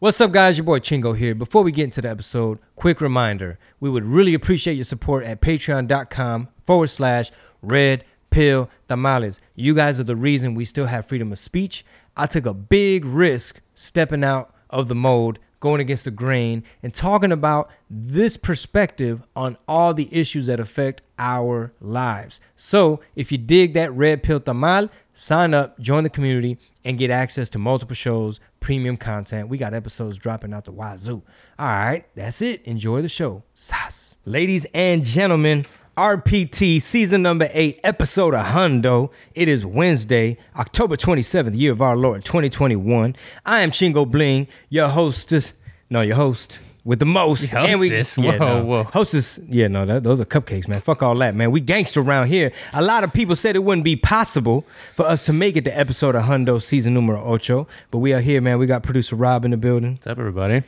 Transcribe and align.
What's 0.00 0.20
up, 0.20 0.30
guys? 0.30 0.56
Your 0.56 0.64
boy 0.64 0.78
Chingo 0.78 1.18
here. 1.18 1.34
Before 1.34 1.64
we 1.64 1.72
get 1.72 1.82
into 1.82 2.00
the 2.00 2.08
episode, 2.08 2.60
quick 2.76 3.00
reminder 3.00 3.58
we 3.80 3.90
would 3.90 4.04
really 4.04 4.32
appreciate 4.32 4.74
your 4.74 4.84
support 4.84 5.24
at 5.24 5.40
patreon.com 5.40 6.46
forward 6.62 6.86
slash 6.86 7.32
red 7.62 8.04
pill 8.30 8.70
tamales. 8.86 9.40
You 9.56 9.74
guys 9.74 9.98
are 9.98 10.04
the 10.04 10.14
reason 10.14 10.54
we 10.54 10.64
still 10.64 10.86
have 10.86 11.06
freedom 11.06 11.32
of 11.32 11.40
speech. 11.40 11.84
I 12.16 12.26
took 12.26 12.46
a 12.46 12.54
big 12.54 13.04
risk 13.04 13.60
stepping 13.74 14.22
out 14.22 14.54
of 14.70 14.86
the 14.86 14.94
mold, 14.94 15.40
going 15.58 15.80
against 15.80 16.04
the 16.04 16.12
grain, 16.12 16.62
and 16.80 16.94
talking 16.94 17.32
about 17.32 17.68
this 17.90 18.36
perspective 18.36 19.24
on 19.34 19.58
all 19.66 19.94
the 19.94 20.08
issues 20.14 20.46
that 20.46 20.60
affect 20.60 21.02
our 21.18 21.72
lives. 21.80 22.40
So 22.54 23.00
if 23.16 23.32
you 23.32 23.38
dig 23.38 23.74
that 23.74 23.92
red 23.94 24.22
pill 24.22 24.38
tamal, 24.38 24.90
sign 25.12 25.54
up, 25.54 25.76
join 25.80 26.04
the 26.04 26.10
community, 26.10 26.56
and 26.84 26.96
get 26.96 27.10
access 27.10 27.48
to 27.50 27.58
multiple 27.58 27.96
shows, 27.96 28.38
premium 28.60 28.96
content. 28.96 29.48
We 29.48 29.58
got 29.58 29.74
episodes 29.74 30.18
dropping 30.18 30.52
out 30.52 30.64
the 30.64 30.72
wazoo. 30.72 31.22
All 31.58 31.66
right, 31.66 32.04
that's 32.14 32.42
it. 32.42 32.62
Enjoy 32.64 33.02
the 33.02 33.08
show. 33.08 33.42
Sas. 33.54 34.16
Ladies 34.24 34.66
and 34.74 35.04
gentlemen, 35.04 35.64
RPT 35.96 36.80
season 36.80 37.22
number 37.22 37.48
eight, 37.52 37.80
episode 37.82 38.34
of 38.34 38.46
Hundo. 38.46 39.10
It 39.34 39.48
is 39.48 39.66
Wednesday, 39.66 40.38
October 40.56 40.96
27th, 40.96 41.58
year 41.58 41.72
of 41.72 41.82
our 41.82 41.96
Lord 41.96 42.24
2021. 42.24 43.16
I 43.44 43.62
am 43.62 43.70
Chingo 43.70 44.08
Bling, 44.08 44.46
your 44.68 44.88
hostess. 44.88 45.54
No, 45.90 46.02
your 46.02 46.16
host 46.16 46.60
with 46.88 47.00
the 47.00 47.04
most. 47.04 47.52
Hostess? 47.52 48.16
yeah, 48.16 48.38
Whoa, 48.38 48.38
no. 48.38 48.64
whoa. 48.64 48.84
Hostess, 48.84 49.38
yeah, 49.46 49.68
no, 49.68 49.84
that, 49.84 50.04
those 50.04 50.22
are 50.22 50.24
cupcakes, 50.24 50.66
man. 50.66 50.80
Fuck 50.80 51.02
all 51.02 51.14
that, 51.16 51.34
man. 51.34 51.50
We 51.50 51.60
gangster 51.60 52.00
around 52.00 52.28
here. 52.28 52.50
A 52.72 52.80
lot 52.80 53.04
of 53.04 53.12
people 53.12 53.36
said 53.36 53.56
it 53.56 53.58
wouldn't 53.62 53.84
be 53.84 53.94
possible 53.94 54.64
for 54.96 55.04
us 55.04 55.26
to 55.26 55.34
make 55.34 55.54
it 55.56 55.64
to 55.66 55.78
episode 55.78 56.14
of 56.14 56.24
Hundo, 56.24 56.62
season 56.62 56.94
numero 56.94 57.22
ocho. 57.22 57.68
But 57.90 57.98
we 57.98 58.14
are 58.14 58.22
here, 58.22 58.40
man. 58.40 58.58
We 58.58 58.64
got 58.64 58.82
producer 58.82 59.16
Rob 59.16 59.44
in 59.44 59.50
the 59.50 59.58
building. 59.58 59.92
What's 59.92 60.06
up, 60.06 60.18
everybody? 60.18 60.62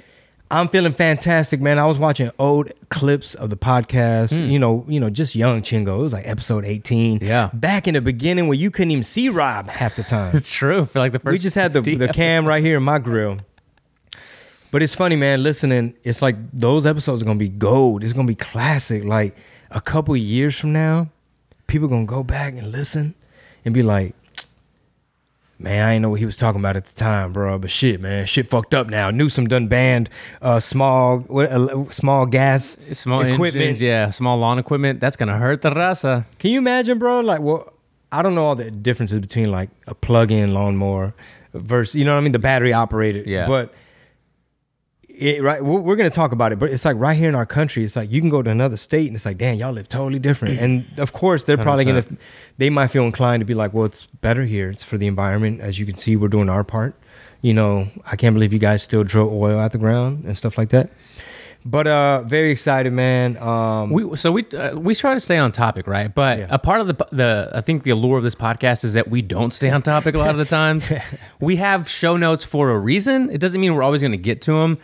I'm 0.52 0.68
feeling 0.68 0.92
fantastic, 0.92 1.60
man. 1.60 1.78
I 1.78 1.86
was 1.86 1.96
watching 1.96 2.30
old 2.38 2.70
clips 2.90 3.34
of 3.34 3.48
the 3.48 3.56
podcast. 3.56 4.36
Hmm. 4.36 4.50
You 4.50 4.58
know, 4.58 4.84
you 4.88 5.00
know, 5.00 5.08
just 5.08 5.34
young 5.34 5.62
Chingo. 5.62 6.00
It 6.00 6.02
was 6.02 6.12
like 6.12 6.28
episode 6.28 6.66
18. 6.66 7.20
Yeah. 7.22 7.48
Back 7.54 7.88
in 7.88 7.94
the 7.94 8.00
beginning 8.02 8.46
where 8.46 8.58
you 8.58 8.70
couldn't 8.70 8.90
even 8.90 9.04
see 9.04 9.30
Rob 9.30 9.70
half 9.70 9.96
the 9.96 10.02
time. 10.02 10.36
It's 10.40 10.50
true. 10.50 10.84
For 10.84 10.98
like 10.98 11.12
the 11.12 11.18
first, 11.18 11.32
we 11.32 11.38
just 11.38 11.54
had 11.54 11.72
the, 11.72 11.80
the 11.80 12.08
cam 12.08 12.44
right 12.44 12.62
here 12.62 12.76
in 12.76 12.82
my 12.82 12.98
grill. 12.98 13.38
But 14.70 14.82
it's 14.82 14.94
funny, 14.94 15.16
man. 15.16 15.42
Listening, 15.42 15.94
it's 16.04 16.22
like 16.22 16.36
those 16.52 16.86
episodes 16.86 17.22
are 17.22 17.24
gonna 17.24 17.38
be 17.38 17.48
gold. 17.48 18.04
It's 18.04 18.12
gonna 18.12 18.28
be 18.28 18.34
classic. 18.34 19.04
Like 19.04 19.36
a 19.70 19.80
couple 19.80 20.16
years 20.16 20.58
from 20.58 20.72
now, 20.72 21.08
people 21.66 21.88
gonna 21.88 22.06
go 22.06 22.22
back 22.22 22.54
and 22.54 22.70
listen 22.70 23.14
and 23.64 23.74
be 23.74 23.82
like, 23.82 24.14
"Man, 25.58 25.84
I 25.84 25.92
didn't 25.92 26.02
know 26.02 26.10
what 26.10 26.20
he 26.20 26.26
was 26.26 26.36
talking 26.36 26.60
about 26.60 26.76
at 26.76 26.86
the 26.86 26.94
time, 26.94 27.32
bro." 27.32 27.58
But 27.58 27.70
shit, 27.70 28.00
man, 28.00 28.26
shit 28.26 28.46
fucked 28.46 28.72
up 28.72 28.88
now. 28.88 29.10
Newsom 29.10 29.48
done 29.48 29.66
banned 29.66 30.08
uh, 30.40 30.60
small, 30.60 31.18
what, 31.18 31.50
uh, 31.50 31.90
small 31.90 32.26
gas 32.26 32.76
small 32.92 33.22
equipment. 33.22 33.56
engines, 33.56 33.82
yeah, 33.82 34.10
small 34.10 34.38
lawn 34.38 34.58
equipment. 34.60 35.00
That's 35.00 35.16
gonna 35.16 35.36
hurt 35.36 35.62
the 35.62 35.70
raza. 35.70 36.26
Can 36.38 36.52
you 36.52 36.58
imagine, 36.58 36.98
bro? 36.98 37.20
Like, 37.20 37.40
well, 37.40 37.72
I 38.12 38.22
don't 38.22 38.34
know 38.36 38.46
all 38.46 38.56
the 38.56 38.70
differences 38.70 39.18
between 39.20 39.50
like 39.50 39.70
a 39.86 39.94
plug-in 39.94 40.54
lawnmower 40.54 41.14
versus, 41.54 41.94
you 41.96 42.04
know 42.04 42.12
what 42.14 42.20
I 42.20 42.22
mean, 42.22 42.32
the 42.32 42.38
battery 42.38 42.72
operated. 42.72 43.26
Yeah. 43.26 43.46
But 43.46 43.72
it, 45.20 45.42
right, 45.42 45.62
we're, 45.64 45.80
we're 45.80 45.96
gonna 45.96 46.10
talk 46.10 46.32
about 46.32 46.52
it, 46.52 46.58
but 46.58 46.70
it's 46.70 46.84
like 46.84 46.96
right 46.98 47.16
here 47.16 47.28
in 47.28 47.34
our 47.34 47.46
country, 47.46 47.84
it's 47.84 47.96
like 47.96 48.10
you 48.10 48.20
can 48.20 48.30
go 48.30 48.42
to 48.42 48.50
another 48.50 48.76
state 48.76 49.06
and 49.06 49.14
it's 49.16 49.26
like, 49.26 49.38
damn, 49.38 49.56
y'all 49.56 49.72
live 49.72 49.88
totally 49.88 50.18
different. 50.18 50.58
And 50.58 50.86
of 50.98 51.12
course, 51.12 51.44
they're 51.44 51.56
probably 51.58 51.84
gonna, 51.84 52.04
they 52.58 52.70
might 52.70 52.88
feel 52.88 53.04
inclined 53.04 53.40
to 53.40 53.44
be 53.44 53.54
like, 53.54 53.72
well, 53.74 53.84
it's 53.86 54.06
better 54.06 54.44
here. 54.44 54.70
It's 54.70 54.82
for 54.82 54.98
the 54.98 55.06
environment. 55.06 55.60
As 55.60 55.78
you 55.78 55.86
can 55.86 55.96
see, 55.96 56.16
we're 56.16 56.28
doing 56.28 56.48
our 56.48 56.64
part. 56.64 56.94
You 57.42 57.54
know, 57.54 57.88
I 58.04 58.16
can't 58.16 58.34
believe 58.34 58.52
you 58.52 58.58
guys 58.58 58.82
still 58.82 59.04
drill 59.04 59.30
oil 59.32 59.58
out 59.58 59.72
the 59.72 59.78
ground 59.78 60.24
and 60.24 60.36
stuff 60.36 60.58
like 60.58 60.70
that. 60.70 60.90
But 61.62 61.86
uh, 61.86 62.22
very 62.22 62.50
excited, 62.50 62.90
man. 62.90 63.36
Um, 63.36 63.90
We 63.90 64.16
so 64.16 64.32
we 64.32 64.46
uh, 64.56 64.78
we 64.78 64.94
try 64.94 65.12
to 65.12 65.20
stay 65.20 65.36
on 65.36 65.52
topic, 65.52 65.86
right? 65.86 66.14
But 66.14 66.38
Yeah. 66.38 66.46
a 66.48 66.58
part 66.58 66.80
of 66.80 66.86
the 66.86 67.06
the 67.12 67.50
I 67.52 67.60
think 67.60 67.82
the 67.82 67.90
allure 67.90 68.16
of 68.16 68.24
this 68.24 68.34
podcast 68.34 68.82
is 68.82 68.94
that 68.94 69.08
we 69.10 69.20
don't 69.20 69.52
stay 69.52 69.68
on 69.70 69.82
topic 69.82 70.14
a 70.14 70.18
lot 70.18 70.30
of 70.30 70.38
the 70.38 70.44
times. 70.60 70.90
we 71.38 71.56
have 71.56 71.86
show 71.86 72.16
notes 72.16 72.44
for 72.44 72.70
a 72.70 72.78
reason. 72.78 73.28
It 73.28 73.38
doesn't 73.42 73.60
mean 73.60 73.74
we're 73.74 73.82
always 73.82 74.00
going 74.00 74.12
to 74.12 74.16
get 74.16 74.40
to 74.42 74.52
them, 74.52 74.78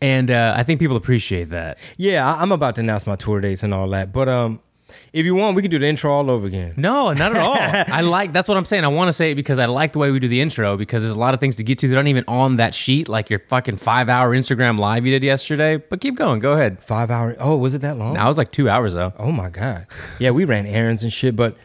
and 0.00 0.30
uh, 0.30 0.54
I 0.56 0.62
think 0.62 0.80
people 0.80 0.96
appreciate 0.96 1.50
that. 1.50 1.78
Yeah, 1.96 2.26
I- 2.30 2.42
I'm 2.42 2.52
about 2.52 2.74
to 2.76 2.80
announce 2.82 3.06
my 3.06 3.16
tour 3.16 3.40
dates 3.40 3.62
and 3.62 3.72
all 3.74 3.88
that. 3.90 4.12
But 4.12 4.28
um, 4.28 4.60
if 5.12 5.24
you 5.26 5.34
want, 5.34 5.56
we 5.56 5.62
can 5.62 5.70
do 5.70 5.78
the 5.78 5.86
intro 5.86 6.12
all 6.12 6.30
over 6.30 6.46
again. 6.46 6.74
No, 6.76 7.12
not 7.12 7.34
at 7.34 7.38
all. 7.38 7.56
I 7.94 8.02
like 8.02 8.32
that's 8.32 8.46
what 8.48 8.56
I'm 8.56 8.64
saying. 8.64 8.84
I 8.84 8.88
want 8.88 9.08
to 9.08 9.12
say 9.12 9.32
it 9.32 9.34
because 9.34 9.58
I 9.58 9.66
like 9.66 9.92
the 9.92 9.98
way 9.98 10.10
we 10.10 10.18
do 10.20 10.28
the 10.28 10.40
intro 10.40 10.76
because 10.76 11.02
there's 11.02 11.14
a 11.14 11.18
lot 11.18 11.34
of 11.34 11.40
things 11.40 11.56
to 11.56 11.64
get 11.64 11.78
to 11.80 11.88
that 11.88 11.96
aren't 11.96 12.08
even 12.08 12.24
on 12.28 12.56
that 12.56 12.74
sheet, 12.74 13.08
like 13.08 13.30
your 13.30 13.40
fucking 13.48 13.78
five 13.78 14.08
hour 14.08 14.30
Instagram 14.34 14.78
live 14.78 15.04
you 15.06 15.12
did 15.12 15.24
yesterday. 15.24 15.76
But 15.78 16.00
keep 16.00 16.14
going. 16.16 16.40
Go 16.40 16.52
ahead. 16.52 16.80
Five 16.84 17.10
hour. 17.10 17.34
Oh, 17.38 17.56
was 17.56 17.74
it 17.74 17.80
that 17.80 17.96
long? 17.96 18.14
Now 18.14 18.26
it 18.26 18.28
was 18.28 18.38
like 18.38 18.52
two 18.52 18.68
hours 18.68 18.94
though. 18.94 19.12
Oh 19.18 19.32
my 19.32 19.48
god. 19.48 19.86
Yeah, 20.18 20.30
we 20.30 20.44
ran 20.44 20.66
errands 20.66 21.02
and 21.02 21.12
shit. 21.12 21.34
But 21.36 21.56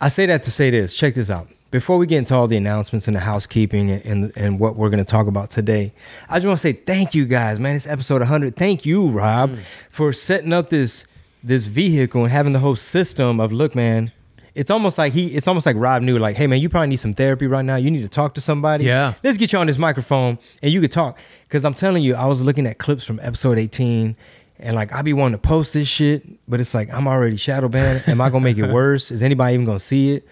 I 0.00 0.08
say 0.08 0.26
that 0.26 0.42
to 0.44 0.50
say 0.50 0.70
this. 0.70 0.94
Check 0.94 1.14
this 1.14 1.30
out. 1.30 1.48
Before 1.72 1.96
we 1.96 2.06
get 2.06 2.18
into 2.18 2.34
all 2.34 2.46
the 2.46 2.58
announcements 2.58 3.08
and 3.08 3.16
the 3.16 3.20
housekeeping 3.20 3.90
and 3.90 4.04
and, 4.04 4.32
and 4.36 4.60
what 4.60 4.76
we're 4.76 4.90
going 4.90 5.02
to 5.02 5.10
talk 5.10 5.26
about 5.26 5.50
today, 5.50 5.94
I 6.28 6.36
just 6.36 6.46
want 6.46 6.58
to 6.58 6.62
say 6.62 6.74
thank 6.74 7.14
you 7.14 7.24
guys, 7.24 7.58
man. 7.58 7.74
It's 7.74 7.86
episode 7.86 8.20
100. 8.20 8.56
Thank 8.56 8.84
you, 8.84 9.08
Rob, 9.08 9.52
mm. 9.52 9.58
for 9.88 10.12
setting 10.12 10.52
up 10.52 10.68
this 10.68 11.06
this 11.42 11.64
vehicle 11.64 12.24
and 12.24 12.30
having 12.30 12.52
the 12.52 12.58
whole 12.58 12.76
system 12.76 13.40
of 13.40 13.52
look, 13.52 13.74
man. 13.74 14.12
It's 14.54 14.70
almost 14.70 14.98
like 14.98 15.14
he. 15.14 15.28
It's 15.28 15.48
almost 15.48 15.64
like 15.64 15.76
Rob 15.78 16.02
knew, 16.02 16.18
like, 16.18 16.36
hey, 16.36 16.46
man, 16.46 16.60
you 16.60 16.68
probably 16.68 16.88
need 16.88 16.98
some 16.98 17.14
therapy 17.14 17.46
right 17.46 17.64
now. 17.64 17.76
You 17.76 17.90
need 17.90 18.02
to 18.02 18.08
talk 18.10 18.34
to 18.34 18.42
somebody. 18.42 18.84
Yeah. 18.84 19.14
let's 19.24 19.38
get 19.38 19.54
you 19.54 19.58
on 19.58 19.66
this 19.66 19.78
microphone 19.78 20.38
and 20.62 20.70
you 20.70 20.82
could 20.82 20.92
talk. 20.92 21.18
Because 21.44 21.64
I'm 21.64 21.72
telling 21.72 22.02
you, 22.02 22.14
I 22.16 22.26
was 22.26 22.42
looking 22.42 22.66
at 22.66 22.76
clips 22.76 23.06
from 23.06 23.18
episode 23.22 23.56
18 23.56 24.14
and 24.58 24.76
like 24.76 24.92
I'd 24.92 25.06
be 25.06 25.14
wanting 25.14 25.38
to 25.38 25.48
post 25.48 25.72
this 25.72 25.88
shit, 25.88 26.22
but 26.48 26.60
it's 26.60 26.74
like 26.74 26.92
I'm 26.92 27.08
already 27.08 27.38
shadow 27.38 27.68
banned. 27.68 28.04
Am 28.06 28.20
I 28.20 28.28
gonna 28.28 28.44
make 28.44 28.58
it 28.58 28.66
worse? 28.72 29.10
Is 29.10 29.22
anybody 29.22 29.54
even 29.54 29.64
gonna 29.64 29.80
see 29.80 30.12
it? 30.12 30.28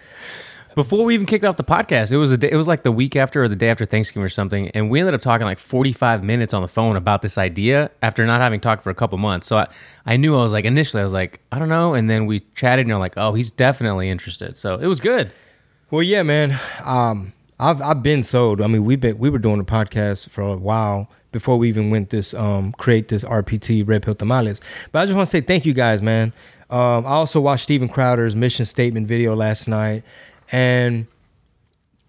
Before 0.75 1.03
we 1.03 1.13
even 1.13 1.25
kicked 1.25 1.43
off 1.43 1.57
the 1.57 1.63
podcast, 1.63 2.11
it 2.11 2.17
was 2.17 2.31
a 2.31 2.37
day, 2.37 2.49
it 2.49 2.55
was 2.55 2.67
like 2.67 2.83
the 2.83 2.91
week 2.91 3.15
after 3.15 3.43
or 3.43 3.49
the 3.49 3.55
day 3.55 3.69
after 3.69 3.85
Thanksgiving 3.85 4.23
or 4.23 4.29
something, 4.29 4.69
and 4.69 4.89
we 4.89 4.99
ended 4.99 5.13
up 5.13 5.21
talking 5.21 5.45
like 5.45 5.59
45 5.59 6.23
minutes 6.23 6.53
on 6.53 6.61
the 6.61 6.67
phone 6.67 6.95
about 6.95 7.21
this 7.21 7.37
idea 7.37 7.91
after 8.01 8.25
not 8.25 8.39
having 8.41 8.61
talked 8.61 8.83
for 8.83 8.89
a 8.89 8.95
couple 8.95 9.17
months. 9.17 9.47
So 9.47 9.57
I, 9.57 9.67
I 10.05 10.17
knew 10.17 10.33
I 10.35 10.43
was 10.43 10.53
like 10.53 10.63
initially 10.65 11.01
I 11.01 11.03
was 11.03 11.13
like 11.13 11.41
I 11.51 11.59
don't 11.59 11.69
know, 11.69 11.93
and 11.93 12.09
then 12.09 12.25
we 12.25 12.39
chatted 12.55 12.83
and 12.83 12.89
you're 12.89 12.99
like 12.99 13.15
oh 13.17 13.33
he's 13.33 13.51
definitely 13.51 14.09
interested. 14.09 14.57
So 14.57 14.75
it 14.77 14.87
was 14.87 14.99
good. 14.99 15.31
Well, 15.89 16.03
yeah, 16.03 16.23
man. 16.23 16.57
Um, 16.85 17.33
I've 17.59 17.81
I've 17.81 18.01
been 18.01 18.23
sold. 18.23 18.61
I 18.61 18.67
mean, 18.67 18.85
we've 18.85 18.99
been 18.99 19.17
we 19.17 19.29
were 19.29 19.39
doing 19.39 19.59
a 19.59 19.65
podcast 19.65 20.29
for 20.29 20.41
a 20.41 20.55
while 20.55 21.09
before 21.33 21.57
we 21.57 21.67
even 21.67 21.89
went 21.91 22.09
this 22.11 22.33
um 22.33 22.71
create 22.73 23.09
this 23.09 23.25
RPT 23.25 23.85
Red 23.85 24.03
Pill 24.03 24.15
Tamales. 24.15 24.61
But 24.93 24.99
I 24.99 25.05
just 25.05 25.17
want 25.17 25.27
to 25.27 25.31
say 25.31 25.41
thank 25.41 25.65
you 25.65 25.73
guys, 25.73 26.01
man. 26.01 26.31
Um, 26.69 27.05
I 27.05 27.09
also 27.09 27.41
watched 27.41 27.63
Steven 27.63 27.89
Crowder's 27.89 28.33
mission 28.33 28.65
statement 28.65 29.05
video 29.05 29.35
last 29.35 29.67
night, 29.67 30.03
and 30.51 31.07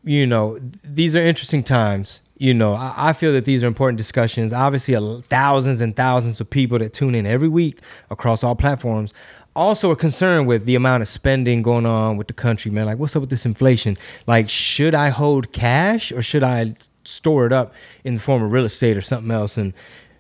you 0.05 0.27
know 0.27 0.59
these 0.85 1.17
are 1.17 1.23
interesting 1.23 1.63
times. 1.63 2.21
You 2.37 2.55
know, 2.55 2.75
I, 2.75 2.95
I 2.97 3.13
feel 3.13 3.33
that 3.35 3.45
these 3.45 3.63
are 3.63 3.69
important 3.69 3.99
discussions. 3.99 4.53
Obviously, 4.53 4.95
a, 4.95 5.01
thousands 5.29 5.81
and 5.81 5.95
thousands 5.95 6.41
of 6.41 6.51
people 6.51 6.79
that 6.81 6.93
tune 6.93 7.15
in 7.15 7.25
every 7.25 7.49
week 7.49 7.79
across 8.11 8.43
all 8.43 8.57
platforms 8.57 9.13
also 9.55 9.91
are 9.91 9.97
concerned 9.97 10.47
with 10.47 10.65
the 10.65 10.75
amount 10.75 11.03
of 11.03 11.09
spending 11.09 11.63
going 11.63 11.87
on 11.87 12.17
with 12.17 12.27
the 12.27 12.33
country, 12.33 12.71
man. 12.71 12.87
Like, 12.87 12.99
what's 12.99 13.15
up 13.15 13.21
with 13.21 13.31
this 13.31 13.45
inflation? 13.45 13.99
Like, 14.27 14.49
should 14.49 14.95
I 14.95 15.11
hold 15.11 15.53
cash 15.53 16.11
or 16.11 16.23
should 16.23 16.43
I 16.43 16.75
store 17.05 17.47
it 17.47 17.53
up 17.53 17.75
in 18.05 18.15
the 18.15 18.21
form 18.21 18.43
of 18.43 18.51
real 18.51 18.65
estate 18.65 18.97
or 18.97 19.03
something 19.03 19.31
else? 19.31 19.57
And 19.57 19.73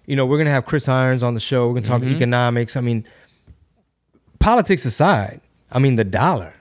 you 0.06 0.16
know, 0.16 0.26
we're 0.26 0.38
gonna 0.38 0.50
have 0.50 0.66
Chris 0.66 0.88
Irons 0.88 1.22
on 1.22 1.34
the 1.34 1.40
show. 1.40 1.68
We're 1.68 1.74
gonna 1.74 1.86
talk 1.86 2.02
mm-hmm. 2.02 2.14
economics. 2.14 2.76
I 2.76 2.80
mean, 2.80 3.06
politics 4.38 4.84
aside, 4.84 5.40
I 5.70 5.78
mean 5.78 5.94
the 5.94 6.04
dollar. 6.04 6.54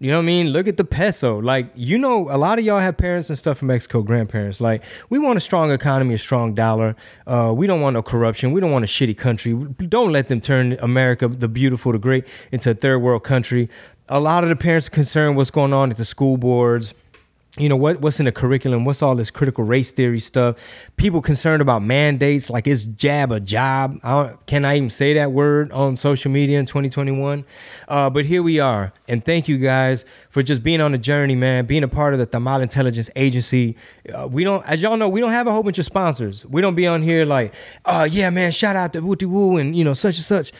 You 0.00 0.12
know 0.12 0.18
what 0.18 0.22
I 0.22 0.26
mean? 0.26 0.50
Look 0.50 0.68
at 0.68 0.76
the 0.76 0.84
peso. 0.84 1.38
Like, 1.38 1.72
you 1.74 1.98
know, 1.98 2.30
a 2.30 2.38
lot 2.38 2.60
of 2.60 2.64
y'all 2.64 2.78
have 2.78 2.96
parents 2.96 3.30
and 3.30 3.38
stuff 3.38 3.58
from 3.58 3.68
Mexico, 3.68 4.00
grandparents. 4.02 4.60
Like, 4.60 4.84
we 5.10 5.18
want 5.18 5.36
a 5.36 5.40
strong 5.40 5.72
economy, 5.72 6.14
a 6.14 6.18
strong 6.18 6.54
dollar. 6.54 6.94
Uh, 7.26 7.52
we 7.56 7.66
don't 7.66 7.80
want 7.80 7.94
no 7.94 8.02
corruption. 8.02 8.52
We 8.52 8.60
don't 8.60 8.70
want 8.70 8.84
a 8.84 8.88
shitty 8.88 9.16
country. 9.16 9.54
Don't 9.54 10.12
let 10.12 10.28
them 10.28 10.40
turn 10.40 10.76
America, 10.80 11.26
the 11.26 11.48
beautiful, 11.48 11.90
the 11.90 11.98
great, 11.98 12.26
into 12.52 12.70
a 12.70 12.74
third 12.74 13.00
world 13.00 13.24
country. 13.24 13.68
A 14.08 14.20
lot 14.20 14.44
of 14.44 14.50
the 14.50 14.56
parents 14.56 14.86
are 14.86 14.90
concerned 14.90 15.36
what's 15.36 15.50
going 15.50 15.72
on 15.72 15.90
at 15.90 15.96
the 15.96 16.04
school 16.04 16.36
boards 16.36 16.94
you 17.58 17.68
know 17.68 17.76
what 17.76 18.00
what's 18.00 18.20
in 18.20 18.26
the 18.26 18.32
curriculum? 18.32 18.84
What's 18.84 19.02
all 19.02 19.14
this 19.14 19.30
critical 19.30 19.64
race 19.64 19.90
theory 19.90 20.20
stuff? 20.20 20.56
People 20.96 21.20
concerned 21.20 21.60
about 21.60 21.82
mandates 21.82 22.50
like 22.50 22.66
is 22.66 22.84
jab 22.84 23.32
a 23.32 23.40
job? 23.40 23.98
I 24.02 24.34
can 24.46 24.64
i 24.64 24.76
even 24.76 24.90
say 24.90 25.14
that 25.14 25.32
word 25.32 25.72
on 25.72 25.96
social 25.96 26.30
media 26.30 26.58
in 26.58 26.66
2021 26.66 27.44
uh, 27.88 28.10
but 28.10 28.24
here 28.24 28.42
we 28.42 28.60
are 28.60 28.92
and 29.08 29.24
thank 29.24 29.48
you 29.48 29.58
guys 29.58 30.04
for 30.30 30.42
just 30.42 30.62
being 30.62 30.80
on 30.80 30.92
the 30.92 30.98
journey 30.98 31.34
man 31.34 31.66
being 31.66 31.82
a 31.82 31.88
part 31.88 32.12
of 32.12 32.18
the 32.18 32.26
thermal 32.26 32.60
intelligence 32.60 33.10
agency. 33.16 33.76
Uh, 34.12 34.26
we 34.26 34.44
don't 34.44 34.64
as 34.66 34.82
y'all 34.82 34.96
know 34.96 35.08
we 35.08 35.20
don't 35.20 35.32
have 35.32 35.46
a 35.46 35.52
whole 35.52 35.62
bunch 35.62 35.78
of 35.78 35.84
sponsors. 35.84 36.46
We 36.46 36.60
don't 36.60 36.74
be 36.74 36.86
on 36.86 37.02
here 37.02 37.24
like 37.24 37.54
uh 37.84 38.08
yeah 38.10 38.30
man 38.30 38.52
shout 38.52 38.76
out 38.76 38.92
to 38.92 39.00
wooty 39.00 39.26
woo 39.26 39.56
and 39.56 39.76
you 39.76 39.84
know 39.84 39.94
such 39.94 40.16
and 40.16 40.24
such. 40.24 40.52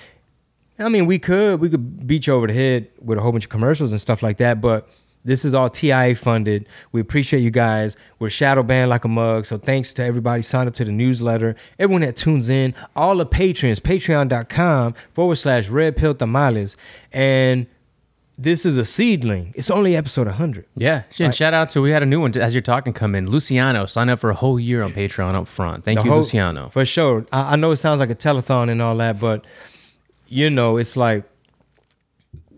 I 0.80 0.88
mean, 0.88 1.06
we 1.06 1.18
could 1.18 1.60
we 1.60 1.68
could 1.68 2.06
beat 2.06 2.26
you 2.26 2.34
over 2.34 2.46
the 2.46 2.52
head 2.52 2.88
with 3.00 3.18
a 3.18 3.20
whole 3.20 3.32
bunch 3.32 3.44
of 3.44 3.50
commercials 3.50 3.90
and 3.90 4.00
stuff 4.00 4.22
like 4.22 4.36
that, 4.36 4.60
but 4.60 4.88
This 5.28 5.44
is 5.44 5.54
all 5.54 5.68
TIA 5.68 6.14
funded. 6.14 6.66
We 6.92 7.00
appreciate 7.00 7.40
you 7.40 7.50
guys. 7.50 7.96
We're 8.18 8.30
shadow 8.30 8.62
banned 8.62 8.90
like 8.90 9.04
a 9.04 9.08
mug. 9.08 9.46
So 9.46 9.58
thanks 9.58 9.92
to 9.94 10.02
everybody 10.04 10.42
sign 10.42 10.66
up 10.66 10.74
to 10.74 10.84
the 10.84 10.92
newsletter. 10.92 11.54
Everyone 11.78 12.00
that 12.02 12.16
tunes 12.16 12.48
in, 12.48 12.74
all 12.96 13.16
the 13.16 13.26
patrons, 13.26 13.78
patreon.com 13.78 14.94
forward 15.12 15.36
slash 15.36 15.68
red 15.68 15.96
pill 15.96 16.14
tamales. 16.14 16.76
And 17.12 17.66
this 18.38 18.64
is 18.64 18.76
a 18.76 18.84
seedling. 18.84 19.52
It's 19.56 19.68
only 19.70 19.96
episode 19.96 20.28
100. 20.28 20.64
Yeah. 20.76 21.02
And 21.18 21.34
shout 21.34 21.52
out 21.54 21.70
to 21.70 21.82
we 21.82 21.90
had 21.90 22.02
a 22.02 22.06
new 22.06 22.20
one 22.20 22.36
as 22.38 22.54
you're 22.54 22.60
talking 22.62 22.92
come 22.92 23.14
in. 23.14 23.28
Luciano, 23.28 23.84
sign 23.86 24.08
up 24.08 24.20
for 24.20 24.30
a 24.30 24.34
whole 24.34 24.58
year 24.60 24.82
on 24.82 24.92
Patreon 24.92 25.34
up 25.34 25.48
front. 25.48 25.84
Thank 25.84 26.04
you, 26.04 26.10
whole- 26.10 26.20
Luciano. 26.20 26.68
For 26.68 26.84
sure. 26.84 27.26
I, 27.32 27.52
I 27.52 27.56
know 27.56 27.72
it 27.72 27.76
sounds 27.78 28.00
like 28.00 28.10
a 28.10 28.14
telethon 28.14 28.70
and 28.70 28.80
all 28.80 28.96
that, 28.96 29.18
but 29.20 29.44
you 30.28 30.50
know, 30.50 30.76
it's 30.76 30.96
like 30.96 31.24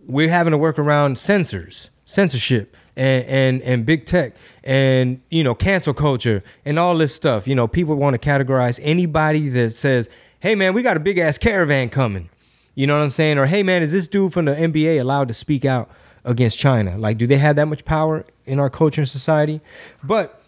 we're 0.07 0.29
having 0.29 0.51
to 0.51 0.59
work 0.59 0.79
around 0.79 1.19
censors, 1.19 1.89
censorship, 2.11 2.77
and 2.97 3.25
and 3.27 3.63
and 3.63 3.87
big 3.87 4.05
tech, 4.05 4.35
and 4.65 5.21
you 5.31 5.45
know, 5.45 5.55
cancel 5.55 5.95
culture, 5.95 6.43
and 6.65 6.79
all 6.79 6.97
this 6.99 7.15
stuff. 7.15 7.47
You 7.47 7.55
know, 7.55 7.69
people 7.69 7.95
want 7.95 8.21
to 8.21 8.29
categorize 8.29 8.81
anybody 8.83 9.49
that 9.51 9.73
says, 9.73 10.09
"Hey, 10.41 10.55
man, 10.55 10.75
we 10.75 10.83
got 10.83 10.97
a 10.97 11.01
big 11.01 11.19
ass 11.19 11.39
caravan 11.39 11.89
coming." 11.89 12.29
You 12.75 12.87
know 12.87 12.99
what 12.99 13.05
I'm 13.05 13.11
saying? 13.11 13.39
Or, 13.39 13.47
"Hey, 13.47 13.63
man, 13.63 13.83
is 13.83 13.93
this 13.93 14.09
dude 14.09 14.33
from 14.33 14.47
the 14.47 14.53
NBA 14.53 14.99
allowed 14.99 15.29
to 15.29 15.35
speak 15.35 15.65
out 15.65 15.89
against 16.25 16.59
China?" 16.59 16.99
Like, 16.99 17.17
do 17.17 17.27
they 17.27 17.39
have 17.39 17.57
that 17.57 17.67
much 17.67 17.85
power 17.85 18.25
in 18.45 18.59
our 18.59 18.71
culture 18.71 19.01
and 19.01 19.09
society? 19.09 19.61
But 20.03 20.40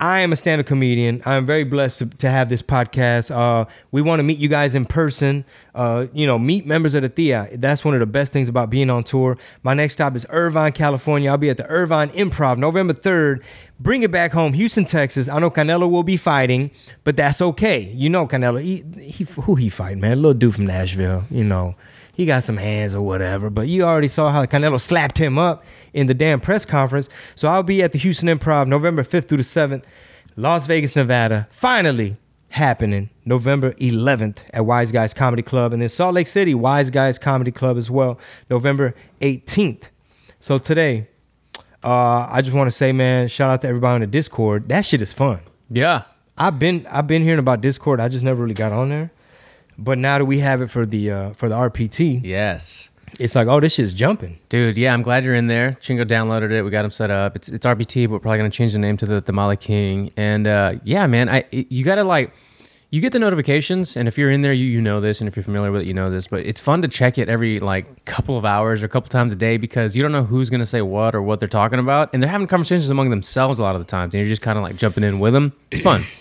I 0.00 0.20
am 0.20 0.32
a 0.32 0.36
stand-up 0.36 0.66
comedian. 0.66 1.22
I'm 1.26 1.44
very 1.44 1.64
blessed 1.64 1.98
to, 1.98 2.06
to 2.06 2.30
have 2.30 2.48
this 2.48 2.62
podcast. 2.62 3.34
Uh, 3.34 3.64
we 3.90 4.00
want 4.00 4.20
to 4.20 4.22
meet 4.22 4.38
you 4.38 4.48
guys 4.48 4.76
in 4.76 4.84
person. 4.86 5.44
Uh, 5.74 6.06
you 6.12 6.24
know, 6.24 6.38
meet 6.38 6.66
members 6.66 6.94
of 6.94 7.02
the 7.02 7.08
Thea. 7.08 7.48
That's 7.54 7.84
one 7.84 7.94
of 7.94 8.00
the 8.00 8.06
best 8.06 8.32
things 8.32 8.48
about 8.48 8.70
being 8.70 8.90
on 8.90 9.02
tour. 9.02 9.36
My 9.64 9.74
next 9.74 9.94
stop 9.94 10.14
is 10.14 10.24
Irvine, 10.28 10.70
California. 10.70 11.28
I'll 11.28 11.36
be 11.36 11.50
at 11.50 11.56
the 11.56 11.66
Irvine 11.66 12.10
Improv 12.10 12.58
November 12.58 12.94
3rd. 12.94 13.42
Bring 13.80 14.04
it 14.04 14.12
back 14.12 14.30
home, 14.30 14.52
Houston, 14.52 14.84
Texas. 14.84 15.28
I 15.28 15.40
know 15.40 15.50
Canelo 15.50 15.90
will 15.90 16.04
be 16.04 16.16
fighting, 16.16 16.70
but 17.02 17.16
that's 17.16 17.42
okay. 17.42 17.80
You 17.80 18.08
know 18.08 18.28
Canelo. 18.28 18.62
He, 18.62 18.84
he 19.02 19.24
who 19.24 19.56
he 19.56 19.68
fight, 19.68 19.98
man? 19.98 20.12
A 20.12 20.16
little 20.16 20.34
dude 20.34 20.54
from 20.54 20.66
Nashville. 20.66 21.24
You 21.28 21.42
know, 21.42 21.74
he 22.18 22.26
got 22.26 22.42
some 22.42 22.56
hands 22.56 22.96
or 22.96 23.00
whatever. 23.00 23.48
But 23.48 23.68
you 23.68 23.84
already 23.84 24.08
saw 24.08 24.32
how 24.32 24.44
Canelo 24.44 24.80
slapped 24.80 25.18
him 25.18 25.38
up 25.38 25.64
in 25.92 26.08
the 26.08 26.14
damn 26.14 26.40
press 26.40 26.64
conference. 26.64 27.08
So 27.36 27.48
I'll 27.48 27.62
be 27.62 27.80
at 27.80 27.92
the 27.92 27.98
Houston 27.98 28.28
Improv 28.28 28.66
November 28.66 29.04
5th 29.04 29.28
through 29.28 29.38
the 29.38 29.44
7th, 29.44 29.84
Las 30.34 30.66
Vegas, 30.66 30.96
Nevada. 30.96 31.46
Finally 31.48 32.16
happening 32.48 33.10
November 33.24 33.72
11th 33.74 34.38
at 34.52 34.66
Wise 34.66 34.90
Guys 34.90 35.14
Comedy 35.14 35.42
Club. 35.42 35.72
And 35.72 35.80
then 35.80 35.88
Salt 35.88 36.12
Lake 36.12 36.26
City, 36.26 36.56
Wise 36.56 36.90
Guys 36.90 37.20
Comedy 37.20 37.52
Club 37.52 37.76
as 37.76 37.88
well, 37.88 38.18
November 38.50 38.96
18th. 39.20 39.84
So 40.40 40.58
today, 40.58 41.06
uh, 41.84 42.26
I 42.28 42.42
just 42.42 42.56
want 42.56 42.66
to 42.66 42.76
say, 42.76 42.90
man, 42.90 43.28
shout 43.28 43.50
out 43.50 43.60
to 43.60 43.68
everybody 43.68 43.94
on 43.94 44.00
the 44.00 44.08
Discord. 44.08 44.68
That 44.70 44.84
shit 44.84 45.00
is 45.00 45.12
fun. 45.12 45.38
Yeah. 45.70 46.02
I've 46.36 46.58
been 46.58 46.84
I've 46.90 47.06
been 47.06 47.22
hearing 47.22 47.38
about 47.38 47.60
Discord. 47.60 48.00
I 48.00 48.08
just 48.08 48.24
never 48.24 48.42
really 48.42 48.54
got 48.54 48.72
on 48.72 48.88
there. 48.88 49.12
But 49.78 49.98
now 49.98 50.18
that 50.18 50.24
we 50.24 50.40
have 50.40 50.60
it 50.62 50.68
for 50.70 50.84
the 50.84 51.10
uh, 51.10 51.30
for 51.34 51.48
the 51.48 51.54
RPT, 51.54 52.20
Yes. 52.24 52.90
it's 53.20 53.34
like, 53.36 53.46
oh, 53.46 53.60
this 53.60 53.74
shit's 53.74 53.94
jumping. 53.94 54.38
Dude, 54.48 54.76
yeah, 54.76 54.92
I'm 54.92 55.02
glad 55.02 55.24
you're 55.24 55.34
in 55.36 55.46
there. 55.46 55.70
Chingo 55.80 56.04
downloaded 56.04 56.50
it. 56.50 56.62
We 56.62 56.70
got 56.70 56.84
him 56.84 56.90
set 56.90 57.10
up. 57.10 57.36
It's 57.36 57.48
it's 57.48 57.64
RPT, 57.64 58.06
but 58.06 58.12
we're 58.14 58.18
probably 58.20 58.38
gonna 58.38 58.50
change 58.50 58.72
the 58.72 58.78
name 58.78 58.96
to 58.98 59.06
the 59.06 59.20
Tamale 59.20 59.56
King. 59.56 60.10
And 60.16 60.46
uh, 60.46 60.74
yeah, 60.84 61.06
man, 61.06 61.28
I 61.28 61.44
you 61.50 61.84
gotta 61.84 62.02
like 62.04 62.32
you 62.90 63.00
get 63.02 63.12
the 63.12 63.18
notifications, 63.18 63.96
and 63.98 64.08
if 64.08 64.16
you're 64.18 64.30
in 64.30 64.40
there, 64.42 64.52
you 64.52 64.64
you 64.66 64.80
know 64.80 64.98
this, 65.00 65.20
and 65.20 65.28
if 65.28 65.36
you're 65.36 65.42
familiar 65.44 65.70
with 65.70 65.82
it, 65.82 65.86
you 65.86 65.94
know 65.94 66.10
this. 66.10 66.26
But 66.26 66.40
it's 66.46 66.60
fun 66.60 66.82
to 66.82 66.88
check 66.88 67.16
it 67.18 67.28
every 67.28 67.60
like 67.60 68.04
couple 68.04 68.36
of 68.36 68.44
hours 68.44 68.82
or 68.82 68.86
a 68.86 68.88
couple 68.88 69.10
times 69.10 69.32
a 69.32 69.36
day 69.36 69.58
because 69.58 69.94
you 69.94 70.02
don't 70.02 70.10
know 70.12 70.24
who's 70.24 70.50
gonna 70.50 70.66
say 70.66 70.80
what 70.82 71.14
or 71.14 71.22
what 71.22 71.38
they're 71.38 71.48
talking 71.48 71.78
about, 71.78 72.10
and 72.12 72.20
they're 72.22 72.30
having 72.30 72.46
conversations 72.48 72.90
among 72.90 73.10
themselves 73.10 73.58
a 73.58 73.62
lot 73.62 73.76
of 73.76 73.80
the 73.80 73.86
times, 73.86 74.12
and 74.14 74.20
you're 74.20 74.28
just 74.30 74.42
kind 74.42 74.58
of 74.58 74.62
like 74.64 74.76
jumping 74.76 75.04
in 75.04 75.20
with 75.20 75.34
them. 75.34 75.52
It's 75.70 75.82
fun. 75.82 76.04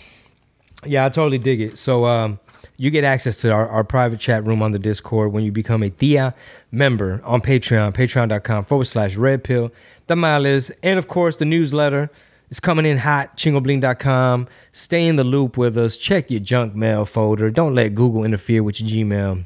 Yeah, 0.86 1.06
I 1.06 1.10
totally 1.10 1.40
dig 1.40 1.60
it. 1.60 1.80
So 1.80 2.06
um, 2.06 2.40
you 2.76 2.92
get 2.92 3.04
access 3.04 3.38
to 3.38 3.52
our, 3.52 3.68
our 3.68 3.84
private 3.84 4.20
chat 4.20 4.44
room 4.46 4.62
on 4.62 4.72
the 4.72 4.80
Discord 4.80 5.32
when 5.32 5.44
you 5.44 5.52
become 5.52 5.84
a 5.84 5.90
Thea 5.90 6.36
member 6.72 7.22
on 7.24 7.42
Patreon, 7.42 7.94
patreon.com 7.94 8.66
forward 8.66 8.86
slash 8.86 9.16
red 9.16 9.44
pill, 9.44 9.72
tamales, 10.08 10.72
and 10.84 11.00
of 11.00 11.08
course 11.08 11.38
the 11.38 11.46
newsletter 11.46 12.10
is 12.50 12.60
coming 12.60 12.86
in 12.86 12.98
hot, 12.98 13.38
chingobling.com. 13.38 14.48
Stay 14.72 15.08
in 15.08 15.16
the 15.16 15.24
loop 15.24 15.58
with 15.58 15.78
us. 15.78 15.98
Check 15.98 16.32
your 16.32 16.40
junk 16.40 16.76
mail 16.76 17.06
folder. 17.06 17.50
Don't 17.50 17.76
let 17.76 17.96
Google 17.96 18.24
interfere 18.24 18.64
with 18.64 18.80
your 18.80 19.06
Gmail 19.06 19.46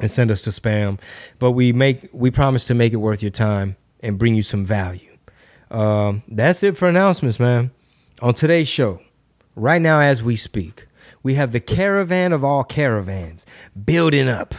and 0.00 0.10
send 0.10 0.30
us 0.30 0.42
to 0.42 0.50
spam. 0.50 0.98
But 1.38 1.52
we 1.52 1.72
make 1.72 2.08
we 2.12 2.30
promise 2.30 2.64
to 2.66 2.74
make 2.74 2.92
it 2.92 2.96
worth 2.96 3.22
your 3.22 3.30
time 3.30 3.76
and 4.00 4.18
bring 4.18 4.34
you 4.34 4.42
some 4.42 4.64
value. 4.64 5.16
Um, 5.70 6.22
that's 6.28 6.62
it 6.62 6.76
for 6.76 6.88
announcements, 6.88 7.40
man. 7.40 7.70
On 8.22 8.32
today's 8.32 8.68
show, 8.68 9.00
right 9.56 9.82
now 9.82 10.00
as 10.00 10.22
we 10.22 10.36
speak, 10.36 10.85
we 11.26 11.34
have 11.34 11.50
the 11.50 11.58
caravan 11.60 12.32
of 12.32 12.44
all 12.44 12.62
caravans 12.62 13.44
building 13.84 14.28
up. 14.28 14.54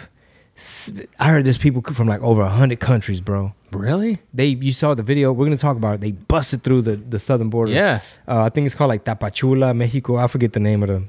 I 1.18 1.30
heard 1.30 1.46
there's 1.46 1.58
people 1.58 1.82
from 1.82 2.08
like 2.08 2.22
over 2.22 2.46
hundred 2.46 2.80
countries, 2.82 3.22
bro. 3.22 3.54
Really? 3.72 4.20
They 4.34 4.48
you 4.48 4.72
saw 4.74 4.94
the 4.94 5.04
video. 5.04 5.32
We're 5.32 5.46
gonna 5.46 5.56
talk 5.58 5.78
about 5.78 5.96
it. 5.96 6.02
They 6.02 6.12
busted 6.12 6.64
through 6.64 6.82
the, 6.82 6.96
the 6.98 7.20
southern 7.20 7.50
border. 7.50 7.72
Yeah. 7.72 8.02
Uh, 8.28 8.42
I 8.44 8.50
think 8.50 8.66
it's 8.66 8.76
called 8.76 8.90
like 8.90 9.06
Tapachula, 9.06 9.74
Mexico. 9.76 10.18
I 10.18 10.28
forget 10.28 10.52
the 10.52 10.60
name 10.60 10.84
of 10.84 10.90
the. 10.90 11.00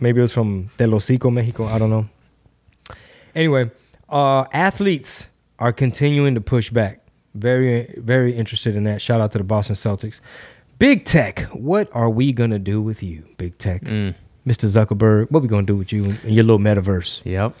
Maybe 0.00 0.18
it 0.18 0.22
was 0.22 0.32
from 0.32 0.70
Telocico, 0.78 1.32
Mexico. 1.32 1.66
I 1.66 1.78
don't 1.78 1.90
know. 1.90 2.08
Anyway, 3.34 3.70
uh, 4.08 4.44
athletes 4.52 5.26
are 5.58 5.72
continuing 5.72 6.34
to 6.34 6.40
push 6.40 6.70
back. 6.70 7.00
Very, 7.34 7.94
very 7.98 8.32
interested 8.34 8.74
in 8.74 8.84
that. 8.84 9.00
Shout 9.00 9.20
out 9.20 9.30
to 9.32 9.38
the 9.38 9.44
Boston 9.44 9.76
Celtics. 9.76 10.20
Big 10.78 11.04
Tech, 11.04 11.40
what 11.52 11.88
are 11.92 12.08
we 12.10 12.32
gonna 12.32 12.58
do 12.58 12.80
with 12.80 13.02
you, 13.02 13.24
Big 13.36 13.58
Tech, 13.58 13.82
Mm. 13.82 14.14
Mr. 14.48 14.66
Zuckerberg? 14.66 15.30
What 15.30 15.42
we 15.42 15.48
gonna 15.48 15.66
do 15.66 15.76
with 15.76 15.92
you 15.92 16.16
in 16.24 16.32
your 16.32 16.44
little 16.44 16.58
metaverse? 16.58 17.20
Yep. 17.24 17.54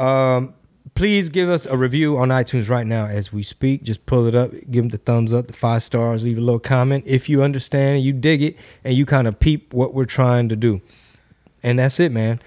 Um, 0.00 0.54
please 0.94 1.28
give 1.28 1.48
us 1.48 1.66
a 1.66 1.76
review 1.76 2.16
on 2.16 2.28
iTunes 2.28 2.68
right 2.68 2.86
now 2.86 3.06
as 3.06 3.32
we 3.32 3.42
speak. 3.42 3.82
Just 3.82 4.06
pull 4.06 4.26
it 4.26 4.34
up, 4.34 4.52
give 4.70 4.84
them 4.84 4.88
the 4.88 4.98
thumbs 4.98 5.32
up, 5.32 5.46
the 5.46 5.52
five 5.52 5.82
stars, 5.82 6.24
leave 6.24 6.38
a 6.38 6.40
little 6.40 6.58
comment 6.58 7.04
if 7.06 7.28
you 7.28 7.42
understand, 7.42 8.02
you 8.02 8.12
dig 8.12 8.42
it, 8.42 8.56
and 8.82 8.94
you 8.94 9.04
kind 9.06 9.26
of 9.28 9.38
peep 9.38 9.72
what 9.74 9.94
we're 9.94 10.04
trying 10.04 10.48
to 10.48 10.56
do. 10.56 10.80
And 11.62 11.78
that's 11.78 12.00
it, 12.00 12.12
man. 12.12 12.40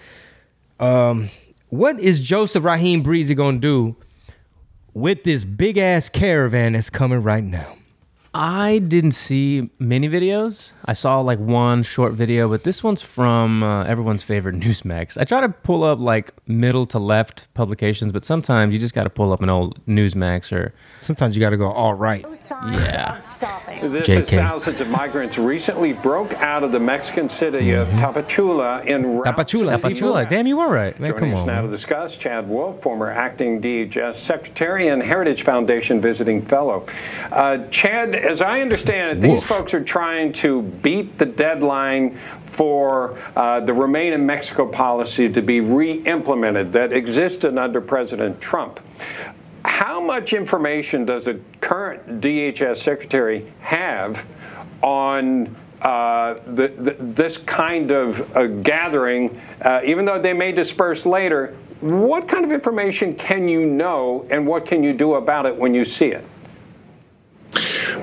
Um, 0.80 1.30
what 1.70 2.00
is 2.00 2.20
Joseph 2.20 2.64
Raheem 2.64 3.02
Breezy 3.02 3.36
gonna 3.36 3.58
do 3.58 3.96
with 4.94 5.24
this 5.24 5.44
big 5.44 5.78
ass 5.78 6.10
caravan 6.10 6.74
that's 6.74 6.90
coming 6.90 7.22
right 7.22 7.44
now? 7.44 7.76
I 8.34 8.80
didn't 8.80 9.12
see 9.14 9.70
many 9.80 10.08
videos. 10.10 10.72
I 10.86 10.94
saw 10.94 11.22
like 11.22 11.40
one 11.40 11.84
short 11.84 12.14
video, 12.14 12.50
but 12.50 12.64
this 12.64 12.84
one's 12.84 13.02
from 13.02 13.64
uh, 13.64 13.84
everyone's 13.86 14.24
favorite 14.24 14.56
Newsmax. 14.60 15.18
I 15.20 15.24
try 15.24 15.42
to 15.42 15.50
pull 15.50 15.84
up 15.84 16.00
like 16.00 16.32
middle 16.48 16.86
to 16.88 17.00
left 17.00 17.52
publications, 17.54 18.12
but 18.12 18.26
sometimes 18.26 18.74
you 18.74 18.80
just 18.80 18.94
got 18.94 19.04
to 19.04 19.10
pull 19.10 19.34
up 19.34 19.42
an 19.42 19.50
old 19.50 19.84
Newsmax 19.86 20.52
or 20.52 20.74
Sometimes 21.02 21.36
you 21.36 21.40
got 21.40 21.52
to 21.52 21.58
go 21.58 21.72
all 21.72 21.94
right. 21.94 22.26
Yeah. 22.50 23.18
Stopping. 23.20 23.94
This 23.94 24.08
JK. 24.08 24.24
as 24.24 24.30
thousands 24.30 24.82
of 24.82 24.90
migrants 24.90 25.38
recently 25.38 25.94
broke 25.94 26.34
out 26.34 26.64
of 26.64 26.72
the 26.72 26.80
Mexican 26.80 27.30
city 27.30 27.72
of 27.72 27.88
Tapachula 27.90 28.86
in 28.86 29.06
route 29.18 29.26
Tapachula. 29.26 29.80
Tapachula. 29.80 30.28
Damn, 30.28 30.48
you 30.48 30.58
were 30.58 30.70
right. 30.70 31.00
Man, 31.00 31.12
Joining 31.12 31.32
come 31.32 31.34
us 31.36 31.42
on. 31.42 31.48
now 31.48 31.62
to 31.62 31.68
man. 31.68 31.72
discuss, 31.72 32.16
Chad 32.16 32.50
Wolf, 32.50 32.82
former 32.82 33.10
acting 33.12 33.62
DHS 33.62 34.16
secretary 34.18 34.88
and 34.88 35.02
Heritage 35.02 35.44
Foundation 35.44 36.02
visiting 36.02 36.44
fellow. 36.46 36.86
Uh, 37.32 37.60
Chad, 37.70 38.16
as 38.18 38.42
I 38.42 38.62
understand 38.62 39.18
it, 39.18 39.28
these 39.28 39.44
folks 39.44 39.74
are 39.74 39.84
trying 39.84 40.34
to 40.34 40.62
beat 40.62 41.18
the 41.18 41.26
deadline 41.26 42.18
for 42.52 43.18
uh, 43.36 43.60
the 43.60 43.74
Remain 43.74 44.14
in 44.14 44.26
Mexico 44.26 44.68
policy 44.68 45.32
to 45.32 45.42
be 45.42 45.62
re-implemented 45.62 46.74
that 46.74 46.92
existed 46.92 47.58
under 47.58 47.82
President 47.82 48.42
Trump. 48.42 48.80
How 49.64 50.00
much 50.00 50.34
information 50.34 51.06
does 51.06 51.26
the 51.26 51.40
current 51.62 52.22
DHS 52.22 52.78
secretary 52.78 53.52
have 53.60 54.26
on 54.82 55.56
uh, 55.82 56.36
the, 56.56 56.70
the, 56.70 56.96
this 57.00 57.38
kind 57.38 57.92
of 57.92 58.36
uh, 58.36 58.48
gathering, 58.48 59.40
uh, 59.62 59.82
even 59.86 60.06
though 60.06 60.20
they 60.20 60.34
may 60.34 60.52
disperse 60.52 61.06
later? 61.06 61.56
What 61.82 62.28
kind 62.28 62.44
of 62.44 62.52
information 62.52 63.14
can 63.16 63.48
you 63.48 63.66
know, 63.66 64.26
and 64.32 64.48
what 64.48 64.66
can 64.66 64.84
you 64.84 64.94
do 64.94 65.16
about 65.16 65.46
it 65.46 65.56
when 65.56 65.76
you 65.76 65.86
see 65.86 66.08
it? 66.08 66.26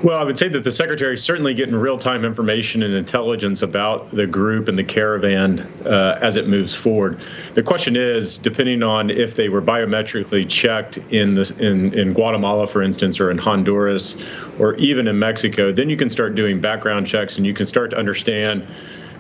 Well, 0.03 0.19
I 0.19 0.25
would 0.25 0.37
say 0.37 0.49
that 0.49 0.65
the 0.65 0.71
secretary 0.71 1.15
is 1.15 1.23
certainly 1.23 1.55
getting 1.55 1.75
real 1.75 1.99
time 1.99 2.25
information 2.25 2.83
and 2.83 2.95
intelligence 2.95 3.63
about 3.63 4.11
the 4.11 4.27
group 4.27 4.69
and 4.69 4.79
the 4.79 4.85
caravan 4.85 5.61
uh, 5.87 6.19
as 6.21 6.37
it 6.37 6.47
moves 6.47 6.75
forward. 6.75 7.21
The 7.55 7.63
question 7.63 7.97
is, 7.97 8.37
depending 8.37 8.83
on 8.83 9.11
if 9.11 9.35
they 9.35 9.49
were 9.49 9.63
biometrically 9.63 10.49
checked 10.49 10.99
in 11.13 11.35
the 11.35 11.55
in, 11.59 11.95
in 11.95 12.13
Guatemala, 12.13 12.67
for 12.67 12.83
instance, 12.83 13.19
or 13.21 13.31
in 13.31 13.39
Honduras, 13.39 14.17
or 14.59 14.75
even 14.77 15.09
in 15.09 15.19
Mexico, 15.19 15.73
then 15.73 15.89
you 15.89 15.97
can 15.97 16.11
start 16.11 16.35
doing 16.35 16.61
background 16.61 17.07
checks 17.07 17.37
and 17.37 17.47
you 17.47 17.55
can 17.55 17.67
start 17.67 17.91
to 17.91 17.97
understand 17.97 18.67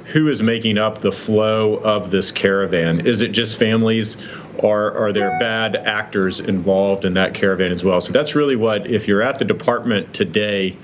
who 0.04 0.28
is 0.28 0.42
making 0.42 0.76
up 0.76 0.98
the 0.98 1.12
flow 1.12 1.76
of 1.76 2.10
this 2.10 2.30
caravan. 2.30 3.06
Is 3.06 3.22
it 3.22 3.32
just 3.32 3.58
families? 3.58 4.16
Or 4.58 4.96
are 4.96 5.12
there 5.12 5.36
bad 5.38 5.76
actors 5.76 6.40
involved 6.40 7.04
in 7.04 7.14
that 7.14 7.34
caravan 7.34 7.72
as 7.72 7.84
well? 7.84 8.00
So 8.00 8.12
that's 8.12 8.34
really 8.34 8.56
what, 8.56 8.86
if 8.86 9.08
you're 9.08 9.22
at 9.22 9.38
the 9.38 9.44
department 9.44 10.14
today, 10.14 10.76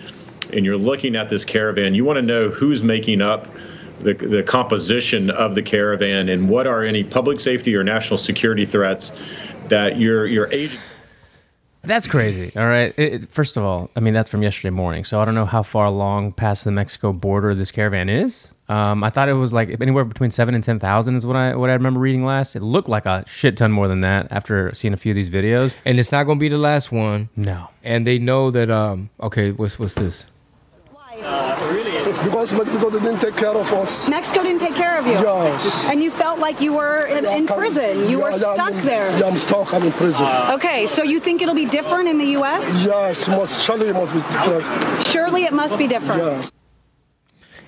and 0.52 0.64
you're 0.64 0.76
looking 0.76 1.16
at 1.16 1.28
this 1.28 1.44
caravan, 1.44 1.94
you 1.94 2.04
want 2.04 2.16
to 2.16 2.22
know 2.22 2.48
who's 2.48 2.82
making 2.82 3.20
up 3.20 3.48
the, 4.00 4.14
the 4.14 4.42
composition 4.42 5.30
of 5.30 5.54
the 5.54 5.62
caravan 5.62 6.28
and 6.28 6.48
what 6.48 6.66
are 6.66 6.82
any 6.82 7.04
public 7.04 7.40
safety 7.40 7.74
or 7.74 7.84
national 7.84 8.18
security 8.18 8.64
threats 8.64 9.20
that 9.68 9.98
your 9.98 10.26
your 10.26 10.50
agent. 10.52 10.80
That's 11.82 12.06
crazy. 12.06 12.52
All 12.56 12.66
right. 12.66 12.92
It, 12.98 13.12
it- 13.14 13.30
first 13.30 13.56
of 13.56 13.64
all, 13.64 13.90
I 13.96 14.00
mean 14.00 14.14
that's 14.14 14.30
from 14.30 14.42
yesterday 14.42 14.70
morning, 14.70 15.04
so 15.04 15.20
I 15.20 15.24
don't 15.24 15.34
know 15.34 15.46
how 15.46 15.62
far 15.62 15.86
along 15.86 16.32
past 16.32 16.64
the 16.64 16.72
Mexico 16.72 17.12
border 17.12 17.54
this 17.54 17.70
caravan 17.70 18.08
is. 18.08 18.52
Um, 18.70 19.02
I 19.02 19.10
thought 19.10 19.28
it 19.28 19.32
was 19.34 19.52
like 19.52 19.68
anywhere 19.80 20.04
between 20.04 20.30
seven 20.30 20.54
and 20.54 20.62
ten 20.62 20.78
thousand 20.78 21.16
is 21.16 21.26
what 21.26 21.34
I 21.36 21.56
what 21.56 21.70
I 21.70 21.72
remember 21.72 21.98
reading 21.98 22.24
last. 22.24 22.54
It 22.54 22.62
looked 22.62 22.88
like 22.88 23.04
a 23.04 23.24
shit 23.26 23.56
ton 23.56 23.72
more 23.72 23.88
than 23.88 24.00
that 24.02 24.28
after 24.30 24.72
seeing 24.74 24.94
a 24.94 24.96
few 24.96 25.10
of 25.12 25.16
these 25.16 25.28
videos. 25.30 25.74
And 25.84 25.98
it's 25.98 26.12
not 26.12 26.24
going 26.24 26.38
to 26.38 26.40
be 26.40 26.48
the 26.48 26.56
last 26.58 26.92
one. 26.92 27.28
No. 27.34 27.68
And 27.82 28.06
they 28.06 28.18
know 28.18 28.50
that. 28.52 28.70
Um. 28.70 29.10
Okay. 29.20 29.50
What's 29.52 29.78
what's 29.78 29.94
this? 29.94 30.24
Why 30.92 31.16
because 32.24 32.52
Mexico 32.52 32.90
didn't 32.90 33.18
take 33.20 33.36
care 33.36 33.48
of 33.54 33.72
us. 33.72 34.08
Mexico 34.08 34.42
didn't 34.42 34.60
take 34.60 34.74
care 34.74 34.98
of 34.98 35.06
you. 35.06 35.12
Yes. 35.14 35.84
And 35.86 36.02
you 36.02 36.10
felt 36.10 36.38
like 36.38 36.60
you 36.60 36.74
were 36.74 37.06
in, 37.06 37.24
in 37.24 37.46
prison. 37.46 38.08
You 38.08 38.18
were 38.20 38.30
Yeah, 38.30 38.36
yeah, 38.36 38.54
stuck 38.54 38.72
I'm- 38.74 38.84
there. 38.84 39.18
Yeah, 39.18 39.26
I'm 39.26 39.38
stuck. 39.38 39.72
I'm 39.74 39.82
in 39.82 39.92
prison. 39.92 40.26
Okay, 40.50 40.86
so 40.86 41.02
you 41.02 41.18
think 41.20 41.40
it'll 41.42 41.54
be 41.54 41.66
different 41.66 42.08
in 42.08 42.18
the 42.18 42.26
U.S.? 42.38 42.84
yes, 42.86 43.28
must 43.28 43.60
surely 43.64 43.88
it 43.88 43.94
must 43.94 44.12
be 44.12 44.20
different. 44.20 45.06
Surely 45.06 45.44
it 45.44 45.52
must 45.52 45.78
be 45.78 45.86
different. 45.88 46.20
Yeah. 46.22 46.42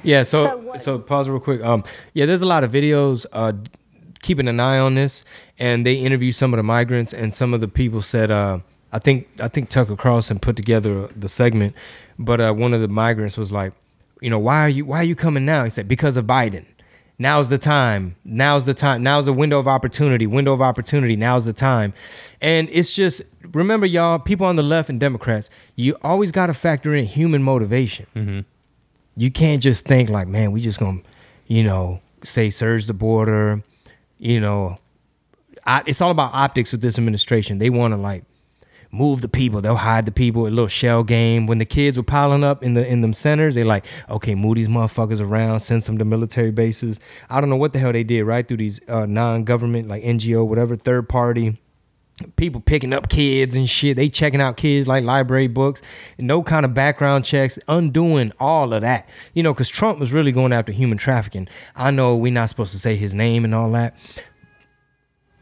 Yeah. 0.02 0.23
So 0.23 0.44
So 0.44 0.78
so, 0.78 0.99
pause 0.99 1.28
real 1.28 1.40
quick. 1.40 1.62
Um. 1.62 1.85
Yeah. 2.14 2.26
There's 2.26 2.42
a 2.42 2.47
lot 2.47 2.64
of 2.64 2.73
videos. 2.73 3.26
Uh, 3.32 3.52
keeping 4.21 4.47
an 4.47 4.61
eye 4.61 4.78
on 4.78 4.94
this, 4.94 5.25
and 5.59 5.85
they 5.85 5.94
interview 5.94 6.30
some 6.30 6.54
of 6.54 6.56
the 6.56 6.62
migrants, 6.62 7.12
and 7.12 7.35
some 7.35 7.54
of 7.54 7.61
the 7.61 7.68
people 7.68 8.02
said. 8.02 8.30
Uh, 8.30 8.61
I 8.92 8.99
think 8.99 9.26
I 9.40 9.49
think 9.49 9.71
Tucker 9.71 9.97
Carlson 9.97 10.38
put 10.38 10.54
together 10.54 11.09
the 11.09 11.28
segment, 11.28 11.75
but 12.18 12.40
uh, 12.40 12.52
one 12.52 12.75
of 12.75 12.80
the 12.82 12.88
migrants 12.88 13.37
was 13.38 13.50
like, 13.50 13.73
you 14.21 14.28
know, 14.28 14.38
why 14.38 14.61
are 14.61 14.68
you 14.68 14.85
why 14.85 14.99
are 14.99 15.04
you 15.04 15.16
coming 15.16 15.44
now? 15.47 15.64
He 15.64 15.71
said 15.71 15.88
because 15.88 16.16
of 16.16 16.26
Biden. 16.26 16.66
Now's 17.18 17.49
the 17.50 17.59
time. 17.59 18.16
Now's 18.25 18.64
the 18.64 18.75
time. 18.75 19.02
Now's 19.02 19.26
the 19.26 19.32
window 19.32 19.59
of 19.61 19.68
opportunity. 19.68 20.26
Window 20.26 20.52
of 20.54 20.61
opportunity. 20.61 21.14
Now's 21.14 21.44
the 21.44 21.52
time. 21.52 21.94
And 22.40 22.68
it's 22.73 22.92
just 22.92 23.23
remember, 23.52 23.87
y'all, 23.87 24.18
people 24.18 24.47
on 24.47 24.56
the 24.56 24.62
left 24.62 24.88
and 24.90 24.99
Democrats, 24.99 25.49
you 25.76 25.97
always 26.02 26.32
got 26.32 26.49
to 26.49 26.54
factor 26.54 26.94
in 26.94 27.04
human 27.06 27.42
motivation. 27.42 28.44
You 29.16 29.31
can't 29.31 29.62
just 29.62 29.85
think 29.85 30.09
like, 30.09 30.28
man, 30.28 30.52
we 30.52 30.61
just 30.61 30.78
gonna, 30.78 31.00
you 31.47 31.62
know, 31.62 32.00
say 32.25 32.50
surge 32.50 32.87
the 32.87 32.95
border. 32.95 33.62
You 34.19 34.40
know, 34.40 34.78
I, 35.66 35.83
it's 35.87 36.00
all 36.00 36.11
about 36.11 36.33
optics 36.35 36.73
with 36.73 36.81
this 36.81 36.99
administration. 36.99 37.59
They 37.59 37.71
want 37.71 37.92
to 37.92 37.99
like 37.99 38.25
move 38.90 39.21
the 39.21 39.28
people. 39.28 39.61
They'll 39.61 39.76
hide 39.76 40.07
the 40.07 40.12
people. 40.12 40.47
A 40.47 40.49
little 40.49 40.69
shell 40.69 41.02
game. 41.02 41.47
When 41.47 41.59
the 41.59 41.64
kids 41.64 41.97
were 41.97 42.02
piling 42.02 42.45
up 42.45 42.62
in 42.62 42.75
the 42.75 42.87
in 42.87 43.00
them 43.00 43.12
centers, 43.12 43.54
they 43.54 43.64
like, 43.64 43.87
okay, 44.09 44.35
move 44.35 44.57
these 44.57 44.69
motherfuckers 44.69 45.21
around, 45.21 45.61
send 45.61 45.85
some 45.85 45.99
to 45.99 46.04
military 46.04 46.50
bases. 46.50 47.00
I 47.28 47.40
don't 47.40 47.50
know 47.50 47.57
what 47.57 47.73
the 47.73 47.78
hell 47.78 47.92
they 47.92 48.04
did 48.04 48.25
right 48.25 48.47
through 48.47 48.59
these 48.59 48.81
uh, 48.88 49.07
non-government 49.07 49.88
like 49.88 50.02
NGO, 50.02 50.47
whatever 50.47 50.76
third 50.76 51.09
party 51.09 51.59
people 52.37 52.61
picking 52.61 52.92
up 52.92 53.09
kids 53.09 53.57
and 53.57 53.69
shit. 53.69 53.97
They 53.97 54.09
checking 54.09 54.40
out 54.40 54.57
kids 54.57 54.87
like 54.87 55.04
library 55.04 55.49
books. 55.49 55.83
No 56.19 56.42
kind 56.42 56.64
of 56.64 56.75
background 56.75 57.25
checks. 57.25 57.59
Undoing 57.69 58.33
all 58.38 58.73
of 58.73 58.83
that. 58.83 59.09
You 59.35 59.42
know, 59.42 59.52
because 59.52 59.69
Trump 59.69 59.99
was 59.99 60.12
really 60.12 60.33
going 60.33 60.52
after 60.52 60.73
human 60.73 60.99
trafficking. 60.99 61.49
I 61.75 61.90
know 61.90 62.16
we're 62.16 62.33
not 62.33 62.49
supposed 62.49 62.73
to 62.73 62.78
say 62.78 62.97
his 62.97 63.14
name 63.14 63.45
and 63.45 63.54
all 63.54 63.71
that. 63.73 63.97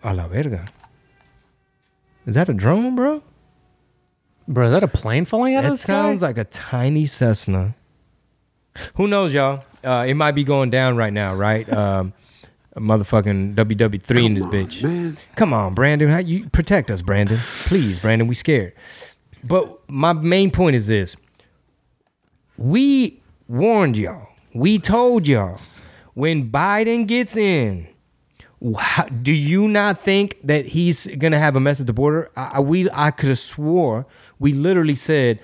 A 0.03 0.15
la 0.15 0.29
verga. 0.29 0.67
Is 2.27 2.35
that 2.35 2.49
a 2.49 2.55
drone, 2.55 2.95
bro? 2.95 3.23
Bro, 4.47 4.67
is 4.67 4.73
that 4.73 4.83
a 4.83 4.89
plane 4.89 5.25
falling 5.25 5.55
out 5.55 5.65
of 5.65 5.71
the 5.71 5.77
sky? 5.77 5.93
sounds 5.93 6.23
like 6.23 6.39
a 6.39 6.45
tiny 6.45 7.07
Cessna. 7.07 7.75
Who 8.95 9.07
knows, 9.07 9.33
y'all? 9.33 9.65
Uh, 9.83 10.05
it 10.09 10.15
might 10.15 10.33
be 10.33 10.45
going 10.45 10.71
down 10.71 10.97
right 10.97 11.13
now, 11.13 11.35
right? 11.35 11.71
Um, 11.73 12.13
a 12.75 12.81
motherfucking 12.81 13.55
WW3 13.57 14.25
in 14.25 14.35
this 14.35 14.45
bitch. 14.45 15.17
Come 15.37 15.53
on, 15.53 15.75
Brandon. 15.75 16.09
How 16.09 16.19
you 16.19 16.49
protect 16.51 16.91
us, 16.91 17.03
Brandon? 17.03 17.39
Please, 17.65 17.99
Brandon. 17.99 18.29
We 18.29 18.35
scared. 18.35 18.75
But 19.43 19.79
my 19.91 20.13
main 20.13 20.51
point 20.51 20.77
is 20.77 20.87
this: 20.87 21.17
we 22.57 23.23
warned 23.49 23.97
y'all. 23.97 24.29
We 24.55 24.79
told 24.79 25.27
y'all 25.27 25.61
when 26.15 26.51
Biden 26.51 27.07
gets 27.07 27.37
in. 27.37 27.89
How, 28.79 29.05
do 29.05 29.33
you 29.33 29.69
not 29.69 29.99
think 29.99 30.37
that 30.45 30.67
he's 30.67 31.07
gonna 31.17 31.39
have 31.39 31.57
a 31.57 31.61
mess 31.61 31.81
at 31.81 31.87
the 31.87 31.95
border? 31.95 32.31
I, 32.37 32.51
I- 32.55 32.61
we 32.61 32.91
I 32.93 33.11
could 33.11 33.31
have 33.31 33.39
swore 33.39 34.07
we 34.39 34.53
literally 34.53 34.95
said, 34.95 35.41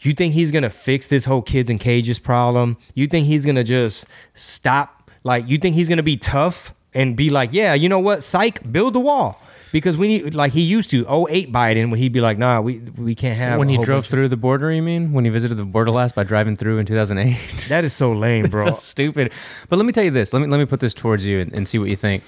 "You 0.00 0.12
think 0.12 0.34
he's 0.34 0.50
gonna 0.50 0.68
fix 0.68 1.06
this 1.06 1.24
whole 1.24 1.40
kids 1.40 1.70
in 1.70 1.78
cages 1.78 2.18
problem? 2.18 2.76
You 2.94 3.06
think 3.06 3.26
he's 3.26 3.46
gonna 3.46 3.64
just 3.64 4.04
stop? 4.34 4.97
Like, 5.24 5.48
you 5.48 5.58
think 5.58 5.74
he's 5.74 5.88
gonna 5.88 6.02
be 6.02 6.16
tough 6.16 6.74
and 6.94 7.16
be 7.16 7.30
like, 7.30 7.50
yeah, 7.52 7.74
you 7.74 7.88
know 7.88 7.98
what, 8.00 8.22
psych, 8.24 8.70
build 8.70 8.94
the 8.94 9.00
wall." 9.00 9.40
Because 9.70 9.98
we 9.98 10.08
need, 10.08 10.34
like 10.34 10.52
he 10.52 10.62
used 10.62 10.90
to, 10.92 11.00
08 11.28 11.52
Biden, 11.52 11.90
when 11.90 11.98
he'd 11.98 12.12
be 12.12 12.22
like, 12.22 12.38
nah, 12.38 12.60
we 12.60 12.78
we 12.96 13.14
can't 13.14 13.36
have. 13.38 13.58
when 13.58 13.68
a 13.68 13.72
he 13.72 13.76
whole 13.76 13.84
drove 13.84 13.96
bunch 13.96 14.06
of-" 14.06 14.10
through 14.10 14.28
the 14.28 14.36
border, 14.36 14.72
you 14.72 14.80
mean? 14.80 15.12
When 15.12 15.26
he 15.26 15.30
visited 15.30 15.56
the 15.56 15.64
border 15.66 15.90
last 15.90 16.14
by 16.14 16.24
driving 16.24 16.56
through 16.56 16.78
in 16.78 16.86
2008? 16.86 17.66
That 17.68 17.84
is 17.84 17.92
so 17.92 18.12
lame, 18.12 18.46
bro. 18.50 18.70
so 18.70 18.76
stupid. 18.76 19.30
But 19.68 19.76
let 19.76 19.84
me 19.84 19.92
tell 19.92 20.04
you 20.04 20.10
this. 20.10 20.32
Let 20.32 20.40
me 20.40 20.46
let 20.48 20.56
me 20.58 20.64
put 20.64 20.80
this 20.80 20.94
towards 20.94 21.26
you 21.26 21.40
and, 21.40 21.52
and 21.52 21.68
see 21.68 21.78
what 21.78 21.90
you 21.90 21.96
think. 21.96 22.22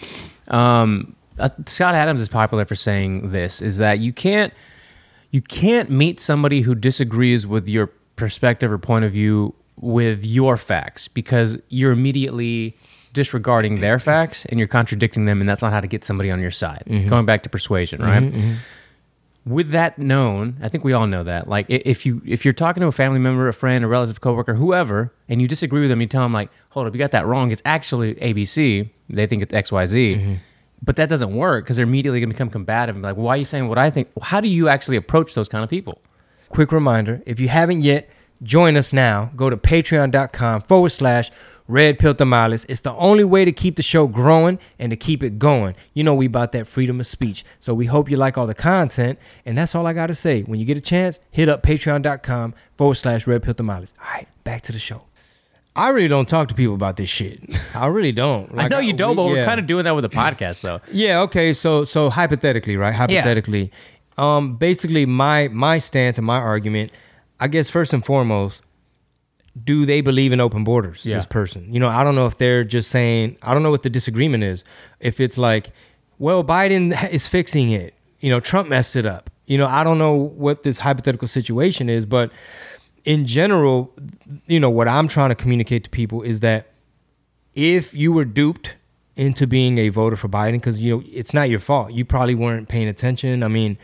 Um, 0.49 1.17
uh, 1.39 1.49
Scott 1.67 1.95
Adams 1.95 2.21
is 2.21 2.29
popular 2.29 2.67
for 2.67 2.75
saying 2.77 3.31
this: 3.31 3.63
is 3.63 3.79
that 3.79 4.01
you 4.01 4.13
can't 4.13 4.53
you 5.31 5.41
can't 5.41 5.89
meet 5.91 6.21
somebody 6.21 6.61
who 6.63 6.75
disagrees 6.75 7.47
with 7.47 7.69
your 7.69 7.87
perspective 8.17 8.71
or 8.71 8.77
point 8.77 9.07
of 9.07 9.13
view 9.13 9.55
with 9.81 10.25
your 10.25 10.57
facts 10.57 11.09
because 11.09 11.59
you're 11.69 11.93
immediately 11.93 12.77
disregarding 13.13 13.81
their 13.81 13.99
facts 13.99 14.45
and 14.47 14.59
you're 14.59 14.69
contradicting 14.69 15.25
them, 15.25 15.41
and 15.41 15.49
that's 15.49 15.63
not 15.63 15.73
how 15.73 15.81
to 15.81 15.87
get 15.87 16.05
somebody 16.05 16.31
on 16.31 16.41
your 16.41 16.51
side. 16.51 16.85
Mm-hmm. 16.87 17.09
Going 17.09 17.27
back 17.27 17.43
to 17.45 17.49
persuasion, 17.49 18.03
right? 18.03 18.23
Mm-hmm, 18.23 18.41
mm-hmm. 18.41 19.53
with 19.53 19.71
that 19.71 19.99
known, 19.99 20.57
I 20.63 20.69
think 20.69 20.85
we 20.85 20.93
all 20.93 21.07
know 21.07 21.25
that. 21.25 21.49
Like, 21.49 21.67
if 21.69 22.07
you 22.07 22.23
if 22.27 22.45
you're 22.45 22.55
talking 22.55 22.83
to 22.83 22.87
a 22.87 22.93
family 22.93 23.19
member, 23.19 23.49
a 23.49 23.53
friend, 23.53 23.85
a 23.85 23.89
relative, 23.89 24.21
coworker, 24.21 24.55
whoever, 24.55 25.13
and 25.29 25.41
you 25.41 25.49
disagree 25.49 25.81
with 25.81 25.91
them, 25.91 26.01
you 26.01 26.07
tell 26.07 26.23
them 26.23 26.33
like, 26.33 26.51
"Hold 26.71 26.87
up, 26.87 26.95
you 26.95 26.99
got 26.99 27.13
that 27.13 27.27
wrong. 27.27 27.51
It's 27.51 27.63
actually 27.65 28.15
ABC. 28.17 28.91
They 29.09 29.27
think 29.27 29.43
it's 29.43 29.55
X, 29.55 29.73
Y, 29.73 29.87
Z." 29.87 30.39
But 30.83 30.97
that 30.97 31.11
doesn't 31.11 31.35
work 31.35 31.65
because 31.65 31.77
they're 31.77 31.85
immediately 31.85 32.21
going 32.21 32.31
to 32.31 32.35
become 32.35 32.49
combative 32.49 32.95
and 32.95 33.03
be 33.03 33.09
like, 33.09 33.17
"Why 33.17 33.35
are 33.35 33.37
you 33.39 33.45
saying 33.45 33.69
what 33.69 33.77
I 33.79 33.91
think?" 33.91 34.09
How 34.23 34.41
do 34.41 34.49
you 34.49 34.69
actually 34.69 34.97
approach 34.97 35.35
those 35.35 35.49
kind 35.49 35.65
of 35.65 35.71
people? 35.71 36.01
quick 36.51 36.73
reminder 36.73 37.23
if 37.27 37.41
you 37.41 37.49
haven't 37.49 37.81
yet 37.81 38.11
join 38.43 38.77
us 38.77 38.93
now 38.93 39.31
go 39.37 39.51
to 39.51 39.57
patreon.com 39.57 40.63
forward 40.63 40.91
slash 40.91 41.31
red 41.69 41.99
pill 41.99 42.15
tamales 42.15 42.65
it's 42.69 42.81
the 42.81 42.93
only 42.95 43.23
way 43.23 43.45
to 43.45 43.53
keep 43.53 43.77
the 43.77 43.83
show 43.83 44.07
growing 44.07 44.59
and 44.79 44.91
to 44.91 44.97
keep 44.97 45.23
it 45.23 45.39
going 45.39 45.75
you 45.95 46.03
know 46.03 46.15
we 46.15 46.27
about 46.27 46.53
that 46.53 46.67
freedom 46.67 46.99
of 46.99 47.07
speech 47.07 47.45
so 47.61 47.73
we 47.73 47.87
hope 47.87 48.11
you 48.11 48.17
like 48.17 48.37
all 48.37 48.47
the 48.47 48.55
content 48.55 49.19
and 49.45 49.57
that's 49.57 49.75
all 49.75 49.87
i 49.87 49.93
gotta 49.93 50.15
say 50.15 50.43
when 50.43 50.59
you 50.59 50.67
get 50.67 50.77
a 50.77 50.81
chance 50.81 51.21
hit 51.31 51.49
up 51.49 51.63
patreon.com 51.63 52.55
forward 52.77 52.95
slash 52.95 53.27
red 53.27 53.43
pill 53.43 53.55
tamales 53.55 53.93
all 54.01 54.11
right 54.15 54.27
back 54.43 54.63
to 54.63 54.73
the 54.73 54.79
show 54.79 55.03
i 55.77 55.91
really 55.91 56.09
don't 56.09 56.29
talk 56.29 56.49
to 56.49 56.55
people 56.55 56.75
about 56.75 56.97
this 56.97 57.09
shit 57.09 57.41
i 57.75 57.87
really 57.87 58.13
don't 58.13 58.51
I 58.59 58.67
know 58.69 58.81
you 58.81 58.93
don't, 58.93 59.15
but 59.15 59.27
yeah. 59.27 59.33
we're 59.33 59.45
kind 59.45 59.61
of 59.61 59.67
doing 59.67 59.85
that 59.85 59.95
with 59.95 60.03
the 60.03 60.09
podcast, 60.11 60.63
though. 60.63 60.81
Yeah, 60.93 61.23
okay. 61.23 61.53
So 61.55 61.85
so 61.85 62.11
hypothetically, 62.11 62.77
right? 62.77 62.95
Hypothetically. 62.95 63.71
Um 64.19 64.57
basically 64.57 65.07
my 65.07 65.49
my 65.49 65.79
stance 65.79 66.19
and 66.19 66.27
my 66.27 66.39
argument, 66.39 66.93
I 67.41 67.49
guess 67.49 67.71
first 67.71 67.93
and 67.93 68.05
foremost, 68.05 68.63
do 69.65 69.85
they 69.87 70.01
believe 70.01 70.33
in 70.33 70.41
open 70.41 70.63
borders, 70.65 71.05
Yeah. 71.05 71.17
this 71.17 71.27
person? 71.27 71.73
You 71.73 71.81
know, 71.81 71.89
I 71.89 72.05
don't 72.05 72.15
know 72.15 72.27
if 72.27 72.39
they're 72.39 72.65
just 72.65 72.91
saying 72.91 73.37
I 73.43 73.53
don't 73.55 73.63
know 73.63 73.71
what 73.71 73.83
the 73.83 73.91
disagreement 73.91 74.45
is. 74.45 74.63
If 75.01 75.19
it's 75.21 75.37
like, 75.39 75.73
well, 76.19 76.45
Biden 76.45 76.93
is 77.11 77.29
fixing 77.29 77.71
it. 77.71 77.95
You 78.21 78.31
know, 78.31 78.41
Trump 78.41 78.69
messed 78.69 78.97
it 78.97 79.07
up. 79.07 79.31
You 79.47 79.59
know, 79.59 79.67
I 79.67 79.83
don't 79.83 79.99
know 79.99 80.15
what 80.15 80.63
this 80.63 80.79
hypothetical 80.79 81.27
situation 81.27 81.89
is, 81.89 82.07
but 82.07 82.31
in 83.05 83.27
general, 83.27 83.93
you 84.47 84.61
know, 84.61 84.71
what 84.71 84.87
I'm 84.87 85.09
trying 85.09 85.31
to 85.31 85.35
communicate 85.35 85.85
to 85.85 85.91
people 85.91 86.23
is 86.23 86.41
that 86.41 86.69
if 87.55 87.95
you 87.95 88.13
were 88.13 88.25
duped 88.25 88.77
into 89.17 89.47
being 89.47 89.79
a 89.79 89.89
voter 89.89 90.17
for 90.17 90.29
Biden, 90.29 90.53
because 90.53 90.81
you 90.81 90.97
know 90.97 91.03
it's 91.11 91.35
not 91.35 91.51
your 91.51 91.59
fault. 91.59 91.93
You 91.93 92.05
probably 92.05 92.35
weren't 92.35 92.69
paying 92.69 92.87
attention. 92.89 93.43
I 93.43 93.49
mean, 93.49 93.77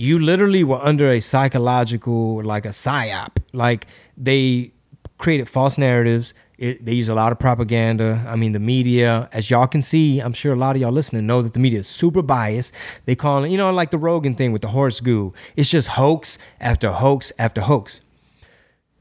you 0.00 0.18
literally 0.18 0.62
were 0.64 0.78
under 0.80 1.10
a 1.12 1.20
psychological, 1.20 2.42
like 2.44 2.64
a 2.64 2.68
psyop. 2.70 3.32
Like 3.52 3.86
they 4.16 4.72
created 5.18 5.48
false 5.48 5.76
narratives. 5.76 6.32
It, 6.56 6.84
they 6.84 6.92
use 6.94 7.08
a 7.08 7.14
lot 7.14 7.32
of 7.32 7.38
propaganda. 7.38 8.24
I 8.26 8.36
mean, 8.36 8.52
the 8.52 8.60
media, 8.60 9.28
as 9.32 9.50
y'all 9.50 9.66
can 9.66 9.82
see, 9.82 10.20
I'm 10.20 10.32
sure 10.32 10.52
a 10.52 10.56
lot 10.56 10.76
of 10.76 10.82
y'all 10.82 10.92
listening 10.92 11.26
know 11.26 11.42
that 11.42 11.52
the 11.52 11.58
media 11.58 11.80
is 11.80 11.88
super 11.88 12.22
biased. 12.22 12.72
They 13.06 13.16
call 13.16 13.42
it, 13.44 13.50
you 13.50 13.56
know, 13.58 13.72
like 13.72 13.90
the 13.90 13.98
Rogan 13.98 14.34
thing 14.34 14.52
with 14.52 14.62
the 14.62 14.68
horse 14.68 15.00
goo. 15.00 15.34
It's 15.56 15.68
just 15.70 15.88
hoax 15.88 16.38
after 16.60 16.90
hoax 16.92 17.32
after 17.38 17.60
hoax. 17.60 18.00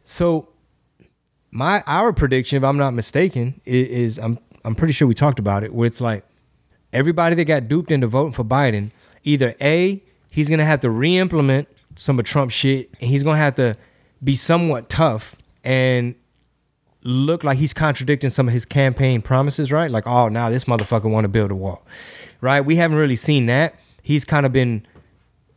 So 0.04 0.50
my 1.52 1.84
our 1.88 2.14
prediction, 2.14 2.58
if 2.58 2.64
I'm 2.64 2.78
not 2.78 2.94
mistaken, 2.94 3.62
i- 3.66 3.70
is, 3.70 4.18
I'm 4.18 4.40
I'm 4.66 4.76
pretty 4.76 4.94
sure 4.94 5.08
we 5.08 5.14
talked 5.14 5.40
about 5.40 5.64
it, 5.64 5.74
where 5.74 5.86
it's 5.86 6.02
like 6.02 6.26
everybody 6.92 7.36
that 7.36 7.46
got 7.46 7.68
duped 7.68 7.92
into 7.92 8.08
voting 8.08 8.34
for 8.34 8.44
Biden, 8.44 8.92
either 9.24 9.56
A, 9.62 10.04
he's 10.30 10.50
gonna 10.50 10.66
have 10.66 10.80
to 10.82 10.90
re-implement 10.90 11.68
some 11.96 12.20
of 12.20 12.26
Trump 12.26 12.52
shit, 12.52 12.90
and 13.00 13.10
he's 13.10 13.24
gonna 13.24 13.38
have 13.38 13.56
to 13.56 13.78
be 14.24 14.36
somewhat 14.36 14.90
tough 14.90 15.36
and 15.64 16.16
look 17.04 17.44
like 17.44 17.58
he's 17.58 17.74
contradicting 17.74 18.30
some 18.30 18.48
of 18.48 18.54
his 18.54 18.66
campaign 18.66 19.22
promises, 19.22 19.72
right? 19.72 19.90
Like, 19.90 20.06
oh, 20.08 20.28
now 20.28 20.50
this 20.50 20.66
motherfucker 20.66 21.10
want 21.10 21.26
to 21.26 21.30
build 21.30 21.52
a 21.52 21.56
wall, 21.56 21.86
right? 22.42 22.62
We 22.62 22.76
haven't 22.76 22.98
really 22.98 23.16
seen 23.16 23.46
that. 23.46 23.76
He's 24.02 24.26
kind 24.26 24.46
of 24.46 24.52
been 24.52 24.86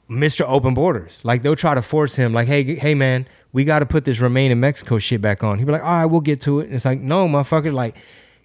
Mr. 0.09 0.45
Open 0.47 0.75
Borders. 0.75 1.21
Like 1.23 1.43
they'll 1.43 1.57
try 1.57 1.75
to 1.75 1.83
force 1.83 2.17
him, 2.17 2.33
like, 2.33 2.49
hey, 2.49 2.77
hey, 2.77 2.95
man, 2.95 3.27
we 3.53 3.65
got 3.65 3.81
to 3.81 3.87
put 3.87 4.05
this 4.05 4.21
Remain 4.21 4.51
in 4.51 4.61
Mexico 4.61 4.99
shit 4.99 5.21
back 5.21 5.43
on. 5.43 5.59
He'll 5.59 5.67
be 5.67 5.73
like, 5.73 5.83
all 5.83 6.01
right, 6.01 6.07
we'll 6.07 6.21
get 6.21 6.41
to 6.43 6.61
it. 6.61 6.67
And 6.67 6.75
it's 6.75 6.85
like, 6.85 7.01
no, 7.01 7.29
motherfucker, 7.29 7.73
like, 7.73 7.97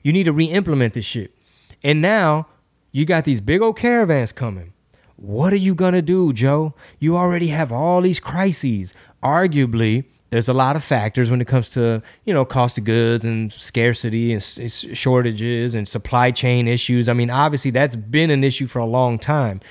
you 0.02 0.14
need 0.14 0.24
to 0.24 0.34
re-implement 0.34 0.94
this 0.94 1.06
shit. 1.06 1.36
And 1.84 2.02
now 2.02 2.48
you 2.92 3.06
got 3.06 3.24
these 3.24 3.42
big 3.42 3.62
old 3.62 3.78
caravans 3.78 4.32
coming. 4.32 4.74
What 5.18 5.54
are 5.54 5.58
you 5.58 5.76
gonna 5.76 6.02
do, 6.02 6.34
Joe? 6.34 6.74
You 7.00 7.18
already 7.18 7.48
have 7.48 7.72
all 7.72 8.02
these 8.02 8.20
crises. 8.20 8.94
Arguably, 9.24 10.06
there's 10.30 10.50
a 10.50 10.54
lot 10.54 10.76
of 10.76 10.84
factors 10.84 11.32
when 11.32 11.40
it 11.40 11.48
comes 11.48 11.70
to 11.72 12.02
you 12.26 12.34
know 12.34 12.44
cost 12.44 12.78
of 12.78 12.84
goods 12.84 13.24
and 13.24 13.52
scarcity 13.54 14.34
and 14.34 14.44
shortages 14.44 15.76
and 15.76 15.88
supply 15.88 16.32
chain 16.32 16.68
issues. 16.68 17.08
I 17.08 17.14
mean, 17.14 17.30
obviously 17.30 17.72
that's 17.72 17.96
been 17.96 18.30
an 18.30 18.44
issue 18.44 18.68
for 18.68 18.80
a 18.80 18.86
long 18.86 19.18
time. 19.18 19.62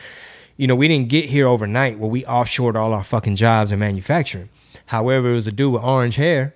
You 0.57 0.67
know, 0.67 0.77
we 0.77 0.89
didn't 0.89 1.09
get 1.09 1.27
here 1.27 1.47
overnight 1.47 1.99
where 1.99 2.11
we 2.11 2.23
offshored 2.23 2.77
all 2.77 2.93
our 2.93 3.05
fucking 3.05 3.37
jobs 3.37 3.73
in 3.73 3.81
manufacturing. 3.81 4.49
However, 4.87 5.33
it 5.33 5.35
was 5.35 5.47
a 5.47 5.53
dude 5.53 5.73
with 5.73 5.83
orange 5.83 6.17
hair, 6.17 6.55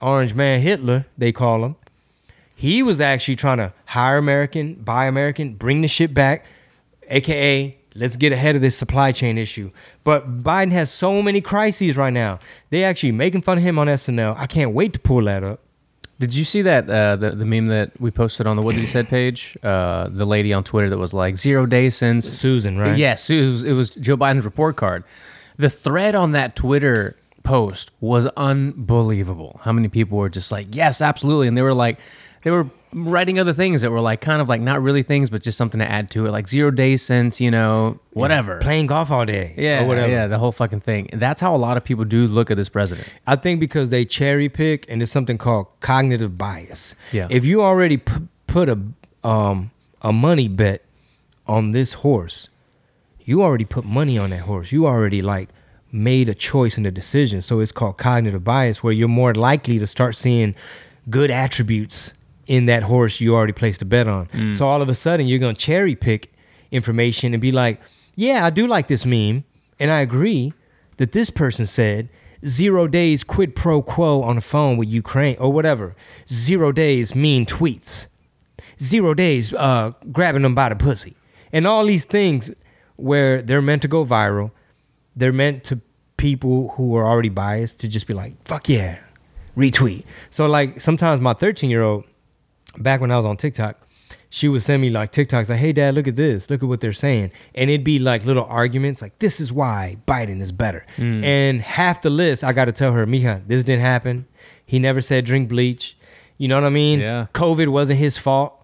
Orange 0.00 0.34
Man 0.34 0.60
Hitler, 0.60 1.06
they 1.18 1.32
call 1.32 1.64
him. 1.64 1.76
He 2.54 2.82
was 2.82 3.00
actually 3.00 3.36
trying 3.36 3.58
to 3.58 3.72
hire 3.86 4.18
American, 4.18 4.74
buy 4.74 5.06
American, 5.06 5.54
bring 5.54 5.82
the 5.82 5.88
shit 5.88 6.14
back, 6.14 6.44
aka 7.08 7.76
let's 7.94 8.16
get 8.16 8.32
ahead 8.32 8.56
of 8.56 8.62
this 8.62 8.76
supply 8.76 9.12
chain 9.12 9.38
issue. 9.38 9.70
But 10.04 10.42
Biden 10.42 10.72
has 10.72 10.90
so 10.90 11.22
many 11.22 11.40
crises 11.40 11.96
right 11.96 12.12
now. 12.12 12.38
They 12.70 12.84
actually 12.84 13.12
making 13.12 13.42
fun 13.42 13.58
of 13.58 13.64
him 13.64 13.78
on 13.78 13.86
SNL. 13.86 14.36
I 14.36 14.46
can't 14.46 14.72
wait 14.72 14.92
to 14.94 14.98
pull 14.98 15.24
that 15.24 15.42
up. 15.42 15.60
Did 16.18 16.34
you 16.34 16.44
see 16.44 16.60
that 16.62 16.88
uh, 16.90 17.16
the 17.16 17.30
the 17.30 17.46
meme 17.46 17.68
that 17.68 17.98
we 17.98 18.10
posted 18.10 18.46
on 18.46 18.56
the 18.56 18.62
What 18.62 18.74
Did 18.74 18.82
He 18.82 18.86
Said 18.86 19.08
page? 19.18 19.56
Uh, 19.62 20.08
the 20.10 20.26
lady 20.26 20.52
on 20.52 20.64
Twitter 20.64 20.90
that 20.90 20.98
was 20.98 21.14
like 21.14 21.36
zero 21.36 21.64
days 21.64 21.96
since 21.96 22.28
Susan, 22.28 22.78
right? 22.78 22.96
Yes, 22.96 23.30
it 23.30 23.64
it 23.64 23.72
was 23.72 23.90
Joe 23.90 24.18
Biden's 24.18 24.44
report 24.44 24.76
card. 24.76 25.04
The 25.56 25.70
thread 25.70 26.14
on 26.14 26.32
that 26.32 26.56
Twitter 26.56 27.16
post 27.42 27.90
was 28.00 28.26
unbelievable. 28.36 29.60
How 29.64 29.72
many 29.72 29.88
people 29.88 30.18
were 30.18 30.28
just 30.28 30.52
like, 30.52 30.74
yes, 30.74 31.00
absolutely, 31.00 31.48
and 31.48 31.56
they 31.56 31.62
were 31.62 31.74
like, 31.74 31.98
they 32.44 32.50
were 32.50 32.68
writing 32.92 33.38
other 33.38 33.52
things 33.52 33.82
that 33.82 33.90
were 33.90 34.00
like 34.00 34.20
kind 34.20 34.42
of 34.42 34.48
like 34.48 34.60
not 34.60 34.82
really 34.82 35.02
things, 35.02 35.30
but 35.30 35.42
just 35.42 35.56
something 35.56 35.78
to 35.78 35.88
add 35.88 36.10
to 36.10 36.26
it, 36.26 36.30
like 36.30 36.48
zero 36.48 36.70
days 36.70 37.02
since, 37.02 37.40
you 37.40 37.50
know, 37.50 37.98
whatever. 38.12 38.58
Playing 38.58 38.86
golf 38.86 39.10
all 39.10 39.24
day. 39.24 39.54
yeah, 39.56 39.84
Or 39.84 39.86
whatever. 39.86 40.10
yeah, 40.10 40.26
the 40.26 40.38
whole 40.38 40.52
fucking 40.52 40.80
thing. 40.80 41.08
That's 41.12 41.40
how 41.40 41.54
a 41.54 41.58
lot 41.58 41.76
of 41.76 41.84
people 41.84 42.04
do 42.04 42.26
look 42.26 42.50
at 42.50 42.56
this 42.56 42.68
president. 42.68 43.06
I 43.26 43.36
think 43.36 43.60
because 43.60 43.90
they 43.90 44.04
cherry 44.04 44.48
pick 44.48 44.86
and 44.90 45.00
there's 45.00 45.12
something 45.12 45.38
called 45.38 45.68
cognitive 45.80 46.36
bias. 46.36 46.94
Yeah. 47.12 47.28
If 47.30 47.44
you 47.44 47.62
already 47.62 47.96
p- 47.98 48.12
put 48.46 48.68
a 48.68 48.78
um 49.22 49.70
a 50.02 50.12
money 50.12 50.48
bet 50.48 50.82
on 51.46 51.70
this 51.72 51.92
horse, 51.92 52.48
you 53.20 53.42
already 53.42 53.64
put 53.66 53.84
money 53.84 54.16
on 54.18 54.30
that 54.30 54.40
horse. 54.40 54.72
You 54.72 54.86
already 54.86 55.22
like 55.22 55.48
made 55.92 56.28
a 56.28 56.34
choice 56.34 56.76
and 56.76 56.86
a 56.86 56.90
decision. 56.90 57.42
So 57.42 57.60
it's 57.60 57.72
called 57.72 57.98
cognitive 57.98 58.42
bias 58.44 58.82
where 58.82 58.92
you're 58.92 59.08
more 59.08 59.34
likely 59.34 59.78
to 59.78 59.86
start 59.86 60.16
seeing 60.16 60.54
good 61.08 61.30
attributes 61.30 62.14
in 62.50 62.66
that 62.66 62.82
horse 62.82 63.20
you 63.20 63.34
already 63.36 63.52
placed 63.52 63.80
a 63.80 63.84
bet 63.84 64.08
on. 64.08 64.28
So 64.52 64.66
all 64.66 64.82
of 64.82 64.88
a 64.88 64.94
sudden 64.94 65.26
you're 65.28 65.38
to 65.38 65.54
cherry 65.54 65.94
pick 65.94 66.32
information 66.72 67.32
and 67.32 67.40
be 67.40 67.52
like, 67.52 67.80
"Yeah, 68.16 68.44
I 68.44 68.50
do 68.50 68.66
like 68.66 68.88
this 68.88 69.06
meme 69.06 69.44
and 69.78 69.90
I 69.90 70.00
agree 70.00 70.52
that 70.96 71.12
this 71.12 71.30
person 71.30 71.66
said 71.66 72.08
zero 72.46 72.88
days 72.88 73.22
quid 73.24 73.54
pro 73.54 73.82
quo 73.82 74.22
on 74.22 74.34
the 74.34 74.42
phone 74.42 74.76
with 74.76 74.88
Ukraine 74.88 75.36
or 75.38 75.52
whatever. 75.52 75.94
Zero 76.28 76.72
days 76.72 77.14
mean 77.14 77.46
tweets. 77.46 78.06
Zero 78.82 79.14
days 79.14 79.54
uh, 79.54 79.92
grabbing 80.10 80.42
them 80.42 80.54
by 80.54 80.68
the 80.70 80.76
pussy. 80.76 81.14
And 81.52 81.66
all 81.66 81.86
these 81.86 82.04
things 82.04 82.52
where 82.96 83.42
they're 83.42 83.62
meant 83.62 83.82
to 83.82 83.88
go 83.88 84.04
viral, 84.04 84.50
they're 85.14 85.32
meant 85.32 85.64
to 85.64 85.80
people 86.16 86.70
who 86.70 86.96
are 86.96 87.06
already 87.06 87.28
biased 87.28 87.80
to 87.80 87.88
just 87.88 88.06
be 88.06 88.14
like, 88.14 88.32
fuck 88.44 88.68
yeah, 88.68 88.98
retweet. 89.56 90.04
So 90.30 90.46
like 90.46 90.80
sometimes 90.80 91.20
my 91.20 91.32
13 91.32 91.70
year 91.70 91.82
old, 91.82 92.04
back 92.78 93.00
when 93.00 93.10
I 93.10 93.16
was 93.16 93.26
on 93.26 93.36
TikTok, 93.36 93.76
she 94.28 94.48
would 94.48 94.62
send 94.62 94.80
me 94.80 94.90
like 94.90 95.12
TikToks 95.12 95.48
like, 95.48 95.58
hey 95.58 95.72
dad, 95.72 95.94
look 95.94 96.06
at 96.06 96.16
this, 96.16 96.48
look 96.50 96.62
at 96.62 96.68
what 96.68 96.80
they're 96.80 96.92
saying. 96.92 97.32
And 97.54 97.68
it'd 97.68 97.84
be 97.84 97.98
like 97.98 98.24
little 98.24 98.44
arguments 98.44 99.02
like, 99.02 99.18
this 99.18 99.40
is 99.40 99.52
why 99.52 99.98
Biden 100.06 100.40
is 100.40 100.52
better. 100.52 100.86
Mm. 100.96 101.24
And 101.24 101.60
half 101.60 102.02
the 102.02 102.10
list, 102.10 102.44
I 102.44 102.52
got 102.52 102.66
to 102.66 102.72
tell 102.72 102.92
her, 102.92 103.06
Mija, 103.06 103.46
this 103.46 103.64
didn't 103.64 103.82
happen. 103.82 104.26
He 104.64 104.78
never 104.78 105.00
said 105.00 105.24
drink 105.24 105.48
bleach. 105.48 105.96
You 106.38 106.48
know 106.48 106.54
what 106.54 106.64
I 106.64 106.70
mean? 106.70 107.00
Yeah. 107.00 107.26
COVID 107.34 107.68
wasn't 107.68 107.98
his 107.98 108.18
fault. 108.18 108.56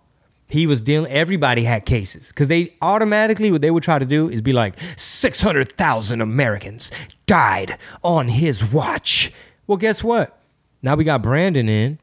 He 0.48 0.68
was 0.68 0.80
dealing. 0.80 1.10
Everybody 1.10 1.64
had 1.64 1.84
cases 1.84 2.28
because 2.28 2.46
they 2.46 2.72
automatically 2.80 3.50
what 3.50 3.62
they 3.62 3.72
would 3.72 3.82
try 3.82 3.98
to 3.98 4.06
do 4.06 4.28
is 4.28 4.40
be 4.40 4.52
like 4.52 4.76
six 4.96 5.40
hundred 5.40 5.72
thousand 5.76 6.20
Americans 6.20 6.92
died 7.26 7.76
on 8.04 8.28
his 8.28 8.64
watch. 8.64 9.32
Well, 9.66 9.76
guess 9.76 10.04
what? 10.04 10.38
Now 10.82 10.94
we 10.94 11.02
got 11.02 11.20
Brandon 11.20 11.68
in, 11.68 11.98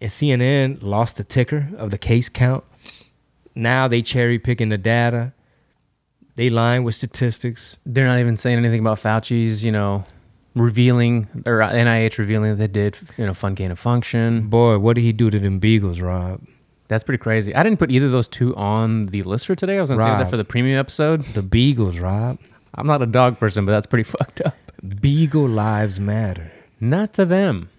and 0.00 0.10
CNN 0.10 0.82
lost 0.82 1.16
the 1.16 1.24
ticker 1.24 1.68
of 1.76 1.90
the 1.90 1.98
case 1.98 2.28
count. 2.28 2.64
Now 3.54 3.88
they 3.88 4.02
cherry 4.02 4.38
picking 4.38 4.68
the 4.68 4.78
data. 4.78 5.32
They 6.34 6.50
lying 6.50 6.84
with 6.84 6.94
statistics. 6.94 7.76
They're 7.86 8.06
not 8.06 8.18
even 8.18 8.36
saying 8.36 8.58
anything 8.58 8.80
about 8.80 8.98
Fauci's, 9.00 9.64
you 9.64 9.72
know, 9.72 10.04
revealing 10.54 11.28
or 11.46 11.60
NIH 11.60 12.18
revealing 12.18 12.50
that 12.50 12.56
they 12.56 12.66
did, 12.66 12.98
you 13.16 13.24
know, 13.26 13.32
fun 13.32 13.54
gain 13.54 13.70
of 13.70 13.78
function. 13.78 14.48
Boy, 14.48 14.78
what 14.78 14.96
did 14.96 15.02
he 15.02 15.12
do 15.12 15.30
to 15.30 15.38
them 15.38 15.58
beagles, 15.58 16.00
Rob? 16.00 16.42
That's 16.88 17.02
pretty 17.02 17.18
crazy. 17.18 17.54
I 17.54 17.62
didn't 17.62 17.78
put 17.78 17.90
either 17.90 18.06
of 18.06 18.12
those 18.12 18.28
two 18.28 18.54
on 18.54 19.06
the 19.06 19.22
list 19.22 19.46
for 19.46 19.54
today. 19.54 19.78
I 19.78 19.80
was 19.80 19.90
gonna 19.90 20.02
save 20.02 20.18
that 20.18 20.30
for 20.30 20.36
the 20.36 20.44
premium 20.44 20.78
episode. 20.78 21.24
The 21.24 21.42
beagles, 21.42 21.98
Rob. 21.98 22.38
I'm 22.74 22.86
not 22.86 23.02
a 23.02 23.06
dog 23.06 23.38
person, 23.38 23.64
but 23.64 23.72
that's 23.72 23.86
pretty 23.86 24.04
fucked 24.18 24.42
up. 24.42 24.54
Beagle 25.00 25.48
lives 25.48 25.98
matter. 25.98 26.52
Not 26.80 27.14
to 27.14 27.24
them. 27.24 27.70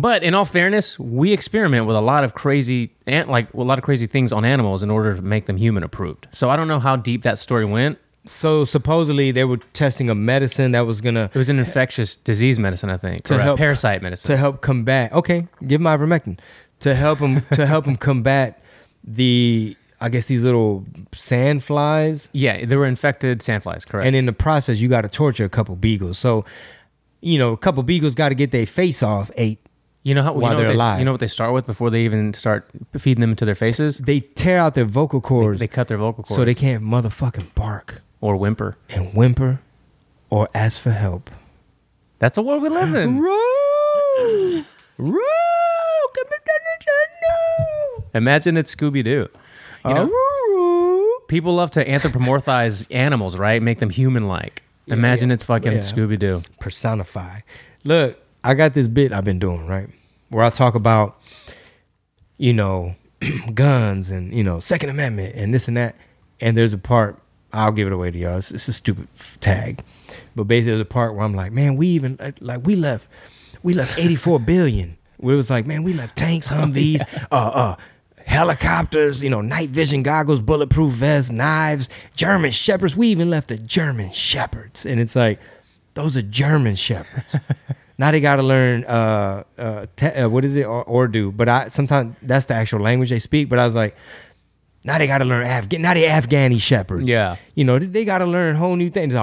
But 0.00 0.22
in 0.22 0.32
all 0.32 0.44
fairness, 0.44 0.96
we 0.98 1.32
experiment 1.32 1.84
with 1.86 1.96
a 1.96 2.00
lot 2.00 2.22
of 2.22 2.32
crazy, 2.34 2.92
like 3.06 3.52
a 3.52 3.56
lot 3.60 3.78
of 3.78 3.84
crazy 3.84 4.06
things 4.06 4.32
on 4.32 4.44
animals 4.44 4.82
in 4.84 4.90
order 4.90 5.16
to 5.16 5.20
make 5.20 5.46
them 5.46 5.56
human 5.56 5.82
approved. 5.82 6.28
So 6.30 6.48
I 6.50 6.56
don't 6.56 6.68
know 6.68 6.78
how 6.78 6.94
deep 6.94 7.22
that 7.22 7.38
story 7.40 7.64
went. 7.64 7.98
So 8.24 8.64
supposedly 8.64 9.32
they 9.32 9.44
were 9.44 9.56
testing 9.72 10.08
a 10.08 10.14
medicine 10.14 10.70
that 10.72 10.82
was 10.86 11.00
gonna 11.00 11.30
It 11.34 11.38
was 11.38 11.48
an 11.48 11.58
infectious 11.58 12.14
disease 12.14 12.58
medicine, 12.60 12.90
I 12.90 12.96
think, 12.96 13.24
To 13.24 13.36
or 13.36 13.40
a 13.40 13.42
help- 13.42 13.58
parasite 13.58 14.00
medicine. 14.02 14.26
to 14.28 14.36
help 14.36 14.60
combat. 14.60 15.12
Okay, 15.12 15.48
give 15.66 15.80
him 15.80 15.86
ivermectin 15.86 16.38
to 16.80 16.94
help 16.94 17.18
him 17.18 17.42
to 17.52 17.66
help 17.66 17.84
him 17.86 17.96
combat 17.96 18.62
the 19.02 19.76
I 20.00 20.10
guess 20.10 20.26
these 20.26 20.44
little 20.44 20.84
sand 21.12 21.64
flies. 21.64 22.28
yeah, 22.32 22.64
they 22.64 22.76
were 22.76 22.86
infected 22.86 23.40
sandflies, 23.40 23.84
correct? 23.84 24.06
And 24.06 24.14
in 24.14 24.26
the 24.26 24.32
process, 24.32 24.78
you 24.78 24.88
got 24.88 25.00
to 25.00 25.08
torture 25.08 25.44
a 25.44 25.48
couple 25.48 25.74
beagles. 25.74 26.18
So, 26.18 26.44
you 27.20 27.36
know, 27.36 27.52
a 27.52 27.56
couple 27.56 27.82
beagles 27.82 28.14
got 28.14 28.28
to 28.28 28.36
get 28.36 28.52
their 28.52 28.64
face 28.66 29.02
off 29.02 29.28
ate. 29.36 29.58
You 30.02 30.14
know 30.14 30.22
how 30.22 30.32
you 30.34 30.40
while 30.40 30.52
know, 30.52 30.58
they're 30.58 30.68
they, 30.68 30.74
alive. 30.74 30.98
you 30.98 31.04
know 31.04 31.12
what 31.12 31.20
they 31.20 31.26
start 31.26 31.52
with 31.52 31.66
before 31.66 31.90
they 31.90 32.02
even 32.04 32.32
start 32.34 32.68
feeding 32.96 33.20
them 33.20 33.30
into 33.30 33.44
their 33.44 33.54
faces? 33.54 33.98
They 33.98 34.20
tear 34.20 34.58
out 34.58 34.74
their 34.74 34.84
vocal 34.84 35.20
cords 35.20 35.58
They 35.60 35.66
cut 35.68 35.88
their 35.88 35.98
vocal 35.98 36.24
cords 36.24 36.34
so 36.36 36.44
they 36.44 36.54
can't 36.54 36.82
motherfucking 36.84 37.54
bark 37.54 38.00
or 38.20 38.36
whimper. 38.36 38.76
and 38.90 39.12
whimper 39.14 39.60
or 40.30 40.48
ask 40.54 40.80
for 40.80 40.90
help. 40.92 41.30
That's 42.20 42.34
the 42.36 42.42
world 42.42 42.62
we 42.62 42.68
live 42.68 42.94
in. 42.94 43.18
Come 44.98 46.24
to 46.30 46.38
Imagine 48.14 48.56
it's 48.56 48.74
Scooby 48.74 49.04
Doo. 49.04 49.28
You 49.84 49.94
know, 49.94 50.10
Oh. 50.12 51.20
people 51.28 51.54
love 51.54 51.70
to 51.72 51.84
anthropomorphize 51.84 52.86
animals, 52.94 53.36
right? 53.36 53.62
Make 53.62 53.78
them 53.78 53.90
human-like. 53.90 54.62
Imagine 54.88 55.28
yeah. 55.28 55.34
it's 55.34 55.44
fucking 55.44 55.72
Yeah. 55.72 55.78
Scooby 55.78 56.18
Doo. 56.18 56.42
personify. 56.60 57.40
Look, 57.84 58.18
I 58.44 58.54
got 58.54 58.74
this 58.74 58.88
bit 58.88 59.12
I've 59.12 59.24
been 59.24 59.38
doing, 59.38 59.66
right? 59.66 59.88
Where 60.30 60.44
I 60.44 60.50
talk 60.50 60.74
about, 60.74 61.20
you 62.36 62.52
know, 62.52 62.94
guns 63.54 64.10
and, 64.10 64.32
you 64.32 64.44
know, 64.44 64.60
Second 64.60 64.90
Amendment 64.90 65.34
and 65.34 65.52
this 65.52 65.68
and 65.68 65.76
that. 65.76 65.96
And 66.40 66.56
there's 66.56 66.72
a 66.72 66.78
part, 66.78 67.20
I'll 67.52 67.72
give 67.72 67.86
it 67.86 67.92
away 67.92 68.10
to 68.10 68.18
y'all. 68.18 68.38
It's, 68.38 68.50
it's 68.50 68.68
a 68.68 68.72
stupid 68.72 69.08
tag. 69.40 69.82
But 70.36 70.44
basically, 70.44 70.72
there's 70.72 70.82
a 70.82 70.84
part 70.84 71.14
where 71.14 71.24
I'm 71.24 71.34
like, 71.34 71.52
man, 71.52 71.76
we 71.76 71.88
even, 71.88 72.16
uh, 72.20 72.32
like, 72.40 72.64
we 72.66 72.76
left, 72.76 73.08
we 73.62 73.74
left 73.74 73.98
84 73.98 74.40
billion. 74.40 74.96
Where 75.16 75.34
it 75.34 75.36
was 75.36 75.50
like, 75.50 75.66
man, 75.66 75.82
we 75.82 75.94
left 75.94 76.14
tanks, 76.14 76.48
Humvees, 76.48 77.00
uh, 77.32 77.34
uh, 77.34 77.76
helicopters, 78.24 79.20
you 79.20 79.30
know, 79.30 79.40
night 79.40 79.70
vision 79.70 80.04
goggles, 80.04 80.38
bulletproof 80.38 80.92
vests, 80.92 81.30
knives, 81.32 81.88
German 82.14 82.52
shepherds. 82.52 82.94
We 82.94 83.08
even 83.08 83.28
left 83.30 83.48
the 83.48 83.56
German 83.56 84.12
shepherds. 84.12 84.86
And 84.86 85.00
it's 85.00 85.16
like, 85.16 85.40
those 85.94 86.16
are 86.16 86.22
German 86.22 86.76
shepherds. 86.76 87.34
now 87.98 88.10
they 88.12 88.20
got 88.20 88.36
to 88.36 88.42
learn 88.42 88.84
uh, 88.84 89.42
uh, 89.58 89.86
te- 89.96 90.06
uh, 90.06 90.28
what 90.28 90.44
is 90.44 90.54
it 90.56 90.64
or, 90.64 90.84
Urdu, 91.04 91.32
but 91.32 91.48
I 91.48 91.68
sometimes 91.68 92.14
that's 92.22 92.46
the 92.46 92.54
actual 92.54 92.80
language 92.80 93.10
they 93.10 93.18
speak. 93.18 93.48
But 93.48 93.58
I 93.58 93.64
was 93.64 93.74
like, 93.74 93.96
now 94.84 94.98
they 94.98 95.06
got 95.08 95.18
to 95.18 95.24
learn 95.24 95.44
Afghan. 95.44 95.82
Now 95.82 95.94
they 95.94 96.04
Afghani 96.04 96.60
shepherds. 96.60 97.08
Yeah. 97.08 97.36
you 97.54 97.64
know 97.64 97.78
they 97.78 98.04
got 98.04 98.18
to 98.18 98.26
learn 98.26 98.56
whole 98.56 98.76
new 98.76 98.88
things. 98.88 99.14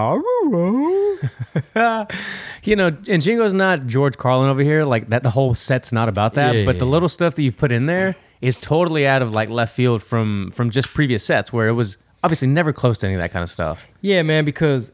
You 2.64 2.76
know, 2.76 2.88
and 2.88 3.22
Chingo's 3.22 3.54
not 3.54 3.86
George 3.86 4.18
Carlin 4.18 4.50
over 4.50 4.62
here. 4.62 4.84
Like 4.86 5.10
that, 5.10 5.22
the 5.24 5.30
whole 5.30 5.54
set's 5.56 5.92
not 5.92 6.10
about 6.10 6.34
that. 6.34 6.56
Yeah, 6.56 6.66
but 6.66 6.80
the 6.80 6.86
little 6.86 7.10
stuff 7.10 7.36
that 7.36 7.44
you've 7.44 7.58
put 7.58 7.72
in 7.72 7.86
there 7.86 8.16
is 8.42 8.60
totally 8.60 9.06
out 9.08 9.22
of 9.22 9.34
like 9.34 9.50
left 9.50 9.76
field 9.76 10.02
from 10.04 10.52
from 10.52 10.70
just 10.72 10.90
previous 10.94 11.24
sets 11.24 11.54
where 11.54 11.68
it 11.68 11.74
was 11.74 11.98
obviously 12.24 12.48
never 12.48 12.74
close 12.74 12.98
to 13.00 13.06
any 13.06 13.16
of 13.16 13.22
that 13.22 13.32
kind 13.32 13.44
of 13.44 13.50
stuff. 13.52 13.84
Yeah, 14.02 14.24
man, 14.24 14.46
because 14.46 14.92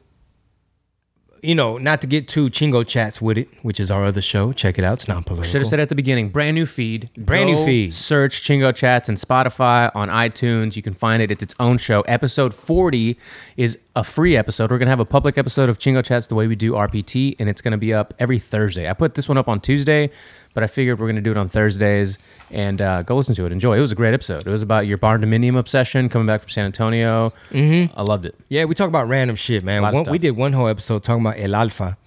you 1.43 1.55
know, 1.55 1.77
not 1.77 2.01
to 2.01 2.07
get 2.07 2.27
too 2.27 2.49
chingo 2.49 2.85
chats 2.85 3.21
with 3.21 3.37
it, 3.37 3.47
which 3.63 3.79
is 3.79 3.89
our 3.89 4.05
other 4.05 4.21
show. 4.21 4.53
Check 4.53 4.77
it 4.77 4.83
out. 4.83 4.93
It's 4.93 5.07
not 5.07 5.25
political. 5.25 5.51
Should 5.51 5.61
have 5.61 5.67
said 5.67 5.79
at 5.79 5.89
the 5.89 5.95
beginning, 5.95 6.29
brand 6.29 6.55
new 6.55 6.65
feed. 6.65 7.09
Brand 7.17 7.49
new 7.49 7.65
feed. 7.65 7.93
Search 7.93 8.43
Chingo 8.43 8.75
Chats 8.75 9.09
and 9.09 9.17
Spotify 9.17 9.91
on 9.95 10.09
iTunes. 10.09 10.75
You 10.75 10.81
can 10.81 10.93
find 10.93 11.21
it. 11.21 11.31
It's 11.31 11.41
its 11.41 11.55
own 11.59 11.77
show. 11.77 12.01
Episode 12.01 12.53
40 12.53 13.17
is 13.57 13.79
a 13.95 14.03
free 14.03 14.37
episode. 14.37 14.71
We're 14.71 14.77
going 14.77 14.87
to 14.87 14.91
have 14.91 14.99
a 14.99 15.05
public 15.05 15.37
episode 15.37 15.69
of 15.69 15.77
Chingo 15.77 16.03
Chats 16.03 16.27
the 16.27 16.35
way 16.35 16.47
we 16.47 16.55
do 16.55 16.73
RPT, 16.73 17.35
and 17.39 17.49
it's 17.49 17.61
going 17.61 17.71
to 17.71 17.77
be 17.77 17.93
up 17.93 18.13
every 18.19 18.39
Thursday. 18.39 18.89
I 18.89 18.93
put 18.93 19.15
this 19.15 19.27
one 19.27 19.37
up 19.37 19.47
on 19.47 19.59
Tuesday, 19.59 20.11
but 20.53 20.63
I 20.63 20.67
figured 20.67 20.99
we're 20.99 21.07
going 21.07 21.15
to 21.15 21.21
do 21.21 21.31
it 21.31 21.37
on 21.37 21.49
Thursdays 21.49 22.17
and 22.49 22.81
uh, 22.81 23.03
go 23.03 23.15
listen 23.15 23.35
to 23.35 23.45
it. 23.45 23.51
Enjoy. 23.51 23.77
It 23.77 23.81
was 23.81 23.91
a 23.91 23.95
great 23.95 24.13
episode. 24.13 24.45
It 24.45 24.51
was 24.51 24.61
about 24.61 24.87
your 24.87 24.97
barndominium 24.97 25.57
obsession 25.57 26.09
coming 26.09 26.27
back 26.27 26.41
from 26.41 26.49
San 26.49 26.65
Antonio. 26.65 27.33
Mm-hmm. 27.51 27.97
I 27.97 28.03
loved 28.03 28.25
it. 28.25 28.35
Yeah, 28.49 28.65
we 28.65 28.75
talk 28.75 28.87
about 28.87 29.07
random 29.07 29.35
shit, 29.35 29.63
man. 29.63 29.81
One, 29.81 30.03
we 30.09 30.17
did 30.17 30.31
one 30.31 30.53
whole 30.53 30.67
episode 30.67 31.03
talking 31.03 31.25
about 31.25 31.39
El 31.39 31.55
Alfa 31.55 31.97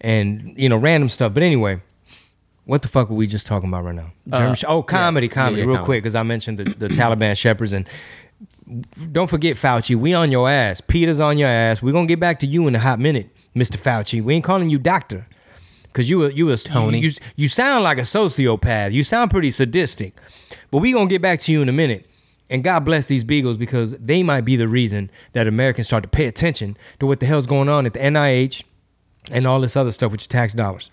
and, 0.00 0.54
you 0.56 0.68
know, 0.68 0.76
random 0.76 1.08
stuff. 1.08 1.32
But 1.34 1.42
anyway, 1.42 1.80
what 2.64 2.82
the 2.82 2.88
fuck 2.88 3.10
were 3.10 3.16
we 3.16 3.26
just 3.26 3.46
talking 3.46 3.68
about 3.68 3.84
right 3.84 3.94
now? 3.94 4.12
Uh, 4.30 4.54
sh- 4.54 4.64
oh, 4.66 4.82
comedy, 4.82 5.26
yeah, 5.26 5.32
comedy, 5.32 5.62
yeah, 5.62 5.66
real 5.66 5.76
comedy. 5.76 5.86
quick, 5.86 6.02
because 6.02 6.14
I 6.14 6.22
mentioned 6.22 6.58
the, 6.58 6.64
the 6.64 6.88
Taliban 6.88 7.36
shepherds. 7.36 7.72
And 7.72 7.88
don't 9.10 9.28
forget, 9.28 9.56
Fauci, 9.56 9.96
we 9.96 10.14
on 10.14 10.30
your 10.32 10.48
ass. 10.48 10.80
PETA's 10.80 11.20
on 11.20 11.38
your 11.38 11.48
ass. 11.48 11.82
We're 11.82 11.92
going 11.92 12.06
to 12.06 12.12
get 12.12 12.20
back 12.20 12.40
to 12.40 12.46
you 12.46 12.66
in 12.66 12.74
a 12.74 12.78
hot 12.78 12.98
minute, 12.98 13.28
Mr. 13.54 13.76
Fauci. 13.76 14.22
We 14.22 14.34
ain't 14.34 14.44
calling 14.44 14.70
you 14.70 14.78
doctor. 14.78 15.26
Cause 15.92 16.08
you 16.08 16.24
a 16.24 16.30
you 16.30 16.50
a 16.50 16.56
Tony. 16.56 17.00
You, 17.00 17.12
you 17.36 17.48
sound 17.48 17.84
like 17.84 17.98
a 17.98 18.02
sociopath. 18.02 18.92
You 18.92 19.04
sound 19.04 19.30
pretty 19.30 19.50
sadistic, 19.50 20.16
but 20.70 20.78
we 20.78 20.92
gonna 20.92 21.06
get 21.06 21.20
back 21.20 21.40
to 21.40 21.52
you 21.52 21.60
in 21.62 21.68
a 21.68 21.72
minute. 21.72 22.06
And 22.48 22.62
God 22.62 22.80
bless 22.80 23.06
these 23.06 23.24
beagles 23.24 23.56
because 23.56 23.92
they 23.92 24.22
might 24.22 24.42
be 24.42 24.56
the 24.56 24.68
reason 24.68 25.10
that 25.32 25.46
Americans 25.46 25.86
start 25.86 26.02
to 26.02 26.08
pay 26.08 26.26
attention 26.26 26.76
to 27.00 27.06
what 27.06 27.20
the 27.20 27.26
hell's 27.26 27.46
going 27.46 27.68
on 27.68 27.86
at 27.86 27.94
the 27.94 27.98
NIH 27.98 28.62
and 29.30 29.46
all 29.46 29.60
this 29.60 29.76
other 29.76 29.90
stuff 29.90 30.12
with 30.12 30.22
your 30.22 30.28
tax 30.28 30.52
dollars. 30.52 30.90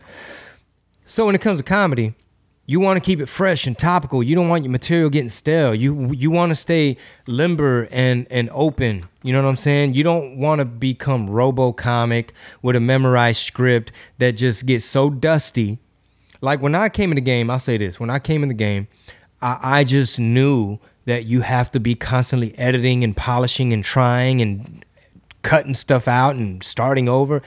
So 1.06 1.26
when 1.26 1.36
it 1.36 1.42
comes 1.42 1.60
to 1.60 1.64
comedy, 1.64 2.14
you 2.70 2.80
want 2.80 2.98
to 2.98 3.02
keep 3.02 3.20
it 3.20 3.26
fresh 3.26 3.66
and 3.66 3.76
topical. 3.76 4.22
You 4.22 4.36
don't 4.36 4.48
want 4.48 4.64
your 4.64 4.70
material 4.70 5.10
getting 5.10 5.30
stale. 5.30 5.74
You 5.74 6.12
you 6.12 6.30
want 6.30 6.52
to 6.52 6.56
stay 6.56 6.98
limber 7.26 7.88
and 7.90 8.28
and 8.30 8.48
open. 8.54 9.08
You 9.24 9.34
know 9.34 9.42
what 9.42 9.50
I'm 9.50 9.58
saying? 9.58 9.96
You 9.96 10.04
don't 10.04 10.38
want 10.38 10.60
to 10.60 10.66
become 10.66 11.32
robo 11.32 11.72
comic 11.72 12.32
with 12.62 12.76
a 12.76 12.80
memorized 12.80 13.42
script 13.42 13.92
that 14.20 14.34
just 14.34 14.68
gets 14.68 14.86
so 14.86 15.10
dusty. 15.10 15.80
Like 16.42 16.62
when 16.62 16.76
I 16.76 16.90
came 16.90 17.12
in 17.12 17.16
the 17.16 17.22
game, 17.22 17.50
I'll 17.50 17.58
say 17.58 17.76
this: 17.76 18.00
when 18.00 18.12
I 18.12 18.20
came 18.20 18.44
in 18.44 18.50
the 18.50 18.54
game, 18.54 18.88
I, 19.42 19.80
I 19.80 19.84
just 19.84 20.20
knew 20.20 20.78
that 21.06 21.26
you 21.26 21.42
have 21.42 21.72
to 21.72 21.80
be 21.80 21.96
constantly 21.96 22.56
editing 22.60 23.04
and 23.04 23.18
polishing 23.18 23.74
and 23.74 23.84
trying 23.84 24.44
and 24.44 24.86
cutting 25.42 25.74
stuff 25.74 26.08
out 26.08 26.36
and 26.36 26.64
starting 26.64 27.10
over. 27.10 27.42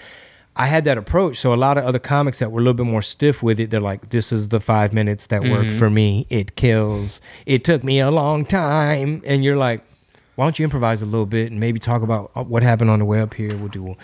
I 0.55 0.67
had 0.67 0.85
that 0.85 0.99
approach. 0.99 1.39
So 1.39 1.55
a 1.55 1.57
lot 1.57 1.79
of 1.79 1.85
other 1.85 1.99
comics 1.99 2.39
that 2.41 2.53
were 2.53 2.61
a 2.61 2.63
little 2.63 2.75
bit 2.75 2.87
more 2.87 3.03
stiff 3.03 3.43
with 3.43 3.59
it, 3.59 3.71
they're 3.71 3.81
like, 3.81 4.09
"This 4.09 4.33
is 4.33 4.51
the 4.51 4.61
five 4.61 4.93
minutes 4.93 5.29
that 5.29 5.43
worked 5.43 5.73
for 5.73 5.89
me. 5.89 6.27
It 6.29 6.57
kills. 6.57 7.21
It 7.47 7.65
took 7.65 7.83
me 7.83 8.01
a 8.01 8.11
long 8.11 8.45
time." 8.45 9.23
And 9.27 9.43
you're 9.43 9.57
like, 9.57 9.83
"Why 10.35 10.45
don't 10.45 10.59
you 10.59 10.65
improvise 10.65 11.01
a 11.01 11.07
little 11.07 11.27
bit 11.27 11.51
and 11.51 11.59
maybe 11.59 11.79
talk 11.79 12.03
about 12.03 12.31
uh, 12.35 12.43
what 12.45 12.63
happened 12.63 12.91
on 12.91 12.99
the 12.99 13.05
way 13.07 13.21
up 13.21 13.33
here? 13.35 13.57
We'll 13.57 13.69
do." 13.69 13.97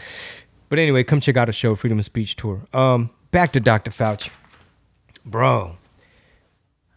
But 0.70 0.78
anyway, 0.78 1.04
come 1.04 1.20
check 1.20 1.37
out 1.37 1.46
the 1.46 1.52
show, 1.52 1.74
Freedom 1.74 1.98
of 1.98 2.04
Speech 2.04 2.37
Tour. 2.37 2.62
Um, 2.72 3.11
back 3.30 3.52
to 3.52 3.61
Dr. 3.61 3.90
Fauci, 3.90 4.30
bro. 5.24 5.76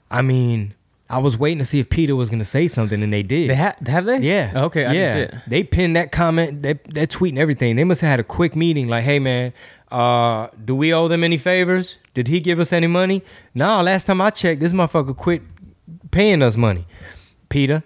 I 0.10 0.22
mean, 0.22 0.76
I 1.12 1.18
was 1.18 1.38
waiting 1.38 1.60
to 1.60 1.66
see 1.66 1.80
if 1.80 1.90
PETA 1.90 2.16
was 2.16 2.30
gonna 2.30 2.46
say 2.46 2.68
something, 2.68 3.04
and 3.04 3.12
they 3.12 3.22
did. 3.22 3.50
They 3.50 3.56
ha- 3.56 3.76
have 3.86 4.06
they? 4.06 4.20
Yeah. 4.20 4.52
Okay. 4.56 4.86
I 4.86 4.94
yeah. 4.94 5.14
didn't 5.14 5.32
see 5.32 5.36
it. 5.36 5.42
They 5.48 5.64
pinned 5.64 5.96
that 5.96 6.12
comment, 6.12 6.62
that 6.64 6.84
that 6.94 7.10
tweet 7.10 7.34
and 7.34 7.40
everything. 7.40 7.76
They 7.76 7.84
must 7.84 8.02
have 8.02 8.10
had 8.10 8.20
a 8.20 8.24
quick 8.24 8.56
meeting, 8.56 8.88
like, 8.88 9.04
hey 9.04 9.20
man, 9.20 9.54
uh, 9.92 10.48
do 10.64 10.76
we 10.76 10.94
owe 10.94 11.08
them 11.08 11.24
any 11.24 11.38
favors? 11.38 11.98
Did 12.14 12.30
he 12.30 12.40
give 12.40 12.60
us 12.60 12.72
any 12.72 12.88
money? 12.88 13.24
No, 13.54 13.82
last 13.82 14.06
time 14.06 14.22
I 14.22 14.30
checked, 14.30 14.62
this 14.62 14.74
motherfucker 14.74 15.16
quit 15.16 15.44
paying 16.12 16.42
us 16.42 16.56
money. 16.56 16.88
PETA, 17.50 17.84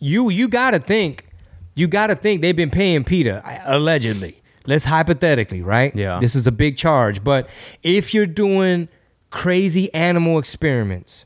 you 0.00 0.28
you 0.28 0.48
gotta 0.48 0.80
think, 0.80 1.26
you 1.74 1.86
gotta 1.86 2.16
think 2.16 2.42
they've 2.42 2.56
been 2.56 2.70
paying 2.70 3.04
PETA, 3.04 3.62
allegedly. 3.66 4.42
Let's 4.66 4.84
hypothetically, 4.84 5.62
right? 5.62 5.94
Yeah. 5.96 6.18
This 6.20 6.34
is 6.34 6.46
a 6.46 6.52
big 6.52 6.76
charge. 6.76 7.24
But 7.24 7.48
if 7.82 8.12
you're 8.12 8.26
doing 8.26 8.88
crazy 9.30 9.92
animal 9.94 10.38
experiments, 10.38 11.24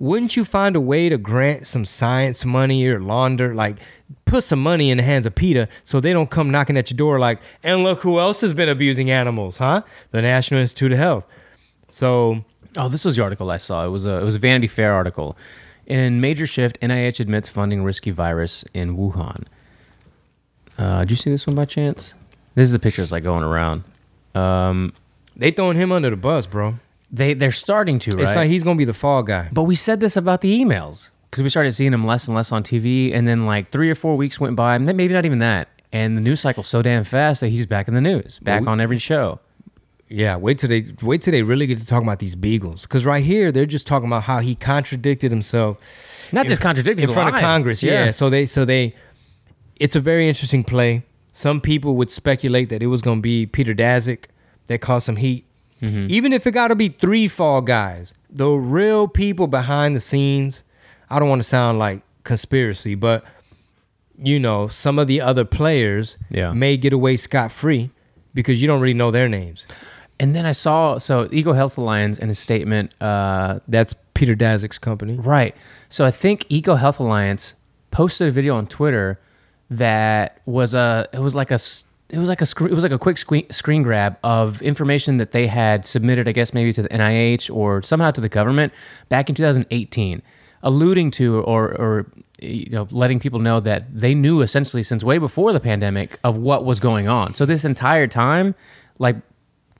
wouldn't 0.00 0.36
you 0.36 0.44
find 0.44 0.74
a 0.74 0.80
way 0.80 1.08
to 1.08 1.16
grant 1.16 1.66
some 1.68 1.84
science 1.84 2.44
money 2.44 2.84
or 2.86 3.00
launder 3.00 3.54
like 3.54 3.76
put 4.24 4.42
some 4.42 4.60
money 4.60 4.90
in 4.90 4.96
the 4.96 5.04
hands 5.04 5.26
of 5.26 5.34
PETA 5.36 5.68
so 5.84 6.00
they 6.00 6.12
don't 6.12 6.30
come 6.30 6.50
knocking 6.50 6.76
at 6.76 6.90
your 6.90 6.96
door 6.96 7.20
like 7.20 7.40
and 7.62 7.84
look 7.84 8.00
who 8.00 8.18
else 8.18 8.40
has 8.40 8.52
been 8.52 8.68
abusing 8.68 9.10
animals 9.10 9.58
huh 9.58 9.82
the 10.10 10.20
national 10.22 10.58
institute 10.58 10.90
of 10.90 10.98
health 10.98 11.26
so 11.88 12.44
Oh, 12.76 12.88
this 12.88 13.04
was 13.04 13.16
the 13.16 13.22
article 13.22 13.50
I 13.50 13.58
saw. 13.58 13.84
It 13.84 13.88
was 13.88 14.04
a 14.04 14.20
it 14.20 14.24
was 14.24 14.36
a 14.36 14.38
Vanity 14.38 14.66
Fair 14.66 14.92
article. 14.92 15.36
In 15.86 16.20
major 16.20 16.46
shift, 16.46 16.78
NIH 16.80 17.18
admits 17.18 17.48
funding 17.48 17.82
risky 17.82 18.12
virus 18.12 18.64
in 18.72 18.96
Wuhan. 18.96 19.46
Uh, 20.78 21.00
did 21.00 21.10
you 21.10 21.16
see 21.16 21.30
this 21.30 21.46
one 21.46 21.56
by 21.56 21.64
chance? 21.64 22.14
This 22.54 22.66
is 22.66 22.72
the 22.72 22.78
pictures 22.78 23.10
like 23.10 23.24
going 23.24 23.42
around. 23.42 23.82
Um, 24.34 24.92
they 25.34 25.50
throwing 25.50 25.76
him 25.76 25.90
under 25.90 26.10
the 26.10 26.16
bus 26.16 26.46
bro 26.46 26.76
they 27.12 27.34
they're 27.34 27.52
starting 27.52 27.98
to 27.98 28.10
right. 28.16 28.22
it's 28.22 28.36
like 28.36 28.48
he's 28.50 28.62
gonna 28.64 28.76
be 28.78 28.84
the 28.84 28.94
fall 28.94 29.22
guy 29.22 29.48
but 29.52 29.64
we 29.64 29.74
said 29.74 30.00
this 30.00 30.16
about 30.16 30.40
the 30.40 30.60
emails 30.60 31.10
because 31.30 31.42
we 31.42 31.50
started 31.50 31.72
seeing 31.72 31.92
him 31.92 32.04
less 32.06 32.26
and 32.26 32.34
less 32.36 32.50
on 32.50 32.64
TV, 32.64 33.14
and 33.14 33.26
then 33.28 33.46
like 33.46 33.70
three 33.70 33.88
or 33.88 33.94
four 33.94 34.16
weeks 34.16 34.40
went 34.40 34.56
by, 34.56 34.76
maybe 34.78 35.06
not 35.14 35.24
even 35.24 35.38
that, 35.38 35.68
and 35.92 36.16
the 36.16 36.20
news 36.20 36.40
cycle's 36.40 36.66
so 36.66 36.82
damn 36.82 37.04
fast 37.04 37.40
that 37.40 37.50
he's 37.50 37.66
back 37.66 37.86
in 37.86 37.94
the 37.94 38.00
news, 38.00 38.40
back 38.40 38.62
we- 38.62 38.66
on 38.66 38.80
every 38.80 38.98
show. 38.98 39.38
yeah 40.08 40.34
wait 40.36 40.58
till 40.58 40.68
they 40.68 40.84
wait 41.02 41.22
till 41.22 41.30
they 41.30 41.42
really 41.42 41.66
get 41.68 41.78
to 41.78 41.86
talk 41.86 42.02
about 42.02 42.18
these 42.18 42.34
beagles 42.34 42.82
because 42.82 43.06
right 43.06 43.24
here 43.24 43.52
they're 43.52 43.64
just 43.64 43.86
talking 43.86 44.08
about 44.08 44.24
how 44.24 44.40
he 44.40 44.56
contradicted 44.56 45.30
himself 45.30 45.78
Not 46.32 46.46
just 46.46 46.60
contradicting 46.60 47.06
in 47.08 47.12
front 47.14 47.34
of. 47.34 47.40
Congress. 47.40 47.80
Yeah. 47.82 48.10
So 48.10 48.28
they 48.28 48.46
so 48.46 48.64
they 48.64 48.94
it's 49.76 49.96
a 49.96 50.00
very 50.00 50.28
interesting 50.28 50.64
play. 50.64 51.04
Some 51.32 51.60
people 51.60 51.94
would 51.96 52.10
speculate 52.10 52.68
that 52.70 52.82
it 52.82 52.88
was 52.88 53.02
going 53.02 53.18
to 53.18 53.22
be 53.22 53.46
Peter 53.46 53.72
Daszak 53.74 54.24
that 54.66 54.80
caused 54.80 55.06
some 55.06 55.16
heat. 55.16 55.44
Even 55.82 56.32
if 56.32 56.46
it 56.46 56.50
got 56.52 56.68
to 56.68 56.76
be 56.76 56.88
three 56.88 57.26
fall 57.26 57.62
guys, 57.62 58.12
the 58.28 58.48
real 58.50 59.08
people 59.08 59.46
behind 59.46 59.96
the 59.96 60.00
scenes. 60.00 60.62
I 61.08 61.18
don't 61.18 61.28
want 61.28 61.40
to 61.42 61.48
sound 61.48 61.78
like 61.78 62.02
conspiracy, 62.24 62.94
but 62.94 63.24
you 64.22 64.38
know, 64.38 64.68
some 64.68 64.98
of 64.98 65.06
the 65.08 65.20
other 65.22 65.44
players 65.46 66.16
Yeah. 66.30 66.52
may 66.52 66.76
get 66.76 66.92
away 66.92 67.16
scot 67.16 67.50
free 67.50 67.90
because 68.34 68.60
you 68.60 68.68
don't 68.68 68.80
really 68.80 68.94
know 68.94 69.10
their 69.10 69.28
names. 69.28 69.66
And 70.20 70.36
then 70.36 70.44
I 70.44 70.52
saw 70.52 70.98
so 70.98 71.28
Eco 71.32 71.54
Health 71.54 71.78
Alliance 71.78 72.18
in 72.18 72.28
a 72.28 72.34
statement. 72.34 72.94
Uh, 73.00 73.60
That's 73.66 73.94
Peter 74.12 74.34
Daszak's 74.34 74.78
company. 74.78 75.14
Right. 75.14 75.56
So 75.88 76.04
I 76.04 76.10
think 76.10 76.44
Eco 76.50 76.74
Health 76.74 77.00
Alliance 77.00 77.54
posted 77.90 78.28
a 78.28 78.30
video 78.30 78.54
on 78.54 78.66
Twitter 78.66 79.18
that 79.70 80.40
was 80.46 80.74
a 80.74 81.08
it 81.12 81.20
was 81.20 81.34
like 81.34 81.50
a 81.50 81.58
it 82.10 82.18
was 82.18 82.28
like 82.28 82.40
a 82.40 82.46
screen, 82.46 82.70
it 82.70 82.74
was 82.74 82.82
like 82.82 82.92
a 82.92 82.98
quick 82.98 83.18
screen, 83.18 83.48
screen 83.50 83.82
grab 83.82 84.18
of 84.22 84.60
information 84.62 85.18
that 85.18 85.32
they 85.32 85.46
had 85.46 85.86
submitted 85.86 86.28
I 86.28 86.32
guess 86.32 86.52
maybe 86.52 86.72
to 86.72 86.82
the 86.82 86.88
NIH 86.88 87.54
or 87.54 87.82
somehow 87.82 88.10
to 88.10 88.20
the 88.20 88.28
government 88.28 88.72
back 89.08 89.28
in 89.28 89.34
2018 89.34 90.22
alluding 90.62 91.10
to 91.12 91.40
or 91.40 91.70
or 91.80 92.06
you 92.40 92.70
know 92.70 92.86
letting 92.90 93.18
people 93.20 93.38
know 93.38 93.60
that 93.60 93.84
they 93.98 94.14
knew 94.14 94.40
essentially 94.40 94.82
since 94.82 95.04
way 95.04 95.18
before 95.18 95.52
the 95.52 95.60
pandemic 95.60 96.18
of 96.24 96.36
what 96.36 96.64
was 96.64 96.80
going 96.80 97.08
on. 97.08 97.34
So 97.34 97.46
this 97.46 97.64
entire 97.64 98.06
time 98.06 98.54
like 98.98 99.16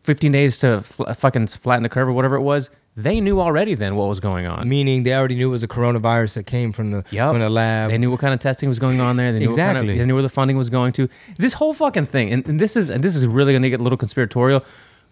15 0.04 0.32
days 0.32 0.58
to 0.60 0.82
fl- 0.82 1.04
fucking 1.12 1.48
flatten 1.48 1.82
the 1.82 1.88
curve 1.88 2.08
or 2.08 2.12
whatever 2.12 2.36
it 2.36 2.42
was, 2.42 2.70
they 3.02 3.20
knew 3.20 3.40
already 3.40 3.74
then 3.74 3.96
what 3.96 4.08
was 4.08 4.20
going 4.20 4.46
on. 4.46 4.68
Meaning 4.68 5.02
they 5.04 5.14
already 5.14 5.34
knew 5.34 5.48
it 5.48 5.52
was 5.52 5.62
a 5.62 5.68
coronavirus 5.68 6.34
that 6.34 6.46
came 6.46 6.72
from 6.72 6.90
the 6.90 7.04
Yep. 7.10 7.30
from 7.32 7.40
the 7.40 7.50
lab. 7.50 7.90
They 7.90 7.98
knew 7.98 8.10
what 8.10 8.20
kind 8.20 8.34
of 8.34 8.40
testing 8.40 8.68
was 8.68 8.78
going 8.78 9.00
on 9.00 9.16
there. 9.16 9.32
They 9.32 9.38
knew 9.40 9.48
what 9.48 9.56
kind 9.58 9.70
Exactly. 9.76 9.92
of, 9.94 9.98
they 9.98 10.04
knew 10.06 10.14
where 10.14 10.22
the 10.22 10.28
funding 10.28 10.56
was 10.56 10.70
going 10.70 10.92
to. 10.94 11.08
This 11.38 11.54
whole 11.54 11.74
fucking 11.74 12.06
thing, 12.06 12.32
and, 12.32 12.46
and 12.46 12.60
this 12.60 12.76
is 12.76 12.90
and 12.90 13.02
this 13.04 13.16
is 13.16 13.26
really 13.26 13.52
going 13.52 13.62
to 13.62 13.70
get 13.70 13.80
a 13.80 13.82
little 13.82 13.98
conspiratorial. 13.98 14.64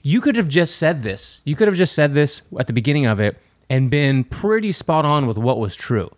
You 0.02 0.20
could 0.20 0.36
have 0.36 0.48
just 0.48 0.76
said 0.76 1.02
this. 1.02 1.42
You 1.44 1.56
could 1.56 1.66
have 1.68 1.76
just 1.76 1.92
said 1.94 2.14
this 2.14 2.42
at 2.58 2.66
the 2.68 2.72
beginning 2.72 3.06
of 3.06 3.18
it 3.20 3.36
and 3.68 3.90
been 3.90 4.24
pretty 4.24 4.72
spot 4.72 5.04
on 5.04 5.26
with 5.26 5.36
what 5.36 5.58
was 5.58 5.74
true. 5.76 6.10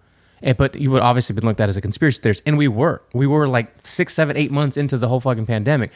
And, 0.43 0.57
but 0.57 0.75
you 0.75 0.91
would 0.91 1.03
obviously 1.03 1.35
been 1.35 1.45
looked 1.45 1.61
at 1.61 1.69
as 1.69 1.77
a 1.77 1.81
conspiracy 1.83 2.21
theorist, 2.23 2.43
and 2.47 2.57
we 2.57 2.69
were. 2.69 3.03
We 3.13 3.27
were 3.27 3.47
like 3.49 3.69
six, 3.85 4.15
seven, 4.15 4.37
eight 4.37 4.51
months 4.51 4.77
into 4.77 4.97
the 4.97 5.09
whole 5.09 5.21
fucking 5.21 5.47
pandemic. 5.47 5.91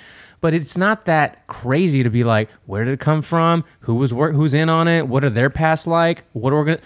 But 0.45 0.53
it's 0.53 0.77
not 0.77 1.07
that 1.07 1.47
crazy 1.47 2.03
to 2.03 2.11
be 2.11 2.23
like, 2.23 2.51
where 2.67 2.85
did 2.85 2.93
it 2.93 3.01
come 3.01 3.23
from? 3.23 3.65
Who 3.87 3.95
was 3.95 4.13
work? 4.13 4.35
Who's 4.35 4.53
in 4.53 4.69
on 4.69 4.89
it? 4.89 5.09
What 5.09 5.25
are 5.25 5.31
their 5.31 5.49
past 5.49 5.87
like? 5.87 6.25
What 6.35 6.53
organ? 6.53 6.79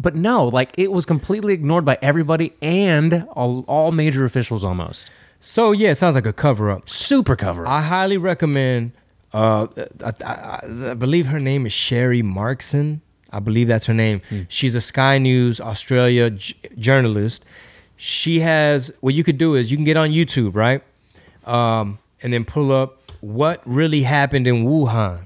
But 0.00 0.16
no, 0.16 0.46
like 0.46 0.70
it 0.76 0.90
was 0.90 1.06
completely 1.06 1.54
ignored 1.54 1.84
by 1.84 1.96
everybody 2.02 2.54
and 2.60 3.24
all, 3.30 3.64
all 3.68 3.92
major 3.92 4.24
officials 4.24 4.64
almost. 4.64 5.10
so 5.38 5.70
yeah, 5.70 5.90
it 5.92 5.98
sounds 5.98 6.16
like 6.16 6.26
a 6.26 6.32
cover 6.32 6.72
up. 6.72 6.88
Super 6.88 7.36
cover. 7.36 7.62
Up. 7.64 7.68
I 7.70 7.82
highly 7.82 8.16
recommend 8.16 8.90
Uh, 9.32 9.68
I, 10.04 10.12
I, 10.26 10.60
I 10.90 10.94
believe 10.94 11.26
her 11.26 11.38
name 11.38 11.66
is 11.66 11.72
Sharri 11.72 12.22
Markson. 12.24 13.00
I 13.30 13.38
believe 13.38 13.68
that's 13.68 13.86
her 13.86 13.94
name. 13.94 14.22
She's 14.48 14.74
a 14.74 14.80
Sky 14.80 15.18
News 15.18 15.60
Australia 15.60 16.30
j- 16.30 16.56
journalist. 16.78 17.44
She 17.96 18.40
has 18.40 18.92
what 19.02 19.14
you 19.14 19.22
could 19.22 19.38
do 19.38 19.54
is 19.54 19.70
you 19.70 19.76
can 19.76 19.84
get 19.84 19.96
on 19.96 20.10
YouTube, 20.10 20.56
right? 20.56 20.82
Um, 21.44 21.98
and 22.20 22.32
then 22.32 22.44
pull 22.44 22.72
up 22.72 22.98
what 23.24 23.62
really 23.64 24.02
happened 24.02 24.46
in 24.46 24.66
Wuhan. 24.66 25.24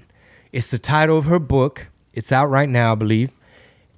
It's 0.52 0.70
the 0.70 0.78
title 0.78 1.18
of 1.18 1.24
her 1.24 1.40
book. 1.40 1.88
It's 2.12 2.30
out 2.30 2.46
right 2.46 2.68
now, 2.68 2.92
I 2.92 2.94
believe. 2.94 3.32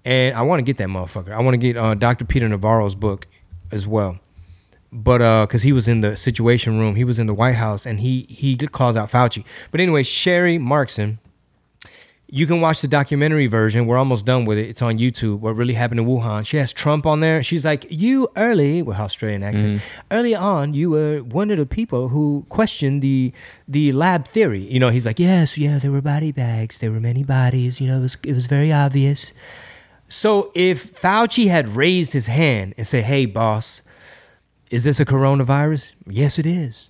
And 0.06 0.34
I 0.34 0.42
want 0.42 0.60
to 0.60 0.62
get 0.62 0.78
that 0.78 0.88
motherfucker. 0.88 1.32
I 1.32 1.40
want 1.40 1.54
to 1.54 1.58
get 1.58 1.76
uh, 1.76 1.94
Dr. 1.94 2.24
Peter 2.24 2.48
Navarro's 2.48 2.94
book 2.94 3.26
as 3.70 3.86
well. 3.86 4.18
But 4.90 5.20
uh, 5.20 5.46
cause 5.46 5.62
he 5.62 5.72
was 5.72 5.86
in 5.86 6.00
the 6.00 6.16
Situation 6.16 6.78
Room, 6.78 6.96
he 6.96 7.04
was 7.04 7.18
in 7.18 7.26
the 7.26 7.34
White 7.34 7.54
House, 7.54 7.86
and 7.86 8.00
he 8.00 8.22
he 8.28 8.56
calls 8.56 8.96
out 8.96 9.08
Fauci. 9.08 9.44
But 9.70 9.80
anyway, 9.80 10.02
Sharri 10.02 10.58
Markson, 10.58 11.18
you 12.32 12.46
can 12.46 12.60
watch 12.60 12.80
the 12.80 12.88
documentary 12.88 13.48
version. 13.48 13.86
We're 13.86 13.96
almost 13.96 14.24
done 14.24 14.44
with 14.44 14.56
it. 14.56 14.68
It's 14.68 14.82
on 14.82 14.98
YouTube. 14.98 15.40
What 15.40 15.56
really 15.56 15.74
happened 15.74 16.00
in 16.00 16.06
Wuhan? 16.06 16.46
She 16.46 16.56
has 16.58 16.72
Trump 16.72 17.04
on 17.04 17.20
there. 17.20 17.42
She's 17.42 17.64
like, 17.64 17.86
"You 17.90 18.28
early 18.36 18.82
with 18.82 18.96
her 18.96 19.02
Australian 19.02 19.42
accent. 19.42 19.78
Mm-hmm. 19.78 20.00
Early 20.12 20.34
on, 20.34 20.72
you 20.74 20.90
were 20.90 21.18
one 21.18 21.50
of 21.50 21.58
the 21.58 21.66
people 21.66 22.08
who 22.08 22.46
questioned 22.48 23.02
the 23.02 23.32
the 23.66 23.92
lab 23.92 24.26
theory. 24.28 24.60
You 24.60 24.78
know, 24.78 24.90
he's 24.90 25.06
like, 25.06 25.18
yes, 25.18 25.58
yeah, 25.58 25.78
there 25.78 25.90
were 25.90 26.00
body 26.00 26.32
bags. 26.32 26.78
There 26.78 26.92
were 26.92 27.00
many 27.00 27.24
bodies. 27.24 27.80
You 27.80 27.88
know, 27.88 27.98
it 27.98 28.02
was 28.02 28.16
it 28.24 28.34
was 28.34 28.46
very 28.46 28.72
obvious. 28.72 29.32
So 30.08 30.52
if 30.54 31.00
Fauci 31.00 31.48
had 31.48 31.76
raised 31.76 32.12
his 32.12 32.26
hand 32.26 32.74
and 32.76 32.86
said, 32.86 33.04
"Hey, 33.04 33.26
boss, 33.26 33.82
is 34.70 34.84
this 34.84 35.00
a 35.00 35.04
coronavirus? 35.04 35.92
Yes, 36.06 36.38
it 36.38 36.46
is. 36.46 36.89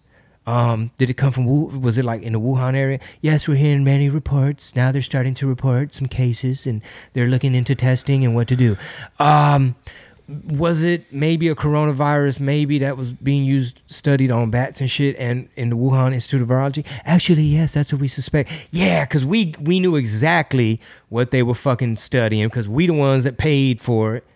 Um, 0.50 0.90
did 0.98 1.08
it 1.08 1.14
come 1.14 1.30
from 1.30 1.46
Wu? 1.46 1.78
Was 1.78 1.96
it 1.96 2.04
like 2.04 2.22
in 2.22 2.32
the 2.32 2.40
Wuhan 2.40 2.74
area? 2.74 2.98
Yes, 3.20 3.46
we're 3.46 3.54
hearing 3.54 3.84
many 3.84 4.08
reports. 4.08 4.74
Now 4.74 4.90
they're 4.90 5.00
starting 5.00 5.32
to 5.34 5.46
report 5.46 5.94
some 5.94 6.08
cases, 6.08 6.66
and 6.66 6.82
they're 7.12 7.28
looking 7.28 7.54
into 7.54 7.76
testing 7.76 8.24
and 8.24 8.34
what 8.34 8.48
to 8.48 8.56
do. 8.56 8.76
Um, 9.20 9.76
was 10.48 10.82
it 10.82 11.12
maybe 11.12 11.46
a 11.46 11.54
coronavirus? 11.54 12.40
Maybe 12.40 12.78
that 12.80 12.96
was 12.96 13.12
being 13.12 13.44
used, 13.44 13.80
studied 13.86 14.32
on 14.32 14.50
bats 14.50 14.80
and 14.80 14.90
shit, 14.90 15.14
and 15.18 15.48
in 15.54 15.70
the 15.70 15.76
Wuhan 15.76 16.12
Institute 16.12 16.42
of 16.42 16.48
Virology. 16.48 16.84
Actually, 17.04 17.42
yes, 17.42 17.74
that's 17.74 17.92
what 17.92 18.00
we 18.00 18.08
suspect. 18.08 18.50
Yeah, 18.72 19.04
because 19.04 19.24
we 19.24 19.54
we 19.60 19.78
knew 19.78 19.94
exactly 19.94 20.80
what 21.10 21.30
they 21.30 21.44
were 21.44 21.54
fucking 21.54 21.94
studying 21.96 22.48
because 22.48 22.68
we 22.68 22.88
the 22.88 22.94
ones 22.94 23.22
that 23.22 23.38
paid 23.38 23.80
for 23.80 24.16
it. 24.16 24.26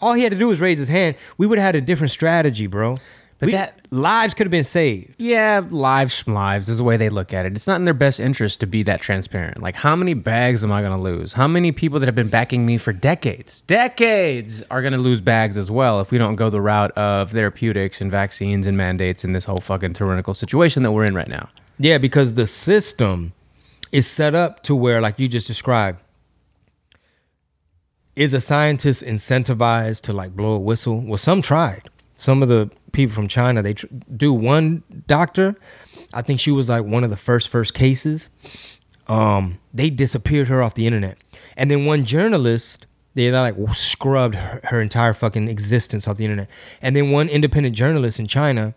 All 0.00 0.12
he 0.12 0.22
had 0.22 0.30
to 0.30 0.38
do 0.38 0.46
was 0.46 0.60
raise 0.60 0.78
his 0.78 0.88
hand. 0.88 1.16
We 1.36 1.48
would 1.48 1.58
have 1.58 1.66
had 1.66 1.76
a 1.76 1.80
different 1.80 2.12
strategy, 2.12 2.68
bro. 2.68 2.98
But 3.40 3.46
We- 3.46 3.52
that- 3.52 3.78
lives 3.90 4.34
could 4.34 4.46
have 4.48 4.50
been 4.50 4.64
saved. 4.64 5.14
Yeah, 5.18 5.62
lives, 5.70 6.24
lives 6.26 6.68
is 6.68 6.78
the 6.78 6.84
way 6.84 6.96
they 6.96 7.08
look 7.08 7.32
at 7.32 7.46
it. 7.46 7.54
It's 7.54 7.68
not 7.68 7.76
in 7.76 7.84
their 7.84 7.94
best 7.94 8.18
interest 8.18 8.58
to 8.60 8.66
be 8.66 8.82
that 8.82 9.00
transparent. 9.00 9.62
Like, 9.62 9.76
how 9.76 9.94
many 9.94 10.12
bags 10.14 10.64
am 10.64 10.72
I 10.72 10.80
going 10.82 10.96
to 10.96 11.00
lose? 11.02 11.34
How 11.34 11.46
many 11.46 11.70
people 11.70 12.00
that 12.00 12.06
have 12.06 12.16
been 12.16 12.28
backing 12.28 12.66
me 12.66 12.78
for 12.78 12.92
decades, 12.92 13.60
decades, 13.68 14.64
are 14.72 14.80
going 14.82 14.92
to 14.92 14.98
lose 14.98 15.20
bags 15.20 15.56
as 15.56 15.70
well 15.70 16.00
if 16.00 16.10
we 16.10 16.18
don't 16.18 16.34
go 16.34 16.50
the 16.50 16.60
route 16.60 16.90
of 16.98 17.30
therapeutics 17.30 18.00
and 18.00 18.10
vaccines 18.10 18.66
and 18.66 18.76
mandates 18.76 19.24
in 19.24 19.34
this 19.34 19.44
whole 19.44 19.60
fucking 19.60 19.92
tyrannical 19.92 20.34
situation 20.34 20.82
that 20.82 20.90
we're 20.90 21.04
in 21.04 21.14
right 21.14 21.28
now? 21.28 21.48
Yeah, 21.78 21.98
because 21.98 22.34
the 22.34 22.46
system 22.48 23.32
is 23.92 24.04
set 24.08 24.34
up 24.34 24.64
to 24.64 24.74
where, 24.74 25.00
like 25.00 25.16
you 25.20 25.28
just 25.28 25.46
described, 25.46 26.00
is 28.16 28.34
a 28.34 28.40
scientist 28.40 29.04
incentivized 29.04 30.00
to 30.02 30.12
like 30.12 30.34
blow 30.34 30.54
a 30.54 30.58
whistle? 30.58 31.00
Well, 31.00 31.18
some 31.18 31.40
tried. 31.40 31.88
Some 32.16 32.42
of 32.42 32.48
the 32.48 32.68
people 32.98 33.14
from 33.14 33.28
China, 33.28 33.62
they 33.62 33.74
tr- 33.74 33.86
do 34.16 34.32
one 34.32 34.82
doctor. 35.06 35.54
I 36.12 36.20
think 36.20 36.40
she 36.40 36.50
was 36.50 36.68
like 36.68 36.84
one 36.84 37.04
of 37.04 37.10
the 37.10 37.16
first 37.16 37.48
first 37.48 37.72
cases. 37.72 38.28
Um, 39.06 39.60
they 39.72 39.88
disappeared 39.88 40.48
her 40.48 40.62
off 40.62 40.74
the 40.74 40.84
internet, 40.84 41.16
and 41.56 41.70
then 41.70 41.86
one 41.86 42.04
journalist. 42.04 42.86
They 43.14 43.32
like 43.32 43.56
scrubbed 43.74 44.36
her, 44.36 44.60
her 44.64 44.80
entire 44.80 45.12
fucking 45.12 45.48
existence 45.48 46.06
off 46.06 46.18
the 46.18 46.24
internet. 46.24 46.48
And 46.80 46.94
then 46.94 47.10
one 47.10 47.28
independent 47.28 47.74
journalist 47.74 48.20
in 48.20 48.28
China, 48.28 48.74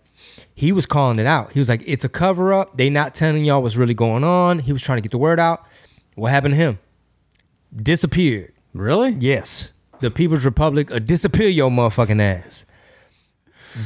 he 0.55 0.71
was 0.71 0.87
calling 0.87 1.19
it 1.19 1.27
out. 1.27 1.51
He 1.51 1.59
was 1.59 1.69
like, 1.69 1.83
"It's 1.85 2.05
a 2.05 2.09
cover 2.09 2.53
up. 2.53 2.77
They 2.77 2.89
not 2.89 3.13
telling 3.13 3.43
y'all 3.45 3.61
what's 3.61 3.75
really 3.75 3.93
going 3.93 4.23
on." 4.23 4.59
He 4.59 4.71
was 4.71 4.81
trying 4.81 4.97
to 4.97 5.01
get 5.01 5.11
the 5.11 5.19
word 5.19 5.39
out. 5.39 5.63
What 6.15 6.31
happened 6.31 6.53
to 6.53 6.57
him? 6.57 6.79
Disappeared. 7.75 8.53
Really? 8.73 9.15
Yes, 9.19 9.71
the 9.99 10.09
People's 10.09 10.45
Republic 10.45 10.91
uh, 10.91 10.99
disappear 10.99 11.49
your 11.49 11.69
motherfucking 11.69 12.21
ass. 12.21 12.65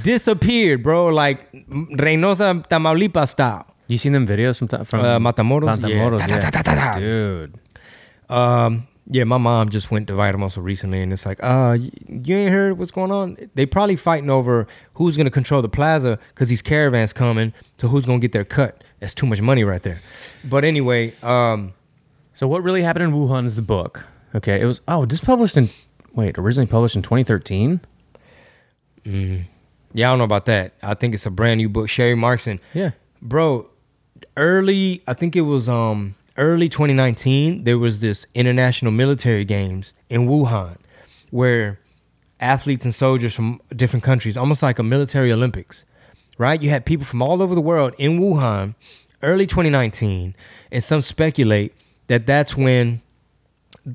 Disappeared, 0.04 0.84
bro. 0.84 1.08
Like 1.08 1.52
Reynosa, 1.54 2.68
Tamaulipas 2.68 3.30
style. 3.30 3.66
You 3.88 3.98
seen 3.98 4.14
them 4.14 4.26
videos 4.28 4.58
from 4.58 4.68
from 4.86 5.02
Uh, 5.02 5.20
Matamoros? 5.20 5.78
Matamoros, 5.78 6.20
Yeah. 6.28 6.40
Da, 6.40 6.50
da, 6.50 6.62
da, 6.62 7.00
dude. 7.00 7.54
Um, 8.30 8.88
yeah, 9.08 9.24
my 9.24 9.38
mom 9.38 9.70
just 9.70 9.92
went 9.92 10.08
to 10.08 10.14
Vitamosa 10.14 10.64
recently, 10.64 11.00
and 11.00 11.14
it's 11.14 11.28
like, 11.28 11.40
uh, 11.44 11.78
you 12.08 12.36
ain't 12.36 12.52
heard 12.52 12.80
what's 12.80 12.90
going 12.90 13.12
on? 13.12 13.38
They 13.54 13.68
probably 13.68 13.96
fighting 13.96 14.32
over 14.32 14.66
who's 14.96 15.16
gonna 15.16 15.30
control 15.30 15.62
the 15.62 15.70
plaza 15.70 16.18
because 16.30 16.50
these 16.50 16.64
caravans 16.64 17.14
coming. 17.14 17.54
So 17.80 17.88
who's 17.88 18.06
gonna 18.08 18.18
get 18.18 18.32
their 18.32 18.46
cut? 18.46 18.84
That's 19.00 19.14
too 19.14 19.28
much 19.28 19.42
money 19.42 19.64
right 19.64 19.84
there. 19.84 20.02
But 20.44 20.64
anyway, 20.66 21.14
um, 21.22 21.74
So 22.34 22.48
what 22.48 22.64
really 22.64 22.82
happened 22.82 23.06
in 23.06 23.12
Wuhan 23.14 23.46
is 23.46 23.56
the 23.56 23.62
book. 23.62 24.04
Okay, 24.34 24.60
it 24.60 24.66
was 24.66 24.82
oh, 24.88 25.06
this 25.06 25.22
published 25.22 25.56
in 25.58 25.70
wait, 26.16 26.40
originally 26.40 26.66
published 26.68 26.96
in 26.96 27.04
2013. 27.04 27.82
Yeah, 29.96 30.10
I 30.10 30.12
don't 30.12 30.20
know 30.20 30.26
about 30.26 30.46
that. 30.46 30.74
I 30.84 30.94
think 30.94 31.14
it's 31.14 31.26
a 31.26 31.32
brand 31.32 31.58
new 31.58 31.70
book. 31.70 31.88
Sharri 31.88 32.16
Markson. 32.16 32.60
Yeah. 32.74 32.92
bro 33.22 33.68
early 34.38 35.02
i 35.08 35.14
think 35.14 35.36
it 35.36 35.42
was 35.42 35.68
um 35.70 36.16
early 36.38 36.68
2019 36.70 37.64
there 37.64 37.78
was 37.78 38.00
this 38.02 38.26
international 38.34 38.92
military 38.92 39.46
games 39.46 39.94
in 40.10 40.28
wuhan 40.28 40.76
where 41.32 41.80
athletes 42.40 42.84
and 42.86 42.94
soldiers 42.94 43.34
from 43.34 43.60
different 43.76 44.04
countries 44.04 44.36
almost 44.38 44.62
like 44.62 44.78
a 44.80 44.84
military 44.84 45.32
olympics 45.32 45.86
right 46.38 46.62
you 46.62 46.70
had 46.70 46.86
people 46.86 47.06
from 47.06 47.22
all 47.22 47.42
over 47.42 47.56
the 47.56 47.62
world 47.62 47.94
in 47.98 48.20
wuhan 48.20 48.76
early 49.24 49.46
2019 49.48 50.36
and 50.72 50.84
some 50.84 51.02
speculate 51.02 51.74
that 52.08 52.26
that's 52.28 52.56
when 52.58 53.02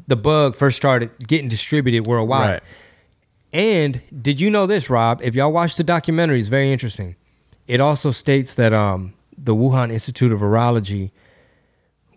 the 0.09 0.17
bug 0.17 0.57
first 0.57 0.77
started 0.77 1.11
getting 1.27 1.49
distributed 1.49 2.07
worldwide 2.07 2.49
Right. 2.55 2.63
And 3.53 4.01
did 4.23 4.41
you 4.41 4.51
know 4.51 4.67
this, 4.67 4.89
Rob? 4.89 5.21
If 5.23 5.35
y'all 5.35 5.53
watch 5.53 5.77
the 5.77 5.85
documentary, 5.85 6.39
it's 6.39 6.49
very 6.49 6.73
interesting. 6.73 7.17
It 7.67 7.81
also 7.81 8.11
states 8.11 8.55
that 8.55 8.73
um, 8.73 9.15
the 9.37 9.55
Wuhan 9.55 9.91
Institute 9.93 10.33
of 10.33 10.41
Virology 10.41 11.11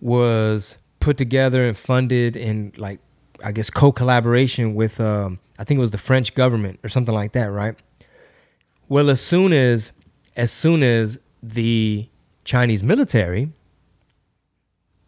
was 0.02 0.78
put 1.00 1.18
together 1.18 1.64
and 1.64 1.78
funded 1.78 2.36
in 2.36 2.74
like 2.78 3.00
I 3.44 3.52
guess 3.52 3.70
co-collaboration 3.70 4.76
with 4.76 5.00
um, 5.00 5.40
I 5.60 5.64
think 5.64 5.78
it 5.78 5.82
was 5.82 5.92
the 5.92 5.98
French 5.98 6.34
government 6.34 6.80
or 6.84 6.90
something 6.90 7.14
like 7.14 7.34
that, 7.34 7.52
right? 7.52 7.76
Well, 8.90 9.10
as 9.10 9.22
soon 9.22 9.54
as 9.54 9.92
as 10.36 10.52
soon 10.52 10.84
as 10.84 11.20
the 11.42 12.08
Chinese 12.46 12.84
military 12.84 13.52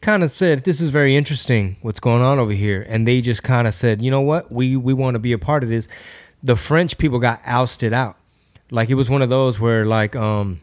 kind 0.01 0.23
of 0.23 0.31
said 0.31 0.63
this 0.63 0.81
is 0.81 0.89
very 0.89 1.15
interesting 1.15 1.77
what's 1.81 1.99
going 1.99 2.21
on 2.21 2.39
over 2.39 2.51
here. 2.51 2.85
And 2.87 3.07
they 3.07 3.21
just 3.21 3.43
kind 3.43 3.67
of 3.67 3.73
said 3.73 4.01
you 4.01 4.11
know 4.11 4.21
what? 4.21 4.51
We 4.51 4.75
we 4.75 4.93
want 4.93 5.15
to 5.15 5.19
be 5.19 5.31
a 5.33 5.37
part 5.37 5.63
of 5.63 5.69
this. 5.69 5.87
The 6.43 6.55
french 6.55 6.97
people 6.97 7.19
got 7.19 7.41
ousted 7.45 7.93
out. 7.93 8.17
Like 8.71 8.89
it 8.89 8.95
was 8.95 9.09
one 9.09 9.21
of 9.21 9.29
those 9.29 9.59
where 9.59 9.85
like 9.85 10.15
um 10.15 10.61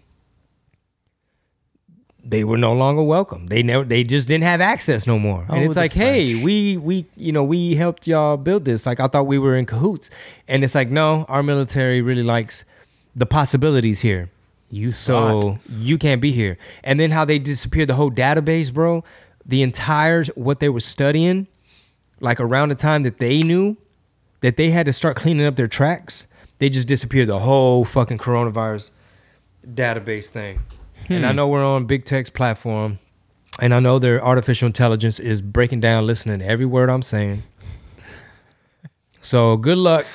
they 2.25 2.45
were 2.45 2.57
no 2.57 2.73
longer 2.73 3.03
welcome. 3.03 3.49
They 3.49 3.63
never 3.65 3.85
they 3.85 4.05
just 4.05 4.29
didn't 4.29 4.45
have 4.45 4.61
access 4.61 5.07
no 5.07 5.19
more. 5.19 5.43
And 5.49 5.59
Oh, 5.59 5.63
it's 5.63 5.75
the 5.75 5.81
like 5.81 5.93
hey 5.93 6.43
we 6.43 6.77
we 6.77 7.07
you 7.17 7.33
know 7.33 7.43
we 7.43 7.75
helped 7.75 8.07
y'all 8.07 8.37
build 8.37 8.65
this. 8.65 8.87
Like 8.87 9.01
i 9.01 9.09
thought 9.09 9.27
we 9.27 9.39
were 9.39 9.57
in 9.57 9.67
cahoots. 9.67 10.09
And 10.47 10.63
it's 10.63 10.75
like 10.75 10.89
no 10.89 11.25
our 11.29 11.43
military 11.43 12.01
really 12.01 12.23
likes 12.23 12.65
the 13.17 13.27
possibilities 13.27 14.01
here 14.01 14.31
You 14.73 14.91
so 14.91 15.59
you 15.69 15.99
can't 15.99 16.23
be 16.23 16.33
here. 16.33 16.57
And 16.83 16.99
then 16.99 17.11
how 17.11 17.27
they 17.27 17.39
disappeared 17.39 17.91
the 17.91 17.95
whole 17.95 18.11
database, 18.11 18.73
bro. 18.73 19.05
The 19.45 19.61
entire 19.61 20.25
what 20.35 20.61
they 20.61 20.71
were 20.71 20.81
studying, 20.81 21.47
like 22.21 22.41
around 22.41 22.71
the 22.71 22.75
time 22.75 23.03
that 23.03 23.19
they 23.19 23.43
knew 23.43 23.77
that 24.41 24.57
they 24.57 24.71
had 24.71 24.87
to 24.87 24.93
start 24.95 25.15
cleaning 25.17 25.45
up 25.45 25.57
their 25.57 25.69
tracks, 25.69 26.27
they 26.57 26.71
just 26.71 26.89
disappeared 26.89 27.29
the 27.29 27.41
whole 27.41 27.85
fucking 27.85 28.17
coronavirus 28.17 28.93
database 29.67 30.31
thing. 30.31 30.61
And 31.11 31.27
I 31.27 31.33
hmm. 31.33 31.37
know 31.37 31.49
we're 31.49 31.63
on 31.63 31.85
big 31.85 32.07
tech's 32.07 32.31
platform, 32.31 32.99
and 33.61 33.75
I 33.75 33.81
know 33.81 33.99
their 33.99 34.25
artificial 34.25 34.67
intelligence 34.67 35.21
is 35.21 35.43
breaking 35.43 35.81
down, 35.81 36.07
listening 36.07 36.39
to 36.39 36.47
every 36.47 36.65
word 36.65 36.89
I'm 36.89 37.03
saying. 37.03 37.43
So 39.21 39.59
good 39.59 39.77
luck, 39.77 40.07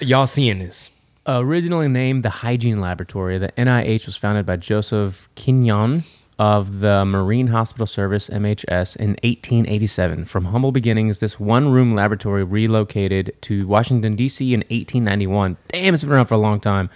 y'all 0.00 0.26
seeing 0.26 0.58
this. 0.58 0.90
Originally 1.26 1.88
named 1.88 2.24
the 2.24 2.30
Hygiene 2.30 2.80
Laboratory, 2.80 3.38
the 3.38 3.52
NIH 3.52 4.06
was 4.06 4.16
founded 4.16 4.44
by 4.44 4.56
Joseph 4.56 5.28
Kinyoun 5.36 6.04
of 6.38 6.80
the 6.80 7.04
Marine 7.04 7.48
Hospital 7.48 7.86
Service 7.86 8.28
(MHS) 8.28 8.96
in 8.96 9.10
1887. 9.22 10.24
From 10.24 10.46
humble 10.46 10.72
beginnings, 10.72 11.20
this 11.20 11.38
one-room 11.38 11.94
laboratory 11.94 12.42
relocated 12.42 13.32
to 13.42 13.66
Washington 13.68 14.16
D.C. 14.16 14.52
in 14.52 14.60
1891. 14.62 15.56
Damn, 15.68 15.94
it's 15.94 16.02
been 16.02 16.12
around 16.12 16.26
for 16.26 16.34
a 16.34 16.38
long 16.38 16.58
time. 16.58 16.90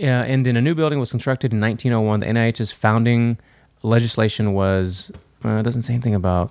Uh, 0.00 0.06
and 0.06 0.46
then 0.46 0.56
a 0.56 0.62
new 0.62 0.74
building 0.74 0.98
was 0.98 1.10
constructed 1.10 1.52
in 1.52 1.60
1901. 1.60 2.20
The 2.20 2.26
NIH's 2.26 2.72
founding 2.72 3.36
legislation 3.82 4.54
was 4.54 5.10
Uh, 5.44 5.58
it 5.58 5.62
doesn't 5.62 5.82
say 5.82 5.92
anything 5.94 6.14
about 6.14 6.50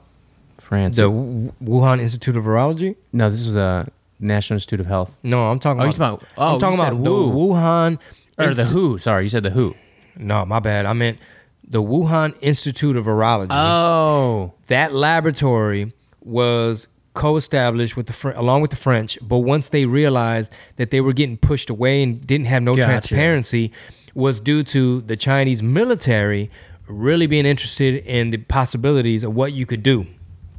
France. 0.58 0.96
The 0.96 1.10
Wuhan 1.10 2.00
Institute 2.00 2.36
of 2.38 2.44
Virology. 2.44 2.96
no, 3.14 3.30
this 3.30 3.46
was 3.46 3.56
a 3.56 3.88
National 4.20 4.56
Institute 4.56 4.80
of 4.80 4.86
Health. 4.86 5.18
No, 5.24 5.50
I'm 5.50 5.60
talking 5.60 5.82
Oh, 5.82 5.86
about. 5.86 5.96
talking 5.96 6.04
about- 6.04 6.24
oh, 6.38 6.54
I'm 6.56 6.60
talking 6.60 6.80
about 6.80 7.04
the 7.04 7.10
Wu. 7.12 7.32
Wuhan 7.54 8.00
Or 8.38 8.54
the 8.54 8.64
WHO. 8.66 8.98
Sorry, 9.00 9.24
you 9.24 9.30
said 9.30 9.44
the 9.44 9.50
WHO. 9.52 9.76
No, 10.18 10.46
my 10.46 10.60
bad. 10.60 10.86
I 10.86 10.94
meant 10.94 11.18
the 11.68 11.82
Wuhan 11.82 12.34
Institute 12.42 12.96
of 12.96 13.06
Virology. 13.06 13.48
Oh. 13.52 14.54
that 14.68 14.94
laboratory 14.94 15.92
was 16.22 16.88
co-established 17.14 17.98
with 17.98 18.06
the 18.08 18.14
Fr- 18.14 18.32
along 18.32 18.62
with 18.62 18.72
the 18.72 18.78
French, 18.78 19.18
but 19.22 19.40
once 19.40 19.70
they 19.70 19.86
realized 19.86 20.52
that 20.78 20.92
they 20.92 21.02
were 21.02 21.14
getting 21.14 21.38
pushed 21.38 21.70
away 21.70 22.02
and 22.04 22.26
didn't 22.26 22.46
have 22.48 22.64
no 22.64 22.76
Gotcha. 22.76 22.86
transparency, 22.88 23.72
was 24.16 24.40
due 24.40 24.64
to 24.64 25.02
the 25.02 25.16
Chinese 25.16 25.62
military 25.64 26.50
really 26.88 27.28
being 27.28 27.46
interested 27.46 27.96
in 28.06 28.32
the 28.32 28.38
possibilities 28.38 29.24
of 29.24 29.34
what 29.36 29.54
you 29.54 29.66
could 29.66 29.84
do. 29.84 30.06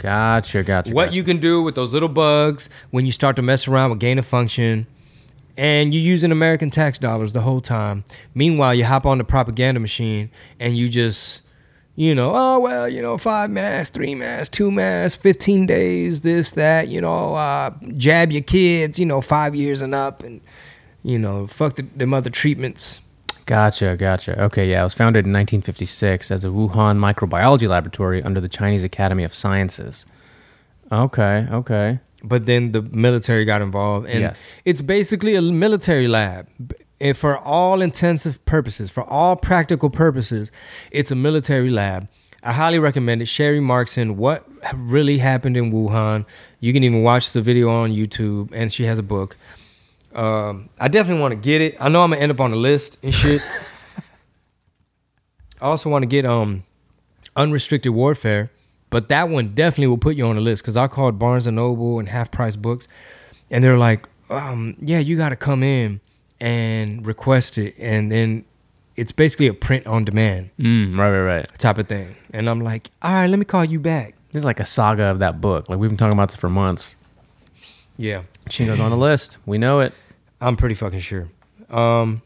Gotcha, 0.01 0.63
gotcha. 0.63 0.95
what 0.95 1.07
gotcha. 1.07 1.17
you 1.17 1.23
can 1.23 1.39
do 1.39 1.63
with 1.63 1.75
those 1.75 1.93
little 1.93 2.09
bugs 2.09 2.71
when 2.91 3.05
you 3.05 3.13
start 3.13 3.37
to 3.37 3.43
mess 3.43 3.69
around 3.69 3.91
with 3.91 4.01
gain 4.01 4.19
of 4.19 4.25
function 4.25 4.87
and 5.59 5.93
you're 5.93 6.03
using 6.03 6.33
American 6.33 6.71
tax 6.71 6.99
dollars 6.99 7.35
the 7.35 7.43
whole 7.43 7.61
time. 7.61 8.05
Meanwhile, 8.35 8.75
you 8.75 8.87
hop 8.87 9.05
on 9.05 9.19
the 9.19 9.25
propaganda 9.25 9.79
machine 9.79 10.31
and 10.59 10.75
you 10.75 10.89
just, 10.89 11.43
you 11.97 12.15
know, 12.15 12.33
oh, 12.35 12.61
well, 12.61 12.89
you 12.89 13.03
know, 13.03 13.19
five 13.19 13.51
masks, 13.51 13.91
three 13.95 14.15
masks, 14.15 14.49
two 14.49 14.71
masks, 14.71 15.21
15 15.21 15.67
days, 15.67 16.23
this, 16.23 16.53
that, 16.53 16.89
you 16.89 17.03
know, 17.03 17.35
uh, 17.35 17.71
jab 17.99 18.33
your 18.33 18.41
kids, 18.41 18.99
you 18.99 19.05
know, 19.05 19.21
five 19.21 19.55
years 19.55 19.83
and 19.83 19.95
up 19.95 20.23
and, 20.23 20.41
you 21.03 21.19
know, 21.19 21.47
fuck 21.47 21.75
the, 21.75 21.83
them 21.83 22.15
other 22.15 22.31
treatments. 22.31 23.01
Gotcha, 23.51 23.97
gotcha. 23.97 24.41
Okay, 24.45 24.71
yeah, 24.71 24.81
it 24.81 24.85
was 24.85 24.95
founded 24.95 25.27
in 25.27 25.33
1956 25.33 26.31
as 26.31 26.45
a 26.45 26.49
Wuhan 26.49 26.99
microbiology 26.99 27.69
laboratory 27.69 28.23
under 28.23 28.41
the 28.41 28.49
Chinese 28.49 28.85
Academy 28.85 29.25
of 29.25 29.35
Sciences. 29.35 30.07
Okay, 30.93 31.49
okay. 31.51 31.99
but 32.23 32.47
then 32.47 32.71
the 32.71 32.83
military 32.83 33.45
got 33.45 33.61
involved 33.63 34.07
and 34.09 34.21
Yes. 34.21 34.57
it's 34.65 34.83
basically 34.83 35.35
a 35.35 35.43
military 35.43 36.07
lab 36.07 36.47
and 37.01 37.17
for 37.17 37.39
all 37.39 37.81
intensive 37.83 38.45
purposes 38.45 38.91
for 38.91 39.03
all 39.05 39.35
practical 39.37 39.89
purposes 39.91 40.53
it's 40.91 41.11
a 41.11 41.15
military 41.15 41.71
lab 41.71 42.07
i 42.43 42.53
highly 42.53 42.79
recommend 42.79 43.23
it 43.23 43.29
Sharri 43.37 43.61
Markson 43.75 44.17
what 44.17 44.47
really 44.77 45.17
happened 45.19 45.57
in 45.57 45.73
wuhan 45.73 46.27
you 46.61 46.75
can 46.75 46.85
even 46.85 47.03
watch 47.03 47.33
the 47.33 47.41
video 47.41 47.71
on 47.71 47.91
youtube 47.91 48.51
and 48.53 48.71
she 48.71 48.85
has 48.85 48.99
a 48.99 49.03
book 49.15 49.37
um, 50.14 50.68
i 50.79 50.88
definitely 50.88 51.20
want 51.20 51.33
to 51.33 51.37
get 51.37 51.61
it 51.61 51.77
i 51.81 51.88
know 51.88 52.03
i'm 52.03 52.11
gonna 52.11 52.23
end 52.23 52.33
up 52.33 52.40
on 52.40 52.51
the 52.51 52.57
list 52.57 52.99
and 53.03 53.14
shit 53.14 53.40
i 55.61 55.66
also 55.66 55.90
want 55.90 56.03
to 56.03 56.07
get 56.07 56.25
um 56.25 56.64
unrestricted 57.37 57.92
warfare 57.92 58.51
but 58.90 59.09
that 59.09 59.29
one 59.29 59.55
definitely 59.55 59.87
will 59.87 59.99
put 59.99 60.16
you 60.16 60.27
on 60.27 60.35
the 60.37 60.40
list 60.42 60.62
because 60.62 60.77
i 60.77 60.87
called 60.88 61.18
barnes 61.18 61.46
and 61.46 61.57
noble 61.57 61.99
and 61.99 62.09
half 62.09 62.31
price 62.31 62.57
books 62.57 62.88
and 63.51 63.62
they're 63.62 63.79
like 63.79 64.09
um, 64.31 64.77
yeah 64.81 64.99
you 65.01 65.16
got 65.16 65.31
to 65.31 65.37
come 65.37 65.62
in 65.62 66.01
and 66.40 67.05
request 67.07 67.59
it 67.59 67.75
and 67.79 68.11
then 68.12 68.44
it's 68.96 69.12
basically 69.12 69.46
a 69.49 69.55
print 69.55 69.87
on 69.87 70.05
demand 70.05 70.51
Mm, 70.59 70.96
right, 70.99 71.11
right, 71.11 71.25
right. 71.37 71.59
type 71.59 71.79
of 71.79 71.88
thing 71.88 72.14
and 72.33 72.49
i'm 72.49 72.61
like 72.61 72.90
all 73.03 73.12
right 73.12 73.27
let 73.29 73.38
me 73.38 73.44
call 73.44 73.64
you 73.64 73.81
back 73.81 74.14
This 74.33 74.40
is 74.40 74.44
like 74.44 74.61
a 74.61 74.66
saga 74.66 75.05
of 75.05 75.18
that 75.18 75.40
book. 75.40 75.68
Like 75.68 75.79
we've 75.81 75.90
been 75.90 75.96
talking 75.96 76.12
about 76.12 76.29
this 76.31 76.38
for 76.38 76.49
months. 76.49 76.94
Yeah 78.01 78.23
Chingo's 78.49 78.81
on 78.81 78.91
the 78.91 78.97
list. 78.97 79.37
We 79.47 79.59
know 79.59 79.81
it. 79.81 79.93
i'm 80.41 80.57
pretty 80.57 80.75
fucking 80.75 81.01
sure 81.01 81.29
um, 81.69 82.23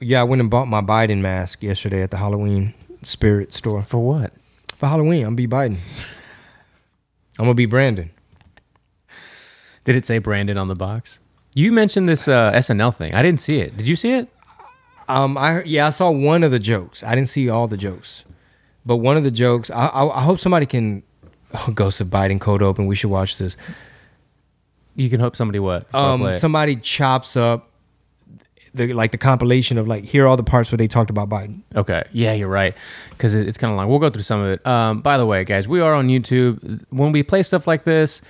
yeah 0.00 0.20
i 0.20 0.24
went 0.24 0.40
and 0.40 0.50
bought 0.50 0.66
my 0.66 0.80
biden 0.82 1.20
mask 1.20 1.62
yesterday 1.62 2.02
at 2.02 2.10
the 2.10 2.16
halloween 2.18 2.74
spirit 3.02 3.52
store 3.54 3.84
For 3.84 3.98
what? 3.98 4.32
for 4.76 4.86
halloween 4.88 5.24
i'm 5.24 5.36
be 5.36 5.46
biden 5.46 5.76
i'm 7.38 7.44
gonna 7.46 7.54
be 7.54 7.66
brandon 7.66 8.10
Did 9.84 9.96
it 9.96 10.06
say 10.06 10.18
Brandon 10.18 10.56
on 10.58 10.68
the 10.68 10.74
box? 10.74 11.18
You 11.54 11.70
mentioned 11.70 12.08
this 12.08 12.26
uh, 12.26 12.50
SNL 12.52 12.92
thing. 12.96 13.12
I 13.14 13.22
didn't 13.22 13.40
see 13.40 13.58
it. 13.60 13.76
Did 13.76 13.86
you 13.86 13.96
see 13.96 14.12
it? 14.14 14.28
Um, 15.08 15.36
I 15.36 15.62
yeah, 15.64 15.86
I 15.86 15.90
saw 15.90 16.10
one 16.10 16.42
of 16.42 16.50
the 16.50 16.58
jokes. 16.58 17.04
I 17.04 17.14
didn't 17.14 17.28
see 17.28 17.50
all 17.50 17.68
the 17.68 17.76
jokes, 17.76 18.24
but 18.86 18.96
one 18.96 19.18
of 19.18 19.24
the 19.24 19.30
jokes. 19.30 19.70
I 19.70 19.86
I, 19.88 20.02
I 20.18 20.22
hope 20.22 20.38
somebody 20.40 20.66
can. 20.66 21.02
Oh, 21.56 21.70
Ghost 21.72 22.00
of 22.00 22.08
Biden 22.08 22.40
cold 22.40 22.62
open. 22.62 22.86
We 22.88 22.96
should 22.96 23.10
watch 23.10 23.36
this. 23.36 23.56
You 24.96 25.10
can 25.10 25.20
hope 25.20 25.36
somebody 25.36 25.58
what? 25.58 25.86
Before 25.90 26.00
Um, 26.00 26.34
somebody 26.34 26.76
chops 26.76 27.36
up 27.36 27.70
the 28.74 28.92
like 28.92 29.12
the 29.12 29.18
compilation 29.18 29.78
of 29.78 29.86
like 29.86 30.04
here 30.04 30.24
are 30.24 30.26
all 30.26 30.36
the 30.36 30.42
parts 30.42 30.70
where 30.72 30.76
they 30.76 30.88
talked 30.88 31.10
about 31.10 31.28
Biden. 31.28 31.60
Okay. 31.76 32.02
Yeah, 32.12 32.32
you're 32.32 32.48
right. 32.48 32.74
Because 33.10 33.34
it, 33.34 33.46
it's 33.48 33.56
kind 33.58 33.70
of 33.72 33.76
long. 33.76 33.88
We'll 33.88 33.98
go 34.00 34.10
through 34.10 34.22
some 34.22 34.40
of 34.40 34.48
it. 34.50 34.66
Um, 34.66 35.00
by 35.00 35.16
the 35.18 35.26
way, 35.26 35.44
guys, 35.44 35.68
we 35.68 35.80
are 35.80 35.94
on 35.94 36.08
YouTube. 36.08 36.84
When 36.90 37.12
we 37.12 37.22
play 37.22 37.42
stuff 37.44 37.66
like 37.66 37.84
this, 37.84 38.20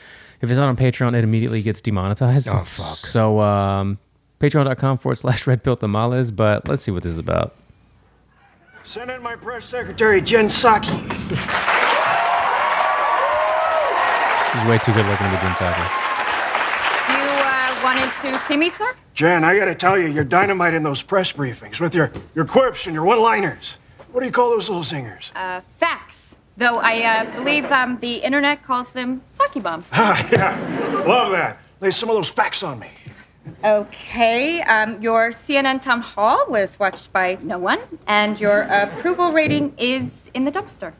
if 0.42 0.50
it's 0.50 0.58
not 0.58 0.68
on 0.68 0.76
Patreon, 0.76 1.14
it 1.16 1.24
immediately 1.24 1.62
gets 1.62 1.80
demonetized. 1.80 2.48
Oh, 2.50 2.58
fuck. 2.58 2.96
So, 2.96 3.40
um, 3.40 3.98
patreon.com 4.40 4.98
forward 4.98 5.16
slash 5.16 5.46
red 5.46 5.62
pill 5.62 5.76
tamales. 5.76 6.30
But 6.30 6.68
let's 6.68 6.82
see 6.82 6.90
what 6.90 7.02
this 7.02 7.12
is 7.12 7.18
about. 7.18 7.54
Send 8.82 9.10
in 9.10 9.22
my 9.22 9.36
press 9.36 9.64
secretary, 9.64 10.20
Jen 10.20 10.46
Psaki. 10.48 10.92
She's 14.52 14.68
way 14.68 14.76
too 14.78 14.92
good 14.92 15.06
looking 15.06 15.26
to 15.26 15.32
be 15.32 15.38
Jen 15.40 15.52
Psaki. 15.52 16.03
Wanted 17.84 18.10
to 18.22 18.38
see 18.48 18.56
me, 18.56 18.70
sir? 18.70 18.94
Jen, 19.12 19.44
I 19.44 19.58
gotta 19.58 19.74
tell 19.74 19.98
you, 19.98 20.06
you're 20.06 20.24
dynamite 20.24 20.72
in 20.72 20.84
those 20.84 21.02
press 21.02 21.34
briefings 21.34 21.80
with 21.80 21.94
your, 21.94 22.10
your 22.34 22.46
quips 22.46 22.86
and 22.86 22.94
your 22.94 23.04
one 23.04 23.20
liners. 23.20 23.76
What 24.10 24.22
do 24.22 24.26
you 24.26 24.32
call 24.32 24.48
those 24.48 24.70
little 24.70 24.82
zingers? 24.82 25.30
Uh, 25.36 25.60
facts. 25.78 26.34
Though 26.56 26.78
I 26.78 27.02
uh, 27.02 27.36
believe 27.36 27.70
um, 27.70 27.98
the 28.00 28.14
internet 28.14 28.62
calls 28.62 28.90
them 28.92 29.20
sake 29.28 29.62
bombs. 29.62 29.86
Ah, 29.92 30.26
yeah. 30.32 31.04
Love 31.06 31.32
that. 31.32 31.58
Lay 31.82 31.90
some 31.90 32.08
of 32.08 32.16
those 32.16 32.30
facts 32.30 32.62
on 32.62 32.78
me. 32.78 32.88
Okay, 33.62 34.62
um, 34.62 35.02
your 35.02 35.28
CNN 35.30 35.82
town 35.82 36.00
hall 36.00 36.46
was 36.48 36.78
watched 36.78 37.12
by 37.12 37.36
no 37.42 37.58
one, 37.58 37.80
and 38.06 38.40
your 38.40 38.62
approval 38.62 39.32
rating 39.32 39.74
is 39.76 40.30
in 40.32 40.44
the 40.46 40.50
dumpster. 40.50 40.94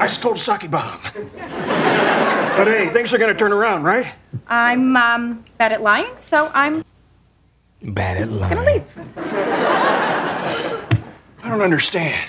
Ice 0.00 0.16
cold 0.16 0.38
sake 0.38 0.70
bomb. 0.70 1.00
But 2.56 2.66
hey, 2.66 2.88
things 2.90 3.12
are 3.12 3.18
gonna 3.18 3.34
turn 3.34 3.52
around, 3.52 3.82
right? 3.84 4.06
I'm 4.46 4.96
um, 4.96 5.44
bad 5.58 5.72
at 5.72 5.82
lying, 5.82 6.12
so 6.16 6.50
I'm 6.54 6.84
Bad 7.82 8.16
at 8.18 8.28
lying. 8.30 8.54
gonna 8.54 8.66
lying. 8.66 8.84
leave. 8.84 9.16
I 11.42 11.48
don't 11.48 11.62
understand. 11.62 12.28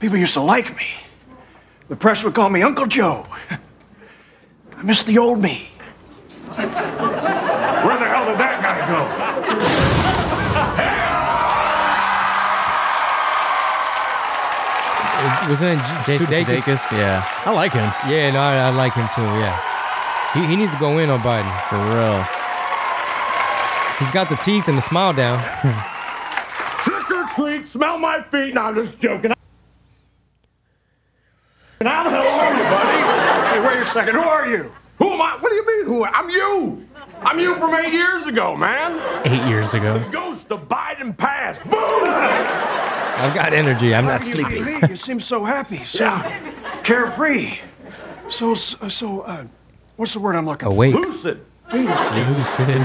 People 0.00 0.18
used 0.18 0.34
to 0.34 0.40
like 0.40 0.76
me. 0.76 0.86
The 1.88 1.96
press 1.96 2.22
would 2.24 2.34
call 2.34 2.48
me 2.48 2.62
Uncle 2.62 2.86
Joe. 2.86 3.26
I 4.76 4.82
miss 4.82 5.04
the 5.04 5.18
old 5.18 5.40
me. 5.40 5.68
Where 6.56 6.66
the 6.66 8.08
hell 8.08 8.24
did 8.26 8.38
that 8.38 8.60
guy 8.62 8.86
go? 8.88 9.35
Wasn't 15.48 15.78
it 15.78 15.84
Jason 16.06 16.26
Sudeikis? 16.26 16.60
Sudeikis. 16.60 16.92
Yeah. 16.92 17.26
I 17.44 17.52
like 17.52 17.72
him. 17.72 17.90
Yeah, 18.10 18.30
no, 18.30 18.40
I, 18.40 18.56
I 18.56 18.70
like 18.70 18.94
him 18.94 19.08
too. 19.14 19.22
Yeah, 19.22 19.56
he, 20.34 20.46
he 20.46 20.56
needs 20.56 20.72
to 20.72 20.78
go 20.78 20.98
in 20.98 21.10
on 21.10 21.20
Biden. 21.20 21.50
For 21.68 21.76
real. 21.76 22.24
He's 23.98 24.12
got 24.12 24.28
the 24.28 24.36
teeth 24.36 24.68
and 24.68 24.76
the 24.76 24.82
smile 24.82 25.12
down. 25.12 25.40
Trick 26.84 27.10
or 27.10 27.24
treat, 27.34 27.68
smell 27.68 27.98
my 27.98 28.22
feet. 28.22 28.54
No, 28.54 28.62
I'm 28.62 28.74
just 28.74 28.98
joking. 28.98 29.32
And 31.80 31.88
how 31.88 32.04
the 32.04 32.10
hell 32.10 32.26
are 32.26 32.54
you, 32.54 32.62
buddy? 32.64 32.98
Hey, 33.48 33.60
wait 33.66 33.86
a 33.86 33.90
second. 33.90 34.14
Who 34.14 34.20
are 34.20 34.46
you? 34.48 34.72
Who 34.98 35.10
am 35.12 35.20
I? 35.20 35.36
What 35.40 35.50
do 35.50 35.54
you 35.54 35.66
mean? 35.66 35.86
Who? 35.86 36.04
I'm 36.04 36.30
you. 36.30 36.85
I'm 37.22 37.38
you 37.38 37.54
from 37.56 37.74
eight 37.74 37.92
years 37.92 38.26
ago, 38.26 38.56
man. 38.56 39.00
Eight 39.26 39.48
years 39.48 39.74
ago. 39.74 39.98
The 39.98 40.10
ghost 40.10 40.50
of 40.50 40.68
Biden 40.68 41.16
passed. 41.16 41.62
Boom! 41.64 41.76
I've 43.18 43.34
got 43.34 43.52
energy. 43.52 43.94
I'm 43.94 44.04
not 44.04 44.24
sleepy. 44.24 44.56
You, 44.56 44.80
you 44.90 44.96
seem 44.96 45.20
so 45.20 45.42
happy, 45.44 45.84
so 45.84 46.22
carefree, 46.84 47.58
so 48.28 48.54
so. 48.54 49.20
Uh, 49.22 49.46
what's 49.96 50.12
the 50.12 50.20
word 50.20 50.36
I'm 50.36 50.46
looking 50.46 50.68
Awake. 50.68 50.94
Lucid. 50.94 51.44
Lucid. 51.72 52.82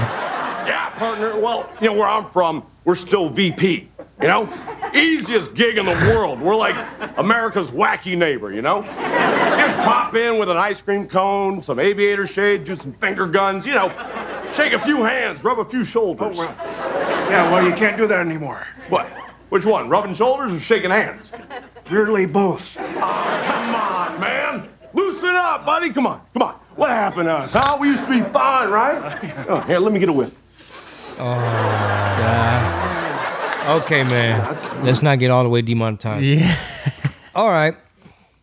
Yeah, 0.64 0.90
partner. 0.96 1.38
Well, 1.38 1.70
you 1.80 1.88
know 1.88 1.94
where 1.94 2.08
I'm 2.08 2.30
from, 2.30 2.64
we're 2.84 2.94
still 2.94 3.28
VP. 3.28 3.88
You 4.22 4.28
know, 4.28 4.90
easiest 4.94 5.52
gig 5.54 5.78
in 5.78 5.84
the 5.84 6.14
world. 6.14 6.40
We're 6.40 6.54
like 6.54 6.76
America's 7.18 7.72
wacky 7.72 8.16
neighbor. 8.16 8.52
You 8.52 8.62
know, 8.62 8.82
just 8.82 9.76
pop 9.78 10.14
in 10.14 10.38
with 10.38 10.48
an 10.48 10.56
ice 10.56 10.80
cream 10.80 11.08
cone, 11.08 11.60
some 11.60 11.80
aviator 11.80 12.26
shade, 12.26 12.64
do 12.64 12.76
some 12.76 12.92
finger 12.94 13.26
guns. 13.26 13.66
You 13.66 13.74
know, 13.74 13.88
shake 14.54 14.74
a 14.74 14.82
few 14.84 15.02
hands, 15.02 15.42
rub 15.42 15.58
a 15.58 15.64
few 15.64 15.84
shoulders. 15.84 16.38
Oh, 16.38 16.46
for? 16.46 16.54
Yeah, 17.32 17.50
well, 17.50 17.66
you 17.66 17.74
can't 17.74 17.96
do 17.98 18.06
that 18.06 18.20
anymore. 18.24 18.64
What? 18.88 19.08
Which 19.48 19.66
one? 19.66 19.88
Rubbing 19.88 20.14
shoulders 20.14 20.52
or 20.52 20.60
shaking 20.60 20.90
hands? 20.90 21.32
Purely 21.84 22.24
both. 22.26 22.78
Oh, 22.78 22.84
Come 22.84 23.74
on, 23.74 24.20
man. 24.20 24.68
Loosen 24.94 25.30
up, 25.34 25.66
buddy. 25.66 25.90
Come 25.90 26.06
on. 26.06 26.20
Come 26.32 26.42
on. 26.42 26.54
What 26.76 26.90
happened 26.90 27.26
to 27.26 27.32
us, 27.32 27.52
huh? 27.52 27.76
We 27.80 27.88
used 27.88 28.04
to 28.04 28.10
be 28.10 28.22
fine, 28.30 28.70
right? 28.70 29.46
Oh, 29.48 29.60
here, 29.60 29.78
let 29.78 29.92
me 29.92 29.98
get 29.98 30.08
a 30.08 30.12
whiff. 30.12 30.34
Oh, 31.18 31.38
Okay, 33.64 34.02
man. 34.02 34.84
Let's 34.84 35.02
not 35.02 35.18
get 35.20 35.30
all 35.30 35.44
the 35.44 35.48
way 35.48 35.62
demonetized. 35.62 36.24
Yeah. 36.24 36.56
All 37.34 37.48
right. 37.48 37.76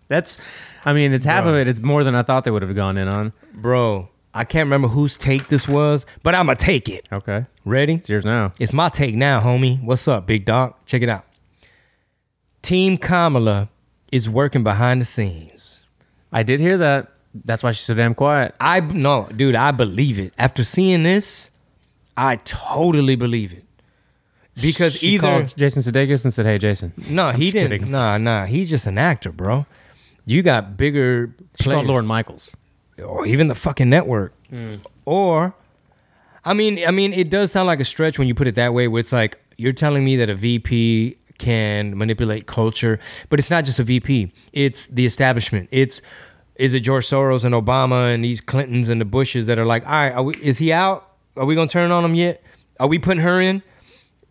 That's, 0.08 0.38
I 0.86 0.94
mean, 0.94 1.14
it's 1.14 1.26
half 1.26 1.46
of 1.46 1.56
it. 1.56 1.68
It's 1.68 1.82
more 1.82 2.04
than 2.04 2.16
I 2.16 2.24
thought 2.24 2.46
they 2.46 2.52
would 2.52 2.62
have 2.62 2.76
gone 2.76 2.98
in 2.98 3.08
on. 3.08 3.34
Bro, 3.54 4.10
I 4.34 4.46
can't 4.46 4.66
remember 4.66 4.88
whose 4.88 5.18
take 5.18 5.50
this 5.50 5.68
was, 5.68 6.06
but 6.24 6.36
I'ma 6.36 6.54
take 6.54 6.88
it. 6.88 7.08
Okay. 7.12 7.46
Ready? 7.66 7.96
It's 7.96 8.10
yours 8.10 8.24
now. 8.24 8.54
It's 8.60 8.72
my 8.72 8.88
take 8.90 9.14
now, 9.14 9.42
homie. 9.42 9.84
What's 9.84 10.08
up, 10.08 10.26
big 10.26 10.46
dog? 10.46 10.76
Check 10.86 11.02
it 11.02 11.10
out. 11.10 11.26
Team 12.62 12.98
Kamala 12.98 13.70
is 14.12 14.30
working 14.30 14.64
behind 14.64 15.02
the 15.02 15.06
scenes. 15.06 15.84
I 16.32 16.44
did 16.44 16.60
hear 16.60 16.78
that. 16.78 17.12
That's 17.46 17.62
why 17.62 17.72
she's 17.72 17.86
so 17.86 17.94
damn 17.94 18.16
quiet. 18.16 18.56
I 18.60 18.80
no, 18.80 19.28
dude, 19.36 19.56
I 19.56 19.72
believe 19.72 20.20
it. 20.20 20.34
After 20.38 20.64
seeing 20.64 21.04
this, 21.04 21.50
I 22.18 22.38
totally 22.38 23.16
believe 23.16 23.54
it. 23.54 23.66
Because 24.62 24.96
She 24.98 25.10
either 25.10 25.22
called 25.28 25.56
Jason 25.58 25.82
Sudeikis 25.82 26.24
and 26.26 26.34
said, 26.34 26.46
"Hey, 26.46 26.58
Jason." 26.58 26.92
no, 27.10 27.28
I'm 27.28 27.36
he 27.40 27.50
didn't. 27.52 27.72
kidding. 27.72 27.92
Nah, 27.92 28.18
nah, 28.18 28.46
he's 28.46 28.70
just 28.70 28.88
an 28.88 28.98
actor, 28.98 29.32
bro. 29.32 29.66
You 30.26 30.42
got 30.42 30.76
bigger 30.78 31.34
She 31.60 31.70
called. 31.70 31.86
Lorne 31.88 32.06
Michaels. 32.06 32.52
or 33.04 33.26
even 33.26 33.48
the 33.48 33.56
fucking 33.56 33.90
network. 33.90 34.34
Mm. 34.52 34.82
Or 35.06 35.54
I 36.44 36.54
mean, 36.54 36.80
I 36.86 36.92
mean, 36.92 37.14
it 37.14 37.30
does 37.30 37.52
sound 37.52 37.68
like 37.68 37.80
a 37.80 37.86
stretch 37.86 38.20
when 38.20 38.28
you 38.28 38.36
put 38.36 38.48
it 38.48 38.56
that 38.56 38.74
way, 38.74 38.88
where 38.88 39.00
it's 39.00 39.12
like 39.14 39.40
you're 39.58 39.72
telling 39.72 40.04
me 40.04 40.16
that 40.18 40.30
a 40.30 40.36
VP 40.36 41.16
can 41.38 41.98
manipulate 41.98 42.46
culture, 42.48 43.00
but 43.30 43.40
it's 43.40 43.50
not 43.50 43.64
just 43.64 43.80
a 43.80 43.84
VP. 43.84 44.32
It's 44.52 44.88
the 44.88 45.06
establishment. 45.06 45.70
It's 45.72 46.02
is 46.56 46.74
it 46.74 46.82
George 46.82 47.08
Soros 47.08 47.46
and 47.46 47.56
Obama 47.56 48.14
and 48.14 48.24
these 48.26 48.42
Clintons 48.42 48.90
and 48.90 49.00
the 49.00 49.06
Bushes 49.06 49.46
that 49.46 49.58
are 49.58 49.66
like, 49.66 49.86
all 49.86 49.92
right, 49.94 50.12
are 50.12 50.24
we, 50.24 50.34
is 50.42 50.58
he 50.58 50.74
out? 50.74 51.10
Are 51.38 51.46
we 51.46 51.56
gonna 51.56 51.70
turn 51.70 51.92
on 51.92 52.04
him 52.04 52.16
yet? 52.16 52.44
Are 52.82 52.88
we 52.88 53.00
putting 53.00 53.22
her 53.24 53.40
in? 53.40 53.64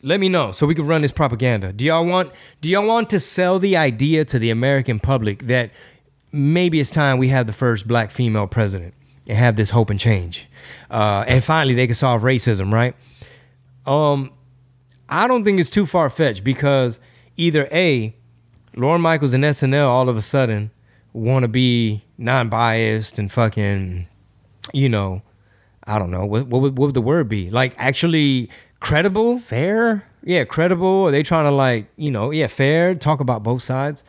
Let 0.03 0.21
me 0.21 0.29
know 0.29 0.53
so 0.53 0.67
we 0.67 0.75
can 0.75 0.87
run 0.87 1.03
this 1.03 1.13
propaganda. 1.13 1.73
Do 1.73 1.85
y'all 1.85 2.07
want 2.07 2.33
do 2.61 2.69
y'all 2.69 2.87
want 2.87 3.11
to 3.11 3.21
sell 3.21 3.59
the 3.59 3.77
idea 3.77 4.25
to 4.27 4.39
the 4.39 4.51
American 4.51 5.01
public 5.01 5.47
that 5.47 5.71
maybe 6.31 6.79
it's 6.79 6.91
time 6.91 7.19
we 7.19 7.29
have 7.29 7.47
the 7.47 7.53
first 7.53 7.89
black 7.89 8.11
female 8.11 8.47
president 8.47 8.95
and 9.27 9.37
have 9.37 9.57
this 9.57 9.71
hope 9.71 9.91
and 9.91 9.99
change. 9.99 10.47
Uh, 10.91 11.25
and 11.27 11.43
finally 11.43 11.75
they 11.75 11.87
can 11.87 11.97
solve 11.97 12.23
racism, 12.23 12.73
right? 12.73 12.95
Um 13.87 14.33
I 15.09 15.27
don't 15.27 15.45
think 15.45 15.59
it's 15.59 15.71
too 15.71 15.87
far 15.87 16.11
fetched 16.11 16.45
because 16.45 17.01
either 17.37 17.67
A, 17.73 18.15
Lorne 18.77 19.01
Michaels 19.01 19.35
and 19.35 19.43
SNL 19.43 19.89
all 19.89 20.09
of 20.09 20.17
a 20.17 20.23
sudden 20.23 20.71
want 21.13 21.43
to 21.43 21.49
be 21.49 22.05
non-biased 22.19 23.19
and 23.19 23.33
fucking, 23.33 24.07
you 24.73 24.89
know, 24.89 25.23
I 25.85 25.99
don't 25.99 26.11
know 26.13 26.25
what 26.25 26.47
what 26.47 26.61
would, 26.63 26.79
what 26.79 26.87
would 26.87 26.95
the 26.95 27.03
word 27.03 27.29
be? 27.29 27.51
Like 27.51 27.75
actually 27.79 28.49
credible, 28.81 29.39
fair. 29.39 30.05
Yeah, 30.23 30.45
credible. 30.45 31.05
Are 31.07 31.11
they 31.11 31.23
trying 31.23 31.45
to 31.45 31.51
like 31.51 31.87
you 31.97 32.11
know 32.11 32.31
yeah 32.31 32.47
fair? 32.47 32.95
Talk 32.95 33.21
about 33.21 33.43
both 33.43 33.63
sides. 33.63 34.05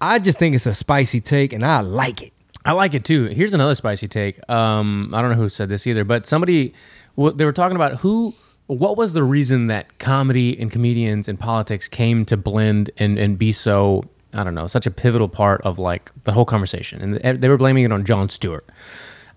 I 0.00 0.18
just 0.18 0.38
think 0.38 0.54
it's 0.54 0.66
a 0.66 0.74
spicy 0.74 1.20
take, 1.20 1.52
and 1.52 1.64
I 1.64 1.80
like 1.80 2.22
it. 2.22 2.32
I 2.64 2.72
like 2.72 2.94
it 2.94 3.04
too. 3.04 3.24
Here's 3.26 3.54
another 3.54 3.74
spicy 3.74 4.08
take. 4.08 4.38
Um, 4.50 5.12
I 5.14 5.22
don't 5.22 5.30
know 5.30 5.36
who 5.36 5.48
said 5.48 5.68
this 5.68 5.86
either, 5.86 6.04
but 6.04 6.26
somebody 6.26 6.74
well, 7.16 7.32
they 7.32 7.44
were 7.44 7.52
talking 7.52 7.76
about 7.76 7.96
who. 7.96 8.34
What 8.66 8.98
was 8.98 9.14
the 9.14 9.22
reason 9.22 9.68
that 9.68 9.98
comedy 9.98 10.58
and 10.60 10.70
comedians 10.70 11.26
and 11.26 11.40
politics 11.40 11.88
came 11.88 12.26
to 12.26 12.36
blend 12.36 12.90
and, 12.98 13.18
and 13.18 13.38
be 13.38 13.50
so 13.50 14.04
I 14.34 14.44
don't 14.44 14.54
know 14.54 14.66
such 14.66 14.86
a 14.86 14.90
pivotal 14.90 15.28
part 15.30 15.62
of 15.62 15.78
like 15.78 16.12
the 16.24 16.32
whole 16.32 16.44
conversation? 16.44 17.16
And 17.22 17.40
they 17.40 17.48
were 17.48 17.56
blaming 17.56 17.84
it 17.84 17.92
on 17.92 18.04
Jon 18.04 18.28
Stewart. 18.28 18.68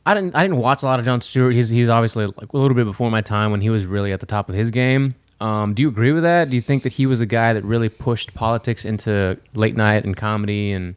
I 0.06 0.14
didn't 0.14 0.36
I 0.36 0.42
didn't 0.44 0.58
watch 0.58 0.84
a 0.84 0.86
lot 0.86 1.00
of 1.00 1.06
Jon 1.06 1.22
Stewart. 1.22 1.54
He's 1.54 1.70
he's 1.70 1.90
obviously 1.90 2.26
like 2.26 2.54
a 2.54 2.58
little 2.58 2.76
bit 2.76 2.86
before 2.86 3.12
my 3.12 3.22
time 3.22 3.52
when 3.52 3.62
he 3.62 3.70
was 3.70 3.86
really 3.86 4.12
at 4.12 4.20
the 4.20 4.26
top 4.26 4.50
of 4.50 4.56
his 4.56 4.72
game. 4.72 5.16
Um, 5.40 5.74
do 5.74 5.82
you 5.82 5.90
agree 5.90 6.12
with 6.12 6.24
that? 6.24 6.50
Do 6.50 6.56
you 6.56 6.62
think 6.62 6.84
that 6.84 6.94
he 6.94 7.06
was 7.06 7.20
a 7.20 7.26
guy 7.26 7.54
that 7.54 7.64
really 7.64 7.90
pushed 7.90 8.34
politics 8.36 8.86
into 8.86 9.40
late 9.56 9.76
night 9.76 10.06
and 10.06 10.16
comedy 10.16 10.72
and 10.72 10.96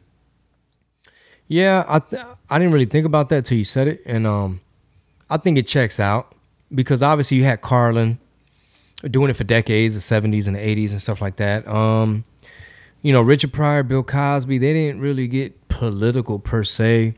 Yeah, 1.47 1.83
I 1.87 1.99
th- 1.99 2.21
I 2.49 2.59
didn't 2.59 2.73
really 2.73 2.85
think 2.85 3.05
about 3.05 3.29
that 3.29 3.45
till 3.45 3.57
you 3.57 3.63
said 3.63 3.87
it, 3.87 4.01
and 4.05 4.25
um, 4.27 4.61
I 5.29 5.37
think 5.37 5.57
it 5.57 5.67
checks 5.67 5.99
out 5.99 6.33
because 6.73 7.01
obviously 7.03 7.37
you 7.37 7.43
had 7.43 7.61
Carlin 7.61 8.19
doing 9.09 9.29
it 9.29 9.35
for 9.35 9.43
decades, 9.43 9.95
the 9.95 10.01
'70s 10.01 10.47
and 10.47 10.55
the 10.55 10.59
'80s 10.59 10.91
and 10.91 11.01
stuff 11.01 11.21
like 11.21 11.35
that. 11.37 11.67
Um, 11.67 12.23
you 13.01 13.13
know, 13.13 13.21
Richard 13.21 13.53
Pryor, 13.53 13.83
Bill 13.83 14.03
Cosby, 14.03 14.57
they 14.57 14.73
didn't 14.73 14.99
really 14.99 15.27
get 15.27 15.67
political 15.69 16.39
per 16.39 16.63
se. 16.63 17.13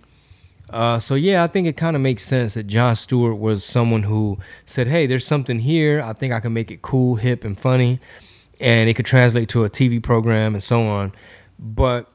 Uh, 0.70 0.99
so 0.99 1.15
yeah, 1.15 1.43
I 1.43 1.47
think 1.47 1.68
it 1.68 1.78
kind 1.78 1.95
of 1.95 2.01
makes 2.01 2.24
sense 2.24 2.55
that 2.55 2.63
Jon 2.68 2.95
Stewart 2.95 3.38
was 3.38 3.63
someone 3.63 4.03
who 4.03 4.38
said, 4.65 4.88
"Hey, 4.88 5.07
there's 5.07 5.26
something 5.26 5.59
here. 5.59 6.01
I 6.01 6.13
think 6.13 6.34
I 6.34 6.39
can 6.39 6.53
make 6.53 6.72
it 6.72 6.82
cool, 6.82 7.15
hip, 7.15 7.43
and 7.45 7.59
funny, 7.59 7.99
and 8.59 8.89
it 8.89 8.95
could 8.95 9.05
translate 9.05 9.49
to 9.49 9.63
a 9.63 9.70
TV 9.70 10.01
program 10.01 10.53
and 10.53 10.63
so 10.63 10.86
on." 10.88 11.13
But 11.57 12.11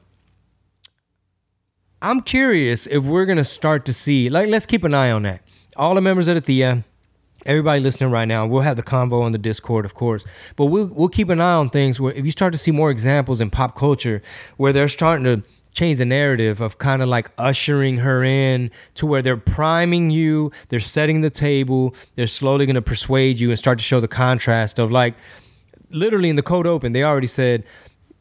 I'm 2.01 2.21
curious 2.21 2.85
if 2.85 3.05
we're 3.05 3.25
gonna 3.25 3.43
start 3.43 3.85
to 3.85 3.93
see 3.93 4.29
like 4.29 4.49
let's 4.49 4.65
keep 4.65 4.83
an 4.83 4.93
eye 4.93 5.11
on 5.11 5.23
that. 5.23 5.41
All 5.75 5.95
the 5.95 6.01
members 6.01 6.27
of 6.27 6.35
the 6.35 6.41
Thea, 6.41 6.83
everybody 7.47 7.81
listening 7.81 8.11
right 8.11 8.27
now, 8.27 8.45
we'll 8.45 8.61
have 8.61 8.75
the 8.75 8.83
convo 8.83 9.23
on 9.23 9.31
the 9.31 9.39
Discord, 9.39 9.83
of 9.83 9.95
course. 9.95 10.25
But 10.55 10.65
we'll 10.65 10.87
we'll 10.87 11.09
keep 11.09 11.29
an 11.29 11.41
eye 11.41 11.53
on 11.53 11.71
things 11.71 11.99
where 11.99 12.13
if 12.13 12.23
you 12.23 12.31
start 12.31 12.51
to 12.51 12.59
see 12.59 12.71
more 12.71 12.91
examples 12.91 13.41
in 13.41 13.49
pop 13.49 13.75
culture 13.75 14.21
where 14.57 14.71
they're 14.71 14.89
starting 14.89 15.23
to 15.23 15.43
change 15.73 15.97
the 15.97 16.05
narrative 16.05 16.61
of 16.61 16.77
kind 16.77 17.01
of 17.01 17.09
like 17.09 17.31
ushering 17.37 17.97
her 17.97 18.23
in 18.23 18.71
to 18.95 19.05
where 19.05 19.21
they're 19.21 19.37
priming 19.37 20.09
you, 20.09 20.51
they're 20.69 20.79
setting 20.79 21.21
the 21.21 21.29
table, 21.29 21.95
they're 22.15 22.27
slowly 22.27 22.65
gonna 22.65 22.81
persuade 22.81 23.39
you 23.39 23.49
and 23.49 23.59
start 23.59 23.77
to 23.79 23.83
show 23.83 23.99
the 23.99 24.07
contrast 24.07 24.79
of 24.79 24.91
like 24.91 25.15
literally 25.89 26.29
in 26.29 26.35
the 26.35 26.43
cold 26.43 26.67
open, 26.67 26.91
they 26.91 27.03
already 27.03 27.27
said, 27.27 27.63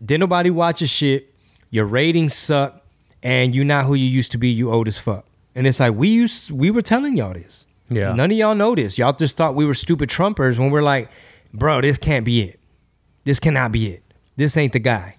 did 0.05 0.19
nobody 0.19 0.51
watch 0.51 0.81
your 0.81 0.89
shit, 0.89 1.35
your 1.71 1.87
ratings 1.87 2.35
suck, 2.35 2.83
and 3.23 3.55
you're 3.55 3.65
not 3.65 3.87
who 3.87 3.95
you 3.95 4.07
used 4.07 4.33
to 4.33 4.39
be, 4.39 4.49
you 4.49 4.71
old 4.71 4.89
as 4.89 4.99
fuck. 4.99 5.25
And 5.55 5.67
it's 5.67 5.81
like 5.81 5.95
we 5.95 6.09
used 6.09 6.51
we 6.51 6.71
were 6.71 6.83
telling 6.83 7.17
y'all 7.17 7.35
this. 7.35 7.67
Yeah. 7.89 8.15
None 8.15 8.31
of 8.31 8.37
y'all 8.37 8.55
know 8.55 8.75
this. 8.75 8.99
Y'all 8.99 9.13
just 9.13 9.37
thought 9.37 9.55
we 9.55 9.67
were 9.67 9.75
stupid 9.75 10.09
Trumpers 10.09 10.59
when 10.59 10.71
we're 10.71 10.83
like, 10.83 11.11
bro, 11.53 11.81
this 11.83 11.99
can't 11.99 12.25
be 12.25 12.43
it. 12.43 12.59
This 13.25 13.39
cannot 13.39 13.73
be 13.73 13.93
it. 13.93 14.03
This 14.37 14.57
ain't 14.57 14.73
the 14.73 14.79
guy. 14.79 15.17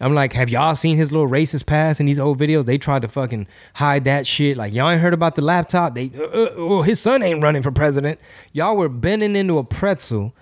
I'm 0.00 0.14
like, 0.14 0.32
have 0.32 0.48
y'all 0.48 0.74
seen 0.74 0.96
his 0.96 1.12
little 1.12 1.28
racist 1.28 1.66
past 1.66 2.00
in 2.00 2.06
these 2.06 2.18
old 2.18 2.38
videos? 2.38 2.64
They 2.64 2.78
tried 2.78 3.02
to 3.02 3.08
fucking 3.08 3.46
hide 3.74 4.04
that 4.04 4.26
shit. 4.26 4.56
Like, 4.56 4.72
y'all 4.72 4.90
ain't 4.90 5.00
heard 5.00 5.12
about 5.12 5.34
the 5.34 5.42
laptop. 5.42 5.94
They, 5.94 6.10
uh, 6.16 6.22
uh, 6.22 6.54
oh, 6.56 6.82
his 6.82 6.98
son 7.00 7.22
ain't 7.22 7.42
running 7.42 7.62
for 7.62 7.70
president. 7.70 8.18
Y'all 8.52 8.76
were 8.76 8.88
bending 8.88 9.36
into 9.36 9.58
a 9.58 9.64
pretzel 9.64 10.34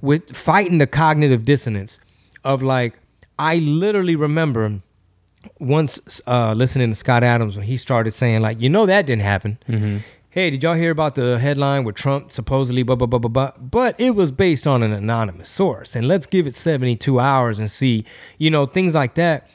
with 0.00 0.34
fighting 0.36 0.78
the 0.78 0.86
cognitive 0.86 1.44
dissonance 1.44 2.00
of 2.44 2.62
like, 2.62 2.98
I 3.38 3.56
literally 3.56 4.16
remember 4.16 4.80
once 5.60 6.20
uh, 6.26 6.54
listening 6.54 6.90
to 6.90 6.94
Scott 6.94 7.22
Adams 7.22 7.56
when 7.56 7.66
he 7.66 7.76
started 7.76 8.10
saying 8.10 8.40
like, 8.40 8.60
you 8.60 8.68
know, 8.68 8.86
that 8.86 9.06
didn't 9.06 9.22
happen. 9.22 9.58
Mm-hmm. 9.68 9.98
Hey, 10.36 10.50
did 10.50 10.62
y'all 10.62 10.74
hear 10.74 10.90
about 10.90 11.14
the 11.14 11.38
headline 11.38 11.84
where 11.84 11.94
Trump 11.94 12.30
supposedly 12.30 12.82
blah 12.82 12.94
blah 12.94 13.06
blah 13.06 13.18
blah 13.18 13.30
blah? 13.30 13.52
But 13.58 13.98
it 13.98 14.10
was 14.10 14.30
based 14.30 14.66
on 14.66 14.82
an 14.82 14.92
anonymous 14.92 15.48
source, 15.48 15.96
and 15.96 16.06
let's 16.06 16.26
give 16.26 16.46
it 16.46 16.54
seventy 16.54 16.94
two 16.94 17.18
hours 17.18 17.58
and 17.58 17.70
see, 17.70 18.04
you 18.36 18.50
know, 18.50 18.66
things 18.66 18.94
like 18.94 19.14
that. 19.14 19.48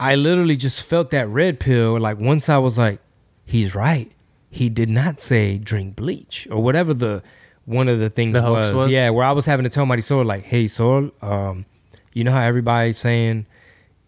I 0.00 0.16
literally 0.16 0.56
just 0.56 0.82
felt 0.82 1.12
that 1.12 1.28
red 1.28 1.60
pill. 1.60 2.00
Like 2.00 2.18
once 2.18 2.48
I 2.48 2.58
was 2.58 2.76
like, 2.76 2.98
he's 3.44 3.76
right. 3.76 4.10
He 4.50 4.68
did 4.68 4.88
not 4.88 5.20
say 5.20 5.56
drink 5.56 5.94
bleach 5.94 6.48
or 6.50 6.60
whatever 6.60 6.92
the 6.94 7.22
one 7.64 7.86
of 7.86 8.00
the 8.00 8.10
things 8.10 8.32
The 8.32 8.42
was. 8.42 8.74
was? 8.74 8.90
Yeah, 8.90 9.10
where 9.10 9.24
I 9.24 9.30
was 9.30 9.46
having 9.46 9.62
to 9.62 9.70
tell 9.70 9.86
my 9.86 10.00
soul 10.00 10.24
like, 10.24 10.42
hey, 10.42 10.66
soul, 10.66 11.12
um, 11.22 11.64
you 12.12 12.24
know 12.24 12.32
how 12.32 12.42
everybody's 12.42 12.98
saying, 12.98 13.46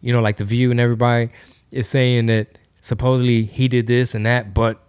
you 0.00 0.12
know, 0.12 0.20
like 0.20 0.38
the 0.38 0.44
View 0.44 0.72
and 0.72 0.80
everybody 0.80 1.30
is 1.70 1.86
saying 1.86 2.26
that 2.26 2.58
supposedly 2.80 3.44
he 3.44 3.68
did 3.68 3.86
this 3.86 4.16
and 4.16 4.26
that, 4.26 4.52
but 4.54 4.80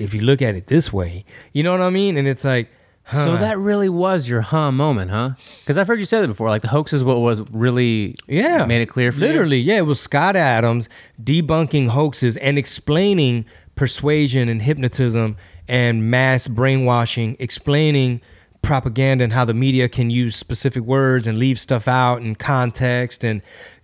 if 0.00 0.14
you 0.14 0.20
look 0.22 0.42
at 0.42 0.54
it 0.54 0.66
this 0.66 0.92
way, 0.92 1.24
you 1.52 1.62
know 1.62 1.72
what 1.72 1.80
I 1.80 1.90
mean? 1.90 2.16
And 2.16 2.26
it's 2.26 2.44
like, 2.44 2.70
huh. 3.04 3.24
So 3.24 3.36
that 3.36 3.58
really 3.58 3.88
was 3.88 4.28
your 4.28 4.40
huh 4.40 4.70
moment, 4.72 5.10
huh? 5.10 5.30
Because 5.60 5.76
I've 5.76 5.86
heard 5.86 6.00
you 6.00 6.06
say 6.06 6.20
that 6.20 6.28
before. 6.28 6.48
Like 6.48 6.62
the 6.62 6.68
hoax 6.68 6.92
is 6.92 7.02
what 7.04 7.18
was 7.18 7.40
really 7.50 8.14
yeah 8.28 8.64
made 8.66 8.82
it 8.82 8.86
clear 8.86 9.12
for 9.12 9.20
you. 9.20 9.26
literally 9.26 9.58
yeah 9.60 9.78
it 9.78 9.86
was 9.86 10.00
scott 10.00 10.36
adams 10.36 10.88
debunking 11.22 11.88
hoaxes 11.88 12.36
and 12.38 12.56
explaining 12.58 13.44
persuasion 13.74 14.48
and 14.48 14.62
hypnotism 14.62 15.36
and 15.68 16.10
mass 16.10 16.48
brainwashing 16.48 17.36
explaining 17.38 18.20
propaganda 18.62 19.24
and 19.24 19.32
how 19.32 19.44
the 19.44 19.54
media 19.54 19.88
can 19.88 20.10
use 20.10 20.36
specific 20.36 20.82
words 20.82 21.26
and 21.26 21.38
leave 21.38 21.58
stuff 21.58 21.88
out 21.88 22.20
and 22.20 22.38
context 22.38 23.24
and 23.24 23.40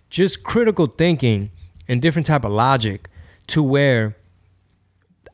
just 0.09 0.43
critical 0.43 0.85
thinking 0.87 1.49
and 1.87 2.01
different 2.01 2.25
type 2.27 2.45
of 2.45 2.51
logic 2.51 3.09
to 3.47 3.63
where 3.63 4.15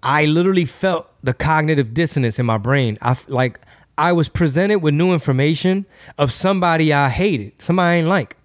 I 0.03 0.25
literally 0.25 0.65
felt 0.65 1.09
the 1.23 1.33
cognitive 1.33 1.93
dissonance 1.93 2.37
in 2.39 2.45
my 2.45 2.57
brain. 2.57 2.97
I 3.01 3.15
like 3.27 3.59
I 3.97 4.11
was 4.11 4.27
presented 4.27 4.79
with 4.79 4.93
new 4.93 5.13
information 5.13 5.85
of 6.17 6.31
somebody 6.31 6.91
I 6.93 7.09
hated, 7.09 7.53
somebody 7.59 7.85
I 7.87 7.93
ain't 7.99 8.07
like. 8.07 8.35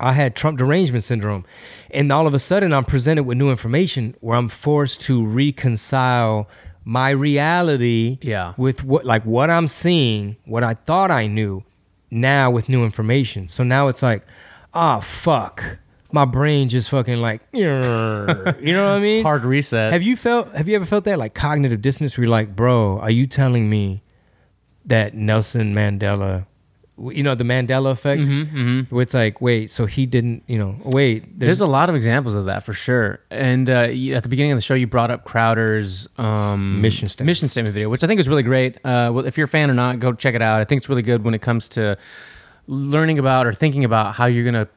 I 0.00 0.12
had 0.12 0.34
Trump 0.34 0.58
derangement 0.58 1.04
syndrome, 1.04 1.44
and 1.90 2.10
all 2.10 2.26
of 2.26 2.34
a 2.34 2.38
sudden 2.38 2.72
I'm 2.72 2.84
presented 2.84 3.22
with 3.22 3.38
new 3.38 3.50
information 3.50 4.14
where 4.20 4.36
I'm 4.36 4.48
forced 4.48 5.00
to 5.02 5.24
reconcile 5.24 6.48
my 6.84 7.10
reality 7.10 8.18
Yeah. 8.20 8.52
with 8.56 8.84
what 8.84 9.04
like 9.06 9.24
what 9.24 9.50
I'm 9.50 9.68
seeing, 9.68 10.36
what 10.44 10.64
I 10.64 10.74
thought 10.74 11.10
I 11.10 11.26
knew, 11.28 11.62
now 12.10 12.50
with 12.50 12.68
new 12.68 12.84
information. 12.84 13.48
So 13.48 13.62
now 13.64 13.88
it's 13.88 14.02
like, 14.02 14.26
ah, 14.74 15.00
fuck. 15.00 15.78
My 16.14 16.24
brain 16.24 16.68
just 16.68 16.88
fucking 16.90 17.16
like, 17.18 17.42
you 17.52 17.64
know 17.66 18.24
what 18.26 18.96
I 18.96 19.00
mean? 19.00 19.22
Hard 19.24 19.44
reset. 19.44 19.92
Have 19.92 20.02
you 20.02 20.16
felt? 20.16 20.54
Have 20.54 20.68
you 20.68 20.76
ever 20.76 20.84
felt 20.86 21.04
that 21.04 21.18
like 21.18 21.34
cognitive 21.34 21.82
dissonance? 21.82 22.16
Where 22.16 22.24
you're 22.24 22.30
like, 22.30 22.54
bro, 22.54 22.98
are 23.00 23.10
you 23.10 23.26
telling 23.26 23.68
me 23.68 24.02
that 24.86 25.14
Nelson 25.14 25.74
Mandela, 25.74 26.46
you 26.98 27.22
know, 27.24 27.34
the 27.34 27.42
Mandela 27.44 27.90
effect, 27.90 28.22
Mm-hmm, 28.22 28.94
where 28.94 29.02
it's 29.02 29.14
like, 29.14 29.40
wait, 29.40 29.70
so 29.70 29.86
he 29.86 30.06
didn't, 30.06 30.44
you 30.46 30.58
know, 30.58 30.76
wait, 30.84 31.38
There's 31.38 31.60
a 31.60 31.66
lot 31.66 31.88
of 31.88 31.96
examples 31.96 32.34
of 32.34 32.44
that 32.46 32.64
for 32.64 32.74
sure. 32.74 33.18
And 33.30 33.68
uh, 33.68 33.88
at 34.14 34.22
the 34.22 34.28
beginning 34.28 34.52
of 34.52 34.58
the 34.58 34.62
show, 34.62 34.74
you 34.74 34.86
brought 34.86 35.10
up 35.10 35.24
Crowder's 35.24 36.06
um, 36.18 36.80
Mission 36.80 37.08
statement. 37.08 37.26
mission 37.26 37.48
statement 37.48 37.72
video, 37.74 37.88
which 37.88 38.04
I 38.04 38.06
think 38.06 38.20
is 38.20 38.28
really 38.28 38.42
great. 38.44 38.76
Uh, 38.84 39.10
well, 39.12 39.26
if 39.26 39.36
you're 39.36 39.46
a 39.46 39.48
fan 39.48 39.70
or 39.70 39.74
not, 39.74 39.98
go 39.98 40.12
check 40.12 40.34
it 40.36 40.42
out. 40.42 40.60
I 40.60 40.64
think 40.64 40.80
it's 40.80 40.88
really 40.88 41.02
good 41.02 41.24
when 41.24 41.34
it 41.34 41.42
comes 41.42 41.66
to 41.70 41.96
learning 42.68 43.18
about 43.18 43.46
or 43.46 43.52
thinking 43.54 43.84
about 43.84 44.14
how 44.14 44.26
you're 44.26 44.44
going 44.44 44.54
to 44.54 44.68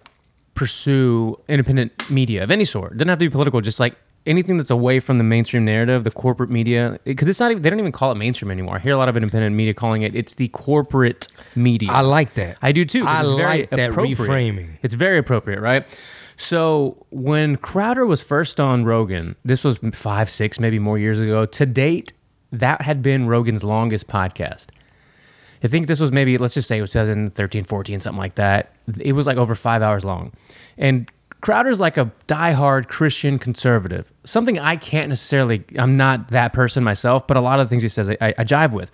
pursue 0.57 1.39
independent 1.47 2.09
media 2.09 2.43
of 2.43 2.51
any 2.51 2.65
sort. 2.65 2.93
It 2.93 2.97
doesn't 2.97 3.09
have 3.09 3.19
to 3.19 3.25
be 3.25 3.29
political, 3.29 3.61
just 3.61 3.79
like 3.79 3.95
anything 4.25 4.57
that's 4.57 4.71
away 4.71 4.99
from 4.99 5.19
the 5.19 5.23
mainstream 5.23 5.63
narrative, 5.63 6.03
the 6.03 6.11
corporate 6.11 6.49
media. 6.49 6.99
Because 7.05 7.27
it's 7.27 7.39
not 7.39 7.51
even, 7.51 7.63
they 7.63 7.69
don't 7.69 7.79
even 7.79 7.91
call 7.91 8.11
it 8.11 8.15
mainstream 8.15 8.51
anymore. 8.51 8.75
I 8.75 8.79
hear 8.79 8.93
a 8.93 8.97
lot 8.97 9.07
of 9.07 9.15
independent 9.15 9.55
media 9.55 9.73
calling 9.73 10.01
it, 10.01 10.15
it's 10.15 10.33
the 10.33 10.47
corporate 10.49 11.27
media. 11.55 11.91
I 11.91 12.01
like 12.01 12.33
that. 12.33 12.57
I 12.61 12.71
do 12.71 12.83
too. 12.83 13.05
I 13.05 13.21
it's 13.21 13.31
very 13.31 13.59
like 13.61 13.69
that 13.69 13.91
appropriate. 13.91 14.17
reframing. 14.17 14.77
It's 14.81 14.95
very 14.95 15.19
appropriate, 15.19 15.61
right? 15.61 15.85
So 16.37 17.05
when 17.09 17.55
Crowder 17.57 18.05
was 18.05 18.21
first 18.21 18.59
on 18.59 18.83
Rogan, 18.83 19.35
this 19.45 19.63
was 19.63 19.79
five, 19.93 20.29
six, 20.29 20.59
maybe 20.59 20.79
more 20.79 20.97
years 20.97 21.19
ago. 21.19 21.45
To 21.45 21.65
date, 21.65 22.13
that 22.51 22.81
had 22.81 23.01
been 23.01 23.27
Rogan's 23.27 23.63
longest 23.63 24.07
podcast. 24.07 24.67
I 25.63 25.67
think 25.67 25.87
this 25.87 25.99
was 25.99 26.11
maybe, 26.11 26.37
let's 26.37 26.53
just 26.53 26.67
say 26.67 26.77
it 26.77 26.81
was 26.81 26.91
2013, 26.91 27.63
14, 27.63 27.99
something 27.99 28.19
like 28.19 28.35
that. 28.35 28.73
It 28.99 29.13
was 29.13 29.25
like 29.25 29.37
over 29.37 29.55
five 29.55 29.81
hours 29.81 30.05
long. 30.05 30.31
And 30.77 31.09
Crowder's 31.41 31.79
like 31.79 31.97
a 31.97 32.11
diehard 32.27 32.87
Christian 32.87 33.37
conservative. 33.39 34.11
Something 34.25 34.57
I 34.59 34.75
can't 34.75 35.09
necessarily, 35.09 35.63
I'm 35.77 35.95
not 35.97 36.29
that 36.29 36.51
person 36.53 36.83
myself, 36.83 37.27
but 37.27 37.37
a 37.37 37.41
lot 37.41 37.59
of 37.59 37.65
the 37.67 37.69
things 37.69 37.83
he 37.83 37.89
says 37.89 38.09
I, 38.09 38.17
I 38.37 38.43
jive 38.43 38.71
with. 38.71 38.91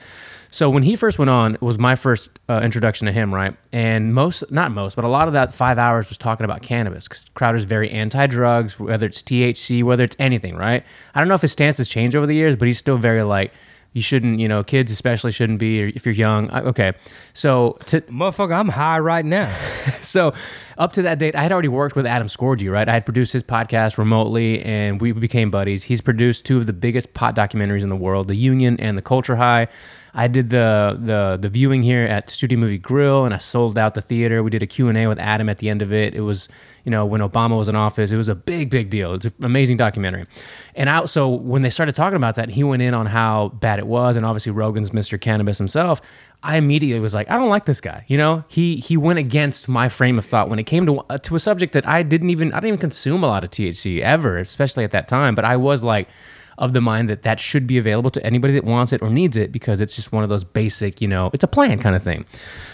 So 0.52 0.70
when 0.70 0.84
he 0.84 0.96
first 0.96 1.18
went 1.18 1.32
on, 1.32 1.56
it 1.56 1.62
was 1.64 1.80
my 1.80 1.96
first 1.96 2.30
uh, 2.48 2.62
introduction 2.64 3.08
to 3.08 3.12
him, 3.12 3.34
right? 3.34 3.56
And 3.72 4.14
most, 4.14 4.44
not 4.52 4.72
most, 4.72 4.96
but 4.96 5.04
a 5.04 5.08
lot 5.08 5.28
of 5.28 5.34
that 5.34 5.52
five 5.52 5.80
hours 5.80 6.10
was 6.10 6.18
talking 6.20 6.44
about 6.44 6.62
cannabis 6.62 7.08
because 7.08 7.26
Crowder's 7.34 7.64
very 7.64 7.90
anti-drugs, 7.90 8.80
whether 8.80 9.08
it's 9.08 9.24
THC, 9.24 9.82
whether 9.84 10.04
it's 10.04 10.16
anything, 10.20 10.56
right? 10.56 10.84
I 11.16 11.20
don't 11.20 11.28
know 11.28 11.34
if 11.34 11.42
his 11.42 11.54
stance 11.54 11.78
has 11.78 11.90
changed 11.90 12.16
over 12.16 12.28
the 12.28 12.36
years, 12.36 12.56
but 12.56 12.68
he's 12.68 12.78
still 12.78 12.98
very 12.98 13.24
like, 13.24 13.52
you 13.94 14.02
shouldn't, 14.02 14.40
you 14.40 14.48
know, 14.48 14.64
kids 14.64 14.92
especially 14.92 15.32
shouldn't 15.32 15.60
be, 15.60 15.84
or 15.84 15.88
if 15.96 16.06
you're 16.06 16.16
young. 16.16 16.50
I- 16.50 16.62
Okay, 16.62 16.94
so 17.34 17.78
to 17.88 18.02
motherfucker, 18.02 18.56
I'm 18.56 18.70
high 18.70 19.00
right 19.00 19.26
now. 19.26 19.56
so 20.02 20.34
up 20.78 20.94
to 20.94 21.02
that 21.04 21.20
date, 21.20 21.36
I 21.36 21.44
had 21.44 21.52
already 21.52 21.68
worked 21.68 21.96
with 21.96 22.06
Adam 22.06 22.28
Scorgie, 22.28 22.72
right? 22.72 22.88
I 22.88 22.94
had 22.94 23.06
produced 23.06 23.34
his 23.34 23.44
podcast 23.44 23.98
remotely, 23.98 24.62
and 24.64 25.00
we 25.00 25.12
became 25.12 25.52
buddies. 25.52 25.84
He's 25.84 26.02
produced 26.02 26.46
two 26.46 26.58
of 26.58 26.66
the 26.66 26.74
biggest 26.74 27.14
pot 27.14 27.36
documentaries 27.36 27.84
in 27.84 27.90
the 27.90 27.96
world, 27.96 28.28
The 28.28 28.36
Union 28.36 28.80
and 28.80 28.98
The 28.98 29.02
Culture 29.02 29.36
High. 29.36 29.68
I 30.16 30.28
did 30.28 30.50
the 30.50 30.98
the 31.00 31.40
the 31.42 31.50
viewing 31.50 31.82
here 31.82 32.04
at 32.04 32.30
Studio 32.30 32.60
Movie 32.60 32.78
Grill, 32.78 33.26
and 33.26 33.34
I 33.34 33.40
sold 33.40 33.78
out 33.80 33.96
the 33.96 34.02
theater. 34.02 34.44
We 34.44 34.52
did 34.52 34.62
a 34.62 34.68
Q 34.68 34.88
and 34.88 34.98
A 34.98 35.08
with 35.08 35.20
Adam 35.20 35.50
at 35.50 35.58
the 35.58 35.70
end 35.70 35.82
of 35.82 35.92
it. 35.92 36.14
It 36.14 36.22
was, 36.22 36.48
you 36.84 36.92
know, 36.92 37.04
when 37.04 37.22
Obama 37.22 37.58
was 37.58 37.68
in 37.68 37.76
office. 37.76 38.12
It 38.12 38.18
was 38.18 38.28
a 38.28 38.36
big, 38.36 38.70
big 38.70 38.92
deal. 38.92 39.14
It's 39.16 39.26
an 39.26 39.34
amazing 39.42 39.78
documentary. 39.78 40.28
And 40.76 40.88
I, 40.88 41.06
so 41.06 41.30
when 41.30 41.64
they 41.64 41.72
started 41.72 41.96
talking 41.96 42.18
about 42.18 42.36
that, 42.36 42.50
he 42.50 42.64
went 42.64 42.84
in 42.84 42.94
on 42.94 43.08
how 43.08 43.50
bad 43.50 43.80
it 43.80 43.88
was, 43.88 44.16
and 44.16 44.24
obviously 44.24 44.52
Rogan's 44.52 44.92
Mr. 44.92 45.20
Cannabis 45.20 45.58
himself. 45.58 46.00
I 46.46 46.58
immediately 46.58 47.00
was 47.00 47.14
like, 47.14 47.32
I 47.32 47.38
don't 47.38 47.50
like 47.50 47.64
this 47.64 47.80
guy. 47.80 48.04
You 48.08 48.18
know, 48.18 48.44
he 48.50 48.76
he 48.76 48.98
went 48.98 49.18
against 49.18 49.70
my 49.70 49.88
frame 49.88 50.18
of 50.18 50.26
thought 50.26 50.50
when 50.50 50.60
it 50.60 50.66
came 50.66 50.86
to 50.86 51.00
uh, 51.10 51.18
to 51.20 51.36
a 51.36 51.40
subject 51.40 51.74
that 51.74 51.88
I 51.88 52.04
didn't 52.04 52.30
even 52.30 52.52
I 52.52 52.58
didn't 52.58 52.68
even 52.68 52.80
consume 52.80 53.24
a 53.24 53.28
lot 53.28 53.46
of 53.46 53.52
THC 53.52 54.02
ever, 54.02 54.38
especially 54.38 54.84
at 54.84 54.92
that 54.92 55.08
time. 55.08 55.36
But 55.36 55.46
I 55.46 55.56
was 55.56 55.84
like 55.84 56.10
of 56.58 56.74
the 56.74 56.82
mind 56.82 57.10
that 57.10 57.24
that 57.24 57.40
should 57.40 57.66
be 57.66 57.78
available 57.78 58.10
to 58.12 58.24
anybody 58.26 58.54
that 58.54 58.66
wants 58.66 58.94
it 58.94 59.02
or 59.02 59.10
needs 59.10 59.38
it 59.38 59.52
because 59.52 59.80
it's 59.80 59.96
just 59.96 60.12
one 60.12 60.24
of 60.24 60.30
those 60.30 60.44
basic, 60.44 61.02
you 61.02 61.08
know, 61.08 61.32
it's 61.34 61.44
a 61.44 61.48
plan 61.48 61.80
kind 61.80 61.96
of 61.96 62.04
thing. 62.04 62.26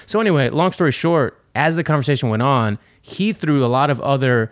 So 0.06 0.20
anyway, 0.20 0.50
long 0.50 0.74
story 0.74 0.92
short, 0.92 1.42
as 1.56 1.76
the 1.78 1.84
conversation 1.84 2.28
went 2.30 2.42
on, 2.42 2.78
he 3.02 3.32
threw 3.32 3.64
a 3.64 3.68
lot 3.68 3.90
of 3.90 4.02
other 4.02 4.52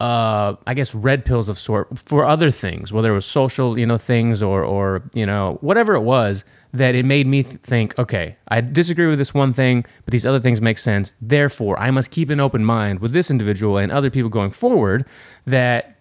uh, 0.00 0.56
I 0.66 0.74
guess 0.74 0.94
red 0.94 1.24
pills 1.24 1.48
of 1.48 1.58
sort 1.58 1.98
for 1.98 2.24
other 2.24 2.50
things, 2.50 2.92
whether 2.92 3.12
it 3.12 3.14
was 3.14 3.26
social, 3.26 3.78
you 3.78 3.86
know, 3.86 3.96
things 3.96 4.42
or 4.42 4.64
or 4.64 5.02
you 5.14 5.24
know 5.24 5.58
whatever 5.60 5.94
it 5.94 6.00
was, 6.02 6.44
that 6.74 6.96
it 6.96 7.04
made 7.04 7.26
me 7.26 7.44
th- 7.44 7.60
think, 7.62 7.96
okay, 7.98 8.36
I 8.48 8.60
disagree 8.60 9.06
with 9.06 9.18
this 9.18 9.32
one 9.32 9.52
thing, 9.52 9.84
but 10.04 10.12
these 10.12 10.26
other 10.26 10.40
things 10.40 10.60
make 10.60 10.76
sense. 10.76 11.14
Therefore, 11.22 11.78
I 11.78 11.90
must 11.92 12.10
keep 12.10 12.30
an 12.30 12.40
open 12.40 12.64
mind 12.64 12.98
with 12.98 13.12
this 13.12 13.30
individual 13.30 13.78
and 13.78 13.92
other 13.92 14.10
people 14.10 14.28
going 14.28 14.50
forward 14.50 15.06
that 15.46 15.96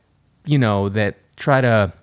you 0.46 0.58
know 0.58 0.90
that 0.90 1.16
try 1.38 1.62
to 1.62 1.94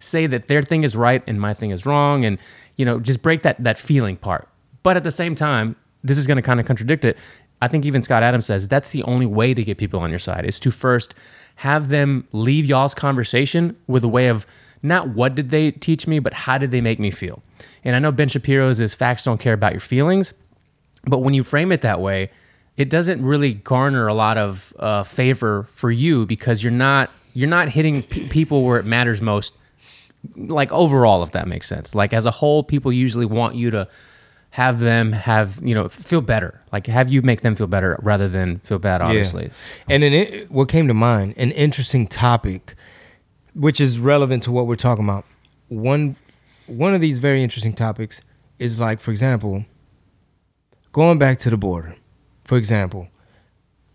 say 0.00 0.26
that 0.26 0.48
their 0.48 0.62
thing 0.62 0.84
is 0.84 0.94
right 0.96 1.22
and 1.26 1.40
my 1.40 1.54
thing 1.54 1.70
is 1.70 1.86
wrong, 1.86 2.24
and 2.24 2.38
you 2.76 2.84
know 2.84 2.98
just 2.98 3.22
break 3.22 3.42
that 3.42 3.62
that 3.62 3.78
feeling 3.78 4.16
part. 4.16 4.48
But 4.82 4.96
at 4.96 5.04
the 5.04 5.12
same 5.12 5.34
time, 5.34 5.76
this 6.02 6.18
is 6.18 6.26
going 6.26 6.36
to 6.36 6.42
kind 6.42 6.58
of 6.58 6.66
contradict 6.66 7.04
it. 7.04 7.16
I 7.62 7.68
think 7.68 7.84
even 7.84 8.02
Scott 8.02 8.22
Adams 8.22 8.46
says 8.46 8.66
that's 8.66 8.90
the 8.90 9.04
only 9.04 9.26
way 9.26 9.54
to 9.54 9.62
get 9.62 9.78
people 9.78 10.00
on 10.00 10.10
your 10.10 10.18
side 10.18 10.44
is 10.44 10.58
to 10.60 10.70
first 10.70 11.14
have 11.56 11.88
them 11.88 12.26
leave 12.32 12.66
y'all's 12.66 12.94
conversation 12.94 13.76
with 13.86 14.04
a 14.04 14.08
way 14.08 14.28
of 14.28 14.44
not 14.82 15.08
what 15.08 15.34
did 15.34 15.50
they 15.50 15.70
teach 15.70 16.06
me, 16.06 16.18
but 16.18 16.32
how 16.32 16.58
did 16.58 16.70
they 16.70 16.80
make 16.80 17.00
me 17.00 17.10
feel. 17.10 17.42
And 17.88 17.96
I 17.96 18.00
know 18.00 18.12
Ben 18.12 18.28
Shapiro's 18.28 18.80
is 18.80 18.92
facts 18.92 19.24
don't 19.24 19.40
care 19.40 19.54
about 19.54 19.72
your 19.72 19.80
feelings, 19.80 20.34
but 21.04 21.20
when 21.20 21.32
you 21.32 21.42
frame 21.42 21.72
it 21.72 21.80
that 21.80 22.02
way, 22.02 22.30
it 22.76 22.90
doesn't 22.90 23.24
really 23.24 23.54
garner 23.54 24.06
a 24.08 24.12
lot 24.12 24.36
of 24.36 24.74
uh, 24.78 25.04
favor 25.04 25.66
for 25.74 25.90
you 25.90 26.26
because 26.26 26.62
you're 26.62 26.70
not 26.70 27.08
you're 27.32 27.48
not 27.48 27.70
hitting 27.70 28.02
p- 28.02 28.28
people 28.28 28.62
where 28.62 28.78
it 28.78 28.84
matters 28.84 29.22
most. 29.22 29.54
Like 30.36 30.70
overall, 30.70 31.22
if 31.22 31.30
that 31.30 31.48
makes 31.48 31.66
sense. 31.66 31.94
Like 31.94 32.12
as 32.12 32.26
a 32.26 32.30
whole, 32.30 32.62
people 32.62 32.92
usually 32.92 33.24
want 33.24 33.54
you 33.54 33.70
to 33.70 33.88
have 34.50 34.80
them 34.80 35.12
have 35.12 35.58
you 35.62 35.74
know 35.74 35.88
feel 35.88 36.20
better 36.20 36.60
like 36.72 36.86
have 36.86 37.10
you 37.10 37.22
make 37.22 37.40
them 37.40 37.54
feel 37.56 37.66
better 37.66 37.98
rather 38.02 38.28
than 38.28 38.58
feel 38.60 38.78
bad 38.78 39.00
obviously 39.00 39.44
Yeah. 39.44 39.50
And 39.94 40.02
then 40.02 40.12
it, 40.12 40.50
what 40.50 40.68
came 40.68 40.88
to 40.88 40.94
mind, 40.94 41.34
an 41.38 41.52
interesting 41.52 42.06
topic, 42.06 42.74
which 43.54 43.80
is 43.80 43.98
relevant 43.98 44.42
to 44.44 44.52
what 44.52 44.66
we're 44.66 44.76
talking 44.76 45.04
about. 45.04 45.24
One, 45.68 46.16
one 46.68 46.94
of 46.94 47.00
these 47.00 47.18
very 47.18 47.42
interesting 47.42 47.72
topics 47.72 48.20
is 48.58 48.78
like, 48.78 49.00
for 49.00 49.10
example, 49.10 49.64
going 50.92 51.18
back 51.18 51.38
to 51.40 51.50
the 51.50 51.56
border. 51.56 51.96
For 52.44 52.56
example, 52.56 53.08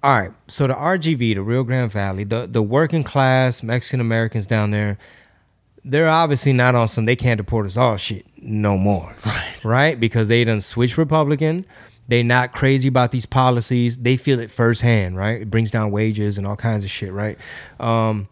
all 0.03 0.19
right. 0.19 0.31
So 0.47 0.67
the 0.67 0.73
RGV, 0.73 1.35
the 1.35 1.41
Rio 1.41 1.63
Grande 1.63 1.91
Valley, 1.91 2.23
the 2.23 2.45
the 2.45 2.61
working 2.61 3.03
class 3.03 3.63
Mexican 3.63 3.99
Americans 4.01 4.45
down 4.45 4.71
there, 4.71 4.97
they're 5.85 6.09
obviously 6.09 6.53
not 6.53 6.75
on 6.75 6.87
some 6.87 7.05
they 7.05 7.15
can't 7.15 7.37
deport 7.37 7.65
us 7.65 7.77
all 7.77 7.97
shit 7.97 8.25
no 8.37 8.77
more. 8.77 9.13
Right. 9.25 9.65
Right? 9.65 9.99
Because 9.99 10.27
they 10.27 10.43
done 10.43 10.61
switch 10.61 10.97
Republican. 10.97 11.65
They 12.09 12.21
not 12.21 12.51
crazy 12.51 12.89
about 12.89 13.11
these 13.11 13.25
policies. 13.25 13.97
They 13.97 14.17
feel 14.17 14.41
it 14.41 14.51
firsthand, 14.51 15.15
right? 15.15 15.41
It 15.41 15.49
brings 15.49 15.71
down 15.71 15.89
wages 15.91 16.37
and 16.37 16.45
all 16.45 16.57
kinds 16.57 16.83
of 16.83 16.89
shit, 16.89 17.13
right? 17.13 17.37
Um, 17.79 18.27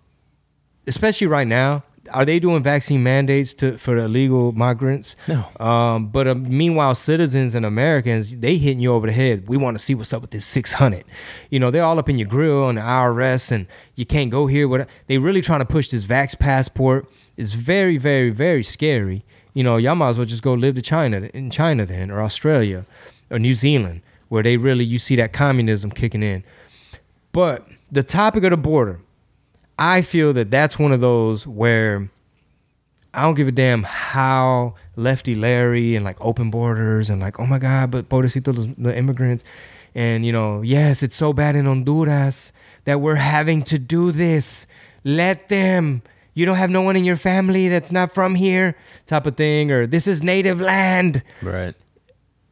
especially 0.88 1.28
right 1.28 1.48
now. 1.48 1.84
Are 2.14 2.26
they 2.26 2.39
doing 2.39 2.64
vaccine 2.64 3.03
mandates 3.03 3.53
to 3.55 3.78
for 3.78 3.97
illegal 3.97 4.51
migrants? 4.51 5.16
No. 5.28 5.45
Um, 5.59 6.07
but 6.07 6.28
uh, 6.28 6.36
meanwhile, 6.36 6.95
citizens 6.95 7.55
and 7.55 7.66
Americans, 7.66 8.36
they 8.36 8.57
hitting 8.57 8.80
you 8.80 8.93
over 8.93 9.07
the 9.07 9.14
head. 9.14 9.47
We 9.47 9.57
want 9.57 9.78
to 9.78 9.84
see 9.84 9.95
what's 9.95 10.14
up 10.14 10.22
with 10.22 10.32
this 10.32 10.45
600. 10.45 11.03
You 11.49 11.59
know, 11.59 11.72
they're 11.72 11.84
all 11.84 11.99
up 11.99 12.09
in 12.09 12.18
your 12.18 12.28
grill 12.28 12.64
on 12.64 12.76
the 12.76 12.82
IRS, 12.82 13.51
and 13.51 13.68
you 13.95 14.05
can't 14.05 14.30
go 14.30 14.47
here. 14.47 14.68
What 14.68 14.89
they 15.07 15.18
really 15.18 15.41
trying 15.41 15.59
to 15.59 15.66
push 15.66 15.89
this 15.89 16.03
vax 16.03 16.38
passport 16.38 17.07
is 17.38 17.53
very, 17.53 17.97
very, 17.97 18.30
very 18.30 18.64
scary. 18.64 19.24
You 19.53 19.64
know, 19.64 19.78
y'all 19.78 19.95
might 19.95 20.09
as 20.09 20.18
well 20.18 20.26
just 20.26 20.43
go 20.43 20.53
live 20.53 20.76
to 20.76 20.82
China 20.82 21.30
in 21.34 21.49
China 21.49 21.86
then, 21.86 22.12
or 22.12 22.22
Australia, 22.22 22.86
or 23.30 23.39
New 23.39 23.53
Zealand, 23.53 24.01
where 24.30 24.43
they 24.43 24.57
really 24.57 24.86
you 24.86 24.99
see 24.99 25.16
that 25.18 25.34
communism 25.34 25.91
kicking 25.91 26.24
in. 26.24 26.43
But 27.32 27.68
the 27.91 28.03
topic 28.03 28.43
of 28.43 28.51
the 28.51 28.57
border, 28.57 28.99
I 29.78 30.02
feel 30.02 30.34
that 30.34 30.52
that's 30.52 30.78
one 30.78 30.92
of 30.92 31.02
those 31.02 31.48
where 31.48 32.10
I 33.14 33.24
don't 33.24 33.34
give 33.34 33.48
a 33.48 33.52
damn 33.52 33.84
how 33.84 34.76
lefty 34.96 35.36
Larry 35.36 35.96
and 35.96 36.06
like 36.06 36.18
open 36.22 36.52
borders 36.52 37.10
and 37.10 37.20
like, 37.20 37.40
oh 37.40 37.46
my 37.46 37.60
God, 37.60 37.92
but 37.92 38.10
pobrecito 38.10 38.76
the 38.78 38.96
immigrants. 38.96 39.44
And, 39.94 40.26
you 40.26 40.32
know, 40.32 40.62
yes, 40.62 41.04
it's 41.04 41.16
so 41.16 41.34
bad 41.34 41.56
in 41.56 41.66
Honduras 41.66 42.54
that 42.86 43.02
we're 43.02 43.16
having 43.16 43.64
to 43.64 43.78
do 43.78 44.12
this. 44.12 44.66
Let 45.04 45.50
them. 45.50 46.02
You 46.34 46.46
don't 46.46 46.56
have 46.56 46.70
no 46.70 46.82
one 46.82 46.96
in 46.96 47.04
your 47.04 47.18
family 47.18 47.68
that's 47.68 47.92
not 47.92 48.14
from 48.14 48.36
here, 48.36 48.78
type 49.06 49.26
of 49.26 49.36
thing. 49.36 49.70
Or 49.70 49.86
this 49.86 50.08
is 50.08 50.24
native 50.24 50.62
land 50.62 51.24
right 51.42 51.76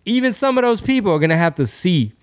even 0.09 0.33
some 0.33 0.57
of 0.57 0.63
those 0.63 0.81
people 0.81 1.11
are 1.11 1.19
going 1.19 1.29
to 1.29 1.37
have 1.37 1.55
to 1.55 1.67
see 1.67 2.13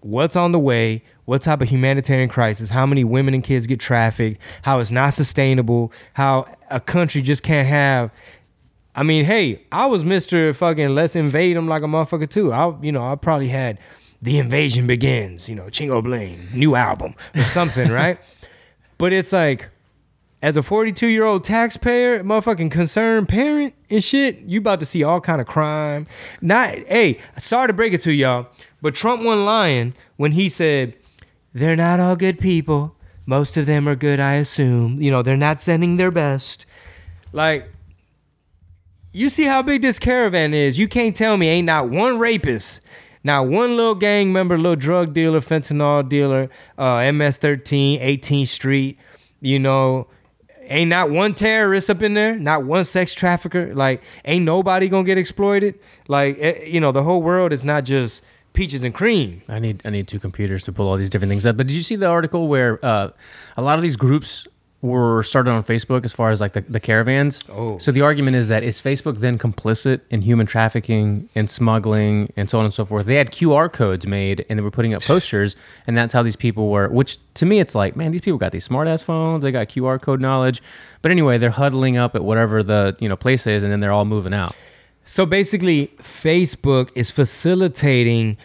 what's 0.00 0.36
on 0.36 0.52
the 0.52 0.58
way, 0.58 1.02
what 1.26 1.42
type 1.42 1.60
of 1.60 1.68
humanitarian 1.68 2.28
crisis, 2.28 2.70
how 2.70 2.86
many 2.86 3.04
women 3.04 3.34
and 3.34 3.44
kids 3.44 3.66
get 3.66 3.78
trafficked, 3.78 4.40
how 4.62 4.78
it's 4.78 4.90
not 4.90 5.10
sustainable, 5.10 5.92
how 6.14 6.46
a 6.70 6.80
country 6.80 7.20
just 7.20 7.42
can't 7.42 7.68
have. 7.68 8.10
I 8.94 9.02
mean, 9.02 9.26
hey, 9.26 9.62
I 9.70 9.86
was 9.86 10.04
Mr. 10.04 10.56
fucking 10.56 10.88
let's 10.90 11.14
invade 11.14 11.56
them 11.56 11.68
like 11.68 11.82
a 11.82 11.86
motherfucker 11.86 12.30
too. 12.30 12.52
I, 12.52 12.74
you 12.80 12.92
know, 12.92 13.06
I 13.06 13.14
probably 13.16 13.48
had 13.48 13.78
the 14.22 14.38
invasion 14.38 14.86
begins. 14.86 15.48
You 15.48 15.56
know, 15.56 15.64
Chingo 15.64 16.02
Bling, 16.02 16.48
new 16.54 16.76
album 16.76 17.14
or 17.34 17.42
something, 17.42 17.90
right? 17.92 18.18
But 18.96 19.12
it's 19.12 19.32
like, 19.32 19.68
as 20.42 20.56
a 20.56 20.62
42 20.62 21.08
year 21.08 21.24
old 21.24 21.42
taxpayer, 21.44 22.22
motherfucking 22.22 22.70
concerned 22.70 23.28
parent 23.28 23.74
and 23.90 24.02
shit, 24.02 24.38
you 24.40 24.60
about 24.60 24.80
to 24.80 24.86
see 24.86 25.02
all 25.02 25.20
kind 25.20 25.40
of 25.40 25.46
crime. 25.46 26.06
Not, 26.40 26.70
hey, 26.86 27.18
sorry 27.36 27.66
to 27.66 27.72
break 27.72 27.92
it 27.92 28.00
to 28.02 28.12
y'all, 28.12 28.46
but 28.80 28.94
Trump 28.94 29.22
wasn't 29.22 29.44
lying 29.44 29.94
when 30.16 30.32
he 30.32 30.48
said 30.48 30.94
they're 31.56 31.74
not 31.74 32.00
all 32.00 32.16
good 32.16 32.38
people. 32.38 32.94
Most 33.24 33.56
of 33.56 33.64
them 33.64 33.88
are 33.88 33.96
good, 33.96 34.20
I 34.20 34.34
assume. 34.34 35.00
You 35.00 35.10
know, 35.10 35.22
they're 35.22 35.38
not 35.38 35.58
sending 35.58 35.96
their 35.96 36.10
best. 36.10 36.66
Like, 37.32 37.70
you 39.12 39.30
see 39.30 39.44
how 39.44 39.62
big 39.62 39.80
this 39.80 39.98
caravan 39.98 40.52
is. 40.52 40.78
You 40.78 40.86
can't 40.86 41.16
tell 41.16 41.38
me 41.38 41.48
ain't 41.48 41.64
not 41.64 41.88
one 41.88 42.18
rapist, 42.18 42.82
not 43.24 43.48
one 43.48 43.74
little 43.74 43.94
gang 43.94 44.34
member, 44.34 44.58
little 44.58 44.76
drug 44.76 45.14
dealer, 45.14 45.40
fentanyl 45.40 46.06
dealer, 46.06 46.50
uh, 46.76 47.10
MS-13, 47.10 48.02
18th 48.02 48.48
Street. 48.48 48.98
You 49.40 49.58
know, 49.58 50.08
ain't 50.64 50.90
not 50.90 51.10
one 51.10 51.32
terrorist 51.32 51.88
up 51.88 52.02
in 52.02 52.12
there, 52.12 52.38
not 52.38 52.64
one 52.64 52.84
sex 52.84 53.14
trafficker. 53.14 53.74
Like, 53.74 54.02
ain't 54.26 54.44
nobody 54.44 54.90
gonna 54.90 55.04
get 55.04 55.16
exploited. 55.16 55.78
Like, 56.06 56.36
eh, 56.38 56.64
you 56.66 56.80
know, 56.80 56.92
the 56.92 57.02
whole 57.02 57.22
world 57.22 57.54
is 57.54 57.64
not 57.64 57.84
just 57.84 58.22
peaches 58.56 58.82
and 58.82 58.92
cream. 58.92 59.42
I 59.48 59.60
need 59.60 59.82
I 59.84 59.90
need 59.90 60.08
two 60.08 60.18
computers 60.18 60.64
to 60.64 60.72
pull 60.72 60.88
all 60.88 60.96
these 60.96 61.10
different 61.10 61.30
things 61.30 61.46
up. 61.46 61.56
But 61.56 61.68
did 61.68 61.74
you 61.74 61.82
see 61.82 61.94
the 61.94 62.06
article 62.06 62.48
where 62.48 62.84
uh, 62.84 63.10
a 63.56 63.62
lot 63.62 63.76
of 63.76 63.82
these 63.82 63.96
groups 63.96 64.48
were 64.82 65.22
started 65.22 65.50
on 65.50 65.64
Facebook 65.64 66.04
as 66.04 66.12
far 66.12 66.30
as 66.30 66.40
like 66.40 66.54
the, 66.54 66.62
the 66.62 66.80
caravans? 66.80 67.42
Oh. 67.48 67.78
So 67.78 67.92
the 67.92 68.00
argument 68.00 68.36
is 68.36 68.48
that 68.48 68.62
is 68.62 68.80
Facebook 68.80 69.18
then 69.18 69.38
complicit 69.38 70.00
in 70.10 70.22
human 70.22 70.46
trafficking 70.46 71.28
and 71.34 71.50
smuggling 71.50 72.32
and 72.36 72.48
so 72.48 72.58
on 72.58 72.64
and 72.64 72.72
so 72.74 72.84
forth? 72.84 73.06
They 73.06 73.16
had 73.16 73.30
QR 73.30 73.70
codes 73.70 74.06
made 74.06 74.44
and 74.48 74.58
they 74.58 74.62
were 74.62 74.70
putting 74.70 74.94
up 74.94 75.02
posters, 75.12 75.54
and 75.86 75.96
that's 75.96 76.14
how 76.14 76.22
these 76.22 76.36
people 76.36 76.70
were. 76.70 76.88
Which 76.88 77.18
to 77.34 77.46
me, 77.46 77.60
it's 77.60 77.74
like, 77.74 77.94
man, 77.94 78.10
these 78.10 78.22
people 78.22 78.38
got 78.38 78.52
these 78.52 78.64
smart 78.64 78.88
ass 78.88 79.02
phones. 79.02 79.42
They 79.42 79.52
got 79.52 79.68
QR 79.68 80.00
code 80.00 80.20
knowledge. 80.20 80.62
But 81.02 81.10
anyway, 81.10 81.36
they're 81.38 81.50
huddling 81.50 81.98
up 81.98 82.16
at 82.16 82.24
whatever 82.24 82.62
the 82.62 82.96
you 83.00 83.08
know 83.08 83.16
place 83.16 83.46
is, 83.46 83.62
and 83.62 83.70
then 83.70 83.80
they're 83.80 83.92
all 83.92 84.06
moving 84.06 84.32
out. 84.34 84.54
So 85.08 85.24
basically, 85.24 85.86
Facebook 86.02 86.90
is 86.96 87.10
facilitating 87.12 88.36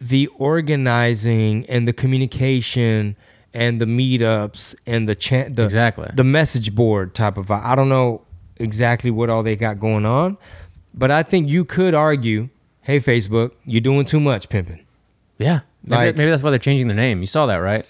the 0.00 0.26
organizing 0.38 1.64
and 1.68 1.86
the 1.86 1.92
communication 1.92 3.16
and 3.54 3.80
the 3.80 3.84
meetups 3.84 4.74
and 4.86 5.08
the 5.08 5.14
chat 5.14 5.54
the 5.56 5.64
Exactly. 5.64 6.08
the 6.14 6.24
message 6.24 6.74
board 6.74 7.14
type 7.14 7.36
of 7.36 7.50
I 7.50 7.74
don't 7.74 7.88
know 7.88 8.22
exactly 8.58 9.10
what 9.10 9.30
all 9.30 9.42
they 9.42 9.56
got 9.56 9.78
going 9.80 10.04
on, 10.06 10.36
but 10.94 11.10
I 11.10 11.22
think 11.22 11.48
you 11.48 11.64
could 11.64 11.94
argue, 11.94 12.48
hey 12.82 12.98
Facebook, 13.00 13.52
you're 13.64 13.80
doing 13.80 14.04
too 14.04 14.20
much 14.20 14.48
pimping. 14.48 14.84
Yeah, 15.38 15.60
maybe, 15.84 16.06
Like- 16.06 16.16
maybe 16.16 16.30
that's 16.30 16.42
why 16.42 16.50
they're 16.50 16.58
changing 16.58 16.88
the 16.88 16.94
name. 16.94 17.20
You 17.20 17.26
saw 17.26 17.46
that, 17.46 17.56
right? 17.56 17.84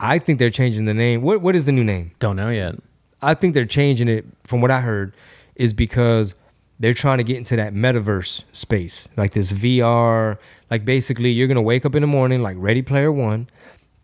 I 0.00 0.18
think 0.18 0.38
they're 0.38 0.50
changing 0.50 0.84
the 0.86 0.94
name. 0.94 1.22
What 1.22 1.40
what 1.40 1.54
is 1.56 1.64
the 1.64 1.72
new 1.72 1.84
name? 1.84 2.10
Don't 2.18 2.36
know 2.36 2.50
yet. 2.50 2.74
I 3.22 3.34
think 3.34 3.54
they're 3.54 3.64
changing 3.64 4.08
it 4.08 4.24
from 4.44 4.60
what 4.60 4.70
I 4.70 4.80
heard 4.82 5.14
is 5.56 5.72
because 5.72 6.34
they're 6.78 6.94
trying 6.94 7.18
to 7.18 7.24
get 7.24 7.36
into 7.36 7.56
that 7.56 7.72
metaverse 7.72 8.44
space, 8.52 9.08
like 9.16 9.32
this 9.32 9.52
VR. 9.52 10.38
Like 10.70 10.84
basically, 10.84 11.30
you're 11.30 11.48
gonna 11.48 11.62
wake 11.62 11.84
up 11.84 11.94
in 11.94 12.00
the 12.00 12.06
morning 12.06 12.42
like 12.42 12.56
Ready 12.58 12.82
Player 12.82 13.12
One, 13.12 13.48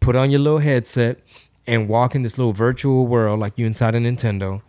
put 0.00 0.16
on 0.16 0.30
your 0.30 0.40
little 0.40 0.58
headset, 0.58 1.18
and 1.66 1.88
walk 1.88 2.14
in 2.14 2.22
this 2.22 2.38
little 2.38 2.52
virtual 2.52 3.06
world 3.06 3.40
like 3.40 3.58
you 3.58 3.66
inside 3.66 3.94
a 3.94 3.98
Nintendo, 3.98 4.62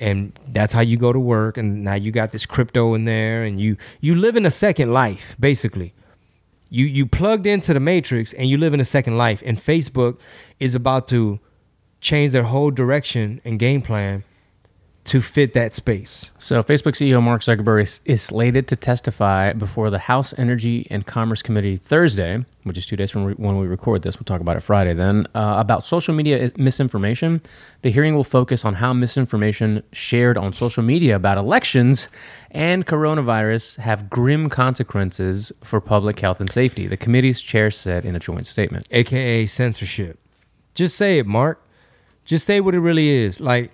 and 0.00 0.38
that's 0.48 0.72
how 0.72 0.80
you 0.80 0.96
go 0.96 1.12
to 1.12 1.20
work. 1.20 1.56
And 1.56 1.82
now 1.84 1.94
you 1.94 2.12
got 2.12 2.32
this 2.32 2.46
crypto 2.46 2.94
in 2.94 3.04
there, 3.04 3.44
and 3.44 3.60
you 3.60 3.76
you 4.00 4.14
live 4.14 4.36
in 4.36 4.44
a 4.46 4.50
second 4.50 4.92
life 4.92 5.34
basically 5.40 5.94
you 6.68 6.84
you 6.84 7.06
plugged 7.06 7.46
into 7.46 7.72
the 7.72 7.80
matrix 7.80 8.32
and 8.32 8.48
you 8.48 8.58
live 8.58 8.74
in 8.74 8.80
a 8.80 8.84
second 8.84 9.16
life 9.16 9.42
and 9.44 9.58
facebook 9.58 10.18
is 10.58 10.74
about 10.74 11.06
to 11.08 11.38
change 12.00 12.32
their 12.32 12.42
whole 12.42 12.70
direction 12.70 13.40
and 13.44 13.58
game 13.58 13.82
plan 13.82 14.24
to 15.06 15.22
fit 15.22 15.52
that 15.54 15.72
space 15.72 16.30
So, 16.38 16.62
Facebook 16.62 16.94
CEO 16.94 17.22
Mark 17.22 17.42
Zuckerberg 17.42 17.82
is, 17.82 18.00
is 18.04 18.22
slated 18.22 18.68
to 18.68 18.76
testify 18.76 19.52
before 19.52 19.88
the 19.90 20.00
House 20.00 20.34
Energy 20.36 20.86
and 20.90 21.06
Commerce 21.06 21.42
Committee 21.42 21.76
Thursday, 21.76 22.44
which 22.64 22.76
is 22.76 22.86
two 22.86 22.96
days 22.96 23.10
from 23.10 23.24
re- 23.24 23.34
when 23.34 23.56
we 23.58 23.66
record 23.66 24.02
this. 24.02 24.16
We'll 24.16 24.24
talk 24.24 24.40
about 24.40 24.56
it 24.56 24.60
Friday 24.60 24.94
then, 24.94 25.26
uh, 25.34 25.56
about 25.58 25.86
social 25.86 26.14
media 26.14 26.50
misinformation. 26.56 27.40
The 27.82 27.90
hearing 27.90 28.14
will 28.14 28.24
focus 28.24 28.64
on 28.64 28.74
how 28.74 28.92
misinformation 28.92 29.82
shared 29.92 30.36
on 30.36 30.52
social 30.52 30.82
media 30.82 31.16
about 31.16 31.38
elections 31.38 32.08
and 32.50 32.86
coronavirus 32.86 33.78
have 33.78 34.10
grim 34.10 34.48
consequences 34.48 35.52
for 35.62 35.80
public 35.80 36.18
health 36.20 36.40
and 36.40 36.50
safety, 36.50 36.86
the 36.86 36.96
committee's 36.96 37.40
chair 37.40 37.70
said 37.70 38.04
in 38.04 38.16
a 38.16 38.18
joint 38.18 38.46
statement. 38.46 38.86
aka 38.90 39.46
censorship 39.46 40.18
just 40.74 40.96
say 40.96 41.18
it 41.18 41.26
mark 41.26 41.62
just 42.24 42.44
say 42.44 42.60
what 42.60 42.74
it 42.74 42.80
really 42.80 43.08
is 43.08 43.40
like 43.40 43.70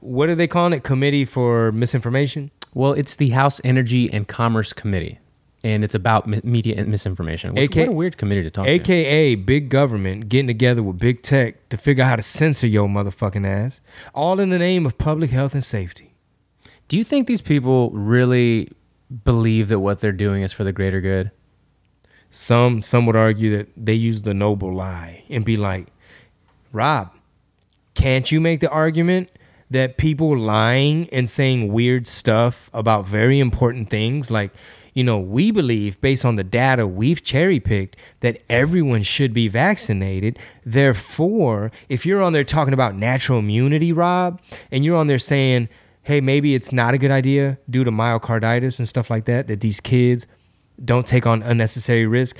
what 0.00 0.28
are 0.28 0.34
they 0.34 0.46
calling 0.46 0.72
it 0.72 0.82
committee 0.82 1.24
for 1.24 1.72
misinformation 1.72 2.50
Well, 2.74 2.92
it's 2.92 3.16
the 3.16 3.30
House 3.30 3.60
Energy 3.64 4.10
and 4.12 4.26
Commerce 4.28 4.72
Committee, 4.72 5.18
and 5.64 5.82
it's 5.84 5.94
about 5.94 6.26
mi- 6.26 6.40
media 6.44 6.74
and 6.78 6.88
misinformation. 6.88 7.54
Which, 7.54 7.70
AK 7.70 7.76
what 7.76 7.88
a 7.88 7.92
weird 7.92 8.16
committee 8.16 8.42
to 8.44 8.50
talk 8.50 8.64
to. 8.64 8.70
aka 8.70 9.34
big 9.34 9.68
government 9.68 10.28
getting 10.28 10.46
together 10.46 10.82
with 10.82 10.98
big 10.98 11.22
tech 11.22 11.68
to 11.70 11.76
figure 11.76 12.04
out 12.04 12.08
how 12.08 12.16
to 12.16 12.22
censor 12.22 12.66
your 12.66 12.88
motherfucking 12.88 13.46
ass 13.46 13.80
all 14.14 14.40
in 14.40 14.48
the 14.50 14.58
name 14.58 14.86
of 14.86 14.96
public 14.98 15.30
health 15.30 15.54
and 15.54 15.64
safety 15.64 16.14
Do 16.88 16.96
you 16.96 17.04
think 17.04 17.26
these 17.26 17.42
people 17.42 17.90
really 17.90 18.68
believe 19.24 19.68
that 19.68 19.80
what 19.80 20.00
they're 20.00 20.12
doing 20.26 20.42
is 20.42 20.52
for 20.52 20.64
the 20.64 20.72
greater 20.72 21.00
good? 21.00 21.30
Some 22.30 22.80
some 22.82 23.06
would 23.06 23.16
argue 23.16 23.56
that 23.56 23.68
they 23.76 23.94
use 23.94 24.22
the 24.22 24.34
noble 24.34 24.72
lie 24.72 25.24
and 25.28 25.44
be 25.44 25.56
like, 25.56 25.88
Rob, 26.72 27.10
can't 27.94 28.30
you 28.30 28.40
make 28.40 28.60
the 28.60 28.70
argument 28.70 29.28
that 29.70 29.96
people 29.96 30.36
lying 30.36 31.08
and 31.10 31.30
saying 31.30 31.72
weird 31.72 32.06
stuff 32.06 32.70
about 32.72 33.06
very 33.06 33.38
important 33.38 33.88
things 33.90 34.30
like 34.30 34.52
you 34.94 35.04
know, 35.04 35.18
we 35.20 35.50
believe 35.50 36.00
based 36.00 36.24
on 36.24 36.36
the 36.36 36.44
data 36.44 36.86
we've 36.86 37.22
cherry 37.22 37.60
picked 37.60 37.96
that 38.20 38.42
everyone 38.48 39.02
should 39.02 39.32
be 39.32 39.48
vaccinated. 39.48 40.38
Therefore, 40.64 41.70
if 41.88 42.04
you're 42.04 42.22
on 42.22 42.32
there 42.32 42.44
talking 42.44 42.74
about 42.74 42.96
natural 42.96 43.38
immunity, 43.38 43.92
Rob, 43.92 44.40
and 44.70 44.84
you're 44.84 44.96
on 44.96 45.06
there 45.06 45.18
saying, 45.18 45.68
hey, 46.02 46.20
maybe 46.20 46.54
it's 46.54 46.72
not 46.72 46.94
a 46.94 46.98
good 46.98 47.10
idea 47.10 47.58
due 47.68 47.84
to 47.84 47.90
myocarditis 47.90 48.78
and 48.78 48.88
stuff 48.88 49.10
like 49.10 49.26
that, 49.26 49.46
that 49.46 49.60
these 49.60 49.80
kids 49.80 50.26
don't 50.84 51.06
take 51.06 51.26
on 51.26 51.42
unnecessary 51.42 52.06
risk. 52.06 52.36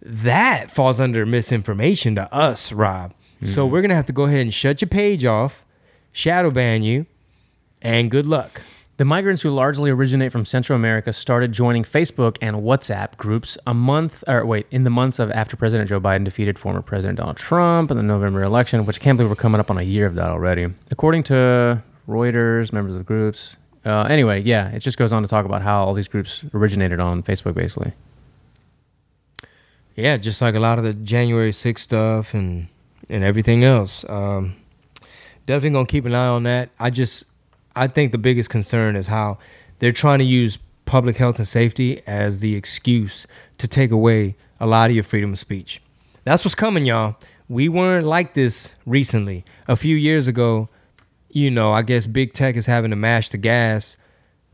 That 0.00 0.70
falls 0.70 0.98
under 0.98 1.24
misinformation 1.24 2.14
to 2.16 2.32
us, 2.34 2.72
Rob. 2.72 3.14
So 3.42 3.64
mm-hmm. 3.64 3.72
we're 3.72 3.82
gonna 3.82 3.94
have 3.94 4.06
to 4.06 4.12
go 4.12 4.24
ahead 4.24 4.40
and 4.40 4.54
shut 4.54 4.80
your 4.80 4.88
page 4.88 5.24
off, 5.24 5.64
shadow 6.12 6.50
ban 6.50 6.82
you, 6.82 7.06
and 7.80 8.10
good 8.10 8.26
luck. 8.26 8.62
The 8.98 9.06
migrants 9.06 9.42
who 9.42 9.50
largely 9.50 9.90
originate 9.90 10.30
from 10.30 10.44
Central 10.44 10.76
America 10.76 11.12
started 11.12 11.50
joining 11.50 11.82
Facebook 11.82 12.36
and 12.40 12.56
WhatsApp 12.56 13.16
groups 13.16 13.58
a 13.66 13.74
month, 13.74 14.22
or 14.28 14.46
wait, 14.46 14.66
in 14.70 14.84
the 14.84 14.90
months 14.90 15.18
of 15.18 15.30
after 15.32 15.56
President 15.56 15.88
Joe 15.88 16.00
Biden 16.00 16.24
defeated 16.24 16.58
former 16.58 16.82
President 16.82 17.18
Donald 17.18 17.36
Trump 17.36 17.90
in 17.90 17.96
the 17.96 18.02
November 18.02 18.42
election, 18.42 18.86
which 18.86 19.00
I 19.00 19.02
can't 19.02 19.16
believe 19.16 19.30
we're 19.30 19.36
coming 19.36 19.60
up 19.60 19.70
on 19.70 19.78
a 19.78 19.82
year 19.82 20.06
of 20.06 20.14
that 20.14 20.28
already. 20.28 20.68
According 20.90 21.24
to 21.24 21.82
Reuters, 22.08 22.72
members 22.72 22.94
of 22.94 23.06
groups. 23.06 23.56
Uh, 23.84 24.02
anyway, 24.02 24.40
yeah, 24.42 24.68
it 24.68 24.80
just 24.80 24.96
goes 24.98 25.12
on 25.12 25.22
to 25.22 25.28
talk 25.28 25.44
about 25.44 25.62
how 25.62 25.82
all 25.82 25.94
these 25.94 26.06
groups 26.06 26.44
originated 26.54 27.00
on 27.00 27.22
Facebook, 27.22 27.54
basically. 27.54 27.94
Yeah, 29.96 30.16
just 30.16 30.40
like 30.40 30.54
a 30.54 30.60
lot 30.60 30.78
of 30.78 30.84
the 30.84 30.92
January 30.94 31.50
6th 31.50 31.78
stuff 31.78 32.34
and 32.34 32.68
and 33.08 33.24
everything 33.24 33.64
else. 33.64 34.04
Um, 34.08 34.54
definitely 35.52 35.74
gonna 35.74 35.86
keep 35.86 36.06
an 36.06 36.14
eye 36.14 36.28
on 36.28 36.44
that. 36.44 36.70
I 36.80 36.88
just 36.88 37.26
I 37.76 37.86
think 37.86 38.10
the 38.10 38.18
biggest 38.18 38.48
concern 38.48 38.96
is 38.96 39.06
how 39.06 39.36
they're 39.80 39.92
trying 39.92 40.18
to 40.20 40.24
use 40.24 40.58
public 40.86 41.18
health 41.18 41.38
and 41.38 41.46
safety 41.46 42.02
as 42.06 42.40
the 42.40 42.54
excuse 42.54 43.26
to 43.58 43.68
take 43.68 43.90
away 43.90 44.34
a 44.60 44.66
lot 44.66 44.88
of 44.88 44.94
your 44.94 45.04
freedom 45.04 45.32
of 45.32 45.38
speech. 45.38 45.82
That's 46.24 46.42
what's 46.42 46.54
coming, 46.54 46.86
y'all. 46.86 47.16
We 47.50 47.68
weren't 47.68 48.06
like 48.06 48.32
this 48.32 48.74
recently. 48.86 49.44
A 49.68 49.76
few 49.76 49.94
years 49.94 50.26
ago, 50.26 50.70
you 51.28 51.50
know, 51.50 51.74
I 51.74 51.82
guess 51.82 52.06
big 52.06 52.32
tech 52.32 52.56
is 52.56 52.64
having 52.64 52.90
to 52.90 52.96
mash 52.96 53.28
the 53.28 53.36
gas 53.36 53.98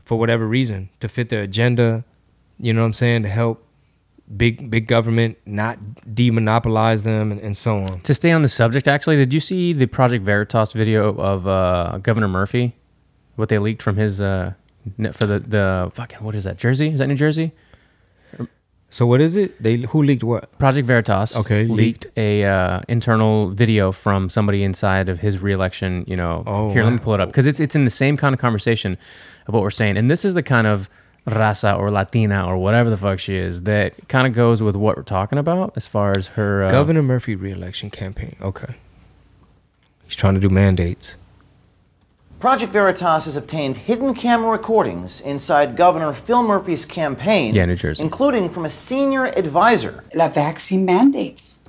for 0.03 0.19
whatever 0.19 0.45
reason 0.45 0.89
to 0.99 1.07
fit 1.07 1.29
their 1.29 1.43
agenda. 1.43 2.03
You 2.59 2.73
know 2.73 2.81
what 2.81 2.87
I'm 2.87 2.93
saying? 2.93 3.23
To 3.23 3.29
help 3.29 3.65
big 4.35 4.69
big 4.69 4.87
government 4.87 5.37
not 5.45 5.79
demonopolize 6.05 7.03
them 7.03 7.31
and, 7.31 7.41
and 7.41 7.57
so 7.57 7.77
on. 7.77 8.01
To 8.01 8.13
stay 8.13 8.31
on 8.31 8.41
the 8.41 8.49
subject, 8.49 8.87
actually, 8.87 9.17
did 9.17 9.33
you 9.33 9.39
see 9.39 9.73
the 9.73 9.85
Project 9.87 10.23
Veritas 10.23 10.71
video 10.73 11.15
of 11.17 11.47
uh, 11.47 11.97
Governor 12.01 12.27
Murphy? 12.27 12.75
What 13.35 13.49
they 13.49 13.57
leaked 13.59 13.81
from 13.81 13.95
his 13.97 14.19
uh, 14.21 14.53
for 15.13 15.25
the 15.25 15.39
the 15.39 15.91
fucking 15.93 16.23
what 16.23 16.35
is 16.35 16.43
that? 16.43 16.57
Jersey? 16.57 16.89
Is 16.89 16.99
that 16.99 17.07
New 17.07 17.15
Jersey? 17.15 17.53
So 18.91 19.05
what 19.05 19.21
is 19.21 19.35
it? 19.35 19.61
They 19.61 19.77
who 19.77 20.01
leaked 20.01 20.23
what? 20.23 20.57
Project 20.57 20.87
Veritas 20.87 21.35
Okay, 21.35 21.65
leaked 21.65 22.07
a 22.17 22.43
uh, 22.43 22.81
internal 22.87 23.49
video 23.49 23.91
from 23.91 24.29
somebody 24.29 24.63
inside 24.63 25.09
of 25.09 25.19
his 25.19 25.39
reelection. 25.39 26.03
You 26.07 26.15
know, 26.15 26.43
Oh, 26.47 26.71
here 26.71 26.83
let 26.83 26.91
me 26.93 26.97
pull 26.97 27.13
it 27.13 27.19
up 27.19 27.29
because 27.29 27.45
it's 27.45 27.59
it's 27.59 27.75
in 27.75 27.83
the 27.83 27.91
same 27.91 28.17
kind 28.17 28.33
of 28.33 28.41
conversation 28.41 28.97
of 29.47 29.53
what 29.53 29.61
we're 29.61 29.69
saying, 29.69 29.95
and 29.97 30.09
this 30.09 30.25
is 30.25 30.33
the 30.33 30.41
kind 30.41 30.65
of 30.65 30.89
raza 31.29 31.77
or 31.77 31.89
Latina 31.91 32.45
or 32.45 32.57
whatever 32.57 32.89
the 32.89 32.97
fuck 32.97 33.19
she 33.19 33.35
is 33.35 33.63
that 33.63 33.93
kind 34.07 34.27
of 34.27 34.33
goes 34.33 34.61
with 34.61 34.75
what 34.75 34.97
we're 34.97 35.03
talking 35.03 35.37
about 35.37 35.73
as 35.75 35.87
far 35.87 36.13
as 36.17 36.27
her 36.29 36.63
uh, 36.63 36.71
Governor 36.71 37.01
Murphy 37.03 37.35
reelection 37.35 37.89
campaign. 37.89 38.35
Okay. 38.41 38.75
He's 40.05 40.15
trying 40.15 40.33
to 40.35 40.39
do 40.39 40.49
mandates. 40.49 41.15
Project 42.39 42.71
Veritas 42.71 43.25
has 43.25 43.35
obtained 43.35 43.75
hidden 43.75 44.13
camera 44.13 44.49
recordings 44.51 45.19
inside 45.21 45.75
Governor 45.75 46.13
Phil 46.13 46.41
Murphy's 46.41 46.85
campaign, 46.85 47.53
Yeah, 47.53 47.65
New 47.65 47.75
Jersey. 47.75 48.01
including 48.01 48.49
from 48.49 48.63
a 48.65 48.69
senior 48.69 49.25
advisor. 49.25 50.05
La 50.15 50.29
vaccine 50.29 50.85
mandates. 50.85 51.59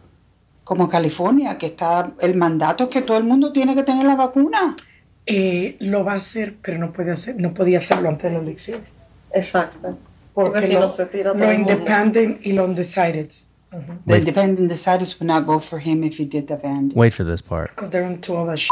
Como 0.65 0.87
California, 0.89 1.57
que 1.59 1.67
está 1.67 2.13
el 2.23 2.37
mandato 2.37 2.89
que 2.89 3.01
todo 3.03 3.19
el 3.19 3.25
mundo 3.25 3.53
tiene 3.53 3.75
que 3.75 3.83
tener 3.83 4.07
la 4.07 4.15
vacuna. 4.15 4.77
Eh, 5.27 5.77
lo 5.81 6.05
va 6.05 6.13
a 6.13 6.17
hacer, 6.17 6.55
pero 6.63 6.79
no 6.79 6.93
puede 6.93 7.11
hacer, 7.11 7.35
no 7.41 7.53
podía 7.53 7.79
hacerlo 7.79 8.09
antes 8.09 8.31
de 8.31 8.37
la 8.39 8.43
elección. 8.45 8.81
Exacto. 9.35 9.99
Porque, 10.33 10.53
Porque 10.53 10.67
si 10.67 10.75
lo, 10.75 10.81
no 10.81 10.89
se 10.89 11.07
tira 11.07 11.33
todo 11.33 11.45
lo 11.45 11.51
el 11.51 11.59
mundo. 11.59 11.73
independent 11.73 12.47
y 12.47 12.53
lo 12.53 12.65
undecided. 12.65 13.33
The 14.07 14.17
independent 14.17 14.69
deciders 14.71 15.19
would 15.21 15.29
not 15.29 15.45
vote 15.45 15.63
for 15.63 15.79
him 15.79 16.03
if 16.03 16.17
he 16.17 16.25
did 16.25 16.49
the 16.49 16.59
mandate. 16.63 16.97
Wait 16.97 17.15
for 17.15 17.23
this 17.25 17.41
part. 17.41 17.71
Because 17.71 17.91
they're 17.91 18.03
into 18.05 18.35
all 18.35 18.47
that 18.47 18.59
shit. 18.59 18.71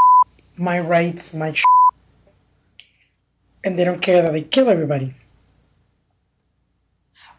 My 0.57 0.81
rights, 0.81 1.33
my 1.35 1.53
shit. 1.53 1.65
And 3.63 3.79
they 3.79 3.85
don't 3.85 4.03
care 4.03 4.23
that 4.23 4.33
they 4.33 4.43
kill 4.43 4.69
everybody. 4.69 5.15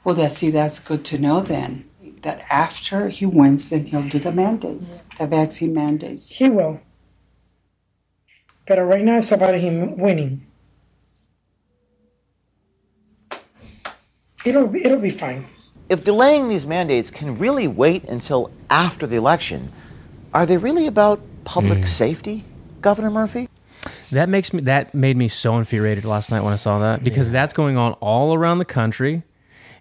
Well, 0.06 0.16
that, 0.16 0.32
see, 0.32 0.50
that's 0.52 0.80
good 0.80 1.04
to 1.06 1.18
know 1.18 1.42
then. 1.42 1.86
That 2.22 2.44
after 2.50 3.10
he 3.10 3.26
wins, 3.26 3.70
then 3.70 3.86
he'll 3.86 4.08
do 4.08 4.20
the 4.20 4.32
mandates, 4.32 5.06
the 5.18 5.28
vaccine 5.28 5.74
mandates. 5.74 6.32
He 6.32 6.50
will. 6.50 6.82
But 8.68 8.78
right 8.78 9.04
now 9.04 9.18
it's 9.18 9.32
about 9.32 9.56
him 9.56 9.98
winning. 9.98 10.46
It'll 14.46 14.68
be, 14.68 14.84
it'll 14.86 15.00
be 15.00 15.10
fine. 15.10 15.46
If 15.90 16.04
delaying 16.04 16.50
these 16.50 16.66
mandates 16.66 17.10
can 17.12 17.38
really 17.38 17.68
wait 17.68 18.04
until 18.06 18.52
after 18.70 19.08
the 19.08 19.16
election, 19.16 19.72
are 20.34 20.46
they 20.46 20.58
really 20.58 20.88
about 20.88 21.20
public 21.46 21.88
safety, 21.88 22.46
Governor 22.82 23.10
Murphy? 23.10 23.50
That 24.12 24.30
makes 24.30 24.54
me 24.54 24.62
that 24.64 24.94
made 24.94 25.18
me 25.18 25.28
so 25.28 25.58
infuriated 25.58 26.04
last 26.06 26.32
night 26.32 26.42
when 26.42 26.52
I 26.54 26.58
saw 26.58 26.80
that 26.80 27.04
because 27.04 27.32
that's 27.32 27.54
going 27.54 27.78
on 27.78 27.94
all 27.94 28.34
around 28.34 28.60
the 28.60 28.66
country, 28.66 29.24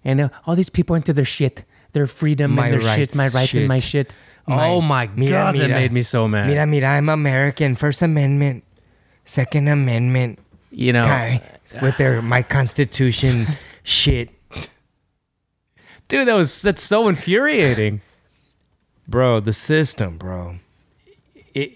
and 0.03 0.21
uh, 0.21 0.29
all 0.45 0.55
these 0.55 0.69
people 0.69 0.95
into 0.95 1.13
their 1.13 1.25
shit, 1.25 1.63
their 1.93 2.07
freedom 2.07 2.51
My 2.51 2.65
and 2.67 2.73
their 2.73 2.81
shit, 2.81 2.97
rights 2.99 3.15
my 3.15 3.27
rights 3.29 3.53
and 3.53 3.67
my 3.67 3.77
shit. 3.77 4.15
oh 4.47 4.81
my 4.81 5.07
Mira, 5.15 5.31
god, 5.31 5.57
that 5.57 5.69
made 5.69 5.91
me 5.91 6.01
so 6.01 6.27
mad. 6.27 6.47
Mira, 6.47 6.65
mira, 6.65 6.87
I'm 6.87 7.09
American. 7.09 7.75
First 7.75 8.01
Amendment, 8.01 8.63
Second 9.25 9.67
Amendment. 9.67 10.39
You 10.71 10.93
know, 10.93 11.03
guy 11.03 11.41
with 11.81 11.97
their 11.97 12.21
my 12.21 12.41
Constitution 12.41 13.47
shit, 13.83 14.29
dude, 16.09 16.27
that 16.27 16.33
was 16.33 16.61
that's 16.61 16.83
so 16.83 17.07
infuriating. 17.07 18.01
bro. 19.07 19.39
The 19.39 19.53
system, 19.53 20.17
bro. 20.17 20.55
It. 21.53 21.73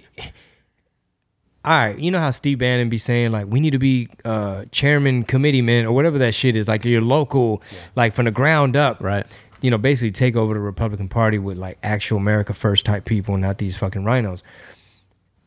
All 1.65 1.71
right, 1.71 1.97
you 1.97 2.11
know 2.11 2.19
how 2.19 2.31
Steve 2.31 2.59
Bannon 2.59 2.89
be 2.89 2.97
saying 2.97 3.31
like 3.31 3.47
we 3.47 3.61
need 3.61 3.69
to 3.69 3.79
be 3.79 4.09
uh, 4.25 4.65
chairman, 4.71 5.23
committeeman, 5.23 5.85
or 5.85 5.93
whatever 5.93 6.17
that 6.17 6.35
shit 6.35 6.57
is, 6.57 6.67
like 6.67 6.83
your 6.83 7.01
local, 7.01 7.63
like 7.95 8.13
from 8.13 8.25
the 8.25 8.31
ground 8.31 8.75
up, 8.75 9.01
right? 9.01 9.25
You 9.61 9.71
know, 9.71 9.77
basically 9.77 10.11
take 10.11 10.35
over 10.35 10.53
the 10.53 10.59
Republican 10.59 11.07
Party 11.07 11.39
with 11.39 11.57
like 11.57 11.77
actual 11.81 12.17
America 12.17 12.51
First 12.51 12.85
type 12.85 13.05
people, 13.05 13.37
not 13.37 13.59
these 13.59 13.77
fucking 13.77 14.03
rhinos. 14.03 14.43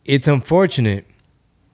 It's 0.07 0.26
unfortunate 0.26 1.05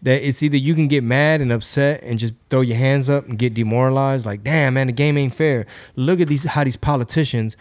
that 0.02 0.26
it's 0.26 0.42
either 0.42 0.56
you 0.56 0.74
can 0.74 0.88
get 0.88 1.04
mad 1.04 1.40
and 1.40 1.52
upset 1.52 2.02
and 2.02 2.18
just 2.18 2.34
throw 2.50 2.60
your 2.60 2.76
hands 2.76 3.08
up 3.08 3.26
and 3.28 3.38
get 3.38 3.54
demoralized, 3.54 4.26
like 4.26 4.42
damn 4.42 4.74
man, 4.74 4.88
the 4.88 4.92
game 4.92 5.16
ain't 5.16 5.34
fair. 5.34 5.66
Look 5.96 6.20
at 6.20 6.28
these 6.28 6.44
how 6.44 6.64
these 6.64 6.76
politicians 6.76 7.56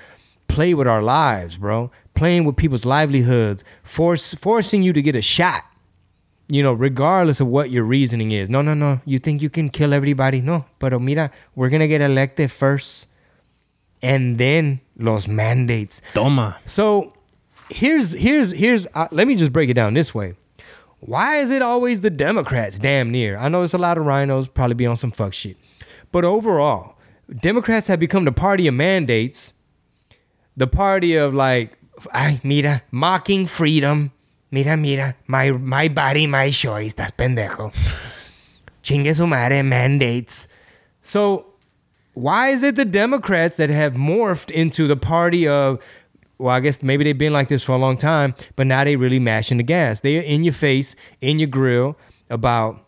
play 0.47 0.73
with 0.73 0.87
our 0.87 1.01
lives, 1.01 1.57
bro. 1.57 1.91
Playing 2.13 2.43
with 2.45 2.57
people's 2.57 2.85
livelihoods, 2.85 3.63
force 3.83 4.33
forcing 4.33 4.83
you 4.83 4.93
to 4.93 5.01
get 5.01 5.15
a 5.15 5.21
shot 5.21 5.63
you 6.51 6.61
know, 6.61 6.73
regardless 6.73 7.39
of 7.39 7.47
what 7.47 7.71
your 7.71 7.85
reasoning 7.85 8.33
is. 8.33 8.49
No, 8.49 8.61
no, 8.61 8.73
no. 8.73 8.99
You 9.05 9.19
think 9.19 9.41
you 9.41 9.49
can 9.49 9.69
kill 9.69 9.93
everybody? 9.93 10.41
No. 10.41 10.65
Pero 10.79 10.99
mira, 10.99 11.31
we're 11.55 11.69
going 11.69 11.79
to 11.79 11.87
get 11.87 12.01
elected 12.01 12.51
first 12.51 13.07
and 14.01 14.37
then 14.37 14.81
los 14.97 15.29
mandates. 15.29 16.01
Toma. 16.13 16.57
So 16.65 17.13
here's, 17.69 18.11
here's, 18.11 18.51
here's, 18.51 18.85
uh, 18.93 19.07
let 19.11 19.27
me 19.27 19.35
just 19.35 19.53
break 19.53 19.69
it 19.69 19.75
down 19.75 19.93
this 19.93 20.13
way. 20.13 20.35
Why 21.01 21.37
is 21.37 21.49
it 21.49 21.63
always 21.63 22.01
the 22.01 22.11
Democrats 22.11 22.77
damn 22.77 23.11
near? 23.11 23.35
I 23.35 23.49
know 23.49 23.59
there's 23.61 23.73
a 23.73 23.79
lot 23.79 23.97
of 23.97 24.05
rhinos 24.05 24.47
probably 24.47 24.75
be 24.75 24.85
on 24.85 24.97
some 24.97 25.11
fuck 25.11 25.33
shit. 25.33 25.57
But 26.11 26.25
overall, 26.25 26.95
Democrats 27.39 27.87
have 27.87 27.99
become 27.99 28.23
the 28.23 28.31
party 28.31 28.67
of 28.67 28.75
mandates, 28.75 29.51
the 30.55 30.67
party 30.67 31.15
of 31.15 31.33
like, 31.33 31.75
ay, 32.13 32.39
mira, 32.43 32.83
mocking 32.91 33.47
freedom. 33.47 34.11
Mira, 34.51 34.77
mira, 34.77 35.15
my, 35.25 35.49
my 35.51 35.87
body, 35.87 36.27
my 36.27 36.51
choice. 36.51 36.93
That's 36.93 37.11
pendejo. 37.13 37.73
Chingue 38.83 39.15
su 39.15 39.25
madre, 39.25 39.63
mandates. 39.63 40.47
So, 41.01 41.47
why 42.13 42.49
is 42.49 42.61
it 42.61 42.75
the 42.75 42.85
Democrats 42.85 43.57
that 43.57 43.69
have 43.69 43.93
morphed 43.93 44.51
into 44.51 44.85
the 44.87 44.97
party 44.97 45.47
of, 45.47 45.79
well, 46.41 46.55
I 46.55 46.59
guess 46.59 46.81
maybe 46.81 47.03
they've 47.03 47.17
been 47.17 47.33
like 47.33 47.47
this 47.47 47.63
for 47.63 47.73
a 47.73 47.77
long 47.77 47.97
time, 47.97 48.33
but 48.55 48.67
now 48.67 48.83
they 48.83 48.95
really 48.95 49.19
mashing 49.19 49.57
the 49.57 49.63
gas. 49.63 49.99
They're 49.99 50.21
in 50.21 50.43
your 50.43 50.53
face, 50.53 50.95
in 51.21 51.39
your 51.39 51.47
grill 51.47 51.97
about 52.29 52.85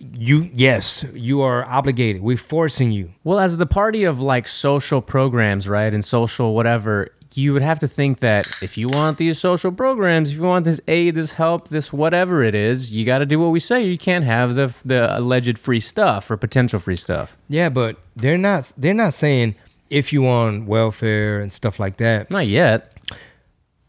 you. 0.00 0.50
Yes, 0.52 1.04
you 1.14 1.40
are 1.40 1.64
obligated. 1.64 2.22
We're 2.22 2.36
forcing 2.36 2.92
you. 2.92 3.10
Well, 3.24 3.38
as 3.38 3.56
the 3.56 3.66
party 3.66 4.04
of 4.04 4.20
like 4.20 4.48
social 4.48 5.00
programs, 5.00 5.68
right, 5.68 5.92
and 5.92 6.04
social 6.04 6.54
whatever, 6.54 7.08
you 7.34 7.52
would 7.52 7.62
have 7.62 7.78
to 7.80 7.88
think 7.88 8.20
that 8.20 8.46
if 8.62 8.76
you 8.76 8.88
want 8.88 9.18
these 9.18 9.38
social 9.38 9.70
programs, 9.70 10.30
if 10.30 10.36
you 10.36 10.42
want 10.42 10.64
this 10.64 10.80
aid, 10.88 11.14
this 11.14 11.32
help, 11.32 11.68
this 11.68 11.92
whatever 11.92 12.42
it 12.42 12.54
is, 12.54 12.92
you 12.92 13.04
got 13.04 13.18
to 13.18 13.26
do 13.26 13.38
what 13.38 13.50
we 13.50 13.60
say. 13.60 13.82
You 13.84 13.98
can't 13.98 14.24
have 14.24 14.54
the 14.54 14.74
the 14.84 15.16
alleged 15.16 15.58
free 15.58 15.80
stuff 15.80 16.30
or 16.30 16.36
potential 16.36 16.78
free 16.78 16.96
stuff. 16.96 17.36
Yeah, 17.48 17.68
but 17.68 17.96
they're 18.16 18.38
not. 18.38 18.72
They're 18.76 18.94
not 18.94 19.14
saying 19.14 19.54
if 19.90 20.12
you 20.12 20.26
on 20.26 20.66
welfare 20.66 21.40
and 21.40 21.52
stuff 21.52 21.78
like 21.78 21.96
that. 21.98 22.30
Not 22.30 22.46
yet. 22.46 22.92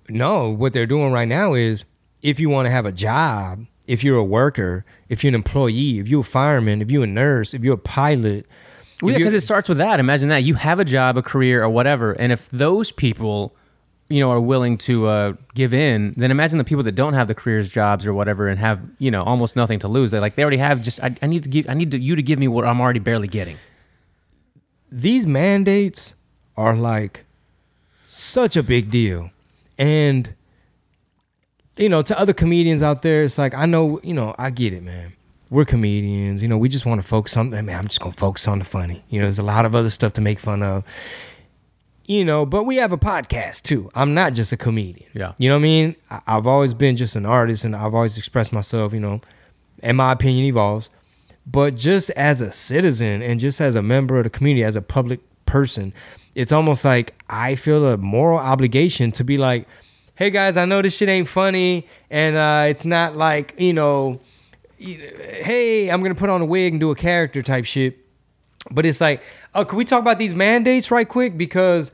No, 0.09 0.49
what 0.49 0.73
they're 0.73 0.87
doing 0.87 1.11
right 1.11 1.27
now 1.27 1.53
is 1.53 1.83
if 2.21 2.39
you 2.39 2.49
want 2.49 2.65
to 2.65 2.71
have 2.71 2.85
a 2.85 2.91
job, 2.91 3.65
if 3.87 4.03
you're 4.03 4.17
a 4.17 4.23
worker, 4.23 4.85
if 5.09 5.23
you're 5.23 5.29
an 5.29 5.35
employee, 5.35 5.99
if 5.99 6.07
you're 6.07 6.21
a 6.21 6.23
fireman, 6.23 6.81
if 6.81 6.91
you're 6.91 7.03
a 7.03 7.07
nurse, 7.07 7.53
if 7.53 7.63
you're 7.63 7.75
a 7.75 7.77
pilot. 7.77 8.45
Well, 9.01 9.11
yeah, 9.11 9.17
because 9.17 9.33
it 9.33 9.41
starts 9.41 9.69
with 9.69 9.77
that. 9.77 9.99
Imagine 9.99 10.29
that 10.29 10.43
you 10.43 10.55
have 10.55 10.79
a 10.79 10.85
job, 10.85 11.17
a 11.17 11.21
career, 11.21 11.63
or 11.63 11.69
whatever, 11.69 12.13
and 12.13 12.31
if 12.31 12.49
those 12.51 12.91
people, 12.91 13.55
you 14.09 14.19
know, 14.19 14.29
are 14.29 14.41
willing 14.41 14.77
to 14.79 15.07
uh, 15.07 15.33
give 15.55 15.73
in, 15.73 16.13
then 16.17 16.31
imagine 16.31 16.57
the 16.57 16.63
people 16.63 16.83
that 16.83 16.95
don't 16.95 17.13
have 17.13 17.27
the 17.27 17.35
careers, 17.35 17.71
jobs, 17.71 18.05
or 18.05 18.13
whatever, 18.13 18.47
and 18.47 18.59
have 18.59 18.81
you 18.97 19.09
know 19.09 19.23
almost 19.23 19.55
nothing 19.55 19.79
to 19.79 19.87
lose. 19.87 20.11
They 20.11 20.19
like 20.19 20.35
they 20.35 20.43
already 20.43 20.57
have. 20.57 20.81
Just 20.81 21.01
I, 21.01 21.15
I 21.21 21.27
need 21.27 21.43
to 21.43 21.49
give. 21.49 21.69
I 21.69 21.75
need 21.75 21.91
to, 21.91 21.99
you 21.99 22.15
to 22.15 22.21
give 22.21 22.39
me 22.39 22.47
what 22.47 22.65
I'm 22.65 22.81
already 22.81 22.99
barely 22.99 23.27
getting. 23.27 23.57
These 24.91 25.25
mandates 25.25 26.13
are 26.57 26.75
like 26.75 27.25
such 28.07 28.55
a 28.55 28.63
big 28.63 28.89
deal. 28.89 29.31
And 29.77 30.33
you 31.77 31.87
know, 31.87 32.01
to 32.01 32.19
other 32.19 32.33
comedians 32.33 32.83
out 32.83 33.01
there, 33.01 33.23
it's 33.23 33.37
like 33.37 33.55
I 33.55 33.65
know, 33.65 33.99
you 34.03 34.13
know, 34.13 34.35
I 34.37 34.49
get 34.49 34.73
it, 34.73 34.83
man. 34.83 35.13
We're 35.49 35.65
comedians, 35.65 36.41
you 36.41 36.47
know, 36.47 36.57
we 36.57 36.69
just 36.69 36.85
want 36.85 37.01
to 37.01 37.07
focus 37.07 37.35
on 37.37 37.49
man, 37.49 37.69
I'm 37.69 37.87
just 37.87 38.01
gonna 38.01 38.13
focus 38.13 38.47
on 38.47 38.59
the 38.59 38.65
funny. 38.65 39.03
You 39.09 39.19
know, 39.19 39.25
there's 39.25 39.39
a 39.39 39.43
lot 39.43 39.65
of 39.65 39.75
other 39.75 39.89
stuff 39.89 40.13
to 40.13 40.21
make 40.21 40.39
fun 40.39 40.63
of. 40.63 40.83
You 42.05 42.25
know, 42.25 42.43
but 42.43 42.63
we 42.63 42.77
have 42.77 42.91
a 42.91 42.97
podcast 42.97 43.61
too. 43.61 43.91
I'm 43.93 44.15
not 44.15 44.33
just 44.33 44.51
a 44.51 44.57
comedian. 44.57 45.07
Yeah. 45.13 45.33
You 45.37 45.47
know 45.47 45.55
what 45.55 45.59
I 45.59 45.61
mean? 45.61 45.95
I've 46.25 46.47
always 46.47 46.73
been 46.73 46.95
just 46.97 47.15
an 47.15 47.23
artist 47.25 47.65
and 47.65 47.75
I've 47.75 47.93
always 47.93 48.17
expressed 48.17 48.51
myself, 48.51 48.93
you 48.93 48.99
know, 48.99 49.21
and 49.83 49.95
my 49.95 50.11
opinion 50.11 50.45
evolves. 50.45 50.89
But 51.51 51.75
just 51.75 52.09
as 52.11 52.41
a 52.41 52.51
citizen 52.51 53.21
and 53.21 53.39
just 53.39 53.59
as 53.59 53.75
a 53.75 53.81
member 53.81 54.17
of 54.17 54.25
the 54.25 54.29
community, 54.29 54.63
as 54.63 54.75
a 54.75 54.81
public 54.81 55.19
person, 55.45 55.93
it's 56.35 56.51
almost 56.51 56.85
like 56.85 57.15
I 57.29 57.55
feel 57.55 57.85
a 57.87 57.97
moral 57.97 58.37
obligation 58.37 59.11
to 59.13 59.23
be 59.23 59.37
like, 59.37 59.67
hey 60.15 60.29
guys, 60.29 60.57
I 60.57 60.65
know 60.65 60.81
this 60.81 60.95
shit 60.97 61.09
ain't 61.09 61.27
funny 61.27 61.87
and 62.09 62.35
uh, 62.35 62.65
it's 62.67 62.85
not 62.85 63.15
like, 63.15 63.55
you 63.57 63.73
know, 63.73 64.19
hey, 64.77 65.89
I'm 65.89 66.01
going 66.01 66.13
to 66.13 66.19
put 66.19 66.29
on 66.29 66.41
a 66.41 66.45
wig 66.45 66.73
and 66.73 66.79
do 66.79 66.91
a 66.91 66.95
character 66.95 67.41
type 67.41 67.65
shit. 67.65 67.97
But 68.69 68.85
it's 68.85 69.01
like, 69.01 69.23
oh, 69.55 69.65
can 69.65 69.77
we 69.77 69.85
talk 69.85 70.01
about 70.01 70.19
these 70.19 70.35
mandates 70.35 70.91
right 70.91 71.07
quick? 71.07 71.37
Because 71.37 71.91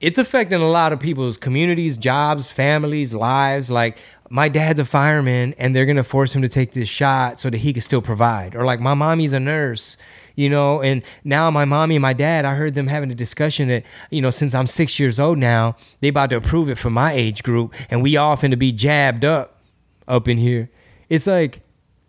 it's 0.00 0.18
affecting 0.18 0.60
a 0.60 0.68
lot 0.68 0.92
of 0.92 1.00
people's 1.00 1.36
communities, 1.36 1.98
jobs, 1.98 2.50
families, 2.50 3.12
lives. 3.12 3.70
Like, 3.70 3.98
my 4.30 4.48
dad's 4.48 4.80
a 4.80 4.84
fireman 4.84 5.54
and 5.58 5.76
they're 5.76 5.84
to 5.96 6.04
force 6.04 6.34
him 6.34 6.40
to 6.40 6.48
take 6.48 6.72
this 6.72 6.88
shot 6.88 7.38
so 7.38 7.50
that 7.50 7.58
he 7.58 7.74
can 7.74 7.82
still 7.82 8.00
provide. 8.00 8.54
Or, 8.54 8.64
like, 8.64 8.80
my 8.80 8.94
mommy's 8.94 9.34
a 9.34 9.40
nurse, 9.40 9.98
you 10.36 10.48
know, 10.48 10.80
and 10.80 11.02
now 11.22 11.50
my 11.50 11.66
mommy 11.66 11.96
and 11.96 12.02
my 12.02 12.14
dad, 12.14 12.46
I 12.46 12.54
heard 12.54 12.74
them 12.74 12.86
having 12.86 13.10
a 13.12 13.14
discussion 13.14 13.68
that, 13.68 13.84
you 14.10 14.22
know, 14.22 14.30
since 14.30 14.54
I'm 14.54 14.66
six 14.66 14.98
years 14.98 15.20
old 15.20 15.36
now, 15.36 15.76
they 16.00 16.08
about 16.08 16.30
to 16.30 16.36
approve 16.36 16.70
it 16.70 16.78
for 16.78 16.88
my 16.88 17.12
age 17.12 17.42
group 17.42 17.74
and 17.90 18.02
we 18.02 18.16
all 18.16 18.36
finna 18.38 18.58
be 18.58 18.72
jabbed 18.72 19.24
up 19.24 19.60
up 20.08 20.28
in 20.28 20.38
here. 20.38 20.70
It's 21.10 21.26
like, 21.26 21.60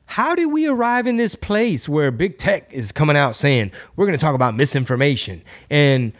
How 0.05 0.33
did 0.33 0.45
we 0.45 0.65
arrive 0.65 1.07
in 1.07 1.17
this 1.17 1.35
place 1.35 1.89
where 1.89 2.09
big 2.09 2.37
tech 2.37 2.71
is 2.71 2.93
coming 2.93 3.17
out 3.17 3.35
saying 3.35 3.71
we're 3.95 4.05
going 4.05 4.17
to 4.17 4.21
talk 4.21 4.35
about 4.35 4.55
misinformation 4.55 5.41
and 5.69 6.13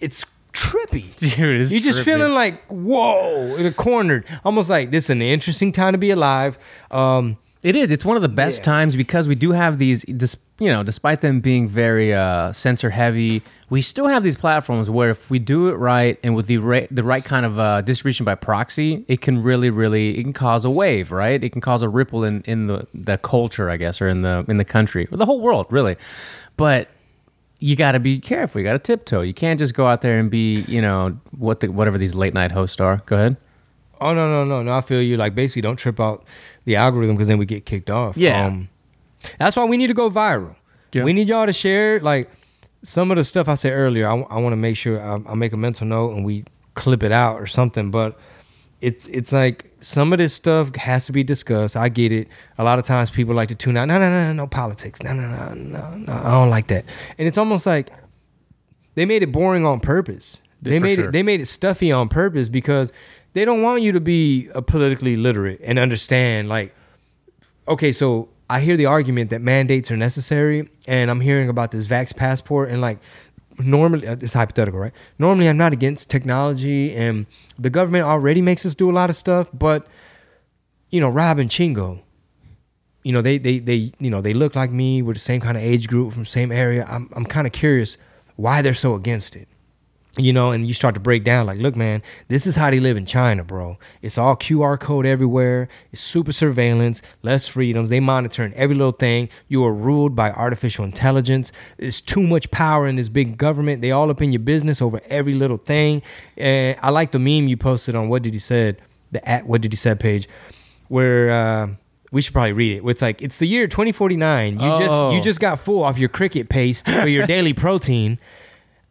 it's 0.00 0.24
trippy. 0.54 1.14
Dude, 1.36 1.60
it's 1.60 1.72
You're 1.72 1.80
just 1.82 2.00
trippy. 2.00 2.04
feeling 2.04 2.32
like 2.32 2.64
whoa, 2.68 3.54
in 3.56 3.66
a 3.66 3.72
cornered, 3.72 4.24
almost 4.44 4.70
like 4.70 4.90
this 4.90 5.04
is 5.04 5.10
an 5.10 5.20
interesting 5.22 5.72
time 5.72 5.92
to 5.92 5.98
be 5.98 6.10
alive. 6.10 6.56
Um, 6.90 7.36
It 7.62 7.76
is. 7.76 7.90
It's 7.90 8.04
one 8.04 8.16
of 8.16 8.22
the 8.22 8.28
best 8.28 8.62
times 8.62 8.94
because 8.96 9.26
we 9.28 9.34
do 9.34 9.52
have 9.52 9.78
these. 9.78 10.04
You 10.60 10.68
know, 10.68 10.84
despite 10.84 11.20
them 11.20 11.40
being 11.40 11.68
very 11.68 12.14
uh, 12.14 12.52
censor 12.52 12.90
heavy, 12.90 13.42
we 13.70 13.82
still 13.82 14.06
have 14.06 14.22
these 14.22 14.36
platforms 14.36 14.88
where 14.88 15.10
if 15.10 15.28
we 15.28 15.40
do 15.40 15.66
it 15.68 15.72
right 15.74 16.16
and 16.22 16.36
with 16.36 16.46
the 16.46 16.58
right, 16.58 16.86
the 16.94 17.02
right 17.02 17.24
kind 17.24 17.44
of 17.44 17.58
uh, 17.58 17.80
distribution 17.80 18.24
by 18.24 18.36
proxy, 18.36 19.04
it 19.08 19.20
can 19.20 19.42
really, 19.42 19.68
really, 19.70 20.16
it 20.16 20.22
can 20.22 20.32
cause 20.32 20.64
a 20.64 20.70
wave, 20.70 21.10
right? 21.10 21.42
It 21.42 21.50
can 21.50 21.60
cause 21.60 21.82
a 21.82 21.88
ripple 21.88 22.22
in 22.22 22.42
in 22.42 22.68
the 22.68 22.86
the 22.94 23.18
culture, 23.18 23.68
I 23.68 23.76
guess, 23.78 24.00
or 24.00 24.06
in 24.08 24.22
the 24.22 24.44
in 24.46 24.58
the 24.58 24.64
country 24.64 25.08
or 25.10 25.16
the 25.16 25.26
whole 25.26 25.40
world, 25.40 25.66
really. 25.70 25.96
But 26.56 26.86
you 27.64 27.76
got 27.76 27.92
to 27.92 27.98
be 27.98 28.18
careful. 28.18 28.60
You 28.60 28.66
got 28.66 28.74
to 28.74 28.78
tiptoe. 28.78 29.22
You 29.22 29.32
can't 29.32 29.58
just 29.58 29.72
go 29.72 29.86
out 29.86 30.02
there 30.02 30.18
and 30.18 30.30
be, 30.30 30.66
you 30.68 30.82
know, 30.82 31.18
what 31.30 31.60
the, 31.60 31.68
whatever 31.68 31.96
these 31.96 32.14
late 32.14 32.34
night 32.34 32.52
hosts 32.52 32.78
are. 32.78 32.98
Go 33.06 33.16
ahead. 33.16 33.38
Oh 34.02 34.12
no 34.12 34.28
no 34.28 34.44
no 34.44 34.62
no! 34.62 34.76
I 34.76 34.82
feel 34.82 35.00
you. 35.00 35.16
Like 35.16 35.34
basically, 35.34 35.62
don't 35.62 35.76
trip 35.76 35.98
out 35.98 36.24
the 36.66 36.76
algorithm 36.76 37.16
because 37.16 37.28
then 37.28 37.38
we 37.38 37.46
get 37.46 37.64
kicked 37.64 37.88
off. 37.88 38.18
Yeah. 38.18 38.44
Um, 38.44 38.68
that's 39.38 39.56
why 39.56 39.64
we 39.64 39.78
need 39.78 39.86
to 39.86 39.94
go 39.94 40.10
viral. 40.10 40.56
Yeah. 40.92 41.04
We 41.04 41.14
need 41.14 41.26
y'all 41.26 41.46
to 41.46 41.54
share 41.54 42.00
like 42.00 42.30
some 42.82 43.10
of 43.10 43.16
the 43.16 43.24
stuff 43.24 43.48
I 43.48 43.54
said 43.54 43.72
earlier. 43.72 44.06
I, 44.06 44.12
want 44.12 44.52
to 44.52 44.56
make 44.56 44.76
sure 44.76 45.00
I, 45.00 45.20
I 45.26 45.34
make 45.34 45.54
a 45.54 45.56
mental 45.56 45.86
note 45.86 46.12
and 46.12 46.22
we 46.22 46.44
clip 46.74 47.02
it 47.02 47.12
out 47.12 47.40
or 47.40 47.46
something. 47.46 47.90
But 47.90 48.18
it's 48.82 49.06
it's 49.06 49.32
like 49.32 49.73
some 49.84 50.12
of 50.12 50.18
this 50.18 50.34
stuff 50.34 50.74
has 50.76 51.06
to 51.06 51.12
be 51.12 51.22
discussed. 51.22 51.76
I 51.76 51.88
get 51.88 52.10
it. 52.10 52.28
A 52.58 52.64
lot 52.64 52.78
of 52.78 52.84
times 52.84 53.10
people 53.10 53.34
like 53.34 53.48
to 53.50 53.54
tune 53.54 53.76
out. 53.76 53.86
No 53.86 53.98
no 53.98 54.08
no 54.08 54.26
no 54.28 54.32
no 54.32 54.46
politics. 54.46 55.02
No 55.02 55.12
no 55.12 55.28
no 55.28 55.54
no 55.54 55.96
no. 55.96 56.12
I 56.12 56.30
don't 56.30 56.50
like 56.50 56.68
that. 56.68 56.84
And 57.18 57.28
it's 57.28 57.38
almost 57.38 57.66
like 57.66 57.92
they 58.94 59.04
made 59.04 59.22
it 59.22 59.30
boring 59.32 59.66
on 59.66 59.80
purpose. 59.80 60.38
They 60.62 60.78
For 60.78 60.86
made 60.86 60.94
sure. 60.96 61.08
it 61.08 61.12
they 61.12 61.22
made 61.22 61.40
it 61.40 61.46
stuffy 61.46 61.92
on 61.92 62.08
purpose 62.08 62.48
because 62.48 62.92
they 63.34 63.44
don't 63.44 63.62
want 63.62 63.82
you 63.82 63.92
to 63.92 64.00
be 64.00 64.48
a 64.54 64.62
politically 64.62 65.16
literate 65.16 65.60
and 65.62 65.78
understand 65.78 66.48
like 66.48 66.74
okay, 67.68 67.92
so 67.92 68.28
I 68.48 68.60
hear 68.60 68.76
the 68.76 68.86
argument 68.86 69.30
that 69.30 69.40
mandates 69.40 69.90
are 69.90 69.96
necessary, 69.96 70.68
and 70.86 71.10
I'm 71.10 71.20
hearing 71.20 71.48
about 71.48 71.70
this 71.70 71.86
Vax 71.86 72.14
passport, 72.14 72.70
and 72.70 72.80
like 72.80 72.98
normally 73.58 74.06
uh, 74.06 74.16
it's 74.20 74.32
hypothetical, 74.32 74.80
right? 74.80 74.92
Normally, 75.18 75.48
I'm 75.48 75.56
not 75.56 75.72
against 75.72 76.10
technology, 76.10 76.94
and 76.94 77.26
the 77.58 77.70
government 77.70 78.04
already 78.04 78.42
makes 78.42 78.64
us 78.66 78.74
do 78.74 78.90
a 78.90 78.92
lot 78.92 79.10
of 79.10 79.16
stuff, 79.16 79.48
but 79.52 79.86
you 80.90 81.00
know, 81.00 81.08
Rob 81.08 81.38
and 81.38 81.50
Chingo, 81.50 82.00
you 83.02 83.12
know, 83.12 83.22
they 83.22 83.38
they 83.38 83.58
they 83.58 83.92
you 83.98 84.10
know 84.10 84.20
they 84.20 84.34
look 84.34 84.54
like 84.54 84.70
me, 84.70 85.02
we're 85.02 85.14
the 85.14 85.18
same 85.18 85.40
kind 85.40 85.56
of 85.56 85.62
age 85.62 85.88
group 85.88 86.12
from 86.12 86.24
same 86.24 86.52
area. 86.52 86.86
I'm 86.88 87.08
I'm 87.14 87.26
kind 87.26 87.46
of 87.46 87.52
curious 87.52 87.96
why 88.36 88.62
they're 88.62 88.74
so 88.74 88.94
against 88.94 89.36
it 89.36 89.48
you 90.16 90.32
know, 90.32 90.52
and 90.52 90.66
you 90.66 90.74
start 90.74 90.94
to 90.94 91.00
break 91.00 91.24
down 91.24 91.46
like, 91.46 91.58
look, 91.58 91.74
man, 91.74 92.02
this 92.28 92.46
is 92.46 92.54
how 92.56 92.70
they 92.70 92.78
live 92.78 92.96
in 92.96 93.04
China, 93.04 93.42
bro. 93.42 93.78
It's 94.00 94.16
all 94.16 94.36
QR 94.36 94.78
code 94.78 95.06
everywhere. 95.06 95.68
It's 95.92 96.00
super 96.02 96.30
surveillance, 96.32 97.02
less 97.22 97.48
freedoms. 97.48 97.90
They 97.90 97.98
monitoring 98.00 98.52
every 98.54 98.76
little 98.76 98.92
thing. 98.92 99.28
You 99.48 99.64
are 99.64 99.72
ruled 99.74 100.14
by 100.14 100.30
artificial 100.30 100.84
intelligence. 100.84 101.50
There's 101.78 102.00
too 102.00 102.22
much 102.22 102.50
power 102.52 102.86
in 102.86 102.96
this 102.96 103.08
big 103.08 103.36
government. 103.38 103.82
They 103.82 103.90
all 103.90 104.08
up 104.10 104.22
in 104.22 104.30
your 104.30 104.40
business 104.40 104.80
over 104.80 105.00
every 105.08 105.34
little 105.34 105.56
thing. 105.58 106.02
And 106.36 106.78
I 106.80 106.90
like 106.90 107.10
the 107.10 107.18
meme 107.18 107.48
you 107.48 107.56
posted 107.56 107.94
on 107.96 108.08
what 108.08 108.22
did 108.22 108.34
he 108.34 108.38
said 108.38 108.80
the 109.10 109.28
at 109.28 109.46
what 109.46 109.62
did 109.62 109.72
he 109.72 109.76
said 109.76 109.98
page, 110.00 110.28
where. 110.88 111.30
uh 111.30 111.66
we 112.12 112.22
should 112.22 112.32
probably 112.32 112.52
read 112.52 112.76
it. 112.76 112.84
It's 112.88 113.02
like 113.02 113.20
it's 113.22 113.40
the 113.40 113.46
year 113.46 113.66
2049. 113.66 114.52
You 114.52 114.58
just 114.78 114.82
Oh. 114.88 115.10
you 115.10 115.20
just 115.20 115.40
got 115.40 115.58
full 115.58 115.82
off 115.82 115.98
your 115.98 116.08
cricket 116.08 116.48
paste 116.48 116.86
for 116.86 117.08
your 117.08 117.26
daily 117.34 117.52
protein. 117.52 118.20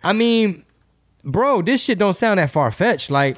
I 0.04 0.12
mean, 0.12 0.66
bro, 1.24 1.62
this 1.62 1.84
shit 1.84 1.98
don't 1.98 2.14
sound 2.14 2.40
that 2.40 2.50
far 2.50 2.72
fetched. 2.72 3.10
Like, 3.10 3.38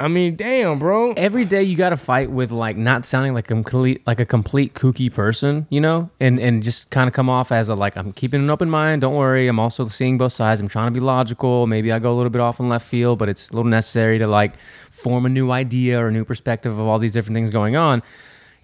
I 0.00 0.08
mean, 0.08 0.34
damn, 0.34 0.78
bro. 0.78 1.12
Every 1.12 1.44
day 1.44 1.62
you 1.62 1.76
got 1.76 1.90
to 1.90 1.96
fight 1.96 2.30
with 2.30 2.50
like 2.50 2.74
not 2.78 3.04
sounding 3.04 3.34
like 3.34 3.44
a 3.44 3.48
complete 3.48 4.00
like 4.06 4.18
a 4.18 4.24
complete 4.24 4.72
kooky 4.72 5.12
person, 5.12 5.66
you 5.68 5.78
know, 5.78 6.08
and 6.18 6.38
and 6.38 6.62
just 6.62 6.88
kind 6.88 7.06
of 7.06 7.12
come 7.12 7.28
off 7.28 7.52
as 7.52 7.68
a 7.68 7.74
like 7.74 7.96
I'm 7.96 8.14
keeping 8.14 8.40
an 8.40 8.48
open 8.48 8.70
mind. 8.70 9.02
Don't 9.02 9.14
worry, 9.14 9.46
I'm 9.46 9.60
also 9.60 9.88
seeing 9.88 10.16
both 10.16 10.32
sides. 10.32 10.58
I'm 10.58 10.68
trying 10.68 10.86
to 10.86 10.98
be 10.98 11.00
logical. 11.00 11.66
Maybe 11.66 11.92
I 11.92 11.98
go 11.98 12.14
a 12.14 12.16
little 12.16 12.30
bit 12.30 12.40
off 12.40 12.58
in 12.60 12.70
left 12.70 12.86
field, 12.86 13.18
but 13.18 13.28
it's 13.28 13.50
a 13.50 13.52
little 13.52 13.70
necessary 13.70 14.18
to 14.18 14.26
like 14.26 14.54
form 14.90 15.26
a 15.26 15.28
new 15.28 15.50
idea 15.50 16.00
or 16.00 16.08
a 16.08 16.12
new 16.12 16.24
perspective 16.24 16.78
of 16.78 16.86
all 16.86 16.98
these 16.98 17.12
different 17.12 17.34
things 17.34 17.50
going 17.50 17.76
on. 17.76 18.02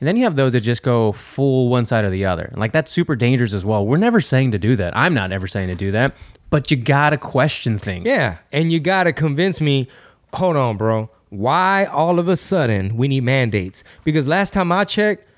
And 0.01 0.07
then 0.07 0.17
you 0.17 0.25
have 0.25 0.37
those 0.37 0.53
that 0.53 0.61
just 0.61 0.83
go 0.83 1.13
full 1.13 1.69
one 1.69 1.85
side 1.85 2.07
or 2.07 2.11
the 2.11 2.25
other. 2.25 2.51
Like 2.57 2.73
that's 2.73 2.91
super 2.91 3.15
dangerous 3.15 3.53
as 3.53 3.65
well. 3.65 3.87
We're 3.87 3.99
never 3.99 4.23
saying 4.23 4.53
to 4.53 4.59
do 4.59 4.75
that. 4.77 4.97
I'm 4.97 5.13
not 5.13 5.33
ever 5.33 5.47
saying 5.47 5.69
to 5.69 5.75
do 5.75 5.93
that. 5.93 6.15
But 6.51 6.71
you 6.71 6.77
gotta 6.77 7.19
question 7.19 7.79
things. 7.79 8.07
Yeah, 8.07 8.39
and 8.53 8.71
you 8.71 8.81
gotta 8.81 9.13
convince 9.13 9.61
me. 9.61 9.89
Hold 10.35 10.57
on, 10.57 10.77
bro. 10.77 11.11
Why 11.29 11.87
all 11.87 12.19
of 12.19 12.29
a 12.29 12.37
sudden 12.37 12.97
we 12.97 13.09
need 13.09 13.25
mandates? 13.25 13.83
Because 14.05 14.29
last 14.29 14.53
time 14.53 14.71
I 14.71 14.85
checked, 14.85 15.29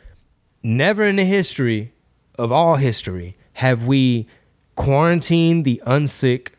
never 0.63 1.05
in 1.05 1.17
the 1.17 1.25
history 1.25 1.93
of 2.39 2.53
all 2.53 2.77
history 2.77 3.37
have 3.55 3.85
we 3.85 4.27
quarantined 4.77 5.65
the 5.65 5.83
unsick. 5.87 6.51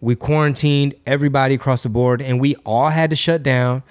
We 0.00 0.14
quarantined 0.14 0.94
everybody 1.06 1.54
across 1.54 1.82
the 1.82 1.88
board, 1.88 2.22
and 2.22 2.40
we 2.40 2.54
all 2.64 2.90
had 2.90 3.10
to 3.10 3.16
shut 3.16 3.42
down. 3.42 3.82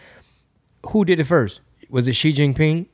Who 0.87 1.03
did 1.03 1.19
it 1.19 1.25
first? 1.25 1.61
Was 1.89 2.07
it 2.07 2.13
Xi 2.13 2.31
Jinping 2.31 2.87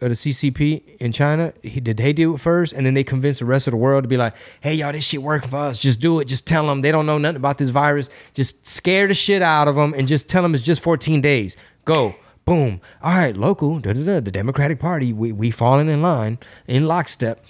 or 0.00 0.08
the 0.08 0.14
CCP 0.14 0.96
in 0.98 1.12
China? 1.12 1.52
He, 1.62 1.80
did 1.80 1.96
they 1.96 2.12
do 2.12 2.34
it 2.34 2.40
first, 2.40 2.72
and 2.72 2.84
then 2.84 2.94
they 2.94 3.04
convinced 3.04 3.40
the 3.40 3.46
rest 3.46 3.66
of 3.66 3.72
the 3.72 3.76
world 3.76 4.04
to 4.04 4.08
be 4.08 4.16
like, 4.16 4.34
"Hey, 4.60 4.74
y'all, 4.74 4.92
this 4.92 5.04
shit 5.04 5.22
working 5.22 5.50
for 5.50 5.58
us. 5.58 5.78
Just 5.78 6.00
do 6.00 6.20
it. 6.20 6.26
Just 6.26 6.46
tell 6.46 6.66
them 6.66 6.82
they 6.82 6.92
don't 6.92 7.06
know 7.06 7.18
nothing 7.18 7.36
about 7.36 7.58
this 7.58 7.70
virus. 7.70 8.08
Just 8.34 8.66
scare 8.66 9.06
the 9.06 9.14
shit 9.14 9.42
out 9.42 9.68
of 9.68 9.74
them, 9.74 9.94
and 9.94 10.06
just 10.06 10.28
tell 10.28 10.42
them 10.42 10.54
it's 10.54 10.62
just 10.62 10.82
14 10.82 11.20
days. 11.20 11.56
Go." 11.84 12.14
Boom. 12.46 12.80
All 13.02 13.16
right, 13.16 13.36
local, 13.36 13.80
da, 13.80 13.92
da, 13.92 14.04
da, 14.04 14.20
the 14.20 14.30
Democratic 14.30 14.78
Party, 14.78 15.12
we, 15.12 15.32
we 15.32 15.50
falling 15.50 15.88
in 15.88 16.00
line, 16.00 16.38
in 16.68 16.86
lockstep. 16.86 17.44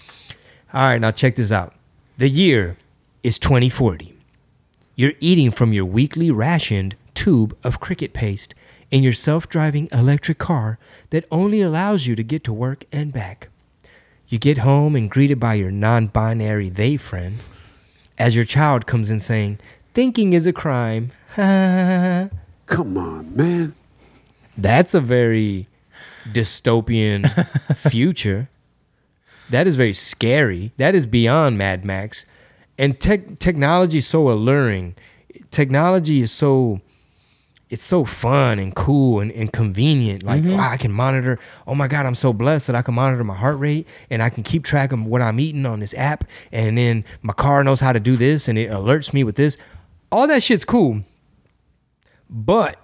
All 0.73 0.85
right, 0.85 0.99
now 0.99 1.11
check 1.11 1.35
this 1.37 1.53
out. 1.53 1.75
The 2.17 2.31
year 2.31 2.79
is 3.23 3.39
2040. 3.39 4.17
You're 4.95 5.13
eating 5.21 5.51
from 5.51 5.75
your 5.75 5.85
weekly 5.85 6.31
rationed 6.31 6.97
tube 7.13 7.55
of 7.63 7.79
cricket 7.79 8.15
paste 8.15 8.55
in 8.91 9.03
your 9.03 9.13
self 9.13 9.49
driving 9.49 9.89
electric 9.93 10.39
car 10.39 10.79
that 11.11 11.25
only 11.31 11.61
allows 11.61 12.07
you 12.07 12.15
to 12.17 12.23
get 12.23 12.45
to 12.45 12.53
work 12.53 12.85
and 12.93 13.13
back. 13.13 13.49
You 14.29 14.39
get 14.39 14.59
home 14.59 14.97
and 14.97 15.11
greeted 15.11 15.39
by 15.39 15.55
your 15.55 15.71
non 15.71 16.09
binary 16.09 16.69
they 16.69 16.97
friend 16.97 17.39
as 18.19 18.35
your 18.35 18.45
child 18.45 18.87
comes 18.87 19.11
in 19.11 19.21
saying, 19.21 19.59
Thinking 19.95 20.33
is 20.33 20.47
a 20.47 20.53
crime. 20.53 21.13
Come 21.37 22.99
on, 22.99 23.37
man. 23.37 23.75
That's 24.59 24.95
a 24.95 25.01
very 25.01 25.69
dystopian 26.33 27.31
future. 27.91 28.49
That 29.51 29.67
is 29.67 29.77
very 29.77 29.93
scary. 29.93 30.73
That 30.77 30.95
is 30.95 31.07
beyond 31.07 31.57
Mad 31.57 31.85
Max. 31.85 32.27
And 32.79 32.99
tech 32.99 33.39
technology 33.39 33.99
is 33.99 34.07
so 34.07 34.29
alluring. 34.29 34.97
Technology 35.51 36.21
is 36.21 36.33
so 36.33 36.81
it's 37.69 37.83
so 37.83 38.05
fun 38.05 38.59
and 38.61 38.75
cool 38.77 39.19
and, 39.21 39.33
and 39.33 39.53
convenient. 39.53 40.23
Like, 40.23 40.43
Mhm. 40.45 40.57
wow, 40.57 40.71
I 40.71 40.77
can 40.77 40.93
monitor. 40.93 41.39
Oh 41.67 41.75
my 41.75 41.89
God, 41.89 42.07
I'm 42.07 42.15
so 42.15 42.33
blessed 42.33 42.69
that 42.69 42.77
I 42.77 42.83
can 42.83 42.95
monitor 42.95 43.25
my 43.25 43.35
heart 43.35 43.59
rate 43.59 43.89
and 44.09 44.23
I 44.23 44.29
can 44.31 44.45
keep 44.45 44.63
track 44.63 44.93
of 44.93 45.05
what 45.05 45.21
I'm 45.21 45.41
eating 45.41 45.67
on 45.67 45.81
this 45.81 45.93
app. 45.95 46.25
And 46.53 46.79
then 46.79 47.05
my 47.23 47.33
car 47.33 47.65
knows 47.65 47.81
how 47.81 47.93
to 47.93 47.99
do 47.99 48.17
this 48.17 48.47
and 48.47 48.57
it 48.57 48.71
alerts 48.71 49.13
me 49.13 49.25
with 49.25 49.35
this. 49.35 49.57
All 50.13 50.29
that 50.29 50.45
shit's 50.45 50.65
cool. 50.65 51.01
But 52.31 52.79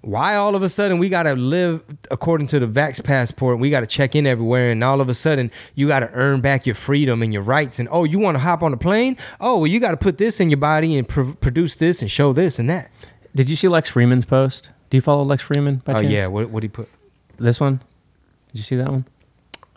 why 0.00 0.34
all 0.34 0.56
of 0.56 0.64
a 0.64 0.68
sudden 0.68 0.98
we 0.98 1.08
got 1.08 1.22
to 1.24 1.34
live 1.36 1.80
according 2.10 2.48
to 2.48 2.58
the 2.58 2.66
vax 2.66 3.02
passport 3.04 3.60
we 3.60 3.70
got 3.70 3.80
to 3.80 3.86
check 3.86 4.16
in 4.16 4.26
everywhere 4.26 4.72
and 4.72 4.82
all 4.82 5.00
of 5.00 5.08
a 5.08 5.14
sudden 5.14 5.48
you 5.76 5.86
got 5.86 6.00
to 6.00 6.10
earn 6.10 6.40
back 6.40 6.66
your 6.66 6.74
freedom 6.74 7.22
and 7.22 7.32
your 7.32 7.42
rights 7.42 7.78
and 7.78 7.88
oh 7.92 8.02
you 8.02 8.18
want 8.18 8.34
to 8.34 8.40
hop 8.40 8.64
on 8.64 8.72
a 8.72 8.76
plane 8.76 9.16
oh 9.40 9.58
well 9.58 9.68
you 9.68 9.78
got 9.78 9.92
to 9.92 9.96
put 9.96 10.18
this 10.18 10.40
in 10.40 10.50
your 10.50 10.56
body 10.56 10.98
and 10.98 11.06
pr- 11.08 11.30
produce 11.40 11.76
this 11.76 12.02
and 12.02 12.10
show 12.10 12.32
this 12.32 12.58
and 12.58 12.68
that 12.68 12.90
Did 13.34 13.48
you 13.50 13.56
see 13.56 13.68
Lex 13.68 13.90
Fridman's 13.90 14.24
post? 14.24 14.70
Do 14.90 14.96
you 14.96 15.00
follow 15.00 15.22
Lex 15.24 15.42
Fridman 15.42 15.82
by 15.84 15.92
oh 15.94 16.00
chance? 16.00 16.12
yeah 16.12 16.26
what 16.26 16.50
what 16.50 16.62
he 16.62 16.68
put 16.68 16.88
This 17.38 17.60
one? 17.60 17.80
Did 18.52 18.58
you 18.58 18.62
see 18.64 18.76
that 18.76 18.90
one? 18.90 19.04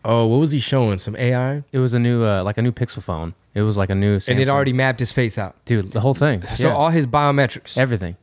oh 0.03 0.27
what 0.27 0.37
was 0.37 0.51
he 0.51 0.59
showing 0.59 0.97
some 0.99 1.15
ai 1.15 1.63
It 1.71 1.79
was 1.79 1.93
a 1.93 1.99
new, 1.99 2.23
uh, 2.23 2.43
like 2.43 2.57
a 2.57 2.61
new 2.61 2.71
Pixel 2.71 3.01
phone. 3.01 3.33
It 3.53 3.61
was 3.61 3.77
like 3.77 3.89
a 3.89 3.95
new. 3.95 4.19
and 4.27 4.39
it 4.39 4.49
already 4.49 4.73
mapped 4.73 4.99
his 4.99 5.11
face 5.11 5.37
out 5.37 5.55
dude, 5.65 5.91
the 5.91 6.01
whole 6.01 6.13
thing. 6.13 6.43
so 6.55 6.67
Yeah. 6.67 6.73
all 6.75 6.89
his 6.89 7.07
biometrics 7.07 7.77
everything. 7.77 8.17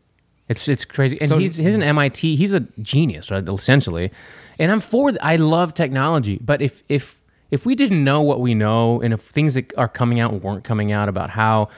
It's 0.49 0.68
it's 0.68 0.85
crazy, 0.85 1.18
and 1.20 1.28
So- 1.28 1.39
he's 1.39 1.57
he's 1.57 1.74
an 1.74 1.83
MIT. 1.83 2.37
He's 2.37 2.53
a 2.53 2.61
genius, 2.83 3.30
right? 3.30 3.49
Essentially, 3.49 4.11
and 4.59 4.70
I'm 4.70 4.80
for. 4.80 5.12
I 5.22 5.37
love 5.37 5.72
technology, 5.72 6.39
but 6.45 6.61
if 6.61 6.83
if 6.91 7.16
if 7.51 7.64
we 7.64 7.74
didn't 7.74 8.03
know 8.05 8.20
what 8.20 8.41
we 8.41 8.53
know, 8.55 9.01
and 9.01 9.14
if 9.14 9.20
things 9.22 9.55
that 9.55 9.72
are 9.78 9.89
coming 9.89 10.20
out 10.20 10.43
weren't 10.43 10.64
coming 10.64 10.93
out 10.93 11.09
about 11.09 11.30
how, 11.30 11.68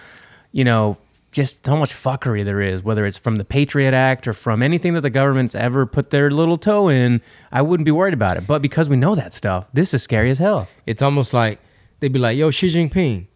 you 0.51 0.65
know, 0.65 0.97
just 1.35 1.67
how 1.67 1.75
much 1.75 1.93
fuckery 1.93 2.45
there 2.45 2.61
is, 2.61 2.85
whether 2.85 3.05
it's 3.05 3.19
from 3.19 3.37
the 3.37 3.45
Patriot 3.45 3.93
Act 3.93 4.29
or 4.29 4.33
from 4.33 4.63
anything 4.63 4.95
that 4.95 5.01
the 5.01 5.11
government's 5.11 5.57
ever 5.57 5.85
put 5.85 6.11
their 6.11 6.31
little 6.31 6.57
toe 6.57 6.89
in, 6.89 7.21
I 7.51 7.61
wouldn't 7.61 7.85
be 7.85 7.91
worried 7.91 8.15
about 8.15 8.37
it. 8.37 8.47
But 8.47 8.63
because 8.63 8.89
we 8.89 8.97
know 8.97 9.17
that 9.17 9.35
stuff, 9.35 9.67
this 9.73 9.93
is 9.93 10.03
scary 10.03 10.31
as 10.31 10.39
hell. 10.39 10.69
It's 10.87 11.03
almost 11.03 11.35
like 11.35 11.59
they'd 11.99 12.13
be 12.13 12.21
like, 12.21 12.39
"Yo, 12.39 12.51
Xi 12.51 12.69
Jinping, 12.69 13.27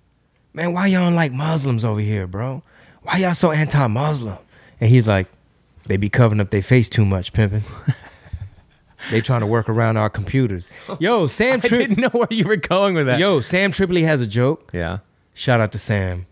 man, 0.54 0.72
why 0.72 0.86
y'all 0.86 1.06
don't 1.06 1.16
like 1.16 1.32
Muslims 1.32 1.84
over 1.84 1.98
here, 1.98 2.28
bro? 2.28 2.62
Why 3.02 3.18
y'all 3.18 3.34
so 3.34 3.50
anti-Muslim?" 3.50 4.38
And 4.80 4.88
he's 4.88 5.08
like, 5.08 5.26
"They 5.86 5.96
be 5.96 6.08
covering 6.08 6.40
up 6.40 6.50
their 6.50 6.62
face 6.62 6.88
too 6.88 7.04
much, 7.04 7.32
pimping." 7.32 7.64
they 9.10 9.20
trying 9.20 9.40
to 9.40 9.46
work 9.46 9.68
around 9.68 9.96
our 9.96 10.08
computers. 10.08 10.68
Yo, 11.00 11.26
Sam 11.26 11.60
I 11.64 11.66
Tri- 11.66 11.78
didn't 11.78 11.98
know 11.98 12.10
where 12.10 12.28
you 12.30 12.44
were 12.46 12.54
going 12.54 12.94
with 12.94 13.06
that. 13.06 13.18
Yo, 13.18 13.40
Sam 13.40 13.72
Tripoli 13.72 14.04
has 14.04 14.20
a 14.20 14.26
joke. 14.26 14.70
Yeah. 14.72 14.98
Shout 15.34 15.60
out 15.60 15.72
to 15.72 15.78
Sam. 15.78 16.26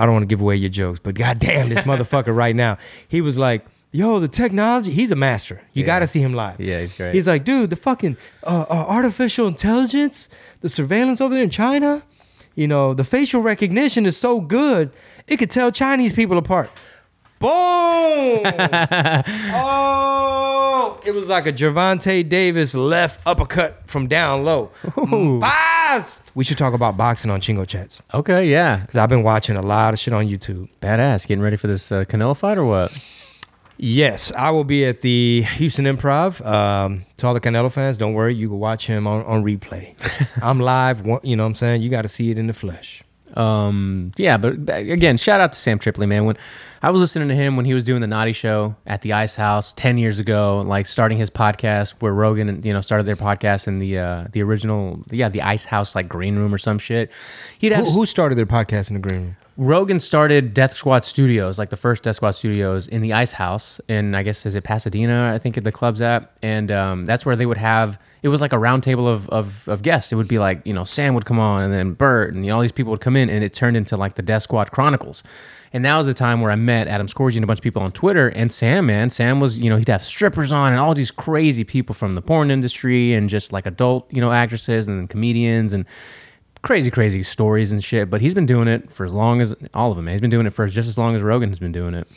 I 0.00 0.06
don't 0.06 0.14
want 0.14 0.22
to 0.22 0.26
give 0.26 0.40
away 0.40 0.56
your 0.56 0.70
jokes, 0.70 0.98
but 1.02 1.14
goddamn, 1.14 1.68
this 1.68 1.82
motherfucker 1.90 2.34
right 2.34 2.56
now. 2.56 2.78
He 3.08 3.20
was 3.20 3.36
like, 3.38 3.64
"Yo, 3.92 4.18
the 4.18 4.28
technology. 4.28 4.92
He's 4.92 5.10
a 5.10 5.16
master. 5.16 5.60
You 5.72 5.80
Yeah. 5.82 5.86
got 5.86 5.98
to 6.00 6.06
see 6.06 6.20
him 6.20 6.32
live. 6.32 6.60
Yeah, 6.60 6.80
he's 6.80 6.96
great. 6.96 7.14
He's 7.14 7.26
like, 7.28 7.44
dude, 7.44 7.70
the 7.70 7.76
fucking 7.76 8.16
uh, 8.44 8.64
uh, 8.68 8.86
artificial 8.88 9.46
intelligence, 9.46 10.28
the 10.60 10.68
surveillance 10.68 11.20
over 11.20 11.34
there 11.34 11.42
in 11.44 11.50
China. 11.50 12.02
You 12.54 12.66
know, 12.66 12.94
the 12.94 13.04
facial 13.04 13.42
recognition 13.42 14.06
is 14.06 14.16
so 14.16 14.40
good, 14.40 14.90
it 15.28 15.36
could 15.38 15.50
tell 15.50 15.70
Chinese 15.70 16.12
people 16.12 16.36
apart. 16.38 16.70
Boom! 17.38 17.50
oh, 19.54 20.69
it 21.04 21.12
was 21.12 21.28
like 21.28 21.46
a 21.46 21.52
Gervonta 21.52 22.28
Davis 22.28 22.74
left 22.74 23.20
uppercut 23.26 23.82
from 23.86 24.06
down 24.06 24.44
low. 24.44 24.70
Boss! 24.96 26.20
We 26.34 26.44
should 26.44 26.58
talk 26.58 26.74
about 26.74 26.96
boxing 26.96 27.30
on 27.30 27.40
Chingo 27.40 27.66
Chats. 27.66 28.00
Okay, 28.14 28.48
yeah. 28.50 28.78
Because 28.78 28.96
I've 28.96 29.08
been 29.08 29.22
watching 29.22 29.56
a 29.56 29.62
lot 29.62 29.92
of 29.94 30.00
shit 30.00 30.14
on 30.14 30.28
YouTube. 30.28 30.68
Badass. 30.80 31.26
Getting 31.26 31.42
ready 31.42 31.56
for 31.56 31.66
this 31.66 31.90
uh, 31.90 32.04
Canelo 32.04 32.36
fight 32.36 32.58
or 32.58 32.64
what? 32.64 32.92
Yes, 33.82 34.30
I 34.32 34.50
will 34.50 34.64
be 34.64 34.84
at 34.84 35.00
the 35.00 35.42
Houston 35.56 35.86
Improv. 35.86 36.44
Um, 36.44 37.06
to 37.16 37.26
all 37.26 37.32
the 37.32 37.40
Canelo 37.40 37.72
fans, 37.72 37.96
don't 37.96 38.12
worry, 38.12 38.34
you 38.34 38.48
can 38.48 38.58
watch 38.58 38.86
him 38.86 39.06
on, 39.06 39.24
on 39.24 39.42
replay. 39.42 39.94
I'm 40.42 40.60
live, 40.60 41.06
you 41.22 41.34
know 41.34 41.44
what 41.44 41.48
I'm 41.48 41.54
saying? 41.54 41.80
You 41.80 41.88
got 41.88 42.02
to 42.02 42.08
see 42.08 42.30
it 42.30 42.38
in 42.38 42.46
the 42.46 42.52
flesh. 42.52 43.02
Um, 43.36 44.12
yeah, 44.16 44.36
but 44.36 44.68
uh, 44.68 44.74
again, 44.74 45.16
shout 45.16 45.40
out 45.40 45.52
to 45.52 45.58
Sam 45.58 45.78
Tripoli, 45.78 46.06
man. 46.06 46.24
When 46.24 46.36
I 46.82 46.90
was 46.90 47.00
listening 47.00 47.28
to 47.28 47.34
him 47.34 47.56
when 47.56 47.64
he 47.64 47.74
was 47.74 47.84
doing 47.84 48.00
the 48.00 48.06
Naughty 48.06 48.32
Show 48.32 48.76
at 48.86 49.02
the 49.02 49.12
Ice 49.12 49.36
House 49.36 49.74
ten 49.74 49.98
years 49.98 50.18
ago, 50.18 50.62
like 50.66 50.86
starting 50.86 51.18
his 51.18 51.30
podcast 51.30 51.90
where 52.00 52.12
Rogan 52.12 52.48
and 52.48 52.64
you 52.64 52.72
know 52.72 52.80
started 52.80 53.04
their 53.04 53.16
podcast 53.16 53.68
in 53.68 53.78
the 53.78 53.98
uh, 53.98 54.26
the 54.32 54.42
original, 54.42 55.04
yeah, 55.10 55.28
the 55.28 55.42
Ice 55.42 55.64
House 55.64 55.94
like 55.94 56.08
green 56.08 56.36
room 56.36 56.54
or 56.54 56.58
some 56.58 56.78
shit. 56.78 57.10
He'd 57.58 57.72
have 57.72 57.84
Who, 57.84 57.92
who 57.92 58.06
started 58.06 58.36
their 58.36 58.46
podcast 58.46 58.90
in 58.90 58.94
the 58.94 59.00
green 59.00 59.22
room? 59.22 59.36
Rogan 59.56 60.00
started 60.00 60.54
Death 60.54 60.72
Squad 60.72 61.04
Studios, 61.04 61.58
like 61.58 61.68
the 61.68 61.76
first 61.76 62.02
Death 62.02 62.16
Squad 62.16 62.30
Studios 62.30 62.88
in 62.88 63.02
the 63.02 63.12
Ice 63.12 63.32
House, 63.32 63.78
in 63.88 64.14
I 64.14 64.22
guess 64.22 64.46
is 64.46 64.54
it 64.54 64.64
Pasadena? 64.64 65.34
I 65.34 65.38
think 65.38 65.62
the 65.62 65.72
club's 65.72 66.00
at, 66.00 66.32
and 66.40 66.70
um, 66.70 67.04
that's 67.04 67.26
where 67.26 67.36
they 67.36 67.44
would 67.44 67.58
have. 67.58 67.98
It 68.22 68.28
was 68.28 68.40
like 68.40 68.52
a 68.52 68.58
round 68.58 68.82
table 68.82 69.08
of, 69.08 69.28
of 69.30 69.68
of 69.68 69.82
guests. 69.82 70.12
It 70.12 70.16
would 70.16 70.28
be 70.28 70.38
like 70.38 70.60
you 70.64 70.72
know 70.72 70.84
Sam 70.84 71.14
would 71.14 71.24
come 71.24 71.38
on, 71.38 71.62
and 71.62 71.72
then 71.72 71.92
Bert, 71.94 72.34
and 72.34 72.44
you 72.44 72.50
know, 72.50 72.56
all 72.56 72.62
these 72.62 72.72
people 72.72 72.90
would 72.90 73.00
come 73.00 73.16
in, 73.16 73.30
and 73.30 73.42
it 73.42 73.54
turned 73.54 73.76
into 73.76 73.96
like 73.96 74.14
the 74.14 74.22
Death 74.22 74.42
Squad 74.42 74.70
Chronicles. 74.70 75.22
And 75.72 75.84
that 75.84 75.96
was 75.96 76.06
the 76.06 76.14
time 76.14 76.40
where 76.40 76.50
I 76.50 76.56
met 76.56 76.88
Adam 76.88 77.06
Scorgie 77.06 77.36
and 77.36 77.44
a 77.44 77.46
bunch 77.46 77.60
of 77.60 77.62
people 77.62 77.82
on 77.82 77.92
Twitter. 77.92 78.28
And 78.28 78.50
Sam, 78.50 78.86
man, 78.86 79.08
Sam 79.08 79.38
was, 79.38 79.58
you 79.58 79.70
know, 79.70 79.76
he'd 79.76 79.88
have 79.88 80.04
strippers 80.04 80.50
on 80.50 80.72
and 80.72 80.80
all 80.80 80.94
these 80.94 81.12
crazy 81.12 81.62
people 81.62 81.94
from 81.94 82.16
the 82.16 82.22
porn 82.22 82.50
industry 82.50 83.14
and 83.14 83.28
just 83.28 83.52
like 83.52 83.66
adult, 83.66 84.12
you 84.12 84.20
know, 84.20 84.32
actresses 84.32 84.88
and 84.88 85.08
comedians 85.08 85.72
and 85.72 85.86
crazy, 86.62 86.90
crazy 86.90 87.22
stories 87.22 87.70
and 87.70 87.84
shit. 87.84 88.10
But 88.10 88.20
he's 88.20 88.34
been 88.34 88.46
doing 88.46 88.66
it 88.66 88.90
for 88.90 89.04
as 89.06 89.12
long 89.12 89.40
as 89.40 89.54
all 89.72 89.90
of 89.90 89.96
them. 89.96 90.06
Man. 90.06 90.14
He's 90.14 90.20
been 90.20 90.30
doing 90.30 90.46
it 90.46 90.52
for 90.52 90.66
just 90.66 90.88
as 90.88 90.98
long 90.98 91.14
as 91.14 91.22
Rogan 91.22 91.50
has 91.50 91.60
been 91.60 91.72
doing 91.72 91.94
it. 91.94 92.08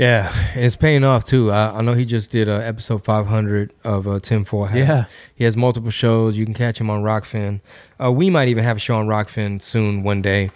Yeah, 0.00 0.32
and 0.54 0.64
it's 0.64 0.76
paying 0.76 1.04
off 1.04 1.26
too. 1.26 1.50
I, 1.52 1.76
I 1.78 1.82
know 1.82 1.92
he 1.92 2.06
just 2.06 2.30
did 2.30 2.48
uh, 2.48 2.54
episode 2.54 3.04
500 3.04 3.70
of 3.84 4.08
uh, 4.08 4.18
Tin 4.18 4.46
Foil. 4.46 4.70
Yeah. 4.72 5.04
he 5.34 5.44
has 5.44 5.58
multiple 5.58 5.90
shows. 5.90 6.38
You 6.38 6.46
can 6.46 6.54
catch 6.54 6.80
him 6.80 6.88
on 6.88 7.02
Rokfin. 7.02 7.60
Uh, 8.02 8.10
we 8.10 8.30
might 8.30 8.48
even 8.48 8.64
have 8.64 8.78
a 8.78 8.80
show 8.80 8.94
on 8.94 9.06
Rokfin 9.08 9.60
soon, 9.60 10.02
one 10.02 10.22
day. 10.22 10.50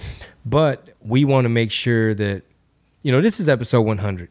But 0.46 0.88
we 1.02 1.26
want 1.26 1.44
to 1.44 1.50
make 1.50 1.70
sure 1.70 2.14
that, 2.14 2.42
you 3.02 3.12
know, 3.12 3.20
this 3.20 3.38
is 3.38 3.46
episode 3.46 3.82
100. 3.82 4.30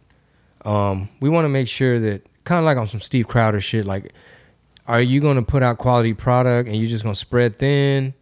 Um, 0.65 1.09
we 1.19 1.29
want 1.29 1.45
to 1.45 1.49
make 1.49 1.67
sure 1.67 1.99
that, 1.99 2.25
kind 2.43 2.57
of 2.57 2.65
like 2.65 2.77
on 2.77 2.87
some 2.87 2.99
Steve 2.99 3.27
Crowder 3.27 3.61
shit, 3.61 3.85
like, 3.85 4.13
are 4.87 5.01
you 5.01 5.21
going 5.21 5.35
to 5.35 5.43
put 5.43 5.61
out 5.61 5.77
quality 5.77 6.15
product 6.15 6.67
and 6.67 6.77
you're 6.77 6.89
just 6.89 7.03
going 7.03 7.13
to 7.13 7.19
spread 7.19 7.55
thin? 7.55 8.15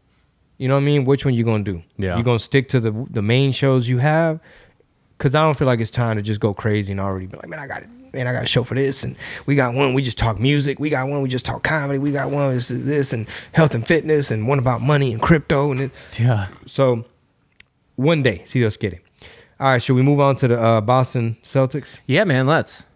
You 0.58 0.68
know 0.68 0.76
what 0.76 0.82
I 0.82 0.84
mean? 0.84 1.06
Which 1.06 1.24
one 1.24 1.36
you 1.36 1.46
going 1.46 1.64
to 1.64 1.72
do? 1.74 1.84
Yeah. 1.98 2.18
You 2.18 2.24
going 2.24 2.38
to 2.38 2.44
stick 2.44 2.68
to 2.70 2.82
the 2.82 2.92
the 3.10 3.22
main 3.22 3.52
shows 3.54 3.88
you 3.88 3.98
have? 4.00 4.42
Cause 5.22 5.36
I 5.36 5.44
don't 5.46 5.56
feel 5.56 5.68
like 5.68 5.80
it's 5.80 5.92
time 5.92 6.16
to 6.16 6.24
just 6.24 6.40
go 6.40 6.52
crazy 6.52 6.92
and 6.92 7.00
already 7.00 7.28
be 7.28 7.38
like, 7.38 7.48
man, 7.48 7.60
I 7.60 7.68
got 7.68 7.84
it. 7.84 7.90
Man, 8.12 8.26
I 8.26 8.34
got 8.34 8.44
a 8.44 8.48
show 8.48 8.64
for 8.64 8.74
this, 8.74 9.04
and 9.04 9.16
we 9.46 9.54
got 9.54 9.76
one. 9.76 9.94
We 9.94 10.02
just 10.02 10.18
talk 10.18 10.40
music. 10.40 10.80
We 10.80 10.90
got 10.90 11.08
one. 11.08 11.22
We 11.22 11.30
just 11.30 11.46
talk 11.46 11.62
comedy. 11.62 12.00
We 12.00 12.12
got 12.12 12.32
one. 12.32 12.52
This, 12.54 12.70
this 12.70 13.14
and 13.14 13.28
health 13.52 13.76
and 13.76 13.86
fitness, 13.86 14.32
and 14.32 14.48
one 14.48 14.58
about 14.58 14.82
money 14.82 15.14
and 15.14 15.22
crypto. 15.22 15.72
And 15.72 15.80
it, 15.82 15.92
Yeah. 16.20 16.48
so, 16.66 17.06
one 17.98 18.24
day, 18.24 18.42
see 18.46 18.66
us 18.66 18.76
get 18.78 18.94
it. 18.94 19.02
All 19.60 19.70
right, 19.74 19.82
should 19.82 19.94
we 19.94 20.02
move 20.02 20.20
on 20.20 20.36
to 20.38 20.48
the 20.48 20.60
uh, 20.60 20.82
Boston 20.82 21.38
Celtics? 21.44 22.00
Yeah, 22.08 22.24
man, 22.24 22.48
let's. 22.48 22.88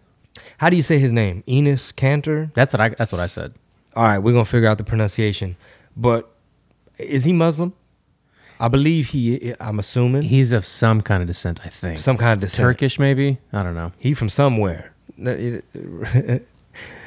How 0.58 0.68
do 0.68 0.74
you 0.76 0.82
say 0.82 0.98
his 0.98 1.12
name? 1.12 1.44
Enes 1.46 1.94
Kanter. 1.94 2.52
That's 2.54 2.72
what 2.74 2.80
I. 2.80 2.88
That's 2.90 3.12
what 3.12 3.20
I 3.20 3.26
said. 3.28 3.54
All 3.94 4.02
right, 4.04 4.18
we're 4.18 4.32
gonna 4.32 4.44
figure 4.44 4.68
out 4.68 4.78
the 4.78 4.84
pronunciation. 4.84 5.56
But 5.96 6.28
is 6.98 7.22
he 7.24 7.32
Muslim? 7.32 7.72
I 8.58 8.68
believe 8.68 9.08
he. 9.08 9.54
I'm 9.60 9.78
assuming 9.78 10.22
He's 10.22 10.52
of 10.52 10.64
some 10.64 11.00
kind 11.02 11.22
of 11.22 11.26
descent, 11.26 11.60
I 11.64 11.68
think. 11.68 11.98
some 11.98 12.16
kind 12.16 12.32
of 12.32 12.40
descent. 12.40 12.64
Turkish, 12.64 12.98
maybe. 12.98 13.38
I 13.52 13.62
don't 13.62 13.74
know. 13.74 13.92
He 13.98 14.14
from 14.14 14.28
somewhere. 14.30 14.92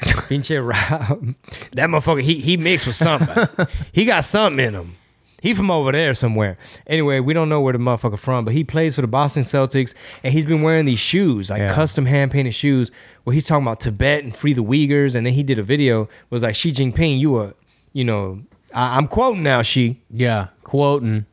Pinche 0.02 0.60
Rob. 0.66 1.36
That 1.74 1.90
motherfucker, 1.90 2.22
he, 2.22 2.36
he 2.36 2.58
mixed 2.58 2.88
with 2.88 2.96
something. 2.96 3.46
he 3.92 4.06
got 4.06 4.24
something 4.24 4.64
in 4.66 4.74
him. 4.74 4.96
He 5.42 5.54
from 5.54 5.72
over 5.72 5.92
there 5.94 6.14
somewhere. 6.14 6.58
Anyway, 6.86 7.22
we 7.22 7.34
don't 7.34 7.48
know 7.48 7.62
where 7.62 7.72
the 7.72 7.80
motherfucker 7.80 8.20
from, 8.20 8.44
but 8.44 8.54
he 8.54 8.64
plays 8.66 8.96
for 8.96 9.02
the 9.02 9.08
Boston 9.08 9.44
Celtics, 9.44 9.94
and 10.24 10.34
he's 10.34 10.44
been 10.44 10.64
wearing 10.64 10.84
these 10.86 11.00
shoes, 11.00 11.50
like 11.50 11.60
Yeah. 11.60 11.74
custom 11.74 12.06
hand 12.06 12.32
painted 12.32 12.54
shoes, 12.54 12.92
where 13.24 13.34
he's 13.34 13.46
talking 13.46 13.64
about 13.66 13.80
Tibet 13.80 14.24
and 14.24 14.36
free 14.36 14.52
the 14.54 14.64
Uyghurs, 14.64 15.16
and 15.16 15.26
then 15.26 15.34
he 15.34 15.44
did 15.44 15.58
a 15.58 15.64
video 15.64 16.10
was 16.30 16.44
like 16.44 16.56
Xi 16.56 16.74
Jinping, 16.74 17.20
you 17.20 17.40
a, 17.40 17.54
you 17.94 18.04
know, 18.04 18.42
I, 18.74 18.98
I'm 18.98 19.08
quoting 19.08 19.42
now, 19.44 19.62
Xi. 19.62 20.02
Yeah, 20.12 20.48
quoting. 20.64 21.26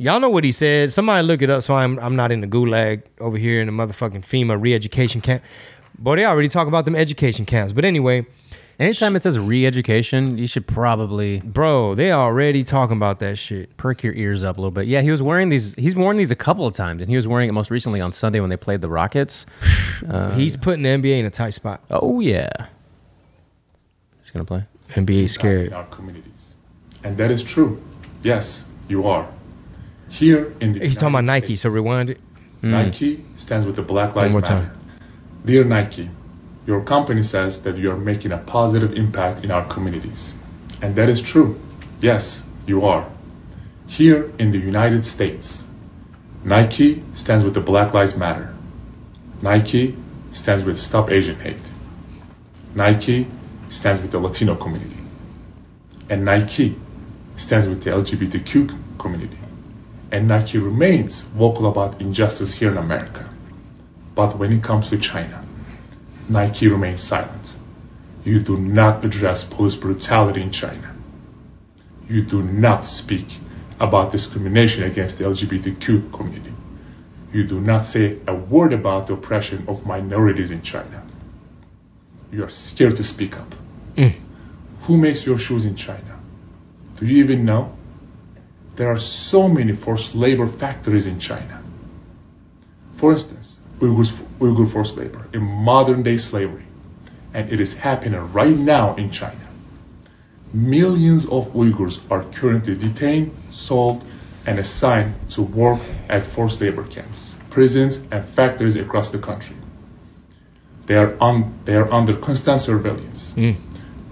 Y'all 0.00 0.18
know 0.18 0.30
what 0.30 0.44
he 0.44 0.50
said. 0.50 0.90
Somebody 0.90 1.26
look 1.26 1.42
it 1.42 1.50
up 1.50 1.62
so 1.62 1.74
I'm 1.74 1.98
I'm 1.98 2.16
not 2.16 2.32
in 2.32 2.40
the 2.40 2.46
gulag 2.46 3.02
over 3.20 3.36
here 3.36 3.60
in 3.60 3.66
the 3.66 3.72
motherfucking 3.72 4.24
FEMA 4.24 4.58
re-education 4.58 5.20
camp. 5.20 5.42
But 5.98 6.16
they 6.16 6.24
already 6.24 6.48
talk 6.48 6.68
about 6.68 6.86
them 6.86 6.96
education 6.96 7.44
camps. 7.44 7.74
But 7.74 7.84
anyway, 7.84 8.24
Anytime 8.80 9.14
it 9.14 9.22
says 9.22 9.38
re-education, 9.38 10.38
you 10.38 10.46
should 10.46 10.66
probably 10.66 11.40
bro, 11.40 11.94
they 11.94 12.12
already 12.12 12.64
talking 12.64 12.96
about 12.96 13.18
that 13.18 13.36
shit. 13.36 13.76
perk 13.76 14.02
your 14.02 14.14
ears 14.14 14.42
up 14.42 14.56
a 14.56 14.60
little 14.62 14.70
bit. 14.70 14.86
Yeah, 14.86 15.02
he 15.02 15.10
was 15.10 15.20
wearing 15.20 15.50
these. 15.50 15.74
He's 15.74 15.94
worn 15.94 16.16
these 16.16 16.30
a 16.30 16.34
couple 16.34 16.66
of 16.66 16.72
times, 16.72 17.02
and 17.02 17.10
he 17.10 17.16
was 17.16 17.28
wearing 17.28 17.50
it 17.50 17.52
most 17.52 17.70
recently 17.70 18.00
on 18.00 18.10
Sunday 18.10 18.40
when 18.40 18.48
they 18.48 18.56
played 18.56 18.80
the 18.80 18.88
Rockets. 18.88 19.44
Uh, 20.08 20.34
He's 20.34 20.56
putting 20.56 20.82
the 20.82 20.88
NBA 20.88 21.18
in 21.18 21.26
a 21.26 21.30
tight 21.30 21.50
spot. 21.50 21.82
oh 21.90 22.20
yeah. 22.20 22.48
He's 24.22 24.30
gonna 24.30 24.46
play. 24.46 24.64
NBA 24.94 25.28
scared. 25.28 25.74
our 25.74 25.84
communities. 25.88 26.32
And 27.04 27.18
that 27.18 27.30
is 27.30 27.42
true. 27.44 27.82
Yes, 28.22 28.64
you 28.88 29.06
are. 29.06 29.28
Here 30.10 30.52
in 30.60 30.72
the 30.72 30.80
He's 30.80 30.96
talking 30.96 31.14
about 31.14 31.24
Nike, 31.24 31.46
States, 31.46 31.62
so 31.62 31.70
rewind 31.70 32.10
it. 32.10 32.18
Hmm. 32.60 32.72
Nike 32.72 33.24
stands 33.38 33.64
with 33.64 33.76
the 33.76 33.82
Black 33.82 34.14
Lives 34.14 34.32
more 34.32 34.42
Matter. 34.42 34.68
time. 34.68 34.80
Dear 35.46 35.64
Nike, 35.64 36.10
your 36.66 36.82
company 36.82 37.22
says 37.22 37.62
that 37.62 37.78
you 37.78 37.90
are 37.90 37.96
making 37.96 38.32
a 38.32 38.38
positive 38.38 38.92
impact 38.92 39.44
in 39.44 39.50
our 39.50 39.66
communities. 39.72 40.32
And 40.82 40.94
that 40.96 41.08
is 41.08 41.22
true. 41.22 41.58
Yes, 42.02 42.42
you 42.66 42.84
are. 42.84 43.10
Here 43.86 44.30
in 44.38 44.52
the 44.52 44.58
United 44.58 45.04
States, 45.04 45.62
Nike 46.44 47.02
stands 47.14 47.44
with 47.44 47.54
the 47.54 47.60
Black 47.60 47.94
Lives 47.94 48.14
Matter. 48.16 48.54
Nike 49.42 49.96
stands 50.32 50.64
with 50.64 50.78
Stop 50.78 51.10
Asian 51.10 51.36
Hate. 51.40 51.56
Nike 52.74 53.26
stands 53.70 54.02
with 54.02 54.10
the 54.10 54.18
Latino 54.18 54.54
community. 54.54 54.96
And 56.08 56.24
Nike 56.24 56.76
stands 57.36 57.68
with 57.68 57.84
the 57.84 57.90
LGBTQ 57.90 58.98
community. 58.98 59.39
And 60.12 60.28
Nike 60.28 60.58
remains 60.58 61.22
vocal 61.22 61.66
about 61.66 62.00
injustice 62.00 62.52
here 62.52 62.70
in 62.70 62.78
America. 62.78 63.28
But 64.14 64.38
when 64.38 64.52
it 64.52 64.62
comes 64.62 64.90
to 64.90 64.98
China, 64.98 65.46
Nike 66.28 66.68
remains 66.68 67.02
silent. 67.02 67.54
You 68.24 68.40
do 68.40 68.56
not 68.56 69.04
address 69.04 69.44
police 69.44 69.76
brutality 69.76 70.42
in 70.42 70.52
China. 70.52 70.94
You 72.08 72.22
do 72.22 72.42
not 72.42 72.86
speak 72.86 73.26
about 73.78 74.12
discrimination 74.12 74.82
against 74.82 75.18
the 75.18 75.24
LGBTQ 75.24 76.12
community. 76.12 76.52
You 77.32 77.44
do 77.46 77.60
not 77.60 77.86
say 77.86 78.18
a 78.26 78.34
word 78.34 78.72
about 78.72 79.06
the 79.06 79.14
oppression 79.14 79.64
of 79.68 79.86
minorities 79.86 80.50
in 80.50 80.62
China. 80.62 81.06
You 82.32 82.44
are 82.44 82.50
scared 82.50 82.96
to 82.96 83.04
speak 83.04 83.36
up. 83.36 83.54
Mm. 83.96 84.14
Who 84.82 84.96
makes 84.96 85.24
your 85.24 85.38
shoes 85.38 85.64
in 85.64 85.76
China? 85.76 86.20
Do 86.98 87.06
you 87.06 87.22
even 87.24 87.44
know? 87.44 87.76
There 88.76 88.90
are 88.90 88.98
so 88.98 89.48
many 89.48 89.74
forced 89.76 90.14
labor 90.14 90.46
factories 90.46 91.06
in 91.06 91.20
China. 91.20 91.62
For 92.98 93.12
instance, 93.12 93.56
Uyghurs, 93.80 94.12
Uyghur 94.38 94.70
forced 94.72 94.96
labor 94.96 95.26
in 95.32 95.42
modern 95.42 96.02
day 96.02 96.18
slavery, 96.18 96.66
and 97.32 97.50
it 97.52 97.60
is 97.60 97.74
happening 97.74 98.20
right 98.32 98.56
now 98.56 98.94
in 98.96 99.10
China. 99.10 99.48
Millions 100.52 101.24
of 101.26 101.52
Uyghurs 101.54 102.00
are 102.10 102.24
currently 102.32 102.74
detained, 102.74 103.32
sold, 103.50 104.04
and 104.46 104.58
assigned 104.58 105.14
to 105.30 105.42
work 105.42 105.80
at 106.08 106.26
forced 106.26 106.60
labor 106.60 106.86
camps, 106.86 107.32
prisons, 107.50 108.00
and 108.10 108.24
factories 108.34 108.76
across 108.76 109.10
the 109.10 109.18
country. 109.18 109.56
They 110.86 110.96
are, 110.96 111.16
un- 111.22 111.60
they 111.64 111.76
are 111.76 111.90
under 111.92 112.16
constant 112.16 112.60
surveillance 112.60 113.32
hmm. 113.32 113.52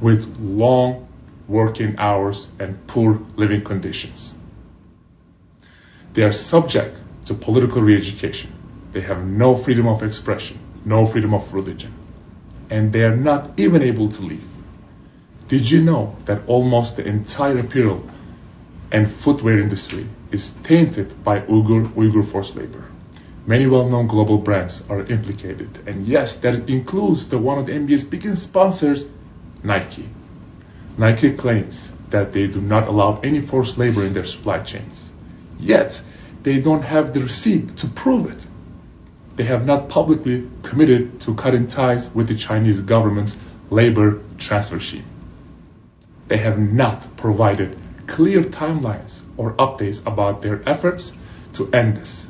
with 0.00 0.24
long 0.38 1.08
working 1.48 1.96
hours 1.98 2.46
and 2.60 2.86
poor 2.86 3.18
living 3.36 3.64
conditions. 3.64 4.34
They 6.18 6.24
are 6.24 6.32
subject 6.32 6.96
to 7.26 7.34
political 7.34 7.80
re 7.80 7.96
education. 7.96 8.50
They 8.90 9.02
have 9.02 9.24
no 9.24 9.54
freedom 9.54 9.86
of 9.86 10.02
expression, 10.02 10.58
no 10.84 11.06
freedom 11.06 11.32
of 11.32 11.54
religion, 11.54 11.94
and 12.68 12.92
they 12.92 13.04
are 13.04 13.14
not 13.14 13.56
even 13.56 13.82
able 13.82 14.10
to 14.10 14.22
leave. 14.22 14.48
Did 15.46 15.70
you 15.70 15.80
know 15.80 16.16
that 16.24 16.42
almost 16.48 16.96
the 16.96 17.06
entire 17.06 17.60
apparel 17.60 18.02
and 18.90 19.14
footwear 19.22 19.60
industry 19.60 20.08
is 20.32 20.50
tainted 20.64 21.22
by 21.22 21.42
Uyghur, 21.42 21.94
Uyghur 21.94 22.28
forced 22.32 22.56
labor? 22.56 22.84
Many 23.46 23.68
well-known 23.68 24.08
global 24.08 24.38
brands 24.38 24.82
are 24.90 25.06
implicated, 25.06 25.84
and 25.86 26.04
yes, 26.04 26.34
that 26.42 26.68
includes 26.68 27.28
the 27.28 27.38
one 27.38 27.58
of 27.58 27.66
the 27.66 27.72
NBA's 27.74 28.02
biggest 28.02 28.42
sponsors, 28.42 29.04
Nike. 29.62 30.08
Nike 30.98 31.36
claims 31.36 31.92
that 32.10 32.32
they 32.32 32.48
do 32.48 32.60
not 32.60 32.88
allow 32.88 33.20
any 33.20 33.40
forced 33.40 33.78
labor 33.78 34.04
in 34.04 34.14
their 34.14 34.26
supply 34.26 34.64
chains. 34.64 35.10
Yet, 35.60 36.00
they 36.42 36.60
don't 36.60 36.82
have 36.82 37.14
the 37.14 37.20
receipt 37.20 37.76
to 37.78 37.88
prove 37.88 38.30
it. 38.30 38.46
They 39.36 39.44
have 39.44 39.64
not 39.64 39.88
publicly 39.88 40.48
committed 40.62 41.20
to 41.22 41.34
cutting 41.34 41.68
ties 41.68 42.08
with 42.14 42.28
the 42.28 42.36
Chinese 42.36 42.80
government's 42.80 43.36
labor 43.70 44.22
transfer 44.38 44.80
scheme. 44.80 45.04
They 46.28 46.38
have 46.38 46.58
not 46.58 47.16
provided 47.16 47.78
clear 48.06 48.42
timelines 48.42 49.20
or 49.36 49.54
updates 49.54 50.00
about 50.06 50.42
their 50.42 50.66
efforts 50.68 51.12
to 51.54 51.70
end 51.72 51.96
this. 51.98 52.26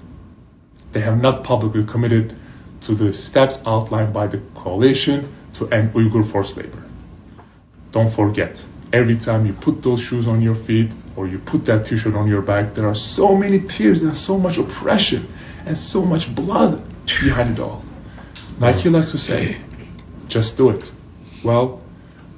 They 0.92 1.00
have 1.00 1.18
not 1.18 1.44
publicly 1.44 1.84
committed 1.84 2.36
to 2.82 2.94
the 2.94 3.12
steps 3.12 3.59
outlined 3.66 4.12
by 4.12 4.26
the 4.26 4.42
coalition 4.54 5.34
to 5.54 5.68
end 5.68 5.92
Uyghur 5.94 6.30
forced 6.30 6.56
labor. 6.56 6.84
Don't 7.92 8.14
forget, 8.14 8.62
every 8.92 9.18
time 9.18 9.46
you 9.46 9.52
put 9.52 9.82
those 9.82 10.00
shoes 10.00 10.26
on 10.28 10.42
your 10.42 10.54
feet 10.54 10.90
or 11.18 11.26
you 11.26 11.38
put 11.40 11.64
that 11.64 11.84
t 11.84 11.96
shirt 11.98 12.14
on 12.14 12.28
your 12.28 12.42
back, 12.42 12.76
there 12.76 12.86
are 12.86 12.94
so 12.94 13.34
many 13.34 13.58
tears 13.58 14.02
and 14.02 14.14
so 14.14 14.38
much 14.38 14.56
oppression 14.56 15.26
and 15.66 15.76
so 15.76 16.00
much 16.00 16.32
blood 16.32 16.80
behind 17.20 17.58
it 17.58 17.60
all. 17.60 17.82
Nike 18.60 18.88
likes 18.88 19.10
to 19.10 19.18
say, 19.18 19.60
just 20.28 20.56
do 20.56 20.70
it. 20.70 20.84
Well, 21.44 21.82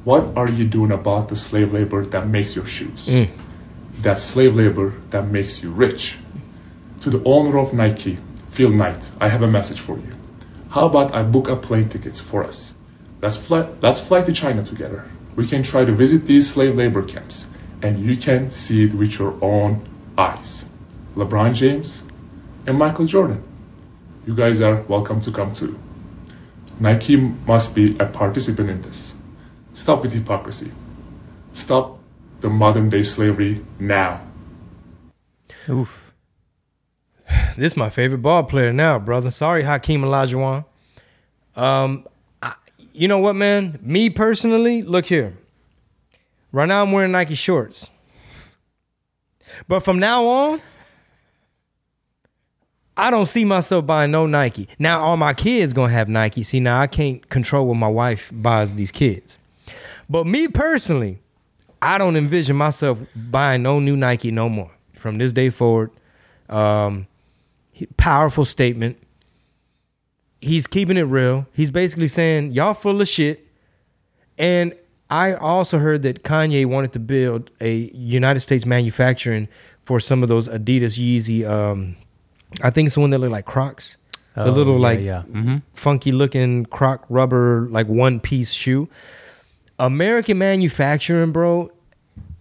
what 0.04 0.34
are 0.34 0.48
you 0.48 0.66
doing 0.66 0.92
about 0.92 1.28
the 1.28 1.36
slave 1.36 1.74
labor 1.74 2.06
that 2.06 2.26
makes 2.26 2.56
your 2.56 2.66
shoes? 2.66 3.04
Mm. 3.06 3.28
That 4.02 4.18
slave 4.18 4.54
labor 4.54 4.94
that 5.10 5.26
makes 5.26 5.62
you 5.62 5.70
rich. 5.72 6.16
To 7.02 7.10
the 7.10 7.22
owner 7.24 7.58
of 7.58 7.74
Nike, 7.74 8.18
Phil 8.56 8.70
Knight, 8.70 9.02
I 9.20 9.28
have 9.28 9.42
a 9.42 9.46
message 9.46 9.80
for 9.80 9.98
you. 9.98 10.14
How 10.70 10.86
about 10.88 11.14
I 11.14 11.22
book 11.22 11.48
a 11.48 11.56
plane 11.56 11.90
tickets 11.90 12.18
for 12.18 12.44
us? 12.44 12.72
Let's 13.20 13.36
fly, 13.36 13.68
let's 13.82 14.00
fly 14.00 14.24
to 14.24 14.32
China 14.32 14.64
together. 14.64 15.04
We 15.36 15.46
can 15.46 15.62
try 15.62 15.84
to 15.84 15.94
visit 15.94 16.26
these 16.26 16.50
slave 16.50 16.74
labor 16.76 17.02
camps, 17.02 17.44
and 17.82 18.04
you 18.04 18.16
can 18.16 18.50
see 18.50 18.84
it 18.84 18.94
with 18.94 19.18
your 19.18 19.36
own 19.42 19.82
eyes. 20.18 20.64
LeBron 21.16 21.54
James 21.54 22.02
and 22.66 22.78
Michael 22.78 23.06
Jordan, 23.06 23.42
you 24.26 24.34
guys 24.34 24.60
are 24.60 24.82
welcome 24.82 25.20
to 25.22 25.32
come 25.32 25.52
too. 25.54 25.78
Nike 26.78 27.16
must 27.16 27.74
be 27.74 27.96
a 27.98 28.06
participant 28.06 28.70
in 28.70 28.82
this. 28.82 29.14
Stop 29.74 30.02
with 30.02 30.12
hypocrisy. 30.12 30.70
Stop 31.52 31.98
the 32.40 32.48
modern 32.48 32.88
day 32.88 33.02
slavery 33.02 33.64
now. 33.78 34.20
Oof. 35.68 36.12
This 37.56 37.72
is 37.72 37.76
my 37.76 37.90
favorite 37.90 38.22
ball 38.22 38.44
player 38.44 38.72
now, 38.72 38.98
brother. 38.98 39.30
Sorry, 39.30 39.62
Hakeem 39.62 40.02
Olajuwon. 40.02 40.64
Um, 41.54 42.06
I, 42.42 42.54
you 42.92 43.08
know 43.08 43.18
what, 43.18 43.36
man? 43.36 43.78
Me 43.82 44.08
personally, 44.08 44.82
look 44.82 45.06
here. 45.06 45.36
Right 46.52 46.66
now, 46.66 46.82
I'm 46.82 46.92
wearing 46.92 47.12
Nike 47.12 47.34
shorts. 47.34 47.88
But 49.68 49.80
from 49.80 49.98
now 49.98 50.26
on, 50.26 50.62
I 52.96 53.10
don't 53.10 53.26
see 53.26 53.44
myself 53.44 53.86
buying 53.86 54.10
no 54.10 54.26
Nike. 54.26 54.68
Now, 54.78 55.00
all 55.00 55.16
my 55.16 55.32
kids 55.32 55.72
gonna 55.72 55.92
have 55.92 56.08
Nike. 56.08 56.42
See, 56.42 56.60
now 56.60 56.80
I 56.80 56.86
can't 56.86 57.26
control 57.28 57.66
what 57.66 57.74
my 57.74 57.88
wife 57.88 58.30
buys 58.32 58.74
these 58.74 58.92
kids. 58.92 59.38
But 60.08 60.26
me 60.26 60.48
personally, 60.48 61.18
I 61.80 61.98
don't 61.98 62.16
envision 62.16 62.56
myself 62.56 62.98
buying 63.14 63.62
no 63.62 63.80
new 63.80 63.96
Nike 63.96 64.30
no 64.30 64.48
more 64.48 64.70
from 64.94 65.18
this 65.18 65.32
day 65.32 65.50
forward. 65.50 65.90
Um, 66.48 67.06
powerful 67.96 68.44
statement. 68.44 68.98
He's 70.40 70.66
keeping 70.66 70.96
it 70.96 71.02
real. 71.02 71.46
He's 71.52 71.70
basically 71.70 72.08
saying 72.08 72.52
y'all 72.52 72.74
full 72.74 73.00
of 73.00 73.08
shit. 73.08 73.46
And 74.36 74.74
I 75.10 75.34
also 75.34 75.78
heard 75.78 76.02
that 76.02 76.22
Kanye 76.22 76.66
wanted 76.66 76.92
to 76.92 76.98
build 77.00 77.50
a 77.60 77.90
United 77.92 78.40
States 78.40 78.64
manufacturing 78.64 79.48
for 79.84 79.98
some 80.00 80.22
of 80.22 80.28
those 80.28 80.48
Adidas 80.48 80.98
Yeezy. 80.98 81.48
Um, 81.48 81.96
I 82.62 82.70
think 82.70 82.86
it's 82.86 82.94
the 82.94 83.00
one 83.00 83.10
that 83.10 83.18
look 83.18 83.30
like 83.32 83.44
Crocs. 83.44 83.96
The 84.36 84.44
Oh, 84.44 84.50
little 84.52 84.74
yeah, 84.76 84.80
like 84.80 85.00
yeah. 85.00 85.22
Mhm. 85.32 85.62
funky 85.74 86.12
looking 86.12 86.64
Croc 86.66 87.04
rubber 87.08 87.66
like 87.70 87.88
one 87.88 88.20
piece 88.20 88.52
shoe. 88.52 88.88
American 89.78 90.38
manufacturing, 90.38 91.32
bro. 91.32 91.70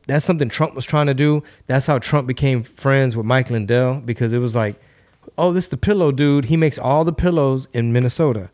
That's 0.07 0.25
something 0.25 0.49
Trump 0.49 0.75
was 0.75 0.85
trying 0.85 1.07
to 1.07 1.13
do. 1.13 1.43
That's 1.67 1.85
how 1.87 1.99
Trump 1.99 2.27
became 2.27 2.63
friends 2.63 3.15
with 3.15 3.25
Mike 3.25 3.49
Lindell 3.49 4.01
because 4.03 4.33
it 4.33 4.39
was 4.39 4.55
like, 4.55 4.75
oh, 5.37 5.51
this 5.53 5.65
is 5.65 5.69
the 5.69 5.77
pillow 5.77 6.11
dude. 6.11 6.45
He 6.45 6.57
makes 6.57 6.77
all 6.77 7.03
the 7.05 7.13
pillows 7.13 7.67
in 7.73 7.93
Minnesota. 7.93 8.49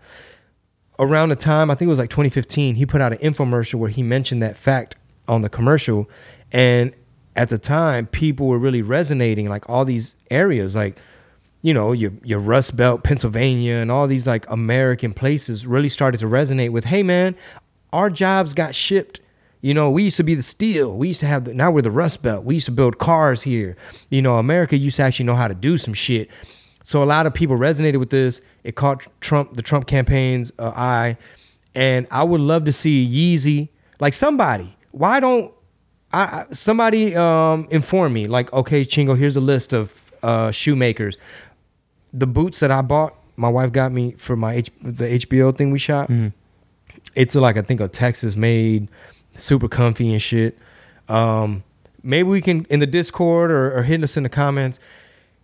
Around 0.98 1.30
the 1.30 1.36
time, 1.36 1.70
I 1.70 1.76
think 1.76 1.88
it 1.88 1.90
was 1.90 2.00
like 2.00 2.10
2015, 2.10 2.76
he 2.76 2.86
put 2.86 3.02
out 3.02 3.12
an 3.12 3.20
infomercial 3.20 3.76
where 3.76 3.90
he 3.90 4.02
mentioned 4.04 4.42
that 4.42 4.56
fact 4.58 4.96
on 5.28 5.42
the 5.42 5.50
commercial. 5.50 6.10
And 6.52 6.94
at 7.36 7.50
the 7.50 7.58
time, 7.58 8.08
people 8.08 8.48
were 8.48 8.58
really 8.58 8.82
resonating, 8.82 9.50
like 9.50 9.70
all 9.70 9.84
these 9.84 10.16
areas, 10.32 10.76
like, 10.76 10.98
you 11.62 11.74
know, 11.74 11.92
your 11.92 12.12
your 12.24 12.40
Rust 12.40 12.78
Belt, 12.78 13.04
Pennsylvania, 13.04 13.74
and 13.76 13.92
all 13.92 14.08
these 14.08 14.28
like 14.28 14.48
American 14.50 15.14
places 15.14 15.66
really 15.66 15.90
started 15.90 16.20
to 16.20 16.28
resonate 16.28 16.70
with, 16.72 16.86
hey 16.86 17.02
man, 17.02 17.36
our 17.92 18.10
jobs 18.10 18.54
got 18.54 18.76
shipped. 18.76 19.20
You 19.62 19.74
know, 19.74 19.90
we 19.90 20.04
used 20.04 20.18
to 20.18 20.24
be 20.24 20.36
the 20.36 20.44
steel. 20.44 20.96
We 20.96 21.08
used 21.08 21.22
to 21.22 21.26
have 21.26 21.46
the 21.46 21.54
now 21.56 21.72
we're 21.72 21.82
the 21.82 21.90
Rust 21.90 22.22
Belt. 22.22 22.46
We 22.46 22.54
used 22.54 22.68
to 22.68 22.72
build 22.72 23.00
cars 23.00 23.42
here. 23.42 23.76
You 24.10 24.22
know, 24.22 24.38
America 24.38 24.78
used 24.78 24.98
to 24.98 25.04
actually 25.04 25.26
know 25.26 25.36
how 25.36 25.48
to 25.48 25.56
do 25.56 25.80
some 25.80 25.96
shit. 25.96 26.30
So 26.86 27.02
a 27.02 27.06
lot 27.06 27.26
of 27.26 27.34
people 27.34 27.58
resonated 27.58 27.98
with 27.98 28.12
this. 28.12 28.42
It 28.64 28.76
caught 28.76 29.08
Trump, 29.20 29.56
the 29.56 29.64
Trump 29.64 29.88
campaign's 29.88 30.52
uh, 30.60 30.72
eye, 30.76 31.18
and 31.74 32.06
I 32.12 32.24
would 32.24 32.42
love 32.42 32.66
to 32.66 32.72
see 32.72 33.10
Yeezy, 33.10 33.70
like 34.00 34.14
somebody. 34.14 34.78
Why 34.92 35.20
don't 35.20 35.52
I 36.14 36.46
somebody 36.52 37.16
um, 37.16 37.68
inform 37.72 38.14
me? 38.14 38.28
Like, 38.28 38.54
okay, 38.54 38.86
Chingo, 38.86 39.18
here's 39.18 39.36
a 39.36 39.42
list 39.42 39.74
of 39.74 40.12
uh, 40.22 40.52
shoemakers. 40.52 41.18
The 42.14 42.28
boots 42.28 42.60
that 42.60 42.70
I 42.70 42.84
bought, 42.84 43.16
my 43.36 43.50
wife 43.50 43.72
got 43.72 43.92
me 43.92 44.12
for 44.12 44.36
my 44.36 44.54
H- 44.54 44.72
the 44.84 45.06
HBO 45.06 45.58
thing 45.58 45.72
we 45.72 45.80
shot. 45.80 46.12
It's 47.16 47.34
like 47.34 47.58
I 47.58 47.64
think 47.64 47.82
a 47.82 47.88
Texas 47.88 48.36
made, 48.36 48.90
super 49.38 49.68
comfy 49.68 50.12
and 50.12 50.22
shit. 50.22 50.56
Um, 51.10 51.64
maybe 52.04 52.30
we 52.30 52.42
can 52.42 52.66
in 52.70 52.80
the 52.80 52.86
Discord 52.88 53.50
or, 53.50 53.76
or 53.76 53.82
hit 53.82 54.04
us 54.04 54.18
in 54.18 54.22
the 54.24 54.30
comments 54.30 54.80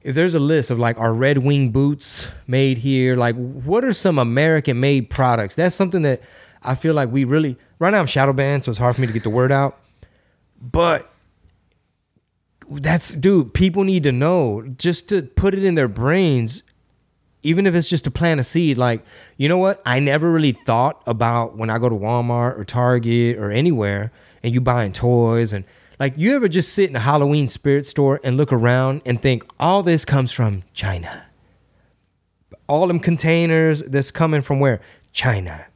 if 0.04 0.16
there's 0.16 0.36
a 0.36 0.40
list 0.40 0.72
of 0.72 0.80
like 0.80 0.98
our 0.98 1.14
Red 1.14 1.40
Wing 1.40 1.70
boots 1.70 2.28
made 2.48 2.80
here. 2.80 3.16
Like, 3.16 3.36
what 3.36 3.84
are 3.84 3.94
some 3.94 4.18
American 4.18 4.80
made 4.80 5.10
products? 5.10 5.56
That's 5.56 5.76
something 5.76 6.02
that 6.02 6.22
I 6.64 6.76
feel 6.76 6.94
like 6.94 7.12
we 7.12 7.24
really 7.24 7.58
right 7.80 7.92
now. 7.92 8.00
I'm 8.00 8.08
shadow 8.08 8.34
banned, 8.34 8.64
so 8.64 8.72
it's 8.72 8.80
hard 8.80 8.96
for 8.96 9.02
me 9.02 9.08
to 9.08 9.14
get 9.14 9.24
the 9.24 9.30
word 9.30 9.52
out. 9.52 9.80
But 10.62 11.12
that's 12.70 13.10
dude. 13.10 13.54
People 13.54 13.84
need 13.84 14.04
to 14.04 14.12
know 14.12 14.64
just 14.78 15.10
to 15.10 15.22
put 15.22 15.54
it 15.54 15.64
in 15.64 15.76
their 15.76 15.88
brains 15.88 16.64
even 17.44 17.66
if 17.66 17.76
it's 17.76 17.90
just 17.90 18.04
to 18.04 18.12
plant 18.12 18.40
a 18.40 18.44
seed, 18.44 18.78
like, 18.78 19.04
you 19.38 19.50
know 19.50 19.58
what? 19.58 19.82
I 19.86 20.00
never 20.00 20.32
really 20.32 20.52
thought 20.52 21.02
about 21.08 21.58
when 21.58 21.70
I 21.70 21.80
go 21.80 21.90
to 21.90 21.96
Walmart 21.96 22.58
or 22.58 22.66
Target 22.66 23.38
or 23.38 23.52
anywhere 23.52 24.12
and 24.44 24.54
you 24.54 24.62
buying 24.62 24.92
toys 24.92 25.54
and 25.54 25.66
like 26.02 26.14
you 26.18 26.36
ever 26.36 26.48
just 26.48 26.74
sit 26.74 26.90
in 26.90 26.96
a 26.96 27.00
Halloween 27.00 27.48
spirit 27.48 27.86
store 27.86 28.20
and 28.24 28.36
look 28.36 28.52
around 28.52 29.02
and 29.06 29.22
think 29.22 29.44
all 29.60 29.84
this 29.84 30.04
comes 30.04 30.32
from 30.32 30.64
China. 30.74 31.26
All 32.68 32.88
them 32.88 33.00
containers 33.00 33.84
that's 33.84 34.10
coming 34.12 34.42
from 34.42 34.60
where? 34.60 34.82
China. 35.14 35.68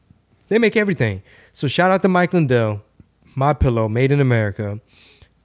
They 0.47 0.57
make 0.57 0.75
everything. 0.75 1.21
So 1.53 1.67
shout 1.67 1.91
out 1.91 2.01
to 2.01 2.07
Mike 2.07 2.33
Lindell, 2.33 2.81
my 3.35 3.53
pillow, 3.53 3.87
made 3.87 4.11
in 4.11 4.19
America. 4.19 4.79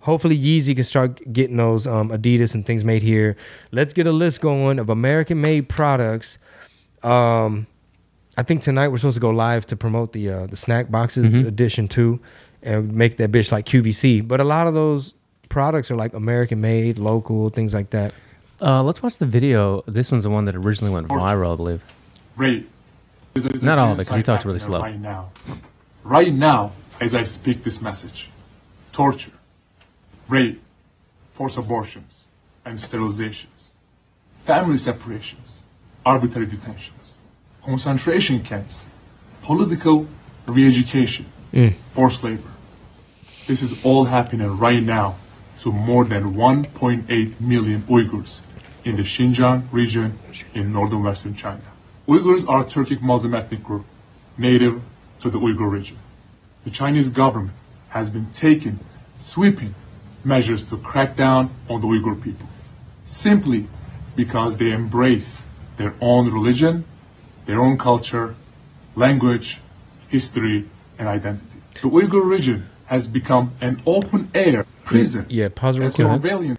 Hopefully, 0.01 0.39
Yeezy 0.39 0.75
can 0.75 0.85
start 0.85 1.21
getting 1.31 1.59
those 1.59 1.87
um, 1.87 2.09
Adidas 2.09 2.55
and 2.55 2.65
things 2.65 2.83
made 2.85 3.03
here. 3.03 3.37
Let's 3.73 3.93
get 3.93 4.07
a 4.07 4.13
list 4.13 4.41
going 4.41 4.79
of 4.79 4.89
American-made 4.89 5.69
products. 5.69 6.39
Um, 7.03 7.67
I 8.39 8.43
think 8.45 8.63
tonight 8.63 8.89
we're 8.89 8.97
supposed 8.97 9.17
to 9.17 9.21
go 9.21 9.29
live 9.31 9.67
to 9.67 9.77
promote 9.77 10.15
the 10.15 10.31
uh, 10.31 10.47
the 10.47 10.57
snack 10.57 10.91
boxes 10.91 11.35
Mhm. 11.35 11.47
edition 11.47 11.87
too, 11.89 12.19
and 12.63 12.93
make 12.95 13.17
that 13.19 13.31
bitch 13.33 13.51
like 13.53 13.67
QVC. 13.67 14.27
But 14.27 14.41
a 14.41 14.45
lot 14.45 14.67
of 14.67 14.75
those 14.75 15.15
products 15.49 15.91
are 15.91 15.97
like 15.97 16.15
American-made, 16.15 16.99
local, 16.99 17.51
things 17.51 17.75
like 17.75 17.91
that. 17.91 18.13
Uh, 18.61 18.83
let's 18.83 19.03
watch 19.03 19.19
the 19.19 19.27
video. 19.27 19.83
This 19.87 20.11
one's 20.13 20.25
the 20.25 20.31
one 20.31 20.45
that 20.45 20.55
originally 20.55 20.93
went 20.93 21.09
viral, 21.09 21.53
I 21.55 21.57
believe. 21.57 21.83
Rape. 22.37 22.69
is 23.35 23.45
a- 23.47 23.65
Not 23.65 23.79
all 23.79 23.93
of 23.93 24.01
it, 24.01 24.07
'cause 24.07 24.17
he 24.17 24.23
genocide 24.23 24.25
talks 24.25 24.45
really 24.45 24.59
slow. 24.59 24.81
Right 24.83 24.99
now. 25.01 25.29
Right 26.03 26.33
now, 26.35 26.73
as 27.01 27.15
I 27.15 27.23
speak 27.23 27.63
this 27.65 27.81
message, 27.81 28.29
torture, 28.93 29.31
rape, 30.29 30.61
forced 31.35 31.57
abortions, 31.57 32.25
and 32.65 32.79
sterilizations, 32.79 33.47
family 34.47 34.77
separations, 34.77 35.63
arbitrary 36.05 36.47
detentions, 36.47 37.13
concentration 37.65 38.41
camps, 38.43 38.85
political 39.43 40.07
re-education, 40.47 41.27
Mm. 41.53 41.75
forced 41.95 42.23
labor. 42.23 42.49
This 43.49 43.63
is 43.63 43.85
all 43.85 44.05
happening 44.05 44.59
right 44.59 44.83
now 44.83 45.17
to 45.63 45.73
more 45.73 46.05
than 46.05 46.35
1.8 46.35 47.41
million 47.41 47.83
Uyghurs 47.83 48.41
in 48.85 48.97
the 48.97 49.03
Xinjiang 49.03 49.65
region 49.73 50.17
in 50.55 50.73
northern 50.73 51.03
western 51.03 51.35
China. 51.35 51.63
Uyghurs 52.07 52.49
are 52.49 52.61
a 52.61 52.65
Turkic 52.65 53.03
Muslim 53.03 53.35
ethnic 53.35 53.65
group 53.65 53.85
native 54.39 54.81
to 55.23 55.31
the 55.31 55.39
Uyghur 55.39 55.71
region. 55.71 55.99
The 56.65 56.71
Chinese 56.71 57.11
government 57.11 57.57
has 57.89 58.11
been 58.11 58.31
taking 58.33 58.79
sweeping 59.19 59.75
measures 60.25 60.65
to 60.67 60.77
crack 60.77 61.17
down 61.17 61.51
on 61.69 61.81
the 61.81 61.87
Uyghur 61.89 62.23
people 62.23 62.47
simply 63.07 63.67
because 64.15 64.57
they 64.57 64.71
embrace 64.71 65.43
their 65.77 65.95
own 66.01 66.33
religion, 66.33 66.85
their 67.47 67.61
own 67.61 67.77
culture, 67.77 68.35
language, 68.95 69.59
history, 70.09 70.67
and 71.01 71.09
identity. 71.09 71.59
The 71.75 71.89
Uyghur 71.89 72.25
region 72.25 72.67
has 72.87 73.09
become 73.09 73.53
an 73.61 73.81
open 73.87 74.31
air 74.35 74.67
prison 74.85 75.27
Yeah, 75.29 75.49
pause 75.49 75.79
real 75.79 75.91
quick. 75.91 76.07
surveillance 76.07 76.59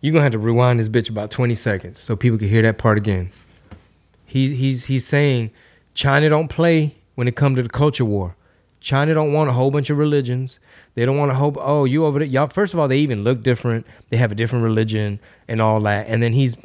You're 0.00 0.12
gonna 0.14 0.22
have 0.22 0.32
to 0.32 0.38
rewind 0.38 0.80
this 0.80 0.88
bitch 0.88 1.10
about 1.10 1.30
20 1.30 1.54
seconds 1.54 1.98
so 1.98 2.16
people 2.16 2.38
can 2.38 2.48
hear 2.48 2.62
that 2.62 2.78
part 2.78 2.96
again. 2.96 3.32
He, 4.24 4.54
he's 4.54 4.86
he's 4.86 5.06
saying 5.06 5.50
China 5.92 6.30
don't 6.30 6.48
play 6.48 6.94
when 7.16 7.28
it 7.28 7.36
comes 7.36 7.56
to 7.56 7.62
the 7.62 7.68
culture 7.68 8.04
war. 8.04 8.36
China 8.78 9.12
don't 9.12 9.34
want 9.34 9.50
a 9.50 9.52
whole 9.52 9.70
bunch 9.70 9.90
of 9.90 9.98
religions. 9.98 10.58
They 10.94 11.04
don't 11.04 11.18
want 11.18 11.32
to 11.32 11.34
hope. 11.34 11.58
Oh, 11.60 11.84
you 11.84 12.06
over 12.06 12.20
there, 12.20 12.28
y'all. 12.28 12.46
First 12.46 12.72
of 12.72 12.80
all, 12.80 12.88
they 12.88 12.98
even 12.98 13.24
look 13.24 13.42
different. 13.42 13.86
They 14.08 14.16
have 14.16 14.32
a 14.32 14.34
different 14.34 14.64
religion 14.64 15.20
and 15.48 15.60
all 15.60 15.80
that. 15.80 16.06
And 16.06 16.22
then 16.22 16.32
he's 16.32 16.56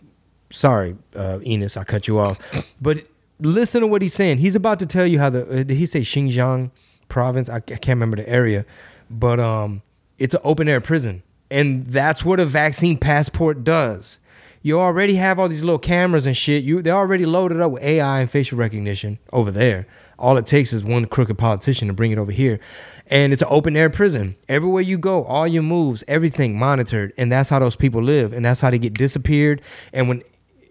sorry, 0.55 0.95
uh, 1.15 1.39
Enes, 1.39 1.77
I 1.77 1.83
cut 1.83 2.07
you 2.07 2.19
off. 2.19 2.39
But 2.81 3.05
listen 3.39 3.81
to 3.81 3.87
what 3.87 4.01
he's 4.01 4.13
saying. 4.13 4.37
He's 4.37 4.55
about 4.55 4.79
to 4.79 4.85
tell 4.85 5.05
you 5.05 5.19
how 5.19 5.29
the 5.29 5.43
uh, 5.43 5.63
did 5.63 5.71
he 5.71 5.85
say 5.85 6.01
Xinjiang 6.01 6.71
province? 7.09 7.49
I, 7.49 7.57
I 7.57 7.59
can't 7.59 7.87
remember 7.87 8.17
the 8.17 8.27
area, 8.27 8.65
but 9.09 9.39
um, 9.39 9.81
it's 10.17 10.33
an 10.33 10.41
open 10.43 10.67
air 10.67 10.81
prison, 10.81 11.23
and 11.51 11.85
that's 11.85 12.23
what 12.23 12.39
a 12.39 12.45
vaccine 12.45 12.97
passport 12.97 13.63
does. 13.63 14.17
You 14.61 14.79
already 14.79 15.15
have 15.15 15.37
all 15.37 15.47
these 15.47 15.63
little 15.63 15.77
cameras 15.77 16.25
and 16.25 16.35
shit. 16.35 16.63
You 16.63 16.81
they're 16.81 16.95
already 16.95 17.25
loaded 17.25 17.61
up 17.61 17.71
with 17.71 17.83
AI 17.83 18.21
and 18.21 18.31
facial 18.31 18.57
recognition 18.57 19.19
over 19.31 19.51
there. 19.51 19.85
All 20.17 20.37
it 20.37 20.45
takes 20.45 20.71
is 20.71 20.83
one 20.83 21.05
crooked 21.05 21.37
politician 21.37 21.87
to 21.87 21.93
bring 21.93 22.11
it 22.11 22.17
over 22.17 22.31
here. 22.31 22.59
And 23.07 23.33
it's 23.33 23.41
an 23.41 23.49
open 23.51 23.75
air 23.75 23.89
prison. 23.89 24.35
Everywhere 24.47 24.81
you 24.81 24.97
go, 24.97 25.23
all 25.25 25.47
your 25.47 25.61
moves, 25.61 26.03
everything 26.07 26.57
monitored. 26.57 27.13
And 27.17 27.31
that's 27.31 27.49
how 27.49 27.59
those 27.59 27.75
people 27.75 28.01
live. 28.01 28.33
And 28.33 28.45
that's 28.45 28.61
how 28.61 28.71
they 28.71 28.79
get 28.79 28.93
disappeared. 28.93 29.61
And 29.93 30.07
when 30.07 30.23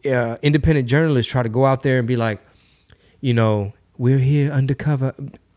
uh, 0.06 0.36
independent 0.42 0.88
journalists 0.88 1.30
try 1.30 1.42
to 1.42 1.48
go 1.48 1.64
out 1.64 1.82
there 1.82 1.98
and 1.98 2.06
be 2.08 2.16
like, 2.16 2.40
you 3.20 3.34
know, 3.34 3.72
we're 3.98 4.18
here 4.18 4.50
undercover. 4.52 5.14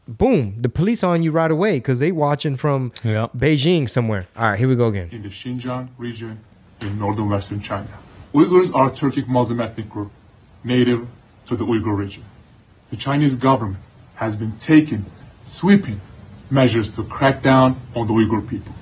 Boom, 0.07 0.55
the 0.61 0.69
police 0.69 1.03
are 1.03 1.13
on 1.13 1.23
you 1.23 1.31
right 1.31 1.51
away 1.51 1.77
because 1.77 1.99
they 1.99 2.11
watching 2.13 2.55
from 2.55 2.91
Beijing 3.03 3.89
somewhere. 3.89 4.27
All 4.37 4.49
right, 4.51 4.59
here 4.59 4.69
we 4.69 4.75
go 4.75 4.87
again. 4.87 5.09
in 5.11 5.21
the 5.23 5.29
Xinjiang 5.29 5.89
region 5.97 6.39
in 6.79 6.97
northern 6.97 7.29
western 7.29 7.61
China. 7.61 7.89
Uyghurs 8.33 8.73
are 8.73 8.87
a 8.87 8.91
Turkic 8.91 9.27
Muslim 9.27 9.59
ethnic 9.59 9.89
group 9.89 10.11
native 10.63 11.07
to 11.47 11.55
the 11.55 11.65
Uyghur 11.65 11.97
region. 11.97 12.23
The 12.89 12.97
Chinese 12.97 13.35
government 13.35 13.83
has 14.15 14.35
been 14.35 14.53
taking 14.59 15.05
sweeping 15.45 15.99
measures 16.49 16.93
to 16.95 17.03
crack 17.03 17.41
down 17.43 17.79
on 17.95 18.07
the 18.07 18.13
Uyghur 18.13 18.47
people 18.49 18.73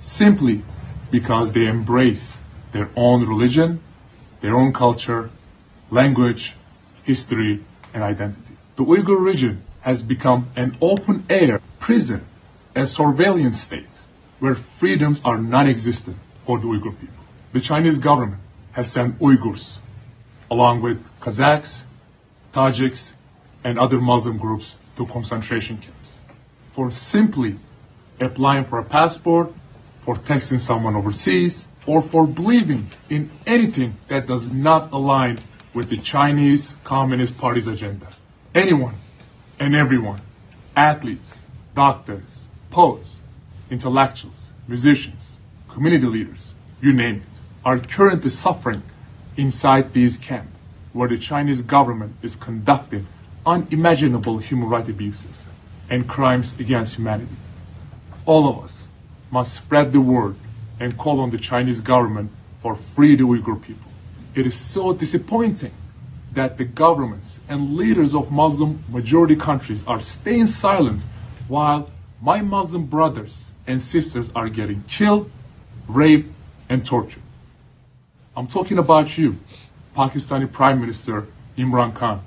simply 0.00 0.62
because 1.10 1.52
they 1.52 1.66
embrace 1.66 2.36
their 2.72 2.88
own 2.96 3.26
religion, 3.26 3.80
their 4.40 4.54
own 4.54 4.72
culture, 4.72 5.30
language, 5.90 6.54
history, 7.04 7.60
and 7.94 8.02
identity. 8.02 8.54
The 8.76 8.84
Uyghur 8.84 9.20
region 9.20 9.62
has 9.80 10.02
become 10.02 10.48
an 10.56 10.76
open 10.80 11.24
air 11.30 11.60
prison, 11.80 12.24
a 12.74 12.86
surveillance 12.86 13.60
state 13.60 13.86
where 14.40 14.56
freedoms 14.78 15.20
are 15.24 15.38
non 15.38 15.66
existent 15.68 16.16
for 16.44 16.58
the 16.58 16.66
Uyghur 16.66 16.98
people. 17.00 17.24
The 17.52 17.60
Chinese 17.60 17.98
government 17.98 18.42
has 18.72 18.92
sent 18.92 19.18
Uyghurs, 19.18 19.76
along 20.50 20.82
with 20.82 20.98
Kazakhs, 21.20 21.80
Tajiks, 22.52 23.10
and 23.64 23.78
other 23.78 24.00
Muslim 24.00 24.38
groups, 24.38 24.74
to 24.96 25.06
concentration 25.06 25.78
camps 25.78 26.06
for 26.76 26.90
simply 26.90 27.56
applying 28.20 28.66
for 28.66 28.78
a 28.78 28.84
passport, 28.84 29.50
for 30.04 30.14
texting 30.14 30.60
someone 30.60 30.94
overseas, 30.94 31.66
or 31.86 32.02
for 32.02 32.26
believing 32.26 32.88
in 33.08 33.30
anything 33.46 33.94
that 34.08 34.26
does 34.26 34.50
not 34.50 34.92
align 34.92 35.38
with 35.72 35.88
the 35.88 35.98
Chinese 35.98 36.74
Communist 36.84 37.38
Party's 37.38 37.66
agenda. 37.66 38.06
Anyone 38.54 38.94
and 39.58 39.74
everyone, 39.74 40.20
athletes, 40.74 41.42
doctors, 41.74 42.48
poets, 42.70 43.18
intellectuals, 43.70 44.52
musicians, 44.66 45.40
community 45.68 46.06
leaders, 46.06 46.54
you 46.80 46.92
name 46.92 47.16
it, 47.16 47.40
are 47.64 47.78
currently 47.78 48.30
suffering 48.30 48.82
inside 49.36 49.92
these 49.92 50.16
camps 50.16 50.52
where 50.92 51.08
the 51.08 51.18
Chinese 51.18 51.60
government 51.62 52.14
is 52.22 52.34
conducting 52.36 53.06
unimaginable 53.44 54.38
human 54.38 54.68
rights 54.68 54.88
abuses 54.88 55.46
and 55.90 56.08
crimes 56.08 56.58
against 56.58 56.96
humanity. 56.96 57.36
All 58.24 58.48
of 58.48 58.64
us 58.64 58.88
must 59.30 59.54
spread 59.54 59.92
the 59.92 60.00
word 60.00 60.36
and 60.78 60.96
call 60.96 61.20
on 61.20 61.30
the 61.30 61.38
Chinese 61.38 61.80
government 61.80 62.30
for 62.60 62.74
free 62.74 63.16
the 63.16 63.24
Uyghur 63.24 63.60
people. 63.62 63.90
It 64.34 64.46
is 64.46 64.54
so 64.54 64.92
disappointing 64.92 65.72
that 66.32 66.58
the 66.58 66.64
governments 66.64 67.40
and 67.48 67.76
leaders 67.76 68.14
of 68.14 68.30
Muslim 68.30 68.84
majority 68.90 69.36
countries 69.36 69.86
are 69.86 70.02
staying 70.02 70.46
silent 70.46 71.02
while 71.48 71.90
my 72.20 72.42
Muslim 72.42 72.84
brothers 72.86 73.50
and 73.66 73.80
sisters 73.80 74.30
are 74.34 74.48
getting 74.48 74.82
killed, 74.84 75.30
raped, 75.88 76.30
and 76.68 76.84
tortured. 76.84 77.22
I'm 78.36 78.46
talking 78.46 78.76
about 78.78 79.16
you, 79.16 79.38
Pakistani 79.96 80.50
Prime 80.50 80.80
Minister 80.80 81.26
Imran 81.56 81.94
Khan, 81.94 82.20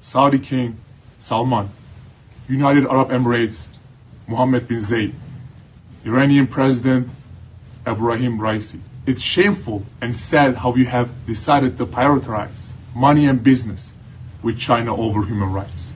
Saudi 0.00 0.38
King 0.38 0.76
Salman, 1.18 1.70
United 2.48 2.84
Arab 2.86 3.08
Emirates 3.08 3.68
Mohammed 4.28 4.68
bin 4.68 4.78
Zayed, 4.78 5.14
Iranian 6.04 6.46
President 6.46 7.08
Ebrahim 7.86 8.38
Raisi. 8.38 8.80
It's 9.06 9.22
shameful 9.22 9.84
and 10.00 10.16
sad 10.16 10.56
how 10.56 10.74
you 10.74 10.86
have 10.86 11.10
decided 11.26 11.78
to 11.78 11.86
prioritize 11.86 12.72
money 12.94 13.26
and 13.26 13.42
business 13.42 13.92
with 14.42 14.58
China 14.58 14.94
over 14.94 15.24
human 15.24 15.52
rights. 15.52 15.92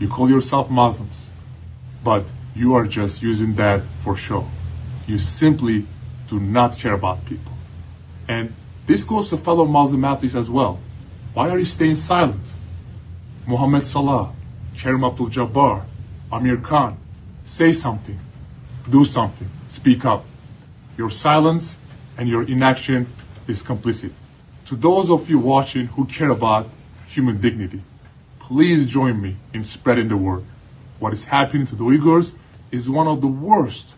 You 0.00 0.08
call 0.08 0.28
yourself 0.28 0.70
Muslims, 0.70 1.30
but 2.02 2.24
you 2.54 2.74
are 2.74 2.86
just 2.86 3.22
using 3.22 3.54
that 3.54 3.82
for 4.02 4.16
show. 4.16 4.46
You 5.06 5.18
simply 5.18 5.86
do 6.28 6.38
not 6.40 6.78
care 6.78 6.92
about 6.92 7.24
people. 7.24 7.52
And 8.28 8.52
this 8.86 9.04
goes 9.04 9.30
to 9.30 9.36
fellow 9.36 9.64
Muslim 9.64 10.04
athletes 10.04 10.34
as 10.34 10.50
well. 10.50 10.78
Why 11.34 11.50
are 11.50 11.58
you 11.58 11.64
staying 11.64 11.96
silent? 11.96 12.52
Mohammed 13.46 13.86
Salah, 13.86 14.32
Kareem 14.74 15.06
Abdul 15.06 15.28
Jabbar, 15.28 15.84
Amir 16.30 16.58
Khan, 16.58 16.96
say 17.44 17.72
something, 17.72 18.18
do 18.90 19.04
something, 19.04 19.48
speak 19.68 20.04
up. 20.04 20.24
Your 20.98 21.10
silence 21.10 21.78
and 22.18 22.28
your 22.28 22.42
inaction 22.42 23.06
is 23.46 23.62
complicit. 23.62 24.12
To 24.66 24.74
those 24.74 25.08
of 25.08 25.30
you 25.30 25.38
watching 25.38 25.86
who 25.86 26.04
care 26.04 26.30
about 26.30 26.68
human 27.06 27.40
dignity, 27.40 27.82
please 28.40 28.88
join 28.88 29.22
me 29.22 29.36
in 29.54 29.62
spreading 29.62 30.08
the 30.08 30.16
word. 30.16 30.42
What 30.98 31.12
is 31.12 31.26
happening 31.26 31.66
to 31.68 31.76
the 31.76 31.84
Uyghurs 31.84 32.32
is 32.72 32.90
one 32.90 33.06
of 33.06 33.20
the 33.20 33.28
worst 33.28 33.94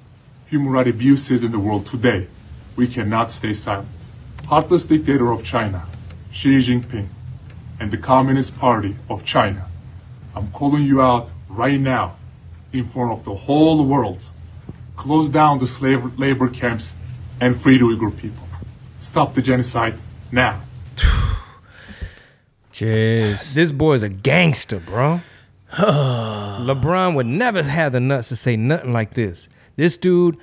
human 0.46 0.70
rights 0.72 0.90
abuses 0.90 1.42
in 1.42 1.52
the 1.52 1.58
world 1.58 1.86
today. 1.86 2.26
We 2.76 2.86
cannot 2.86 3.30
stay 3.30 3.54
silent. 3.54 3.88
Heartless 4.48 4.84
dictator 4.84 5.32
of 5.32 5.42
China, 5.42 5.86
Xi 6.30 6.58
Jinping, 6.58 7.06
and 7.80 7.90
the 7.90 7.96
Communist 7.96 8.58
Party 8.58 8.96
of 9.08 9.24
China, 9.24 9.66
I'm 10.36 10.50
calling 10.50 10.82
you 10.82 11.00
out 11.00 11.30
right 11.48 11.80
now 11.80 12.16
in 12.74 12.84
front 12.84 13.12
of 13.12 13.24
the 13.24 13.34
whole 13.34 13.86
world. 13.86 14.20
Close 15.00 15.30
down 15.30 15.60
the 15.60 15.66
slave 15.66 16.18
labor 16.18 16.46
camps 16.46 16.92
and 17.40 17.58
free 17.58 17.78
the 17.78 17.84
Uyghur 17.84 18.14
people. 18.14 18.46
Stop 19.00 19.32
the 19.32 19.40
genocide 19.40 19.94
now. 20.30 20.60
Jeez. 22.70 23.54
This 23.54 23.72
boy's 23.72 24.02
a 24.02 24.10
gangster, 24.10 24.78
bro. 24.78 25.22
LeBron 25.72 27.14
would 27.14 27.24
never 27.24 27.62
have 27.62 27.92
the 27.92 28.00
nuts 28.00 28.28
to 28.28 28.36
say 28.36 28.56
nothing 28.56 28.92
like 28.92 29.14
this. 29.14 29.48
This 29.76 29.96
dude, 29.96 30.36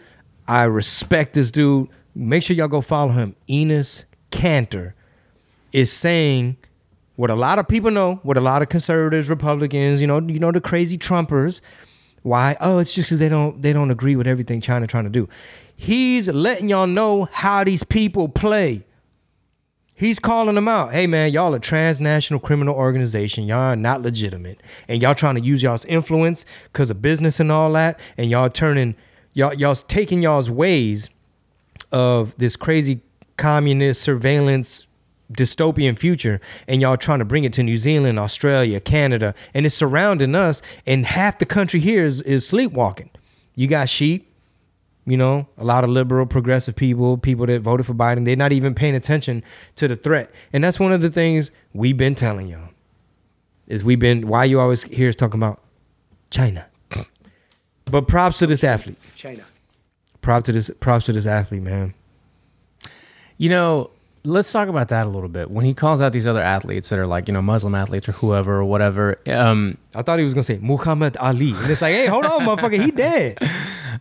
I 0.47 0.63
respect 0.63 1.35
this 1.35 1.51
dude. 1.51 1.88
Make 2.15 2.41
sure 2.41 2.55
y'all 2.55 2.67
go 2.67 2.81
follow 2.81 3.11
him. 3.11 3.35
Enes 3.47 4.05
Kanter 4.31 4.93
is 5.71 5.91
saying 5.91 6.57
what 7.15 7.29
a 7.29 7.35
lot 7.35 7.59
of 7.59 7.67
people 7.67 7.91
know, 7.91 8.21
what 8.23 8.38
a 8.38 8.41
lot 8.41 8.63
of 8.63 8.69
conservatives, 8.69 9.29
Republicans, 9.29 10.01
you 10.01 10.07
know, 10.07 10.19
you 10.19 10.39
know, 10.39 10.51
the 10.51 10.61
crazy 10.61 10.97
Trumpers. 10.97 11.61
Why? 12.27 12.57
Oh, 12.59 12.79
it's 12.79 12.93
just 12.93 13.07
because 13.07 13.19
they 13.19 13.29
don't 13.29 13.61
they 13.61 13.71
don't 13.71 13.89
agree 13.89 14.17
with 14.17 14.27
everything 14.27 14.59
China 14.59 14.85
trying 14.85 15.05
to 15.05 15.09
do. 15.09 15.29
He's 15.77 16.27
letting 16.27 16.67
y'all 16.67 16.85
know 16.85 17.29
how 17.31 17.63
these 17.63 17.83
people 17.83 18.27
play. 18.27 18.83
He's 19.95 20.19
calling 20.19 20.55
them 20.55 20.67
out. 20.67 20.93
Hey 20.93 21.07
man, 21.07 21.31
y'all 21.31 21.53
a 21.55 21.59
transnational 21.59 22.41
criminal 22.41 22.75
organization. 22.75 23.45
Y'all 23.45 23.59
are 23.59 23.75
not 23.77 24.01
legitimate. 24.01 24.61
And 24.89 25.01
y'all 25.01 25.15
trying 25.15 25.35
to 25.35 25.41
use 25.41 25.63
y'all's 25.63 25.85
influence 25.85 26.43
because 26.65 26.89
of 26.89 27.01
business 27.01 27.39
and 27.39 27.49
all 27.49 27.71
that. 27.73 27.97
And 28.17 28.29
y'all 28.29 28.49
turning 28.49 28.95
y'all 29.31 29.53
y'all's 29.53 29.83
taking 29.83 30.21
y'all's 30.21 30.51
ways 30.51 31.09
of 31.93 32.37
this 32.37 32.57
crazy 32.57 32.99
communist 33.37 34.01
surveillance 34.01 34.86
dystopian 35.31 35.97
future 35.97 36.39
and 36.67 36.81
y'all 36.81 36.97
trying 36.97 37.19
to 37.19 37.25
bring 37.25 37.43
it 37.43 37.53
to 37.53 37.63
New 37.63 37.77
Zealand, 37.77 38.19
Australia, 38.19 38.79
Canada, 38.79 39.35
and 39.53 39.65
it's 39.65 39.75
surrounding 39.75 40.35
us 40.35 40.61
and 40.85 41.05
half 41.05 41.39
the 41.39 41.45
country 41.45 41.79
here 41.79 42.05
is, 42.05 42.21
is 42.21 42.47
sleepwalking. 42.47 43.09
You 43.55 43.67
got 43.67 43.89
sheep, 43.89 44.31
you 45.05 45.15
know, 45.15 45.47
a 45.57 45.63
lot 45.63 45.83
of 45.83 45.89
liberal, 45.89 46.25
progressive 46.25 46.75
people, 46.75 47.17
people 47.17 47.45
that 47.45 47.61
voted 47.61 47.85
for 47.85 47.93
Biden, 47.93 48.25
they're 48.25 48.35
not 48.35 48.51
even 48.51 48.75
paying 48.75 48.95
attention 48.95 49.43
to 49.75 49.87
the 49.87 49.95
threat. 49.95 50.29
And 50.51 50.63
that's 50.63 50.79
one 50.79 50.91
of 50.91 51.01
the 51.01 51.09
things 51.09 51.49
we've 51.73 51.97
been 51.97 52.13
telling 52.13 52.47
y'all. 52.47 52.69
Is 53.67 53.83
we've 53.83 53.99
been 53.99 54.27
why 54.27 54.45
you 54.45 54.59
always 54.59 54.83
hear 54.83 55.09
us 55.09 55.15
talking 55.15 55.39
about 55.39 55.61
China. 56.29 56.67
But 57.89 58.09
props 58.09 58.39
to 58.39 58.47
this 58.47 58.65
athlete. 58.65 58.97
China. 59.15 59.45
Props 60.21 60.47
to 60.47 60.51
this 60.51 60.69
props 60.81 61.05
to 61.05 61.13
this 61.13 61.25
athlete, 61.25 61.61
man. 61.61 61.93
You 63.37 63.47
know, 63.47 63.91
let's 64.27 64.51
talk 64.51 64.67
about 64.67 64.89
that 64.89 65.05
a 65.05 65.09
little 65.09 65.29
bit. 65.29 65.49
When 65.49 65.65
he 65.65 65.73
calls 65.73 66.01
out 66.01 66.11
these 66.13 66.27
other 66.27 66.41
athletes 66.41 66.89
that 66.89 66.99
are 66.99 67.07
like, 67.07 67.27
you 67.27 67.33
know, 67.33 67.41
Muslim 67.41 67.73
athletes 67.73 68.07
or 68.09 68.11
whoever 68.11 68.57
or 68.57 68.65
whatever. 68.65 69.17
Um, 69.27 69.77
I 69.95 70.01
thought 70.01 70.19
he 70.19 70.25
was 70.25 70.33
gonna 70.33 70.43
say 70.43 70.59
Muhammad 70.61 71.17
Ali, 71.17 71.51
and 71.51 71.69
it's 71.69 71.81
like, 71.81 71.93
hey, 71.93 72.07
hold 72.07 72.25
on, 72.25 72.41
motherfucker, 72.41 72.83
he 72.83 72.91
dead. 72.91 73.37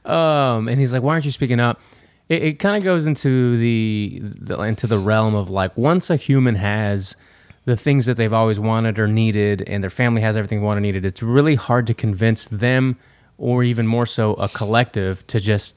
Um, 0.05 0.69
and 0.69 0.79
he's 0.79 0.93
like, 0.93 1.03
"Why 1.03 1.15
aren't 1.15 1.25
you 1.25 1.31
speaking 1.31 1.59
up?" 1.59 1.81
It, 2.29 2.43
it 2.43 2.59
kind 2.59 2.77
of 2.77 2.85
goes 2.85 3.07
into 3.07 3.57
the, 3.57 4.21
the 4.23 4.61
into 4.61 4.87
the 4.87 4.99
realm 4.99 5.35
of 5.35 5.49
like 5.49 5.77
once 5.77 6.11
a 6.11 6.17
human 6.17 6.55
has 6.57 7.17
the 7.65 7.77
things 7.77 8.07
that 8.07 8.17
they've 8.17 8.33
always 8.33 8.61
wanted 8.61 8.99
or 8.99 9.09
needed, 9.09 9.63
and 9.67 9.83
their 9.83 9.91
family 9.91 10.21
has 10.21 10.37
everything 10.37 10.63
wanted 10.63 10.79
or 10.79 10.83
needed. 10.83 11.05
It's 11.07 11.23
really 11.23 11.55
hard 11.55 11.87
to 11.89 11.95
convince 11.95 12.45
them, 12.45 12.99
or 13.39 13.65
even 13.65 13.87
more 13.87 14.07
so, 14.07 14.35
a 14.35 14.49
collective 14.49 15.27
to 15.29 15.41
just 15.41 15.77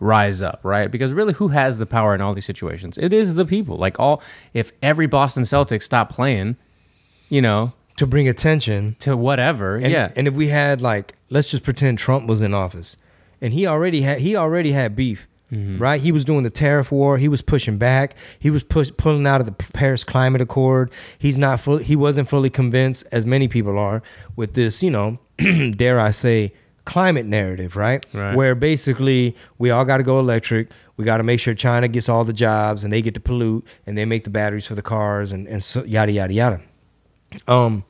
rise 0.00 0.42
up, 0.42 0.60
right? 0.62 0.90
Because 0.90 1.12
really, 1.12 1.34
who 1.34 1.48
has 1.48 1.78
the 1.78 1.86
power 1.86 2.14
in 2.14 2.20
all 2.20 2.34
these 2.34 2.44
situations? 2.46 2.96
It 2.98 3.12
is 3.12 3.34
the 3.34 3.44
people. 3.44 3.76
Like 3.76 3.98
all, 3.98 4.22
if 4.54 4.72
every 4.82 5.06
Boston 5.06 5.42
Celtics 5.44 5.82
stopped 5.82 6.12
playing, 6.14 6.56
you 7.28 7.40
know, 7.42 7.72
to 7.96 8.06
bring 8.06 8.28
attention 8.28 8.96
to 9.00 9.16
whatever, 9.16 9.76
And, 9.76 9.90
yeah. 9.90 10.12
And 10.16 10.28
if 10.28 10.34
we 10.34 10.48
had 10.48 10.80
like, 10.80 11.14
let's 11.30 11.50
just 11.50 11.64
pretend 11.64 11.98
Trump 11.98 12.26
was 12.28 12.40
in 12.42 12.54
office, 12.54 12.96
and 13.40 13.52
he 13.52 13.66
already 13.66 14.02
had 14.02 14.20
he 14.20 14.36
already 14.36 14.72
had 14.72 14.94
beef, 14.96 15.26
Mm-hmm. 15.50 15.78
right? 15.82 15.98
He 15.98 16.12
was 16.12 16.26
doing 16.26 16.42
the 16.42 16.50
tariff 16.50 16.92
war. 16.92 17.16
He 17.16 17.26
was 17.26 17.40
pushing 17.40 17.78
back. 17.78 18.14
He 18.38 18.50
was 18.50 18.62
push, 18.62 18.90
pulling 18.98 19.26
out 19.26 19.40
of 19.40 19.46
the 19.46 19.52
Paris 19.52 20.04
Climate 20.04 20.42
Accord. 20.42 20.90
He's 21.18 21.38
not 21.38 21.58
full. 21.58 21.78
He 21.78 21.96
wasn't 21.96 22.28
fully 22.28 22.50
convinced, 22.50 23.06
as 23.12 23.24
many 23.24 23.48
people 23.48 23.78
are, 23.78 24.02
with 24.36 24.52
this. 24.52 24.82
You 24.82 24.90
know, 24.90 25.18
dare 25.76 25.98
I 26.00 26.10
say, 26.10 26.52
climate 26.88 27.26
narrative, 27.26 27.76
right? 27.76 28.04
Right. 28.14 28.34
Where 28.34 28.54
basically 28.54 29.36
we 29.58 29.70
all 29.70 29.84
got 29.84 29.98
to 29.98 30.02
go 30.02 30.18
electric. 30.18 30.70
We 30.96 31.04
got 31.04 31.18
to 31.18 31.22
make 31.22 31.38
sure 31.38 31.52
China 31.52 31.86
gets 31.86 32.08
all 32.08 32.24
the 32.24 32.32
jobs 32.32 32.82
and 32.82 32.90
they 32.90 33.02
get 33.02 33.12
to 33.12 33.20
pollute 33.20 33.66
and 33.86 33.96
they 33.96 34.06
make 34.06 34.24
the 34.24 34.30
batteries 34.30 34.66
for 34.66 34.74
the 34.74 34.82
cars 34.82 35.30
and 35.30 35.46
and 35.46 35.62
so, 35.62 35.84
yada 35.84 36.10
yada 36.12 36.32
yada. 36.32 36.62
Um, 37.46 37.84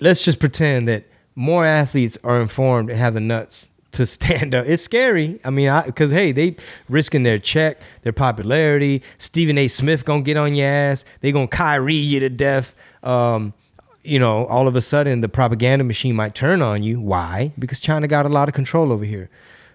let's 0.00 0.24
just 0.24 0.40
pretend 0.40 0.88
that 0.88 1.04
more 1.36 1.64
athletes 1.64 2.18
are 2.24 2.40
informed 2.40 2.90
and 2.90 2.98
have 2.98 3.14
the 3.14 3.20
nuts 3.20 3.68
to 3.92 4.04
stand 4.16 4.52
up. 4.52 4.66
It's 4.66 4.82
scary. 4.82 5.38
I 5.44 5.50
mean, 5.50 5.72
because 5.86 6.10
hey, 6.10 6.32
they 6.32 6.56
risking 6.88 7.22
their 7.22 7.38
check, 7.38 7.80
their 8.02 8.12
popularity. 8.12 9.04
Stephen 9.16 9.56
A. 9.58 9.68
Smith 9.68 10.04
gonna 10.04 10.22
get 10.22 10.36
on 10.36 10.56
your 10.56 10.66
ass. 10.66 11.04
They 11.20 11.30
gonna 11.30 11.46
Kyrie 11.46 11.94
you 11.94 12.18
to 12.18 12.28
death. 12.28 12.74
Um, 13.04 13.54
you 14.04 14.18
know, 14.18 14.46
all 14.46 14.66
of 14.66 14.76
a 14.76 14.80
sudden 14.80 15.20
the 15.20 15.28
propaganda 15.28 15.84
machine 15.84 16.16
might 16.16 16.34
turn 16.34 16.62
on 16.62 16.82
you. 16.82 17.00
Why? 17.00 17.52
Because 17.58 17.80
China 17.80 18.08
got 18.08 18.26
a 18.26 18.28
lot 18.28 18.48
of 18.48 18.54
control 18.54 18.92
over 18.92 19.04
here 19.04 19.30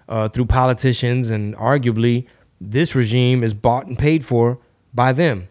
uh, 0.09 0.29
through 0.29 0.45
politicians, 0.45 1.29
and 1.29 1.55
arguably 1.55 2.27
this 2.59 2.95
regime 2.95 3.43
is 3.43 3.53
bought 3.53 3.87
and 3.87 3.97
paid 3.97 4.25
for 4.25 4.59
by 4.93 5.13
them. 5.13 5.47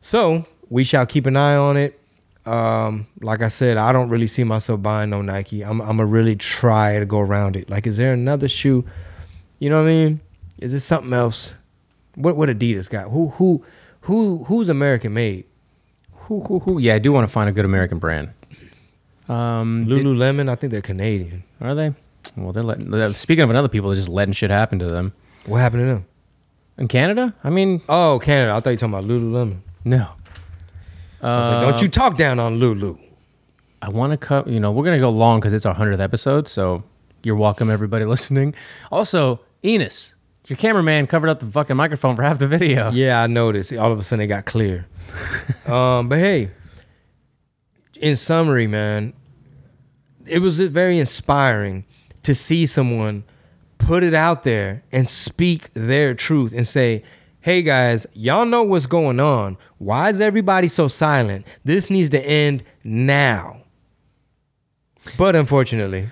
So 0.00 0.46
we 0.68 0.84
shall 0.84 1.06
keep 1.06 1.26
an 1.26 1.36
eye 1.36 1.56
on 1.56 1.76
it. 1.76 2.00
Um, 2.46 3.06
like 3.20 3.42
I 3.42 3.48
said, 3.48 3.76
I 3.76 3.92
don't 3.92 4.08
really 4.08 4.26
see 4.26 4.44
myself 4.44 4.82
buying 4.82 5.10
no 5.10 5.20
Nike. 5.20 5.62
I'm, 5.62 5.80
I'm 5.80 5.98
gonna 5.98 6.06
really 6.06 6.36
try 6.36 6.98
to 6.98 7.04
go 7.04 7.20
around 7.20 7.56
it. 7.56 7.68
Like, 7.68 7.86
is 7.86 7.96
there 7.96 8.12
another 8.12 8.48
shoe? 8.48 8.84
You 9.58 9.68
know 9.68 9.82
what 9.82 9.88
I 9.88 9.92
mean? 9.92 10.20
Is 10.58 10.72
it 10.72 10.80
something 10.80 11.12
else? 11.12 11.54
What 12.14 12.36
what 12.36 12.48
Adidas 12.48 12.88
got? 12.88 13.10
Who 13.10 13.28
who 13.28 13.62
who 14.02 14.44
who's 14.44 14.68
American 14.68 15.12
made? 15.12 15.44
Who 16.30 16.38
who 16.42 16.60
who? 16.60 16.78
Yeah, 16.78 16.94
I 16.94 17.00
do 17.00 17.12
want 17.12 17.26
to 17.26 17.32
find 17.32 17.48
a 17.48 17.52
good 17.52 17.64
American 17.64 17.98
brand. 17.98 18.28
Um, 19.28 19.86
Lululemon. 19.88 20.48
I 20.48 20.54
think 20.54 20.70
they're 20.70 20.80
Canadian. 20.80 21.42
Are 21.60 21.74
they? 21.74 21.92
Well, 22.36 22.52
they're 22.52 22.62
letting. 22.62 22.88
they're- 22.88 23.12
Speaking 23.14 23.42
of 23.42 23.50
another 23.50 23.66
people, 23.66 23.90
they're 23.90 23.96
just 23.96 24.08
letting 24.08 24.32
shit 24.32 24.48
happen 24.50 24.78
to 24.78 24.86
them. 24.86 25.12
What 25.46 25.58
happened 25.58 25.82
to 25.82 25.86
them? 25.86 26.06
In 26.78 26.86
Canada? 26.86 27.34
I 27.42 27.50
mean, 27.50 27.82
Oh, 27.88 28.20
Canada. 28.22 28.52
I 28.52 28.60
thought 28.60 28.70
you 28.70 28.74
were 28.74 28.78
talking 28.78 28.94
about 28.94 29.04
Lululemon. 29.06 29.58
no. 29.84 30.06
I 31.20 31.38
was 31.38 31.48
like, 31.48 31.60
don't 31.62 31.82
you 31.82 31.88
talk 31.88 32.16
down 32.16 32.38
on 32.38 32.60
Lulu. 32.60 32.96
I 33.82 33.88
want 33.90 34.12
to 34.12 34.16
cut. 34.16 34.46
You 34.46 34.60
know, 34.60 34.70
we're 34.70 34.84
gonna 34.84 35.00
go 35.00 35.10
long 35.10 35.40
because 35.40 35.52
it's 35.52 35.66
our 35.66 35.74
hundredth 35.74 36.00
episode. 36.00 36.46
So 36.46 36.84
you're 37.24 37.34
welcome, 37.36 37.70
everybody 37.70 38.04
listening. 38.14 38.54
Also, 38.92 39.40
Enes, 39.64 40.14
your 40.46 40.56
cameraman 40.56 41.08
covered 41.08 41.28
up 41.28 41.40
the 41.40 41.46
fucking 41.46 41.76
microphone 41.76 42.14
for 42.14 42.22
half 42.22 42.38
the 42.38 42.46
video. 42.46 42.90
Yeah, 42.92 43.20
I 43.20 43.26
noticed. 43.26 43.72
All 43.74 43.90
of 43.90 43.98
a 43.98 44.02
sudden, 44.02 44.22
it 44.22 44.28
got 44.28 44.44
clear. 44.46 44.86
um, 45.66 46.08
but 46.08 46.18
hey, 46.18 46.50
in 48.00 48.16
summary, 48.16 48.66
man, 48.66 49.12
it 50.26 50.40
was 50.40 50.58
very 50.60 50.98
inspiring 50.98 51.84
to 52.22 52.34
see 52.34 52.66
someone 52.66 53.24
put 53.78 54.02
it 54.02 54.14
out 54.14 54.42
there 54.42 54.82
and 54.92 55.08
speak 55.08 55.72
their 55.72 56.14
truth 56.14 56.52
and 56.52 56.66
say, 56.66 57.02
"Hey 57.40 57.62
guys, 57.62 58.06
y'all 58.12 58.44
know 58.46 58.62
what's 58.62 58.86
going 58.86 59.20
on. 59.20 59.56
Why 59.78 60.10
is 60.10 60.20
everybody 60.20 60.68
so 60.68 60.88
silent? 60.88 61.46
This 61.64 61.90
needs 61.90 62.10
to 62.10 62.20
end 62.20 62.62
now." 62.84 63.62
But 65.16 65.34
unfortunately, 65.34 66.08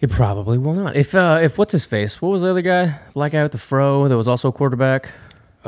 It 0.00 0.10
probably 0.10 0.58
will 0.58 0.74
not. 0.74 0.94
If 0.94 1.14
uh, 1.14 1.40
if 1.42 1.58
what's 1.58 1.72
his 1.72 1.84
face? 1.84 2.22
What 2.22 2.28
was 2.28 2.42
the 2.42 2.50
other 2.50 2.62
guy? 2.62 3.00
Black 3.14 3.32
guy 3.32 3.42
with 3.42 3.52
the 3.52 3.58
fro 3.58 4.06
that 4.06 4.16
was 4.16 4.28
also 4.28 4.48
a 4.48 4.52
quarterback. 4.52 5.10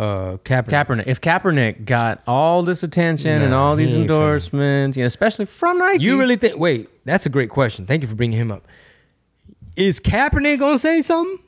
Uh, 0.01 0.37
Kaepernick, 0.39 0.69
Kaepernick. 0.69 1.07
If 1.07 1.21
Kaepernick 1.21 1.85
got 1.85 2.23
all 2.27 2.63
this 2.63 2.83
attention 2.83 3.43
and 3.43 3.53
all 3.53 3.77
these 3.77 3.95
endorsements, 3.97 4.97
you 4.97 5.03
know, 5.03 5.07
especially 5.07 5.45
from 5.45 5.79
Nike, 5.79 6.03
you 6.03 6.19
really 6.19 6.37
think? 6.37 6.59
Wait, 6.59 6.89
that's 7.05 7.27
a 7.27 7.29
great 7.29 7.51
question. 7.51 7.87
Thank 7.87 8.03
you 8.03 8.09
for 8.09 8.15
bringing 8.15 8.39
him 8.39 8.51
up. 8.51 8.67
Is 9.77 10.01
Kaepernick 10.01 10.59
gonna 10.59 10.79
say 10.79 11.03
something? 11.03 11.39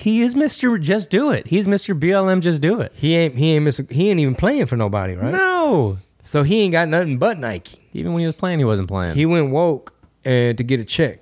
he 0.00 0.22
is 0.22 0.34
Mister 0.34 0.78
Just 0.78 1.10
Do 1.10 1.30
It. 1.30 1.46
He's 1.46 1.68
Mister 1.68 1.94
BLM. 1.94 2.40
Just 2.40 2.62
Do 2.62 2.80
It. 2.80 2.92
He 2.94 3.14
ain't 3.16 3.36
he 3.36 3.52
ain't 3.52 3.64
miss, 3.64 3.80
he 3.90 4.10
ain't 4.10 4.18
even 4.18 4.34
playing 4.34 4.66
for 4.66 4.76
nobody, 4.76 5.14
right? 5.14 5.32
No. 5.32 5.98
So 6.22 6.42
he 6.42 6.62
ain't 6.62 6.72
got 6.72 6.88
nothing 6.88 7.18
but 7.18 7.38
Nike. 7.38 7.80
Even 7.92 8.12
when 8.12 8.20
he 8.20 8.26
was 8.26 8.36
playing, 8.36 8.58
he 8.58 8.64
wasn't 8.64 8.88
playing. 8.88 9.14
He 9.14 9.26
went 9.26 9.50
woke 9.50 9.94
and 10.24 10.56
to 10.56 10.64
get 10.64 10.80
a 10.80 10.84
check. 10.84 11.20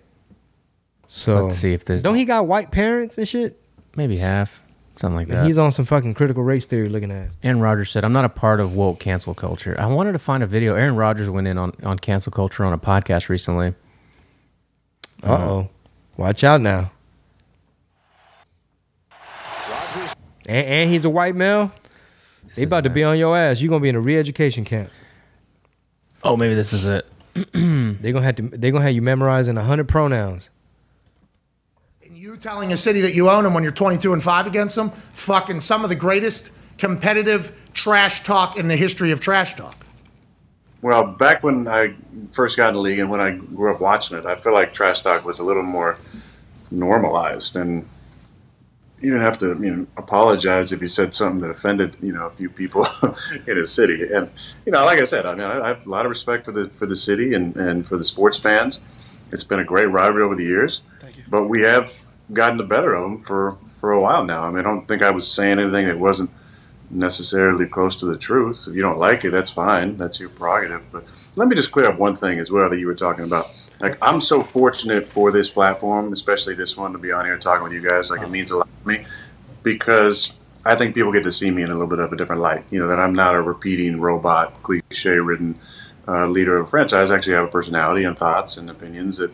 So 1.09 1.45
Let's 1.45 1.57
see 1.57 1.73
if 1.73 1.85
there's 1.85 2.03
don't 2.03 2.15
he 2.15 2.25
got 2.25 2.47
white 2.47 2.71
parents 2.71 3.19
and 3.19 3.27
shit? 3.27 3.61
maybe 3.97 4.17
half, 4.17 4.61
something 4.99 5.17
like 5.17 5.29
that. 5.29 5.47
he's 5.47 5.59
on 5.59 5.73
some 5.73 5.85
fucking 5.85 6.15
critical 6.15 6.43
race 6.43 6.67
theory 6.67 6.89
looking 6.89 7.11
at. 7.11 7.31
Aaron 7.43 7.61
Rodgers 7.61 7.91
said, 7.91 8.05
I'm 8.05 8.13
not 8.13 8.25
a 8.25 8.29
part 8.29 8.61
of 8.61 8.75
woke 8.75 8.99
cancel 8.99 9.35
culture. 9.35 9.77
I 9.79 9.87
wanted 9.87 10.13
to 10.13 10.19
find 10.19 10.43
a 10.43 10.47
video. 10.47 10.75
Aaron 10.75 10.97
Rodgers 10.97 11.31
went 11.31 11.47
in 11.47 11.59
on, 11.59 11.73
on 11.83 11.99
cancel 11.99 12.33
culture 12.33 12.65
on 12.65 12.73
a 12.73 12.79
podcast 12.79 13.29
recently. 13.29 13.75
Uh 15.23 15.33
oh, 15.33 15.69
watch 16.17 16.45
out 16.45 16.61
now. 16.61 16.91
And, 20.47 20.67
and 20.67 20.91
he's 20.91 21.05
a 21.05 21.11
white 21.11 21.35
male. 21.35 21.73
They 22.55 22.63
about 22.65 22.85
to 22.85 22.91
be 22.91 23.05
on 23.05 23.19
your 23.19 23.37
ass. 23.37 23.61
You're 23.61 23.69
gonna 23.69 23.83
be 23.83 23.89
in 23.89 23.95
a 23.95 24.01
re-education 24.01 24.65
camp. 24.65 24.91
Oh, 26.25 26.37
maybe 26.37 26.55
this 26.55 26.73
is 26.73 26.87
it. 26.87 27.07
they're 27.35 28.13
gonna 28.13 28.23
have 28.23 28.37
to. 28.37 28.43
They're 28.43 28.73
gonna 28.73 28.85
have 28.85 28.95
you 28.95 29.03
memorizing 29.03 29.57
hundred 29.57 29.89
pronouns. 29.89 30.51
You 32.39 32.43
telling 32.43 32.73
a 32.73 32.77
city 32.77 33.01
that 33.01 33.17
you 33.17 33.29
own 33.29 33.43
them 33.43 33.53
when 33.53 33.65
you're 33.65 33.73
22 33.73 34.13
and 34.13 34.23
5 34.23 34.47
against 34.47 34.77
them, 34.77 34.91
fucking 35.13 35.59
some 35.59 35.83
of 35.83 35.91
the 35.91 35.97
greatest 35.97 36.53
competitive 36.79 37.69
trash 37.75 38.23
talk 38.23 38.57
in 38.57 38.69
the 38.69 38.77
history 38.77 39.11
of 39.11 39.19
trash 39.19 39.55
talk. 39.55 39.75
Well, 40.81 41.05
back 41.05 41.43
when 41.43 41.67
I 41.67 41.97
first 42.31 42.57
got 42.57 42.69
in 42.69 42.75
the 42.75 42.81
league 42.81 43.01
and 43.01 43.11
when 43.11 43.21
I 43.21 43.33
grew 43.33 43.75
up 43.75 43.81
watching 43.81 44.17
it, 44.17 44.25
I 44.25 44.37
feel 44.37 44.53
like 44.53 44.73
trash 44.73 45.01
talk 45.01 45.25
was 45.25 45.41
a 45.41 45.43
little 45.43 45.65
more 45.65 45.99
normalized, 46.71 47.57
and 47.57 47.85
you 49.01 49.11
didn't 49.11 49.23
have 49.23 49.39
to, 49.39 49.59
you 49.61 49.75
know, 49.75 49.87
apologize 49.97 50.71
if 50.71 50.81
you 50.81 50.87
said 50.87 51.17
something 51.17 51.41
that 51.41 51.51
offended, 51.51 51.97
you 52.01 52.13
know, 52.13 52.27
a 52.27 52.31
few 52.31 52.51
people 52.51 52.87
in 53.49 53.59
a 53.59 53.67
city. 53.67 54.13
And 54.15 54.31
you 54.65 54.71
know, 54.71 54.85
like 54.85 55.01
I 55.01 55.05
said, 55.05 55.27
I 55.27 55.35
mean, 55.35 55.45
I 55.45 55.67
have 55.67 55.85
a 55.85 55.91
lot 55.91 56.07
of 56.07 56.11
respect 56.11 56.45
for 56.45 56.53
the 56.53 56.69
for 56.69 56.87
the 56.87 56.97
city 56.97 57.35
and 57.35 57.57
and 57.57 57.85
for 57.85 57.97
the 57.97 58.05
sports 58.05 58.39
fans. 58.39 58.81
It's 59.33 59.43
been 59.43 59.59
a 59.59 59.65
great 59.65 59.87
rivalry 59.87 60.23
over 60.23 60.37
the 60.37 60.45
years, 60.45 60.83
but 61.29 61.49
we 61.49 61.63
have 61.63 61.93
gotten 62.33 62.59
the 62.59 62.65
better 62.65 62.95
of 62.95 63.03
them 63.03 63.21
for 63.21 63.57
for 63.77 63.93
a 63.93 64.01
while 64.01 64.25
now. 64.25 64.43
I 64.45 64.51
mean, 64.51 64.61
I 64.61 64.63
don't 64.63 64.87
think 64.87 65.03
I 65.03 65.11
was 65.11 65.31
saying 65.31 65.59
anything 65.59 65.87
that 65.87 65.99
wasn't 65.99 66.31
necessarily 66.91 67.67
close 67.67 67.97
to 67.97 68.07
the 68.07 68.17
truth. 68.17 68.67
If 68.69 68.75
you 68.75 68.83
don't 68.83 68.99
like 68.99 69.25
it, 69.25 69.31
that's 69.31 69.51
fine. 69.51 69.97
That's 69.97 70.19
your 70.19 70.31
prerogative. 70.31 70.85
But 70.91 71.05
let 71.37 71.49
me 71.49 71.55
just 71.55 71.71
clear 71.71 71.87
up 71.87 71.99
one 71.99 72.17
thing 72.17 72.39
as 72.39 72.51
well 72.51 72.69
that 72.71 72.79
you 72.79 72.87
were 72.87 72.95
talking 72.95 73.25
about. 73.25 73.51
Like, 73.81 73.97
I'm 74.03 74.21
so 74.21 74.43
fortunate 74.43 75.07
for 75.07 75.31
this 75.31 75.49
platform, 75.49 76.13
especially 76.13 76.55
this 76.55 76.77
one, 76.77 76.93
to 76.93 76.99
be 76.99 77.13
on 77.13 77.25
here 77.25 77.39
talking 77.39 77.63
with 77.63 77.73
you 77.73 77.87
guys. 77.87 78.11
Like, 78.11 78.23
it 78.23 78.31
means 78.31 78.51
a 78.51 78.57
lot 78.59 78.69
to 78.83 78.89
me 78.89 79.05
because 79.63 80.33
I 80.65 80.75
think 80.75 80.95
people 80.95 81.13
get 81.13 81.25
to 81.25 81.33
see 81.33 81.51
me 81.51 81.63
in 81.63 81.69
a 81.69 81.73
little 81.73 81.87
bit 81.87 82.01
of 82.01 82.13
a 82.13 82.17
different 82.17 82.43
light. 82.43 82.65
You 82.71 82.81
know, 82.81 82.89
that 82.89 82.99
I'm 82.99 83.15
not 83.15 83.35
a 83.35 83.43
repeating 83.43 84.01
robot, 84.01 84.63
cliche 84.63 85.19
ridden 85.19 85.57
uh, 86.09 86.27
leader 86.27 86.57
of 86.59 86.67
a 86.67 86.69
franchise. 86.69 87.11
I 87.11 87.17
actually 87.17 87.35
have 87.35 87.45
a 87.45 87.49
personality 87.49 88.05
and 88.05 88.19
thoughts 88.19 88.57
and 88.57 88.69
opinions 88.71 89.19
that 89.19 89.31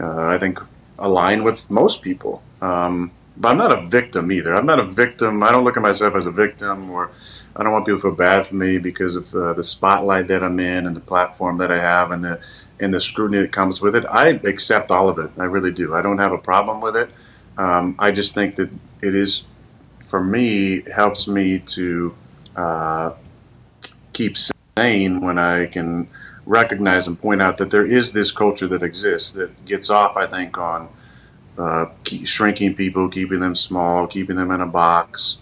uh, 0.00 0.26
I 0.26 0.36
think 0.38 0.60
align 0.98 1.44
with 1.44 1.70
most 1.70 2.02
people. 2.02 2.42
Um, 2.60 3.12
but 3.36 3.50
I'm 3.50 3.58
not 3.58 3.72
a 3.72 3.86
victim 3.86 4.32
either. 4.32 4.54
I'm 4.54 4.66
not 4.66 4.80
a 4.80 4.84
victim. 4.84 5.42
I 5.42 5.52
don't 5.52 5.64
look 5.64 5.76
at 5.76 5.82
myself 5.82 6.14
as 6.16 6.26
a 6.26 6.32
victim, 6.32 6.90
or 6.90 7.12
I 7.54 7.62
don't 7.62 7.72
want 7.72 7.86
people 7.86 7.98
to 8.00 8.02
feel 8.02 8.14
bad 8.14 8.46
for 8.46 8.56
me 8.56 8.78
because 8.78 9.14
of 9.14 9.32
uh, 9.34 9.52
the 9.52 9.62
spotlight 9.62 10.26
that 10.28 10.42
I'm 10.42 10.58
in 10.58 10.86
and 10.86 10.96
the 10.96 11.00
platform 11.00 11.58
that 11.58 11.70
I 11.70 11.78
have 11.78 12.10
and 12.10 12.24
the 12.24 12.40
and 12.80 12.92
the 12.92 13.00
scrutiny 13.00 13.42
that 13.42 13.52
comes 13.52 13.80
with 13.80 13.96
it. 13.96 14.04
I 14.06 14.28
accept 14.28 14.90
all 14.90 15.08
of 15.08 15.18
it. 15.18 15.30
I 15.38 15.44
really 15.44 15.72
do. 15.72 15.94
I 15.94 16.02
don't 16.02 16.18
have 16.18 16.32
a 16.32 16.38
problem 16.38 16.80
with 16.80 16.96
it. 16.96 17.10
Um, 17.56 17.96
I 17.98 18.12
just 18.12 18.34
think 18.34 18.56
that 18.56 18.70
it 19.02 19.14
is, 19.14 19.42
for 20.00 20.22
me, 20.22 20.82
helps 20.82 21.26
me 21.26 21.58
to 21.60 22.14
uh, 22.54 23.12
keep 24.12 24.36
sane 24.76 25.20
when 25.20 25.38
I 25.38 25.66
can 25.66 26.08
recognize 26.48 27.06
and 27.06 27.20
point 27.20 27.42
out 27.42 27.58
that 27.58 27.70
there 27.70 27.86
is 27.86 28.12
this 28.12 28.32
culture 28.32 28.66
that 28.66 28.82
exists 28.82 29.32
that 29.32 29.64
gets 29.66 29.90
off, 29.90 30.16
I 30.16 30.26
think, 30.26 30.56
on 30.56 30.88
uh, 31.58 31.86
shrinking 32.24 32.74
people, 32.74 33.08
keeping 33.08 33.40
them 33.40 33.54
small, 33.54 34.06
keeping 34.06 34.36
them 34.36 34.50
in 34.50 34.62
a 34.62 34.66
box, 34.66 35.38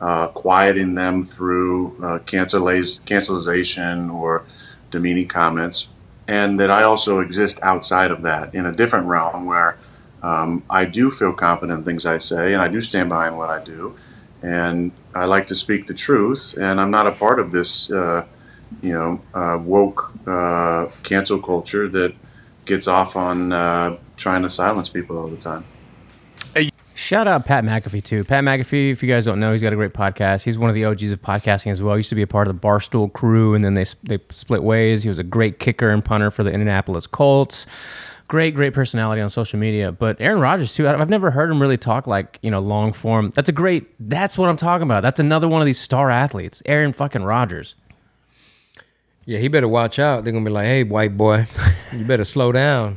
uh, 0.00 0.26
quieting 0.28 0.96
them 0.96 1.22
through 1.22 1.96
uh, 1.98 2.18
canceliz- 2.20 3.00
cancelization 3.04 4.12
or 4.12 4.44
demeaning 4.90 5.28
comments, 5.28 5.88
and 6.26 6.58
that 6.58 6.70
I 6.70 6.82
also 6.82 7.20
exist 7.20 7.60
outside 7.62 8.10
of 8.10 8.22
that 8.22 8.54
in 8.54 8.66
a 8.66 8.72
different 8.72 9.06
realm 9.06 9.46
where 9.46 9.78
um, 10.22 10.64
I 10.68 10.84
do 10.86 11.10
feel 11.10 11.32
confident 11.32 11.78
in 11.78 11.84
things 11.84 12.04
I 12.04 12.18
say 12.18 12.52
and 12.52 12.60
I 12.60 12.68
do 12.68 12.80
stand 12.80 13.08
behind 13.08 13.36
what 13.38 13.50
I 13.50 13.62
do, 13.62 13.96
and 14.42 14.90
I 15.14 15.26
like 15.26 15.46
to 15.48 15.54
speak 15.54 15.86
the 15.86 15.94
truth, 15.94 16.56
and 16.58 16.80
I'm 16.80 16.90
not 16.90 17.06
a 17.06 17.12
part 17.12 17.38
of 17.38 17.52
this, 17.52 17.90
uh, 17.92 18.24
you 18.82 18.92
know, 18.92 19.20
uh, 19.34 19.58
woke 19.58 20.12
uh, 20.26 20.86
cancel 21.02 21.40
culture 21.40 21.88
that 21.88 22.14
gets 22.64 22.86
off 22.86 23.16
on 23.16 23.52
uh, 23.52 23.98
trying 24.16 24.42
to 24.42 24.48
silence 24.48 24.88
people 24.88 25.18
all 25.18 25.28
the 25.28 25.36
time. 25.36 25.64
Shout 26.98 27.28
out 27.28 27.46
Pat 27.46 27.62
McAfee 27.62 28.02
too. 28.02 28.24
Pat 28.24 28.42
McAfee, 28.42 28.90
if 28.90 29.04
you 29.04 29.08
guys 29.08 29.24
don't 29.24 29.38
know, 29.38 29.52
he's 29.52 29.62
got 29.62 29.72
a 29.72 29.76
great 29.76 29.94
podcast. 29.94 30.42
He's 30.42 30.58
one 30.58 30.68
of 30.68 30.74
the 30.74 30.84
OGs 30.84 31.12
of 31.12 31.22
podcasting 31.22 31.70
as 31.70 31.80
well. 31.80 31.94
He 31.94 32.00
used 32.00 32.08
to 32.08 32.16
be 32.16 32.22
a 32.22 32.26
part 32.26 32.48
of 32.48 32.60
the 32.60 32.60
Barstool 32.60 33.12
crew, 33.12 33.54
and 33.54 33.64
then 33.64 33.74
they 33.74 33.84
they 34.02 34.18
split 34.32 34.64
ways. 34.64 35.04
He 35.04 35.08
was 35.08 35.20
a 35.20 35.22
great 35.22 35.60
kicker 35.60 35.90
and 35.90 36.04
punter 36.04 36.32
for 36.32 36.42
the 36.42 36.50
Indianapolis 36.50 37.06
Colts. 37.06 37.68
Great, 38.26 38.56
great 38.56 38.74
personality 38.74 39.22
on 39.22 39.30
social 39.30 39.60
media. 39.60 39.92
But 39.92 40.20
Aaron 40.20 40.40
Rodgers 40.40 40.74
too. 40.74 40.88
I've 40.88 41.08
never 41.08 41.30
heard 41.30 41.52
him 41.52 41.62
really 41.62 41.78
talk 41.78 42.08
like 42.08 42.40
you 42.42 42.50
know 42.50 42.58
long 42.58 42.92
form. 42.92 43.30
That's 43.30 43.48
a 43.48 43.52
great. 43.52 43.86
That's 44.00 44.36
what 44.36 44.48
I'm 44.48 44.56
talking 44.56 44.82
about. 44.82 45.02
That's 45.04 45.20
another 45.20 45.46
one 45.46 45.62
of 45.62 45.66
these 45.66 45.80
star 45.80 46.10
athletes, 46.10 46.64
Aaron 46.66 46.92
fucking 46.92 47.22
Rodgers. 47.22 47.76
Yeah, 49.28 49.40
he 49.40 49.48
better 49.48 49.68
watch 49.68 49.98
out. 49.98 50.24
They're 50.24 50.32
gonna 50.32 50.46
be 50.46 50.50
like, 50.50 50.64
"Hey, 50.64 50.84
white 50.84 51.14
boy, 51.18 51.46
you 51.92 52.02
better 52.06 52.24
slow 52.24 52.50
down." 52.50 52.96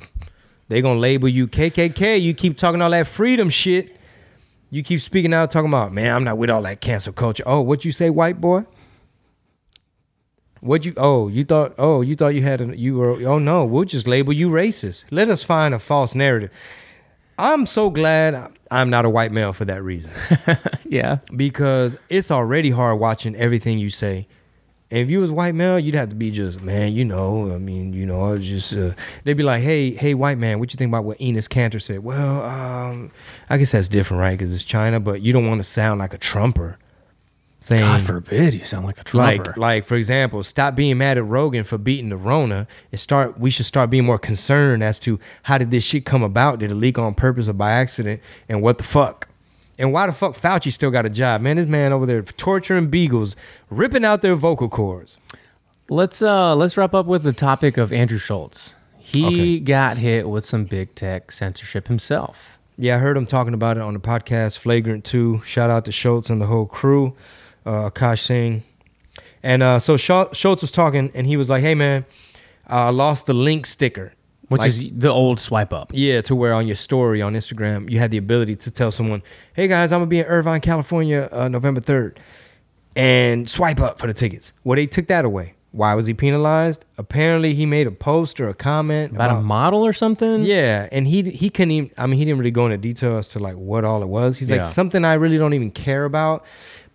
They're 0.70 0.82
gonna 0.82 0.98
label 0.98 1.28
you 1.28 1.46
KKK. 1.46 2.22
You 2.22 2.34
keep 2.34 2.56
talking 2.56 2.82
all 2.82 2.92
that 2.92 3.08
freedom 3.08 3.50
shit. 3.50 3.98
You 4.70 4.82
keep 4.82 5.02
speaking 5.02 5.34
out, 5.34 5.52
talking 5.52 5.68
about, 5.68 5.92
man, 5.92 6.16
I'm 6.16 6.24
not 6.24 6.38
with 6.38 6.50
all 6.50 6.62
that 6.62 6.80
cancel 6.80 7.12
culture. 7.12 7.44
Oh, 7.46 7.60
what 7.60 7.84
you 7.84 7.92
say, 7.92 8.10
white 8.10 8.40
boy? 8.40 8.64
What 10.62 10.86
you? 10.86 10.94
Oh, 10.96 11.28
you 11.28 11.44
thought? 11.44 11.74
Oh, 11.78 12.00
you 12.00 12.16
thought 12.16 12.30
you 12.30 12.44
had? 12.44 12.62
A, 12.62 12.78
you 12.78 12.96
were? 12.96 13.22
Oh 13.28 13.38
no, 13.38 13.66
we'll 13.66 13.84
just 13.84 14.08
label 14.08 14.32
you 14.32 14.50
racist. 14.50 15.04
Let 15.12 15.28
us 15.28 15.44
find 15.44 15.74
a 15.74 15.80
false 15.80 16.16
narrative. 16.16 16.50
I'm 17.38 17.66
so 17.66 17.90
glad 17.90 18.54
I'm 18.72 18.90
not 18.90 19.04
a 19.04 19.10
white 19.10 19.34
male 19.34 19.52
for 19.52 19.66
that 19.66 19.84
reason. 19.84 20.14
yeah, 20.86 21.18
because 21.36 21.98
it's 22.08 22.32
already 22.32 22.70
hard 22.70 23.02
watching 23.02 23.36
everything 23.36 23.80
you 23.80 23.90
say. 23.90 24.28
And 24.92 25.00
if 25.00 25.10
you 25.10 25.22
was 25.22 25.32
white 25.32 25.56
male, 25.56 25.80
you'd 25.80 25.96
have 25.96 26.10
to 26.10 26.16
be 26.16 26.32
just 26.32 26.62
man, 26.62 26.94
you 26.94 27.06
know. 27.06 27.54
I 27.54 27.58
mean, 27.58 27.94
you 27.94 28.06
know, 28.06 28.38
just 28.38 28.76
uh, 28.76 28.92
they'd 29.24 29.36
be 29.38 29.44
like, 29.44 29.64
hey, 29.64 29.96
hey, 29.96 30.14
white 30.14 30.38
man, 30.38 30.60
what 30.60 30.74
you 30.74 30.78
think 30.78 30.90
about 30.90 31.06
what 31.06 31.18
Enes 31.18 31.48
Kanter 31.48 31.82
said? 31.82 32.04
Well, 32.04 32.44
um, 32.44 33.10
I 33.50 33.58
guess 33.58 33.72
that's 33.72 33.88
different, 33.88 34.20
right? 34.20 34.38
Because 34.38 34.54
it's 34.54 34.66
China, 34.66 35.00
but 35.00 35.22
you 35.22 35.32
don't 35.32 35.48
want 35.48 35.60
to 35.60 35.64
sound 35.64 36.00
like 36.00 36.14
a 36.14 36.18
trumper. 36.18 36.78
Saying, 37.64 37.82
God 37.82 38.02
forbid 38.02 38.56
you 38.56 38.66
sound 38.66 38.88
like 38.88 39.00
a 39.00 39.04
trumper. 39.04 39.44
Like, 39.52 39.58
like 39.58 39.86
for 39.86 39.96
example, 39.96 40.42
stop 40.42 40.76
being 40.76 40.98
mad 40.98 41.20
at 41.20 41.26
Rogan 41.26 41.64
for 41.64 41.78
beating 41.78 42.10
the 42.10 42.18
Rona 42.18 42.68
and 42.92 43.00
start. 43.00 43.40
We 43.40 43.52
should 43.52 43.68
start 43.68 43.92
being 43.92 44.04
more 44.04 44.18
concerned 44.18 44.84
as 44.84 45.00
to 45.02 45.20
how 45.44 45.60
did 45.60 45.70
this 45.70 45.84
shit 45.84 46.04
come 46.04 46.24
about? 46.24 46.58
Did 46.60 46.72
it 46.72 46.76
leak 46.76 46.98
on 46.98 47.14
purpose 47.14 47.48
or 47.48 47.54
by 47.54 47.72
accident? 47.72 48.20
And 48.50 48.64
what 48.64 48.80
the 48.80 48.84
fuck? 48.84 49.30
And 49.82 49.92
why 49.92 50.06
the 50.06 50.14
fuck 50.14 50.34
Fauci 50.34 50.72
still 50.72 50.92
got 50.92 51.08
a 51.08 51.10
job, 51.10 51.42
man? 51.42 51.56
This 51.56 51.66
man 51.66 51.92
over 51.92 52.06
there 52.06 52.22
torturing 52.22 52.92
beagles, 52.92 53.36
ripping 53.72 54.06
out 54.06 54.22
their 54.22 54.36
vocal 54.36 54.70
cords. 54.70 55.18
Let's 55.90 56.22
uh 56.22 56.56
let's 56.56 56.78
wrap 56.78 56.94
up 56.94 57.08
with 57.08 57.24
the 57.24 57.34
topic 57.34 57.78
of 57.78 57.92
Andrew 57.92 58.20
Schulz. 58.20 58.76
He 59.00 59.26
okay. 59.26 59.60
got 59.60 59.98
hit 59.98 60.30
with 60.30 60.46
some 60.46 60.66
big 60.66 60.94
tech 60.94 61.32
censorship 61.32 61.88
himself. 61.88 62.60
Yeah, 62.78 62.98
I 62.98 63.00
heard 63.00 63.18
him 63.18 63.26
talking 63.26 63.56
about 63.56 63.78
it 63.78 63.82
on 63.82 63.96
the 63.96 64.00
podcast 64.00 64.60
Flagrant 64.60 65.04
2. 65.04 65.42
Shout 65.44 65.72
out 65.72 65.86
to 65.86 65.92
Schulz 65.92 66.30
and 66.30 66.40
the 66.40 66.46
whole 66.46 66.68
crew, 66.68 67.16
uh, 67.66 67.90
Akash 67.90 68.20
Singh. 68.20 68.62
And 69.42 69.64
uh, 69.64 69.80
so 69.80 69.98
Schulz 69.98 70.62
was 70.62 70.72
talking, 70.72 71.12
and 71.16 71.26
he 71.26 71.38
was 71.38 71.50
like, 71.50 71.62
hey, 71.62 71.74
man, 71.74 72.06
I 72.68 72.92
lost 72.92 73.26
the 73.26 73.34
link 73.34 73.66
sticker 73.66 74.14
which 74.52 74.60
like, 74.60 74.68
is 74.68 74.92
the 74.92 75.10
old 75.10 75.40
swipe 75.40 75.72
up. 75.72 75.92
Yeah, 75.94 76.20
to 76.24 76.36
where 76.36 76.54
on 76.54 76.68
your 76.68 76.76
story 76.76 77.22
on 77.22 77.36
Instagram, 77.36 77.90
you 77.90 78.00
had 78.00 78.12
the 78.12 78.18
ability 78.18 78.58
to 78.58 78.72
tell 78.72 78.92
someone, 78.92 79.24
"Hey 79.54 79.70
guys, 79.70 79.94
I'm 79.94 80.02
gonna 80.02 80.10
be 80.10 80.20
in 80.20 80.26
Irvine, 80.26 80.60
California, 80.60 81.30
uh, 81.32 81.48
November 81.48 81.80
3rd," 81.80 82.18
and 82.94 83.50
swipe 83.50 83.80
up 83.80 83.98
for 83.98 84.08
the 84.08 84.14
tickets. 84.14 84.52
Well, 84.66 84.76
they 84.76 84.88
took 84.88 85.08
that 85.08 85.24
away. 85.24 85.54
Why 85.72 85.96
was 85.96 86.06
he 86.06 86.14
penalized? 86.14 86.84
Apparently, 86.98 87.54
he 87.54 87.66
made 87.66 87.88
a 87.88 87.92
post 87.92 88.42
or 88.42 88.50
a 88.50 88.54
comment 88.54 89.14
about, 89.14 89.30
about 89.30 89.40
a 89.40 89.42
model 89.42 89.86
or 89.88 89.94
something. 89.94 90.44
Yeah, 90.44 90.90
and 90.92 91.08
he 91.08 91.22
he 91.22 91.50
couldn't 91.50 91.72
even. 91.72 91.92
I 91.98 92.06
mean, 92.06 92.18
he 92.18 92.26
didn't 92.26 92.40
really 92.40 92.52
go 92.52 92.66
into 92.66 92.78
detail 92.78 93.20
as 93.20 93.30
to 93.30 93.40
like 93.40 93.56
what 93.56 93.86
all 93.86 94.04
it 94.04 94.10
was. 94.10 94.38
He's 94.38 94.50
yeah. 94.50 94.58
like 94.58 94.66
something 94.66 95.06
I 95.06 95.14
really 95.14 95.38
don't 95.38 95.54
even 95.54 95.72
care 95.72 96.04
about, 96.04 96.46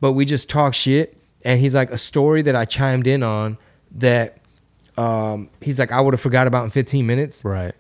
but 0.03 0.13
we 0.13 0.27
just 0.27 0.51
talk 0.51 0.75
shit. 0.75 1.17
And 1.43 1.59
he's 1.59 1.75
like 1.75 1.91
a 1.91 1.97
story 1.97 2.43
that 2.43 2.55
I 2.55 2.67
chimed 2.67 3.07
in 3.07 3.23
on 3.23 3.57
that 3.93 4.41
um, 4.97 5.51
he's 5.61 5.79
like, 5.79 5.93
I 5.93 6.01
would 6.01 6.15
have 6.15 6.21
forgot 6.21 6.47
about 6.47 6.65
in 6.65 6.71
15 6.71 7.07
minutes. 7.07 7.45
Right. 7.45 7.75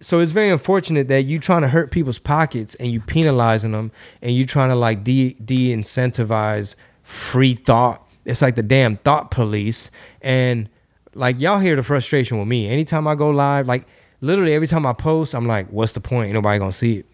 So 0.00 0.20
it's 0.20 0.32
very 0.32 0.50
unfortunate 0.50 1.08
that 1.08 1.22
you 1.22 1.38
trying 1.38 1.62
to 1.62 1.68
hurt 1.68 1.90
people's 1.90 2.18
pockets 2.18 2.74
and 2.76 2.92
you 2.92 3.00
penalizing 3.00 3.72
them 3.72 3.90
and 4.20 4.32
you 4.32 4.44
trying 4.44 4.68
to 4.68 4.74
like 4.74 5.04
de 5.04 5.32
de 5.34 5.74
incentivize 5.74 6.76
free 7.02 7.54
thought. 7.54 8.06
It's 8.24 8.42
like 8.42 8.56
the 8.56 8.62
damn 8.62 8.98
thought 8.98 9.30
police. 9.30 9.90
And 10.20 10.68
like 11.14 11.40
y'all 11.40 11.60
hear 11.60 11.76
the 11.76 11.82
frustration 11.82 12.38
with 12.38 12.48
me. 12.48 12.68
Anytime 12.68 13.08
I 13.08 13.14
go 13.14 13.30
live, 13.30 13.66
like 13.66 13.86
literally 14.20 14.52
every 14.52 14.66
time 14.66 14.84
I 14.86 14.92
post, 14.92 15.34
I'm 15.34 15.46
like, 15.46 15.68
what's 15.70 15.92
the 15.92 16.00
point? 16.00 16.26
Ain't 16.26 16.34
nobody 16.34 16.58
gonna 16.58 16.72
see 16.72 16.98
it. 16.98 17.06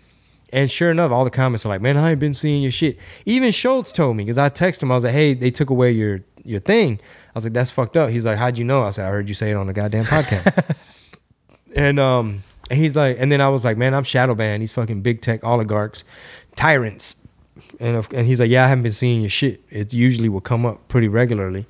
And 0.53 0.71
sure 0.71 0.91
enough, 0.91 1.13
all 1.13 1.25
the 1.25 1.31
comments 1.31 1.65
are 1.65 1.71
like, 1.71 1.81
man, 1.81 1.97
I 1.97 2.11
ain't 2.11 2.21
been 2.21 2.35
seeing 2.35 2.63
your 2.63 2.71
shit. 2.71 2.99
Even 3.25 3.53
Schulz 3.53 3.91
told 3.91 4.17
me 4.17 4.25
because 4.25 4.37
I 4.39 4.51
texted 4.51 4.83
him. 4.83 4.93
I 4.93 4.97
was 4.97 5.05
like, 5.05 5.15
hey, 5.15 5.35
they 5.35 5.51
took 5.51 5.71
away 5.71 5.93
your 5.93 6.21
your 6.45 6.61
thing. 6.61 7.01
I 7.35 7.39
was 7.39 7.45
like, 7.45 7.55
that's 7.55 7.71
fucked 7.71 7.97
up. 7.97 8.11
He's 8.11 8.27
like, 8.27 8.37
how'd 8.37 8.59
you 8.59 8.65
know? 8.65 8.83
I 8.83 8.91
said, 8.91 9.07
I 9.07 9.11
heard 9.11 9.29
you 9.29 9.35
say 9.35 9.51
it 9.51 9.55
on 9.55 9.67
the 9.67 9.73
goddamn 9.73 10.05
podcast. 10.05 10.77
and 11.75 11.99
um, 11.99 12.43
and 12.71 12.79
he's 12.79 12.95
like, 12.95 13.17
and 13.19 13.33
then 13.33 13.41
I 13.41 13.49
was 13.49 13.65
like, 13.65 13.77
man, 13.77 13.95
I'm 13.95 14.05
shadow 14.05 14.35
banned. 14.35 14.63
These 14.63 14.75
fucking 14.75 15.01
big 15.01 15.23
tech 15.23 15.43
oligarchs, 15.45 16.05
tyrants. 16.57 17.17
And 17.81 18.07
and 18.13 18.27
he's 18.27 18.41
like, 18.41 18.51
yeah, 18.51 18.65
I 18.65 18.69
haven't 18.69 18.83
been 18.83 18.93
seeing 18.93 19.21
your 19.21 19.31
shit. 19.31 19.63
It 19.71 19.95
usually 19.95 20.29
will 20.29 20.41
come 20.43 20.67
up 20.67 20.89
pretty 20.89 21.09
regularly. 21.09 21.67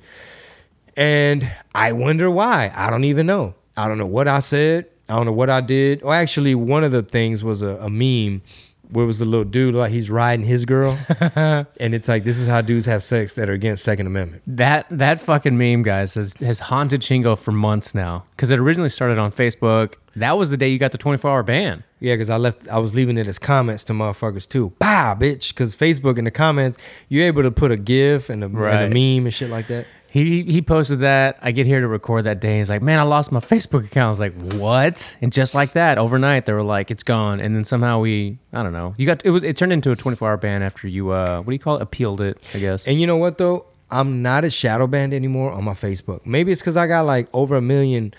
And 0.97 1.49
I 1.73 1.93
wonder 1.93 2.29
why. 2.29 2.71
I 2.75 2.89
don't 2.89 3.05
even 3.05 3.25
know. 3.25 3.55
I 3.75 3.87
don't 3.87 3.97
know 3.97 4.05
what 4.05 4.27
I 4.27 4.39
said. 4.39 4.87
I 5.09 5.15
don't 5.15 5.25
know 5.25 5.33
what 5.33 5.49
I 5.49 5.61
did. 5.61 6.03
Or 6.03 6.13
actually, 6.13 6.55
one 6.55 6.83
of 6.83 6.91
the 6.91 7.03
things 7.03 7.43
was 7.43 7.61
a, 7.61 7.77
a 7.77 7.89
meme 7.89 8.41
where 8.89 9.05
was 9.05 9.19
the 9.19 9.25
little 9.25 9.45
dude 9.45 9.75
like 9.75 9.91
he's 9.91 10.09
riding 10.09 10.45
his 10.45 10.65
girl, 10.65 10.97
and 11.35 11.93
it's 11.93 12.07
like 12.07 12.23
this 12.23 12.37
is 12.37 12.47
how 12.47 12.61
dudes 12.61 12.85
have 12.85 13.03
sex 13.03 13.35
that 13.35 13.49
are 13.49 13.53
against 13.53 13.83
Second 13.83 14.07
Amendment. 14.07 14.43
That 14.47 14.85
that 14.89 15.21
fucking 15.21 15.57
meme, 15.57 15.83
guys, 15.83 16.13
has 16.15 16.33
has 16.33 16.59
haunted 16.59 17.01
Chingo 17.01 17.37
for 17.37 17.51
months 17.51 17.95
now. 17.95 18.25
Because 18.31 18.49
it 18.49 18.59
originally 18.59 18.89
started 18.89 19.17
on 19.17 19.31
Facebook. 19.31 19.95
That 20.15 20.37
was 20.37 20.51
the 20.51 20.57
day 20.57 20.69
you 20.69 20.77
got 20.77 20.91
the 20.91 20.97
24 20.97 21.31
hour 21.31 21.43
ban. 21.43 21.83
Yeah, 21.99 22.13
because 22.13 22.29
I 22.29 22.37
left, 22.37 22.69
I 22.69 22.77
was 22.77 22.93
leaving 22.93 23.17
it 23.17 23.27
as 23.27 23.39
comments 23.39 23.83
to 23.85 23.93
motherfuckers 23.93 24.47
too. 24.47 24.73
Bah, 24.77 25.15
bitch. 25.15 25.49
Because 25.49 25.75
Facebook 25.75 26.17
in 26.17 26.25
the 26.25 26.31
comments, 26.31 26.77
you're 27.09 27.25
able 27.25 27.41
to 27.43 27.51
put 27.51 27.71
a 27.71 27.77
GIF 27.77 28.29
and 28.29 28.43
a, 28.43 28.47
and 28.47 28.55
a 28.55 28.89
meme 28.89 29.25
and 29.25 29.33
shit 29.33 29.49
like 29.49 29.67
that. 29.67 29.87
He 30.13 30.43
he 30.43 30.61
posted 30.61 30.99
that. 30.99 31.39
I 31.41 31.51
get 31.51 31.65
here 31.65 31.81
to 31.81 31.87
record 31.87 32.25
that 32.25 32.39
day. 32.39 32.59
He's 32.59 32.69
like, 32.69 32.83
"Man, 32.83 32.99
I 32.99 33.01
lost 33.01 33.31
my 33.31 33.39
Facebook 33.39 33.83
account." 33.85 34.05
I 34.05 34.09
was 34.11 34.19
like, 34.19 34.35
"What?" 34.61 35.15
And 35.23 35.33
just 35.33 35.55
like 35.55 35.73
that, 35.73 35.97
overnight, 35.97 36.45
they 36.45 36.53
were 36.53 36.61
like, 36.61 36.91
"It's 36.91 37.01
gone." 37.01 37.39
And 37.39 37.55
then 37.55 37.65
somehow 37.65 37.99
we, 37.99 38.37
I 38.53 38.61
don't 38.61 38.73
know. 38.73 38.93
You 38.95 39.07
got 39.07 39.25
it 39.25 39.31
was 39.31 39.41
it 39.41 39.57
turned 39.57 39.73
into 39.73 39.89
a 39.91 39.95
24 39.95 40.29
hour 40.29 40.37
ban 40.37 40.61
after 40.61 40.87
you 40.87 41.09
uh 41.09 41.37
what 41.39 41.47
do 41.47 41.53
you 41.53 41.59
call 41.59 41.77
it? 41.77 41.81
Appealed 41.81 42.21
it, 42.21 42.37
I 42.53 42.59
guess. 42.59 42.85
And 42.85 43.01
you 43.01 43.07
know 43.07 43.17
what 43.17 43.39
though? 43.39 43.65
I'm 43.89 44.21
not 44.21 44.45
a 44.45 44.51
shadow 44.51 44.85
banned 44.85 45.15
anymore 45.15 45.51
on 45.51 45.63
my 45.63 45.73
Facebook. 45.73 46.25
Maybe 46.27 46.51
it's 46.51 46.61
because 46.61 46.77
I 46.77 46.85
got 46.85 47.07
like 47.07 47.27
over 47.33 47.55
a 47.55 47.61
million 47.61 48.13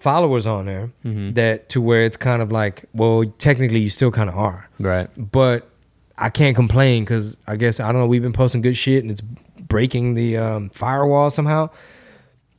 followers 0.00 0.46
on 0.46 0.64
there 0.66 0.90
Mm-hmm. 1.04 1.32
that 1.34 1.68
to 1.70 1.80
where 1.82 2.02
it's 2.02 2.16
kind 2.16 2.40
of 2.40 2.50
like, 2.52 2.84
well, 2.94 3.24
technically 3.38 3.80
you 3.80 3.90
still 3.90 4.10
kind 4.10 4.30
of 4.30 4.36
are. 4.36 4.68
Right. 4.78 5.08
But 5.16 5.68
I 6.16 6.30
can't 6.30 6.56
complain 6.56 7.04
because 7.04 7.36
I 7.46 7.56
guess 7.56 7.80
I 7.80 7.92
don't 7.92 8.00
know. 8.00 8.06
We've 8.06 8.22
been 8.22 8.32
posting 8.32 8.60
good 8.62 8.76
shit 8.76 9.02
and 9.04 9.10
it's 9.10 9.22
breaking 9.68 10.14
the 10.14 10.36
um, 10.36 10.70
firewall 10.70 11.30
somehow. 11.30 11.70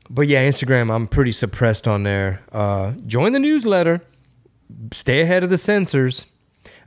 But 0.10 0.28
yeah, 0.28 0.48
Instagram, 0.48 0.94
I'm 0.94 1.08
pretty 1.08 1.32
suppressed 1.32 1.88
on 1.88 2.04
there. 2.04 2.42
Uh, 2.52 2.94
join 3.06 3.32
the 3.32 3.40
newsletter. 3.40 4.02
Stay 4.92 5.22
ahead 5.22 5.44
of 5.44 5.50
the 5.50 5.58
censors. 5.58 6.26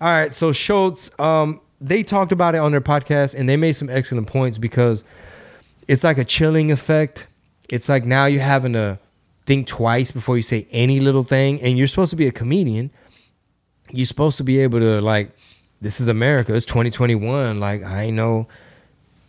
All 0.00 0.08
right, 0.08 0.34
so 0.34 0.50
Schulz, 0.50 1.10
um, 1.20 1.60
they 1.80 2.02
talked 2.02 2.32
about 2.32 2.54
it 2.54 2.58
on 2.58 2.72
their 2.72 2.80
podcast 2.80 3.34
and 3.34 3.48
they 3.48 3.56
made 3.56 3.72
some 3.72 3.88
excellent 3.88 4.26
points 4.26 4.58
because 4.58 5.04
it's 5.86 6.02
like 6.02 6.18
a 6.18 6.24
chilling 6.24 6.72
effect. 6.72 7.26
It's 7.68 7.88
like 7.88 8.04
now 8.04 8.26
you're 8.26 8.42
having 8.42 8.72
to 8.72 8.98
think 9.46 9.66
twice 9.66 10.10
before 10.10 10.36
you 10.36 10.42
say 10.42 10.66
any 10.70 11.00
little 11.00 11.22
thing, 11.22 11.60
and 11.62 11.76
you're 11.76 11.86
supposed 11.86 12.10
to 12.10 12.16
be 12.16 12.26
a 12.26 12.32
comedian. 12.32 12.90
You're 13.90 14.06
supposed 14.06 14.36
to 14.38 14.44
be 14.44 14.60
able 14.60 14.78
to 14.80 15.00
like, 15.00 15.30
this 15.80 16.00
is 16.00 16.08
America. 16.08 16.54
It's 16.54 16.66
2021. 16.66 17.60
Like 17.60 17.84
I 17.84 18.10
know. 18.10 18.48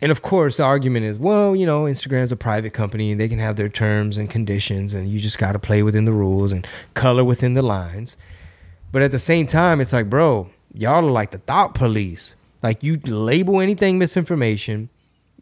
And 0.04 0.12
of 0.12 0.20
course, 0.20 0.58
the 0.58 0.64
argument 0.64 1.06
is, 1.06 1.18
well, 1.18 1.56
you 1.56 1.64
know, 1.64 1.84
Instagram's 1.84 2.30
a 2.30 2.36
private 2.36 2.74
company 2.74 3.12
and 3.12 3.18
they 3.18 3.26
can 3.26 3.38
have 3.38 3.56
their 3.56 3.70
terms 3.70 4.18
and 4.18 4.28
conditions, 4.28 4.92
and 4.92 5.08
you 5.08 5.18
just 5.18 5.38
got 5.38 5.52
to 5.52 5.58
play 5.58 5.82
within 5.82 6.04
the 6.04 6.12
rules 6.12 6.52
and 6.52 6.68
color 6.92 7.24
within 7.24 7.54
the 7.54 7.62
lines. 7.62 8.18
But 8.92 9.00
at 9.00 9.12
the 9.12 9.18
same 9.18 9.46
time, 9.46 9.80
it's 9.80 9.94
like, 9.94 10.10
bro, 10.10 10.50
y'all 10.74 11.06
are 11.06 11.10
like 11.10 11.30
the 11.30 11.38
thought 11.38 11.72
police. 11.72 12.34
Like 12.62 12.82
you 12.82 12.98
label 12.98 13.62
anything 13.62 13.96
misinformation. 13.96 14.90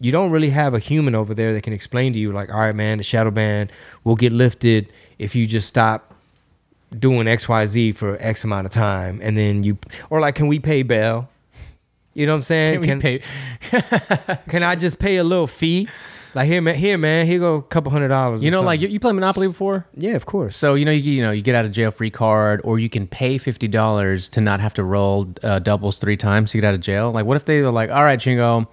You 0.00 0.12
don't 0.12 0.30
really 0.30 0.50
have 0.50 0.74
a 0.74 0.78
human 0.78 1.16
over 1.16 1.34
there 1.34 1.52
that 1.54 1.62
can 1.64 1.72
explain 1.72 2.12
to 2.12 2.20
you, 2.20 2.30
like, 2.30 2.48
all 2.48 2.60
right, 2.60 2.72
man, 2.72 2.98
the 2.98 3.04
shadow 3.04 3.32
ban 3.32 3.68
will 4.04 4.14
get 4.14 4.32
lifted 4.32 4.92
if 5.18 5.34
you 5.34 5.48
just 5.48 5.66
stop 5.66 6.14
doing 6.96 7.26
XYZ 7.26 7.96
for 7.96 8.16
X 8.20 8.44
amount 8.44 8.66
of 8.66 8.72
time. 8.72 9.18
And 9.24 9.36
then 9.36 9.64
you, 9.64 9.76
or 10.08 10.20
like, 10.20 10.36
can 10.36 10.46
we 10.46 10.60
pay 10.60 10.84
bail? 10.84 11.28
You 12.14 12.26
know 12.26 12.32
what 12.32 12.36
I'm 12.36 12.42
saying? 12.42 12.82
Can 12.82 13.00
pay- 13.00 13.22
can 14.48 14.62
I 14.62 14.74
just 14.76 14.98
pay 14.98 15.16
a 15.16 15.24
little 15.24 15.46
fee? 15.46 15.88
Like 16.34 16.46
here, 16.46 16.62
man, 16.62 16.74
here, 16.76 16.96
man, 16.96 17.26
here 17.26 17.38
go 17.38 17.56
a 17.56 17.62
couple 17.62 17.92
hundred 17.92 18.08
dollars. 18.08 18.42
You 18.42 18.50
know, 18.50 18.62
like 18.62 18.80
you, 18.80 18.88
you 18.88 18.98
play 18.98 19.12
Monopoly 19.12 19.48
before? 19.48 19.86
Yeah, 19.94 20.12
of 20.12 20.24
course. 20.24 20.56
So 20.56 20.74
you 20.74 20.84
know, 20.86 20.90
you, 20.90 21.12
you 21.12 21.22
know, 21.22 21.30
you 21.30 21.42
get 21.42 21.54
out 21.54 21.64
of 21.66 21.72
jail 21.72 21.90
free 21.90 22.10
card, 22.10 22.62
or 22.64 22.78
you 22.78 22.88
can 22.88 23.06
pay 23.06 23.36
fifty 23.38 23.68
dollars 23.68 24.28
to 24.30 24.40
not 24.40 24.60
have 24.60 24.72
to 24.74 24.84
roll 24.84 25.32
uh, 25.42 25.58
doubles 25.58 25.98
three 25.98 26.16
times 26.16 26.52
to 26.52 26.58
get 26.58 26.66
out 26.66 26.74
of 26.74 26.80
jail. 26.80 27.12
Like, 27.12 27.26
what 27.26 27.36
if 27.36 27.44
they 27.44 27.60
were 27.60 27.70
like, 27.70 27.90
"All 27.90 28.02
right, 28.02 28.18
Chingo, 28.18 28.66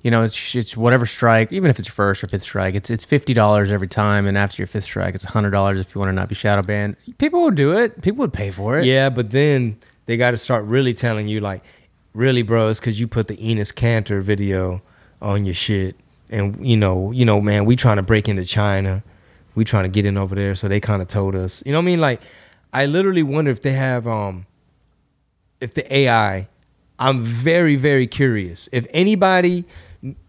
you 0.00 0.10
know, 0.10 0.22
it's 0.22 0.54
it's 0.54 0.74
whatever 0.74 1.04
strike, 1.04 1.52
even 1.52 1.68
if 1.68 1.78
it's 1.78 1.88
first 1.88 2.24
or 2.24 2.28
fifth 2.28 2.42
strike, 2.42 2.74
it's 2.74 2.88
it's 2.88 3.04
fifty 3.04 3.34
dollars 3.34 3.70
every 3.70 3.88
time, 3.88 4.26
and 4.26 4.38
after 4.38 4.62
your 4.62 4.66
fifth 4.66 4.84
strike, 4.84 5.14
it's 5.14 5.24
hundred 5.24 5.50
dollars 5.50 5.78
if 5.80 5.94
you 5.94 5.98
want 5.98 6.08
to 6.08 6.14
not 6.14 6.30
be 6.30 6.34
shadow 6.34 6.62
banned." 6.62 6.96
People 7.18 7.42
would 7.42 7.56
do 7.56 7.72
it. 7.72 8.00
People 8.00 8.20
would 8.20 8.32
pay 8.32 8.50
for 8.50 8.78
it. 8.78 8.86
Yeah, 8.86 9.10
but 9.10 9.30
then 9.30 9.76
they 10.06 10.16
got 10.16 10.30
to 10.30 10.38
start 10.38 10.64
really 10.64 10.94
telling 10.94 11.28
you, 11.28 11.40
like, 11.40 11.62
really, 12.14 12.42
bro, 12.42 12.68
it's 12.68 12.80
because 12.80 12.98
you 12.98 13.06
put 13.06 13.28
the 13.28 13.36
Enes 13.36 13.72
Kanter 13.72 14.22
video 14.22 14.80
on 15.20 15.44
your 15.44 15.54
shit, 15.54 15.96
and 16.30 16.64
you 16.66 16.76
know, 16.76 17.10
you 17.12 17.24
know, 17.24 17.40
man, 17.40 17.64
we 17.64 17.76
trying 17.76 17.96
to 17.96 18.02
break 18.02 18.28
into 18.28 18.44
China, 18.44 19.02
we 19.54 19.64
trying 19.64 19.84
to 19.84 19.88
get 19.88 20.06
in 20.06 20.16
over 20.16 20.34
there, 20.34 20.54
so 20.54 20.68
they 20.68 20.80
kind 20.80 21.02
of 21.02 21.08
told 21.08 21.34
us, 21.34 21.62
you 21.66 21.72
know 21.72 21.78
what 21.78 21.82
I 21.82 21.86
mean? 21.86 22.00
Like, 22.00 22.22
I 22.72 22.86
literally 22.86 23.22
wonder 23.22 23.50
if 23.50 23.62
they 23.62 23.72
have, 23.72 24.06
um, 24.06 24.46
if 25.60 25.74
the 25.74 25.94
AI. 25.94 26.48
I'm 26.96 27.22
very, 27.22 27.74
very 27.74 28.06
curious 28.06 28.68
if 28.70 28.86
anybody 28.90 29.64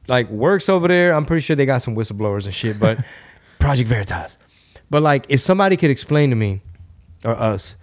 like 0.08 0.28
works 0.30 0.68
over 0.68 0.88
there. 0.88 1.14
I'm 1.14 1.26
pretty 1.26 1.42
sure 1.42 1.56
they 1.56 1.66
got 1.66 1.84
some 1.84 1.96
whistleblowers 1.96 2.46
and 2.46 2.54
shit, 2.54 2.80
but 2.80 3.06
Project 3.60 3.88
Veritas. 3.88 4.40
But 4.90 5.04
like, 5.04 5.28
if 5.30 5.42
somebody 5.42 5.78
could 5.78 5.92
explain 5.92 6.32
to 6.32 6.36
me 6.36 6.62
or 7.24 7.32
us, 7.32 7.76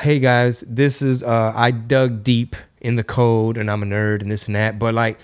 hey 0.00 0.18
guys, 0.18 0.64
this 0.66 1.02
is 1.02 1.22
uh 1.22 1.52
I 1.54 1.70
dug 1.70 2.22
deep 2.22 2.56
in 2.80 2.96
the 2.96 3.04
code 3.04 3.56
and 3.56 3.70
I'm 3.70 3.82
a 3.82 3.86
nerd 3.86 4.22
and 4.22 4.30
this 4.30 4.46
and 4.46 4.56
that, 4.56 4.78
but 4.78 4.94
like 4.94 5.18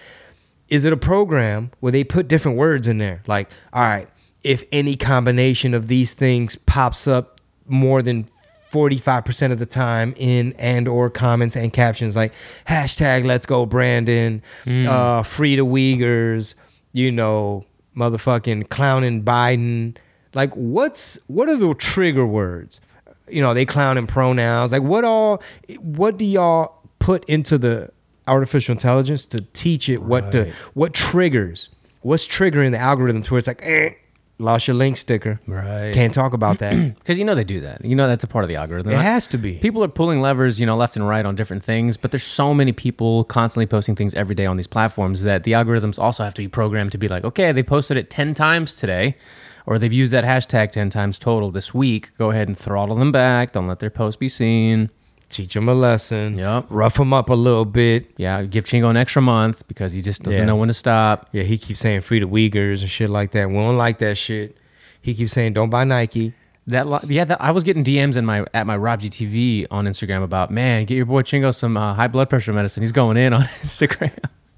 is 0.68 0.84
it 0.84 0.92
a 0.92 0.96
program 0.96 1.70
where 1.80 1.92
they 1.92 2.02
put 2.02 2.26
different 2.26 2.56
words 2.56 2.88
in 2.88 2.96
there? 2.96 3.22
Like, 3.26 3.50
all 3.74 3.82
right, 3.82 4.08
if 4.42 4.64
any 4.72 4.96
combination 4.96 5.74
of 5.74 5.88
these 5.88 6.14
things 6.14 6.56
pops 6.56 7.06
up 7.06 7.38
more 7.66 8.00
than 8.00 8.26
45% 8.72 9.52
of 9.52 9.58
the 9.58 9.66
time 9.66 10.14
in 10.16 10.52
and 10.58 10.88
or 10.88 11.08
comments 11.10 11.54
and 11.54 11.72
captions 11.72 12.16
like 12.16 12.32
hashtag 12.66 13.24
let's 13.24 13.46
go 13.46 13.66
Brandon, 13.66 14.42
Mm. 14.64 14.86
uh 14.88 15.22
free 15.22 15.54
the 15.54 15.64
Uyghurs, 15.64 16.54
you 16.92 17.12
know, 17.12 17.64
motherfucking 17.96 18.68
clowning 18.70 19.22
Biden. 19.22 19.96
Like 20.32 20.52
what's 20.54 21.18
what 21.28 21.48
are 21.48 21.56
the 21.56 21.72
trigger 21.74 22.26
words? 22.26 22.80
You 23.28 23.42
know, 23.42 23.54
they 23.54 23.64
clowning 23.64 24.06
pronouns. 24.08 24.72
Like 24.72 24.82
what 24.82 25.04
all 25.04 25.42
what 25.78 26.16
do 26.16 26.24
y'all 26.24 26.80
put 27.04 27.24
into 27.28 27.58
the 27.58 27.90
artificial 28.26 28.72
intelligence 28.72 29.26
to 29.26 29.40
teach 29.52 29.88
it 29.88 30.02
what 30.02 30.32
to 30.32 30.44
Right. 30.44 30.52
what 30.74 30.94
triggers? 30.94 31.68
What's 32.02 32.26
triggering 32.26 32.70
the 32.72 32.78
algorithm 32.78 33.22
to 33.22 33.32
where 33.34 33.38
it's 33.38 33.46
like, 33.46 33.60
eh, 33.64 33.90
lost 34.38 34.66
your 34.66 34.74
link 34.74 34.96
sticker. 34.96 35.38
Right. 35.46 35.92
Can't 35.94 36.12
talk 36.12 36.32
about 36.32 36.58
that. 36.58 36.74
Because 36.98 37.18
you 37.18 37.24
know 37.24 37.34
they 37.34 37.44
do 37.44 37.60
that. 37.60 37.84
You 37.84 37.94
know 37.94 38.08
that's 38.08 38.24
a 38.24 38.26
part 38.26 38.44
of 38.44 38.48
the 38.48 38.56
algorithm. 38.56 38.92
It 38.92 38.96
has 38.98 39.26
to 39.28 39.38
be. 39.38 39.58
People 39.58 39.82
are 39.84 39.88
pulling 39.88 40.20
levers, 40.20 40.58
you 40.58 40.66
know, 40.66 40.76
left 40.76 40.96
and 40.96 41.06
right 41.06 41.24
on 41.24 41.34
different 41.36 41.62
things, 41.62 41.96
but 41.96 42.10
there's 42.10 42.24
so 42.24 42.52
many 42.54 42.72
people 42.72 43.24
constantly 43.24 43.66
posting 43.66 43.94
things 43.96 44.14
every 44.14 44.34
day 44.34 44.46
on 44.46 44.56
these 44.56 44.66
platforms 44.66 45.22
that 45.22 45.44
the 45.44 45.52
algorithms 45.52 45.98
also 45.98 46.24
have 46.24 46.34
to 46.34 46.42
be 46.42 46.48
programmed 46.48 46.92
to 46.92 46.98
be 46.98 47.08
like, 47.08 47.24
okay, 47.24 47.52
they 47.52 47.62
posted 47.62 47.96
it 47.96 48.10
10 48.10 48.34
times 48.34 48.74
today, 48.74 49.16
or 49.66 49.78
they've 49.78 49.92
used 49.92 50.12
that 50.12 50.24
hashtag 50.24 50.72
10 50.72 50.90
times 50.90 51.18
total 51.18 51.50
this 51.50 51.72
week. 51.74 52.10
Go 52.18 52.30
ahead 52.30 52.48
and 52.48 52.58
throttle 52.58 52.96
them 52.96 53.12
back. 53.12 53.52
Don't 53.52 53.68
let 53.68 53.78
their 53.80 53.90
post 53.90 54.18
be 54.18 54.28
seen. 54.28 54.90
Teach 55.28 55.56
him 55.56 55.68
a 55.68 55.74
lesson. 55.74 56.36
Yep. 56.38 56.66
Rough 56.68 56.98
him 56.98 57.12
up 57.12 57.28
a 57.30 57.34
little 57.34 57.64
bit. 57.64 58.10
Yeah, 58.16 58.42
give 58.44 58.64
Chingo 58.64 58.88
an 58.90 58.96
extra 58.96 59.20
month 59.22 59.66
because 59.66 59.92
he 59.92 60.00
just 60.02 60.22
doesn't 60.22 60.38
Yeah. 60.40 60.46
know 60.46 60.56
when 60.56 60.68
to 60.68 60.74
stop. 60.74 61.28
Yeah, 61.32 61.42
he 61.42 61.58
keeps 61.58 61.80
saying 61.80 62.02
free 62.02 62.20
the 62.20 62.26
Uyghurs 62.26 62.82
and 62.82 62.90
shit 62.90 63.10
like 63.10 63.32
that. 63.32 63.48
We 63.48 63.54
don't 63.54 63.76
like 63.76 63.98
that 63.98 64.16
shit. 64.16 64.56
He 65.02 65.14
keeps 65.14 65.32
saying 65.32 65.52
don't 65.54 65.70
buy 65.70 65.84
Nike. 65.84 66.34
That 66.66 66.86
yeah, 67.10 67.24
that, 67.26 67.42
I 67.42 67.50
was 67.50 67.62
getting 67.62 67.84
DMs 67.84 68.16
in 68.16 68.24
my 68.24 68.46
at 68.54 68.66
my 68.66 68.76
Rob 68.76 69.00
GTV 69.02 69.66
on 69.70 69.84
Instagram 69.84 70.22
about 70.22 70.50
man, 70.50 70.86
get 70.86 70.94
your 70.94 71.04
boy 71.04 71.20
Chingo 71.20 71.54
some 71.54 71.76
uh, 71.76 71.92
high 71.92 72.08
blood 72.08 72.30
pressure 72.30 72.54
medicine. 72.54 72.82
He's 72.82 72.92
going 72.92 73.18
in 73.18 73.34
on 73.34 73.42
Instagram. 73.62 74.16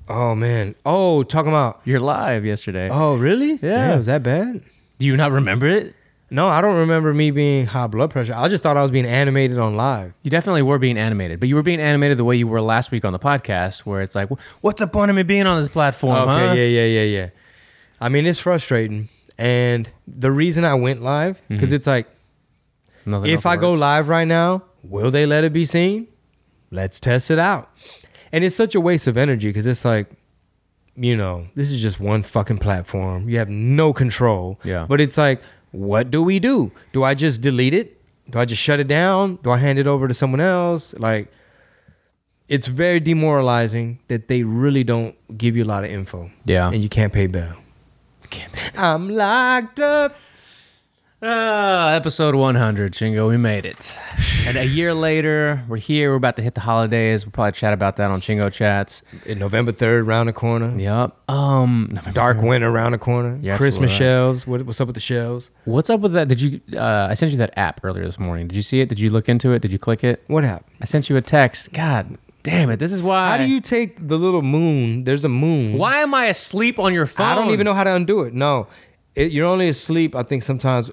Oh 0.09 0.37
man. 0.37 0.77
Oh, 0.85 1.25
talking 1.25 1.49
about 1.51 1.81
You're 1.85 1.99
live 1.99 2.45
yesterday. 2.45 2.89
Oh, 2.93 3.17
really? 3.17 3.55
Yeah. 3.61 3.75
Damn, 3.89 3.97
was 3.99 4.07
that 4.07 4.23
bad? 4.23 4.63
Do 5.01 5.07
you 5.07 5.17
not 5.17 5.33
remember 5.33 5.67
it? 5.67 5.95
No, 6.28 6.48
I 6.48 6.61
don't 6.61 6.77
remember 6.77 7.15
me 7.15 7.31
being 7.31 7.66
high 7.66 7.86
blood 7.86 8.11
pressure. 8.11 8.35
I 8.35 8.48
just 8.48 8.62
thought 8.62 8.77
I 8.77 8.82
was 8.82 8.90
being 8.90 9.07
animated 9.07 9.59
on 9.59 9.74
live. 9.74 10.12
You 10.23 10.31
definitely 10.31 10.62
were 10.62 10.78
being 10.78 10.98
animated, 10.98 11.39
but 11.39 11.48
you 11.48 11.55
were 11.55 11.62
being 11.62 11.81
animated 11.81 12.19
the 12.19 12.24
way 12.24 12.35
you 12.35 12.48
were 12.48 12.61
last 12.61 12.90
week 12.90 13.05
on 13.05 13.12
the 13.12 13.19
podcast, 13.20 13.81
where 13.81 14.03
it's 14.03 14.15
like, 14.16 14.28
what's 14.61 14.81
the 14.81 14.89
point 14.89 15.11
of 15.11 15.16
me 15.16 15.23
being 15.23 15.47
on 15.47 15.61
this 15.61 15.69
platform? 15.69 16.28
Okay, 16.28 16.48
huh? 16.48 16.53
yeah, 16.55 16.65
yeah, 16.65 16.85
yeah, 16.85 17.03
yeah. 17.03 17.28
I 18.01 18.09
mean, 18.09 18.27
it's 18.27 18.40
frustrating. 18.40 19.09
And 19.39 19.89
the 20.09 20.32
reason 20.32 20.65
I 20.65 20.74
went 20.74 21.01
live, 21.01 21.40
because 21.48 21.70
Mhm. 21.70 21.74
it's 21.74 21.86
like, 21.86 22.09
Nothing 23.05 23.31
if 23.31 23.47
I 23.47 23.57
go 23.57 23.73
live 23.73 24.09
right 24.09 24.27
now, 24.27 24.65
will 24.82 25.12
they 25.12 25.27
let 25.27 25.44
it 25.44 25.53
be 25.53 25.65
seen? 25.65 26.09
Let's 26.73 26.98
test 26.98 27.31
it 27.31 27.39
out. 27.39 27.70
And 28.32 28.43
it's 28.43 28.57
such 28.57 28.74
a 28.74 28.81
waste 28.81 29.07
of 29.07 29.16
energy 29.16 29.48
because 29.48 29.65
it's 29.66 29.85
like, 29.85 30.09
you 30.97 31.16
know, 31.16 31.47
this 31.55 31.70
is 31.70 31.81
just 31.81 32.01
one 32.01 32.24
fucking 32.24 32.59
platform. 32.59 33.28
You 33.28 33.39
have 33.39 33.48
no 33.48 33.93
control. 33.93 34.59
Yeah. 34.65 34.86
But 34.89 35.01
it's 35.01 35.16
like, 35.16 35.40
what 35.73 36.11
do 36.11 36.23
we 36.23 36.39
do? 36.39 36.73
Do 36.93 37.03
I 37.05 37.15
just 37.15 37.41
delete 37.41 37.75
it? 37.75 38.01
Do 38.31 38.39
I 38.39 38.45
just 38.45 38.61
shut 38.63 38.81
it 38.81 38.89
down? 38.89 39.39
Do 39.43 39.51
I 39.51 39.59
hand 39.59 39.79
it 39.79 39.87
over 39.87 40.09
to 40.09 40.15
someone 40.15 40.41
else? 40.41 40.95
Like, 40.95 41.31
it's 42.49 42.67
very 42.67 43.01
demoralizing 43.01 43.99
that 44.09 44.29
they 44.29 44.43
really 44.43 44.85
don't 44.85 45.15
give 45.37 45.57
you 45.57 45.65
a 45.65 45.67
lot 45.67 45.85
of 45.85 45.91
info. 45.91 46.31
Yeah. 46.45 46.71
And 46.71 46.83
you 46.83 46.89
can't 46.89 47.13
pay 47.13 47.27
bail. 47.27 47.57
I'm 48.77 49.09
locked 49.11 49.81
up. 49.81 50.17
Ah, 51.23 51.95
episode 51.95 52.35
100, 52.35 52.93
Chingo. 52.93 53.27
We 53.31 53.39
made 53.39 53.65
it. 53.65 53.99
And 54.47 54.59
a 54.59 54.67
year 54.67 54.93
later, 54.93 55.65
we're 55.67 55.79
here. 55.79 56.11
We're 56.11 56.17
about 56.17 56.37
to 56.37 56.43
hit 56.43 56.55
the 56.55 56.61
holidays. 56.61 57.25
We'll 57.25 57.33
probably 57.33 57.53
chat 57.53 57.73
about 57.73 57.97
that 57.97 58.11
on 58.11 58.21
Chingo 58.21 58.53
Chats. 58.53 59.03
In 59.25 59.39
November 59.39 59.73
3rd, 59.73 60.07
round 60.07 60.29
the 60.29 60.35
corner. 60.35 60.79
Yep. 60.79 61.17
Um, 61.31 61.89
November 61.91 62.15
Dark 62.15 62.37
3rd. 62.37 62.49
winter 62.49 62.69
around 62.69 62.93
the 62.93 62.99
corner. 62.99 63.39
You're 63.41 63.57
Christmas 63.57 63.91
right. 63.93 63.99
shells. 63.99 64.47
What, 64.47 64.67
what's 64.67 64.79
up 64.79 64.89
with 64.89 64.95
the 64.95 65.01
shelves? 65.01 65.51
What's 65.65 65.89
up 65.89 66.01
with 66.01 66.13
that? 66.13 66.29
Did 66.29 66.39
you? 66.39 66.61
Uh, 66.75 67.09
I 67.11 67.15
sent 67.15 67.33
you 67.33 67.39
that 67.39 67.55
app 67.57 67.81
earlier 67.83 68.05
this 68.05 68.19
morning. 68.19 68.47
Did 68.47 68.57
you 68.57 68.63
see 68.63 68.81
it? 68.81 68.91
Did 68.91 69.01
you 69.01 69.09
look 69.09 69.31
into 69.31 69.53
it? 69.53 69.63
Did 69.63 69.73
you 69.73 69.79
click 69.79 70.05
it? 70.05 70.23
What 70.27 70.45
happened? 70.45 70.71
I 70.83 70.85
sent 70.85 71.09
you 71.09 71.17
a 71.17 71.23
text. 71.23 71.73
God 71.73 72.19
damn 72.43 72.71
it! 72.71 72.77
This 72.77 72.93
is 72.93 73.03
why. 73.03 73.31
How 73.31 73.39
do 73.39 73.49
you 73.49 73.61
take 73.61 74.07
the 74.07 74.19
little 74.19 74.43
moon? 74.43 75.05
There's 75.05 75.25
a 75.25 75.29
moon. 75.29 75.79
Why 75.79 76.03
am 76.03 76.15
I 76.15 76.27
asleep 76.27 76.79
on 76.79 76.95
your 76.95 77.07
phone? 77.07 77.27
I 77.27 77.35
don't 77.35 77.51
even 77.51 77.65
know 77.65 77.75
how 77.75 77.85
to 77.85 77.95
undo 77.95 78.23
it. 78.23 78.35
No, 78.35 78.69
it, 79.17 79.33
you're 79.33 79.47
only 79.47 79.69
asleep. 79.69 80.15
I 80.15 80.23
think 80.23 80.43
sometimes 80.43 80.91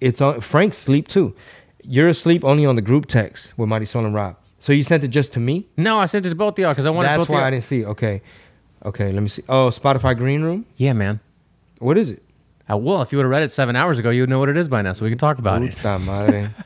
it's 0.00 0.20
on. 0.20 0.40
Frank's 0.40 0.76
sleep 0.78 1.08
too. 1.08 1.34
You're 1.82 2.08
asleep 2.08 2.44
only 2.44 2.66
on 2.66 2.76
the 2.76 2.82
group 2.82 3.06
text 3.06 3.56
with 3.56 3.68
Mighty 3.68 3.86
Soul 3.86 4.04
and 4.04 4.14
Rob. 4.14 4.36
So 4.58 4.72
you 4.74 4.82
sent 4.82 5.02
it 5.04 5.08
just 5.08 5.32
to 5.32 5.40
me? 5.40 5.66
No, 5.78 5.98
I 5.98 6.04
sent 6.04 6.26
it 6.26 6.30
to 6.30 6.34
both 6.36 6.54
of 6.54 6.58
y'all 6.58 6.72
because 6.72 6.84
I 6.84 6.90
wanted 6.90 7.08
That's 7.08 7.20
both 7.20 7.28
why 7.30 7.38
y'all. 7.38 7.46
I 7.46 7.50
didn't 7.50 7.64
see. 7.64 7.80
it. 7.80 7.86
Okay, 7.86 8.20
okay. 8.84 9.10
Let 9.10 9.22
me 9.22 9.28
see. 9.28 9.42
Oh, 9.48 9.70
Spotify 9.72 10.16
Green 10.16 10.42
Room. 10.42 10.66
Yeah, 10.76 10.92
man. 10.92 11.20
What 11.78 11.96
is 11.96 12.10
it? 12.10 12.22
Uh, 12.70 12.76
well, 12.76 13.02
if 13.02 13.10
you 13.12 13.18
would 13.18 13.24
have 13.24 13.30
read 13.30 13.42
it 13.42 13.52
seven 13.52 13.74
hours 13.76 13.98
ago, 13.98 14.10
you 14.10 14.22
would 14.22 14.30
know 14.30 14.38
what 14.38 14.48
it 14.48 14.56
is 14.56 14.68
by 14.68 14.82
now, 14.82 14.92
so 14.92 15.04
we 15.04 15.10
can 15.10 15.18
talk 15.18 15.38
about 15.38 15.62
it. 15.62 15.82
Madre. 15.84 16.50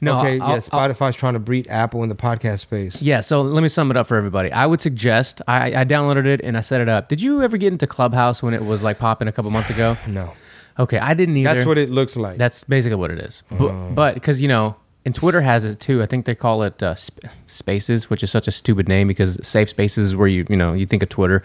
No, 0.00 0.18
okay, 0.18 0.40
I'll- 0.40 0.50
yeah. 0.54 0.56
Spotify's 0.56 1.14
trying 1.14 1.34
to 1.34 1.38
beat 1.38 1.68
Apple 1.70 2.02
in 2.02 2.08
the 2.08 2.16
podcast 2.16 2.58
space. 2.58 3.00
Yeah, 3.00 3.20
so 3.20 3.40
let 3.40 3.62
me 3.62 3.68
sum 3.68 3.88
it 3.92 3.96
up 3.96 4.08
for 4.08 4.16
everybody. 4.16 4.50
I 4.50 4.66
would 4.66 4.80
suggest 4.80 5.40
I, 5.46 5.76
I 5.82 5.84
downloaded 5.84 6.26
it 6.26 6.40
and 6.42 6.56
I 6.58 6.60
set 6.60 6.80
it 6.80 6.88
up. 6.88 7.08
Did 7.08 7.20
you 7.22 7.40
ever 7.40 7.56
get 7.56 7.72
into 7.72 7.86
Clubhouse 7.86 8.42
when 8.42 8.52
it 8.52 8.64
was 8.64 8.82
like 8.82 8.98
popping 8.98 9.28
a 9.28 9.32
couple 9.32 9.52
months 9.52 9.70
ago? 9.70 9.96
No. 10.08 10.32
Okay, 10.76 10.98
I 10.98 11.14
didn't 11.14 11.36
either. 11.36 11.54
That's 11.54 11.66
what 11.68 11.78
it 11.78 11.88
looks 11.88 12.16
like. 12.16 12.36
That's 12.36 12.64
basically 12.64 12.96
what 12.96 13.12
it 13.12 13.20
is. 13.20 13.44
But 13.48 13.60
Oh. 13.70 13.92
but 13.94 14.14
because 14.14 14.42
you 14.42 14.48
know, 14.48 14.74
and 15.04 15.14
Twitter 15.14 15.40
has 15.40 15.64
it 15.64 15.80
too. 15.80 16.02
I 16.02 16.06
think 16.06 16.26
they 16.26 16.34
call 16.34 16.62
it 16.62 16.82
uh, 16.82 16.94
sp- 16.94 17.26
Spaces, 17.46 18.08
which 18.08 18.22
is 18.22 18.30
such 18.30 18.48
a 18.48 18.50
stupid 18.50 18.88
name 18.88 19.08
because 19.08 19.38
safe 19.46 19.68
spaces 19.68 20.08
is 20.08 20.16
where 20.16 20.28
you 20.28 20.46
you 20.48 20.56
know 20.56 20.72
you 20.72 20.86
think 20.86 21.02
of 21.02 21.08
Twitter. 21.08 21.42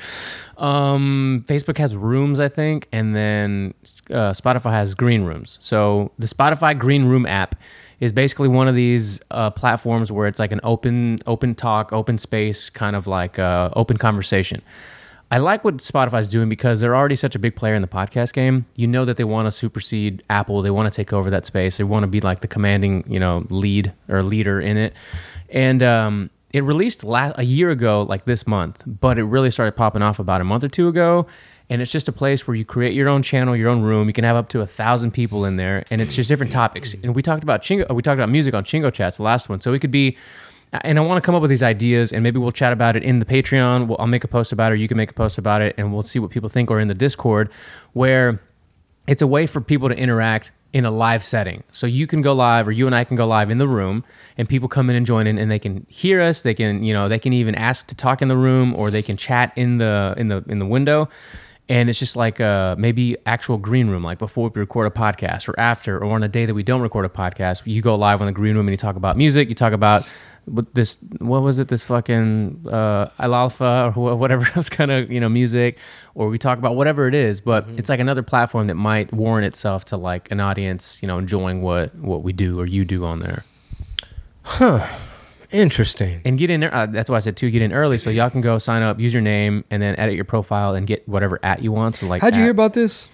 Um, 0.58 1.44
Facebook 1.48 1.78
has 1.78 1.96
Rooms, 1.96 2.40
I 2.40 2.50
think, 2.50 2.88
and 2.92 3.16
then 3.16 3.74
uh, 4.10 4.32
Spotify 4.32 4.72
has 4.72 4.96
Green 4.96 5.24
Rooms. 5.24 5.58
So 5.62 6.12
the 6.18 6.28
Spotify 6.28 6.78
Green 6.78 7.06
Room 7.06 7.26
app 7.26 7.56
is 8.00 8.12
basically 8.12 8.48
one 8.48 8.68
of 8.68 8.76
these 8.76 9.20
uh, 9.32 9.50
platforms 9.50 10.12
where 10.12 10.28
it's 10.28 10.40
like 10.40 10.52
an 10.52 10.62
open 10.64 11.20
open 11.26 11.56
talk, 11.56 11.92
open 11.92 12.18
space, 12.18 12.70
kind 12.70 12.96
of 12.96 13.08
like 13.08 13.40
uh, 13.40 13.70
open 13.74 13.98
conversation. 13.98 14.62
I 15.30 15.40
like 15.40 15.64
what 15.66 15.78
Spotify's 15.78 16.30
doing 16.30 16.48
because 16.48 16.80
they're 16.80 16.96
already 16.96 17.18
such 17.18 17.36
a 17.36 17.40
big 17.40 17.56
player 17.56 17.76
in 17.76 17.82
the 17.82 17.88
podcast 17.88 18.32
game. 18.32 18.66
You 18.76 18.88
know 18.88 19.04
that 19.04 19.18
they 19.18 19.26
want 19.26 19.46
to 19.48 19.52
supersede 19.52 20.24
Apple. 20.30 20.62
They 20.62 20.72
want 20.72 20.92
to 20.92 20.96
take 20.96 21.12
over 21.12 21.30
that 21.30 21.46
space. 21.46 21.78
They 21.78 21.84
want 21.84 22.04
to 22.04 22.08
be 22.08 22.22
like 22.22 22.40
the 22.40 22.48
commanding, 22.48 23.04
you 23.08 23.20
know, 23.20 23.46
lead 23.50 23.92
or 24.08 24.24
leader 24.24 24.62
in 24.62 24.78
it. 24.78 24.94
And 25.50 25.84
um, 25.84 26.30
it 26.54 26.64
released 26.64 27.04
la- 27.04 27.34
a 27.36 27.44
year 27.44 27.70
ago, 27.70 28.04
like 28.04 28.24
this 28.24 28.48
month, 28.48 28.84
but 28.86 29.20
it 29.20 29.24
really 29.26 29.52
started 29.52 29.74
popping 29.74 30.02
off 30.02 30.18
about 30.18 30.40
a 30.40 30.46
month 30.46 30.64
or 30.64 30.70
two 30.70 30.88
ago. 30.88 31.28
And 31.70 31.82
it's 31.82 31.92
just 31.92 32.08
a 32.08 32.14
place 32.14 32.48
where 32.48 32.56
you 32.56 32.64
create 32.64 32.94
your 32.94 33.10
own 33.10 33.22
channel, 33.22 33.54
your 33.54 33.68
own 33.68 33.82
room. 33.82 34.08
You 34.08 34.14
can 34.14 34.24
have 34.24 34.38
up 34.38 34.48
to 34.50 34.62
a 34.62 34.68
thousand 34.68 35.12
people 35.12 35.44
in 35.44 35.58
there, 35.58 35.84
and 35.92 36.00
it's 36.00 36.16
just 36.16 36.30
different 36.30 36.54
topics. 36.54 36.96
And 37.04 37.14
we 37.14 37.22
talked 37.22 37.44
about 37.44 37.62
Chingo, 37.62 37.94
we 37.94 38.02
talked 38.02 38.18
about 38.18 38.30
music 38.30 38.54
on 38.54 38.64
Chingo 38.64 38.94
Chats, 38.94 39.18
the 39.18 39.24
last 39.24 39.50
one. 39.50 39.60
So 39.60 39.74
it 39.74 39.80
could 39.80 39.92
be 39.92 40.16
and 40.74 40.98
I 40.98 41.02
want 41.02 41.22
to 41.22 41.26
come 41.26 41.36
up 41.36 41.42
with 41.42 41.50
these 41.50 41.64
ideas, 41.64 42.12
and 42.12 42.24
maybe 42.24 42.40
we'll 42.40 42.52
chat 42.52 42.74
about 42.74 42.96
it 42.96 43.04
in 43.04 43.20
the 43.20 43.26
Patreon. 43.26 43.88
We'll, 43.88 43.98
I'll 44.00 44.08
make 44.08 44.24
a 44.24 44.28
post 44.28 44.52
about 44.52 44.72
it, 44.72 44.76
or 44.76 44.78
you 44.78 44.88
can 44.88 44.98
make 44.98 45.10
a 45.10 45.14
post 45.14 45.38
about 45.38 45.62
it, 45.62 45.76
and 45.78 45.94
we'll 45.94 46.04
see 46.04 46.20
what 46.20 46.32
people 46.32 46.50
think, 46.50 46.70
or 46.70 46.80
in 46.80 46.88
the 46.88 46.94
Discord, 46.94 47.50
where 47.94 48.42
it's 49.08 49.22
a 49.22 49.28
way 49.28 49.48
for 49.48 49.62
people 49.62 49.88
to 49.90 49.98
interact 49.98 50.52
in 50.74 50.86
a 50.86 50.92
live 50.92 51.24
setting. 51.24 51.64
So 51.72 51.88
you 51.88 52.06
can 52.06 52.22
go 52.22 52.34
live, 52.34 52.68
or 52.68 52.74
you 52.74 52.86
and 52.86 52.94
I 52.94 53.06
can 53.06 53.16
go 53.16 53.26
live 53.26 53.50
in 53.50 53.58
the 53.58 53.68
room, 53.68 54.04
and 54.38 54.50
people 54.50 54.68
come 54.68 54.90
in 54.90 54.96
and 54.98 55.06
join 55.06 55.26
in, 55.26 55.38
and 55.38 55.50
they 55.50 55.60
can 55.60 55.86
hear 55.90 56.22
us. 56.22 56.42
They 56.42 56.54
can, 56.54 56.84
you 56.84 56.94
know, 56.94 57.08
they 57.08 57.20
can 57.20 57.32
even 57.32 57.56
ask 57.56 57.88
to 57.88 57.96
talk 57.96 58.22
in 58.22 58.28
the 58.28 58.38
room, 58.38 58.76
or 58.76 58.92
they 58.92 59.02
can 59.02 59.16
chat 59.16 59.54
in 59.56 59.78
the 59.78 60.14
in 60.18 60.28
the 60.28 60.44
in 60.48 60.60
the 60.60 60.66
window. 60.66 61.10
And 61.70 61.90
it's 61.90 62.00
just 62.00 62.16
like 62.16 62.40
uh, 62.40 62.76
maybe 62.78 63.18
actual 63.26 63.58
green 63.58 63.90
room, 63.90 64.02
like 64.02 64.20
before 64.20 64.50
we 64.50 64.60
record 64.60 64.88
a 64.88 64.90
podcast, 64.90 65.50
or 65.50 65.60
after, 65.60 65.98
or 65.98 66.14
on 66.14 66.24
a 66.24 66.30
day 66.30 66.46
that 66.46 66.54
we 66.54 66.64
don't 66.64 66.82
record 66.82 67.06
a 67.06 67.10
podcast, 67.10 67.64
you 67.66 67.82
go 67.82 67.96
live 67.96 68.22
on 68.22 68.28
the 68.28 68.34
green 68.34 68.56
room 68.56 68.68
and 68.68 68.74
you 68.74 68.78
talk 68.78 68.96
about 68.96 69.18
music, 69.18 69.50
you 69.50 69.56
talk 69.56 69.74
about 69.74 70.08
what 70.48 70.74
this 70.74 70.98
what 71.20 71.42
was 71.42 71.60
it 71.60 71.68
this 71.68 71.84
fucking 71.84 72.66
uh 72.72 73.10
alfalfa 73.20 73.86
or 73.88 73.92
wh- 73.92 74.18
whatever 74.20 74.48
else 74.56 74.70
kind 74.70 74.92
of 74.92 75.12
you 75.12 75.20
know 75.20 75.30
music 75.30 75.78
or 76.16 76.30
we 76.30 76.38
talk 76.38 76.58
about 76.58 76.76
whatever 76.76 77.08
it 77.08 77.14
is 77.14 77.42
but 77.42 77.68
it's 77.78 77.90
like 77.90 78.00
another 78.00 78.24
platform 78.24 78.68
that 78.68 78.76
might 78.76 79.12
warrant 79.14 79.46
itself 79.46 79.84
to 79.86 79.98
like 79.98 80.32
an 80.32 80.40
audience 80.40 81.00
you 81.02 81.08
know 81.08 81.18
enjoying 81.18 81.62
what 81.62 81.94
what 81.96 82.24
we 82.24 82.32
do 82.34 82.60
or 82.60 82.66
you 82.66 82.84
do 82.86 83.04
on 83.06 83.20
there 83.20 83.44
Huh. 84.44 84.88
Interesting. 85.52 86.22
and 86.26 86.38
get 86.38 86.50
in 86.50 86.60
there 86.60 86.74
uh, 86.74 86.86
that's 86.86 87.10
why 87.10 87.16
i 87.18 87.20
said 87.20 87.38
too 87.38 87.50
get 87.52 87.62
in 87.62 87.72
early 87.72 87.98
so 87.98 88.10
y'all 88.10 88.30
can 88.30 88.42
go 88.42 88.58
sign 88.58 88.82
up 88.82 89.00
use 89.00 89.14
your 89.14 89.22
name 89.22 89.64
and 89.72 89.82
then 89.82 89.98
edit 89.98 90.16
your 90.16 90.26
profile 90.26 90.76
and 90.76 90.88
get 90.88 91.08
whatever 91.08 91.40
at 91.44 91.62
you 91.62 91.72
want 91.72 91.96
so 91.96 92.06
like 92.08 92.22
How'd 92.22 92.36
you 92.36 92.42
at- 92.42 92.46
hear 92.46 92.52
about 92.52 92.74
this? 92.74 93.08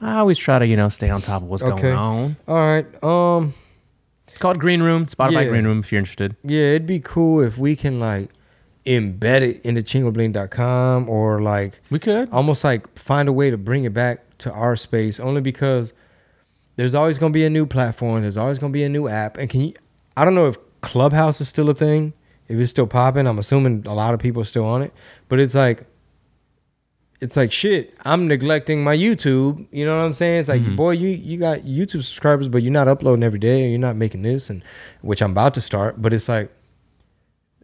i 0.00 0.18
always 0.18 0.38
try 0.38 0.58
to 0.58 0.66
you 0.66 0.76
know 0.76 0.88
stay 0.88 1.08
on 1.10 1.20
top 1.22 1.42
of 1.42 1.48
what's 1.48 1.62
going 1.62 1.84
on 1.84 2.36
All 2.48 2.54
right. 2.56 2.86
Um. 3.02 3.54
It's 4.38 4.42
called 4.44 4.60
green 4.60 4.82
room 4.84 5.04
spotify 5.06 5.32
Yeah. 5.42 5.48
green 5.48 5.64
room 5.64 5.80
if 5.80 5.90
you're 5.90 5.98
interested 5.98 6.36
Yeah, 6.44 6.60
it'd 6.76 6.86
be 6.86 7.00
cool 7.00 7.42
if 7.42 7.58
we 7.58 7.74
can 7.74 7.98
like 7.98 8.30
embed 8.86 9.42
it 9.42 9.60
into 9.64 9.82
chingobling.com 9.82 11.08
or 11.08 11.42
like 11.42 11.80
we 11.90 11.98
could 11.98 12.28
almost 12.30 12.62
like 12.62 12.96
find 12.96 13.28
a 13.28 13.32
way 13.32 13.50
to 13.50 13.56
bring 13.58 13.82
it 13.82 13.92
back 13.92 14.38
to 14.38 14.52
our 14.52 14.76
space 14.76 15.18
only 15.18 15.40
because 15.40 15.92
there's 16.76 16.94
always 16.94 17.18
going 17.18 17.32
to 17.32 17.34
be 17.36 17.44
a 17.44 17.50
new 17.50 17.66
platform, 17.66 18.22
there's 18.22 18.36
always 18.36 18.60
going 18.60 18.72
to 18.72 18.76
be 18.76 18.84
a 18.84 18.88
new 18.88 19.08
app 19.08 19.36
and 19.38 19.50
can 19.50 19.60
you 19.60 19.74
I 20.16 20.24
don't 20.24 20.36
know 20.36 20.46
if 20.46 20.56
Clubhouse 20.82 21.40
is 21.40 21.48
still 21.48 21.68
a 21.68 21.74
thing, 21.74 22.12
if 22.46 22.56
it's 22.60 22.70
still 22.70 22.86
popping, 22.86 23.26
I'm 23.26 23.40
assuming 23.40 23.84
a 23.88 23.94
lot 23.94 24.14
of 24.14 24.20
people 24.20 24.40
are 24.42 24.44
still 24.44 24.64
on 24.64 24.82
it, 24.82 24.92
but 25.28 25.40
it's 25.40 25.56
like 25.56 25.84
it's 27.20 27.36
like 27.36 27.50
shit. 27.50 27.94
I'm 28.04 28.28
neglecting 28.28 28.84
my 28.84 28.96
YouTube. 28.96 29.66
You 29.72 29.84
know 29.86 29.96
what 29.96 30.04
I'm 30.04 30.14
saying? 30.14 30.40
It's 30.40 30.48
like, 30.48 30.62
Mm-hmm. 30.62 30.76
boy, 30.76 30.92
you 30.92 31.08
you 31.08 31.36
got 31.38 31.60
YouTube 31.60 32.04
subscribers, 32.04 32.48
but 32.48 32.62
you're 32.62 32.72
not 32.72 32.86
uploading 32.88 33.22
every 33.24 33.38
day, 33.40 33.64
or 33.64 33.68
you're 33.68 33.78
not 33.78 33.96
making 33.96 34.22
this, 34.22 34.50
and 34.50 34.62
which 35.02 35.20
I'm 35.22 35.32
about 35.32 35.54
to 35.54 35.60
start. 35.60 36.00
But 36.00 36.12
it's 36.12 36.28
like, 36.28 36.50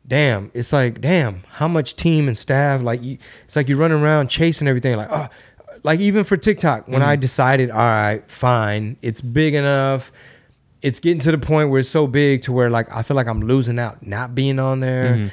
damn, 0.07 0.51
it's 0.55 0.73
like, 0.73 1.01
damn, 1.01 1.43
how 1.49 1.69
much 1.69 1.97
team 1.97 2.29
and 2.29 2.37
staff? 2.37 2.83
Like, 2.83 3.03
you, 3.03 3.19
it's 3.45 3.57
like 3.57 3.69
you're 3.69 3.79
running 3.79 4.01
around 4.03 4.29
chasing 4.29 4.69
everything. 4.69 4.97
Like, 4.97 5.09
oh, 5.11 5.29
like 5.83 6.01
even 6.01 6.25
for 6.25 6.37
TikTok, 6.37 6.89
when 6.89 7.03
I 7.03 7.17
decided, 7.17 7.71
all 7.71 7.79
right, 7.79 8.29
fine, 8.31 8.97
it's 9.03 9.21
big 9.21 9.55
enough. 9.55 10.13
It's 10.83 11.01
getting 11.01 11.21
to 11.21 11.31
the 11.31 11.39
point 11.39 11.71
where 11.71 11.81
it's 11.81 11.89
so 11.89 12.07
big 12.07 12.43
to 12.43 12.53
where 12.53 12.69
like 12.69 12.95
I 12.95 13.03
feel 13.03 13.15
like 13.17 13.27
I'm 13.27 13.41
losing 13.43 13.79
out 13.79 14.07
not 14.07 14.35
being 14.35 14.59
on 14.59 14.81
there. 14.81 15.15
Mhm. 15.17 15.31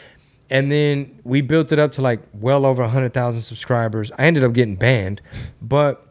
And 0.52 0.70
then 0.70 1.20
we 1.24 1.42
built 1.42 1.72
it 1.72 1.80
up 1.80 1.94
to 1.94 2.02
like 2.02 2.20
well 2.34 2.66
over 2.66 2.84
100,000 2.84 3.42
subscribers. 3.42 4.12
I 4.20 4.26
ended 4.26 4.44
up 4.44 4.52
getting 4.52 4.76
banned, 4.76 5.22
but 5.62 6.06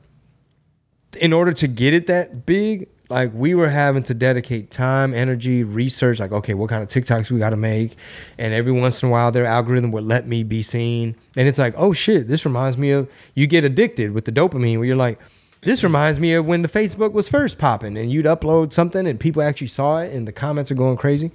in 1.20 1.34
order 1.34 1.52
to 1.52 1.68
get 1.68 1.92
it 1.92 2.06
that 2.06 2.46
big, 2.46 2.88
like 3.10 3.32
we 3.34 3.54
were 3.54 3.68
having 3.68 4.02
to 4.04 4.14
dedicate 4.14 4.70
time, 4.70 5.12
energy, 5.12 5.62
research, 5.62 6.20
like, 6.20 6.32
okay, 6.32 6.54
what 6.54 6.70
kind 6.70 6.82
of 6.82 6.88
TikToks 6.88 7.30
we 7.30 7.38
got 7.38 7.50
to 7.50 7.56
make. 7.56 7.96
And 8.38 8.54
every 8.54 8.72
once 8.72 9.02
in 9.02 9.10
a 9.10 9.12
while, 9.12 9.30
their 9.30 9.44
algorithm 9.44 9.90
would 9.92 10.04
let 10.04 10.26
me 10.26 10.42
be 10.42 10.62
seen. 10.62 11.16
And 11.36 11.46
it's 11.46 11.58
like, 11.58 11.74
oh 11.76 11.92
shit, 11.92 12.26
this 12.26 12.46
reminds 12.46 12.78
me 12.78 12.92
of, 12.92 13.10
you 13.34 13.46
get 13.46 13.64
addicted 13.64 14.12
with 14.12 14.24
the 14.24 14.32
dopamine 14.32 14.76
where 14.78 14.86
you're 14.86 14.96
like, 14.96 15.20
this 15.62 15.84
reminds 15.84 16.18
me 16.18 16.32
of 16.32 16.46
when 16.46 16.62
the 16.62 16.68
Facebook 16.68 17.12
was 17.12 17.28
first 17.28 17.58
popping 17.58 17.98
and 17.98 18.10
you'd 18.10 18.24
upload 18.24 18.72
something 18.72 19.06
and 19.06 19.20
people 19.20 19.42
actually 19.42 19.66
saw 19.66 19.98
it 19.98 20.14
and 20.14 20.26
the 20.26 20.32
comments 20.32 20.70
are 20.70 20.76
going 20.76 20.96
crazy. 20.96 21.30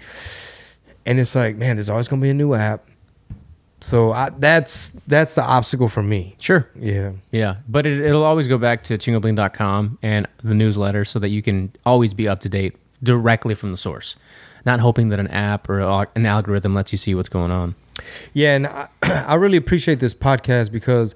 And 1.06 1.19
it's 1.19 1.36
like, 1.36 1.57
man, 1.57 1.76
there's 1.76 1.90
always 1.90 2.07
going 2.07 2.19
to 2.19 2.23
be 2.26 2.32
a 2.32 2.34
new 2.34 2.56
app. 2.56 2.90
So 3.86 4.14
I, 4.14 4.32
that's 4.32 4.94
that's 5.06 5.36
the 5.36 5.44
obstacle 5.44 5.90
for 5.90 6.02
me. 6.02 6.36
Sure. 6.40 6.68
Yeah. 6.76 7.12
Yeah, 7.30 7.57
but 7.70 7.86
it, 7.86 7.99
it'll 7.99 8.24
always 8.24 8.48
go 8.48 8.57
back 8.57 8.84
to 8.86 8.98
chingobling.com 8.98 9.99
and 10.02 10.28
the 10.44 10.56
newsletter 10.56 11.06
so 11.06 11.20
that 11.20 11.30
you 11.30 11.44
can 11.44 11.72
always 11.86 12.16
be 12.16 12.28
up 12.28 12.40
to 12.41 12.49
date 12.49 12.76
directly 13.03 13.53
from 13.53 13.70
the 13.70 13.78
source, 13.78 14.16
not 14.66 14.80
hoping 14.80 15.10
that 15.10 15.20
an 15.20 15.28
app 15.28 15.70
or 15.70 16.07
an 16.16 16.26
algorithm 16.26 16.74
lets 16.74 16.94
you 16.94 16.98
see 16.98 17.14
what's 17.14 17.30
going 17.30 17.52
on. 17.52 17.76
Yeah, 18.34 18.56
and 18.56 18.66
I, 18.66 18.88
I 19.03 19.36
really 19.36 19.57
appreciate 19.57 19.99
this 19.99 20.16
podcast 20.16 20.72
because 20.72 21.14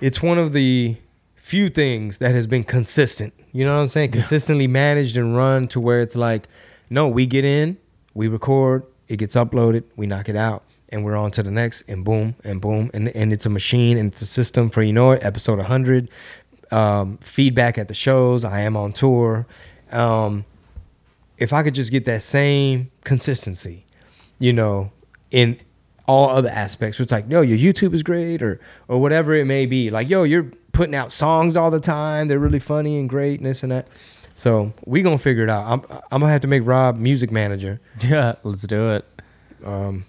it's 0.00 0.20
one 0.20 0.36
of 0.36 0.52
the 0.52 0.96
few 1.36 1.70
things 1.70 2.18
that 2.18 2.34
has 2.34 2.48
been 2.48 2.64
consistent. 2.64 3.32
You 3.52 3.64
know 3.64 3.76
what 3.76 3.82
I'm 3.82 3.88
saying? 3.88 4.10
Consistently 4.10 4.66
managed 4.66 5.16
and 5.16 5.36
run 5.36 5.68
to 5.68 5.78
where 5.78 6.00
it's 6.00 6.16
like, 6.16 6.48
no, 6.90 7.06
we 7.06 7.24
get 7.26 7.44
in, 7.44 7.76
we 8.14 8.26
record, 8.26 8.82
it 9.06 9.18
gets 9.18 9.36
uploaded, 9.36 9.84
we 9.94 10.08
knock 10.08 10.28
it 10.28 10.34
out, 10.34 10.64
and 10.90 11.04
we're 11.04 11.16
on 11.16 11.30
to 11.32 11.42
the 11.42 11.50
next, 11.50 11.82
and 11.88 12.04
boom, 12.04 12.34
and 12.44 12.60
boom, 12.60 12.90
and 12.92 13.08
and 13.08 13.32
it's 13.32 13.46
a 13.46 13.50
machine 13.50 13.96
and 13.96 14.12
it's 14.12 14.22
a 14.22 14.26
system 14.26 14.70
for 14.70 14.82
you 14.82 14.92
know 14.92 15.12
it. 15.12 15.24
Episode 15.24 15.58
100, 15.58 16.10
um, 16.70 17.18
feedback 17.18 17.78
at 17.78 17.88
the 17.88 17.94
shows. 17.94 18.44
I 18.44 18.60
am 18.60 18.76
on 18.76 18.92
tour. 18.92 19.46
Um, 19.90 20.44
if 21.38 21.52
I 21.52 21.62
could 21.62 21.74
just 21.74 21.90
get 21.90 22.04
that 22.04 22.22
same 22.22 22.90
consistency, 23.04 23.86
you 24.38 24.52
know, 24.52 24.92
in 25.30 25.58
all 26.06 26.28
other 26.28 26.50
aspects, 26.50 27.00
it's 27.00 27.12
like, 27.12 27.30
yo, 27.30 27.40
your 27.40 27.56
YouTube 27.56 27.94
is 27.94 28.02
great, 28.02 28.42
or 28.42 28.60
or 28.88 29.00
whatever 29.00 29.34
it 29.34 29.46
may 29.46 29.66
be. 29.66 29.90
Like, 29.90 30.08
yo, 30.08 30.24
you're 30.24 30.50
putting 30.72 30.94
out 30.94 31.12
songs 31.12 31.56
all 31.56 31.70
the 31.70 31.80
time. 31.80 32.28
They're 32.28 32.38
really 32.38 32.58
funny 32.58 32.98
and 32.98 33.08
great, 33.08 33.40
and 33.40 33.46
this 33.46 33.62
and 33.62 33.72
that. 33.72 33.88
So 34.34 34.72
we 34.86 35.02
gonna 35.02 35.18
figure 35.18 35.44
it 35.44 35.50
out. 35.50 35.66
I'm 35.66 35.98
I'm 36.10 36.20
gonna 36.20 36.32
have 36.32 36.40
to 36.42 36.48
make 36.48 36.62
Rob 36.64 36.96
music 36.96 37.30
manager. 37.30 37.80
Yeah, 38.00 38.36
let's 38.42 38.62
do 38.62 38.90
it. 38.90 39.04
Um, 39.64 40.06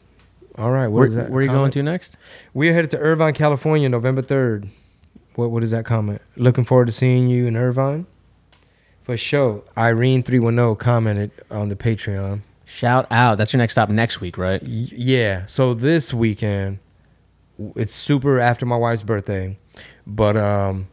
all 0.57 0.71
right. 0.71 0.87
What 0.87 0.97
Where- 0.99 1.05
is 1.05 1.15
that? 1.15 1.29
where 1.29 1.39
are 1.39 1.41
you 1.43 1.47
comment? 1.47 1.73
going 1.73 1.85
to 1.85 1.91
next? 1.91 2.17
We 2.53 2.69
are 2.69 2.73
headed 2.73 2.91
to 2.91 2.97
Irvine, 2.97 3.33
California, 3.33 3.87
November 3.89 4.21
third. 4.21 4.69
What 5.35 5.51
what 5.51 5.63
is 5.63 5.71
that 5.71 5.85
comment? 5.85 6.21
Looking 6.35 6.65
forward 6.65 6.87
to 6.87 6.91
seeing 6.91 7.27
you 7.29 7.47
in 7.47 7.55
Irvine. 7.55 8.05
For 9.03 9.17
sure. 9.17 9.63
Irene 9.77 10.23
three 10.23 10.39
one 10.39 10.55
zero 10.55 10.75
commented 10.75 11.31
on 11.49 11.69
the 11.69 11.75
Patreon. 11.75 12.41
Shout 12.65 13.07
out. 13.11 13.37
That's 13.37 13.51
your 13.51 13.57
next 13.57 13.73
stop 13.73 13.89
next 13.89 14.21
week, 14.21 14.37
right? 14.37 14.61
Yeah. 14.63 15.45
So 15.45 15.73
this 15.73 16.13
weekend, 16.13 16.79
it's 17.75 17.93
super 17.93 18.39
after 18.39 18.65
my 18.65 18.77
wife's 18.77 19.03
birthday, 19.03 19.57
but 20.07 20.37
um, 20.37 20.87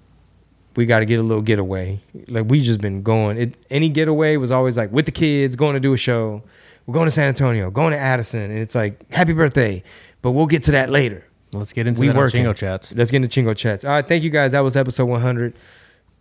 we 0.74 0.86
got 0.86 1.00
to 1.00 1.04
get 1.04 1.20
a 1.20 1.22
little 1.22 1.42
getaway. 1.42 2.00
Like 2.28 2.46
we 2.48 2.60
just 2.60 2.80
been 2.80 3.02
going. 3.02 3.38
It 3.38 3.54
any 3.70 3.88
getaway 3.88 4.36
was 4.36 4.50
always 4.50 4.76
like 4.76 4.90
with 4.92 5.04
the 5.06 5.12
kids 5.12 5.54
going 5.56 5.74
to 5.74 5.80
do 5.80 5.92
a 5.92 5.96
show. 5.96 6.42
We're 6.88 6.94
going 6.94 7.06
to 7.06 7.10
San 7.10 7.28
Antonio, 7.28 7.70
going 7.70 7.92
to 7.92 7.98
Addison, 7.98 8.50
and 8.50 8.58
it's 8.58 8.74
like 8.74 9.12
happy 9.12 9.34
birthday. 9.34 9.82
But 10.22 10.30
we'll 10.30 10.46
get 10.46 10.62
to 10.64 10.72
that 10.72 10.88
later. 10.88 11.22
Let's 11.52 11.74
get 11.74 11.86
into 11.86 12.00
that 12.00 12.16
on 12.16 12.28
Chingo 12.30 12.56
Chats. 12.56 12.94
Let's 12.94 13.10
get 13.10 13.22
into 13.22 13.28
Chingo 13.28 13.54
Chats. 13.54 13.84
All 13.84 13.90
right, 13.90 14.08
thank 14.08 14.24
you 14.24 14.30
guys. 14.30 14.52
That 14.52 14.60
was 14.60 14.74
episode 14.74 15.04
100. 15.04 15.52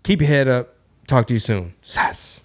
Keep 0.03 0.19
your 0.19 0.27
head 0.27 0.49
up. 0.49 0.75
Talk 1.07 1.25
to 1.27 1.33
you 1.33 1.39
soon. 1.39 1.73
Sass. 1.83 2.41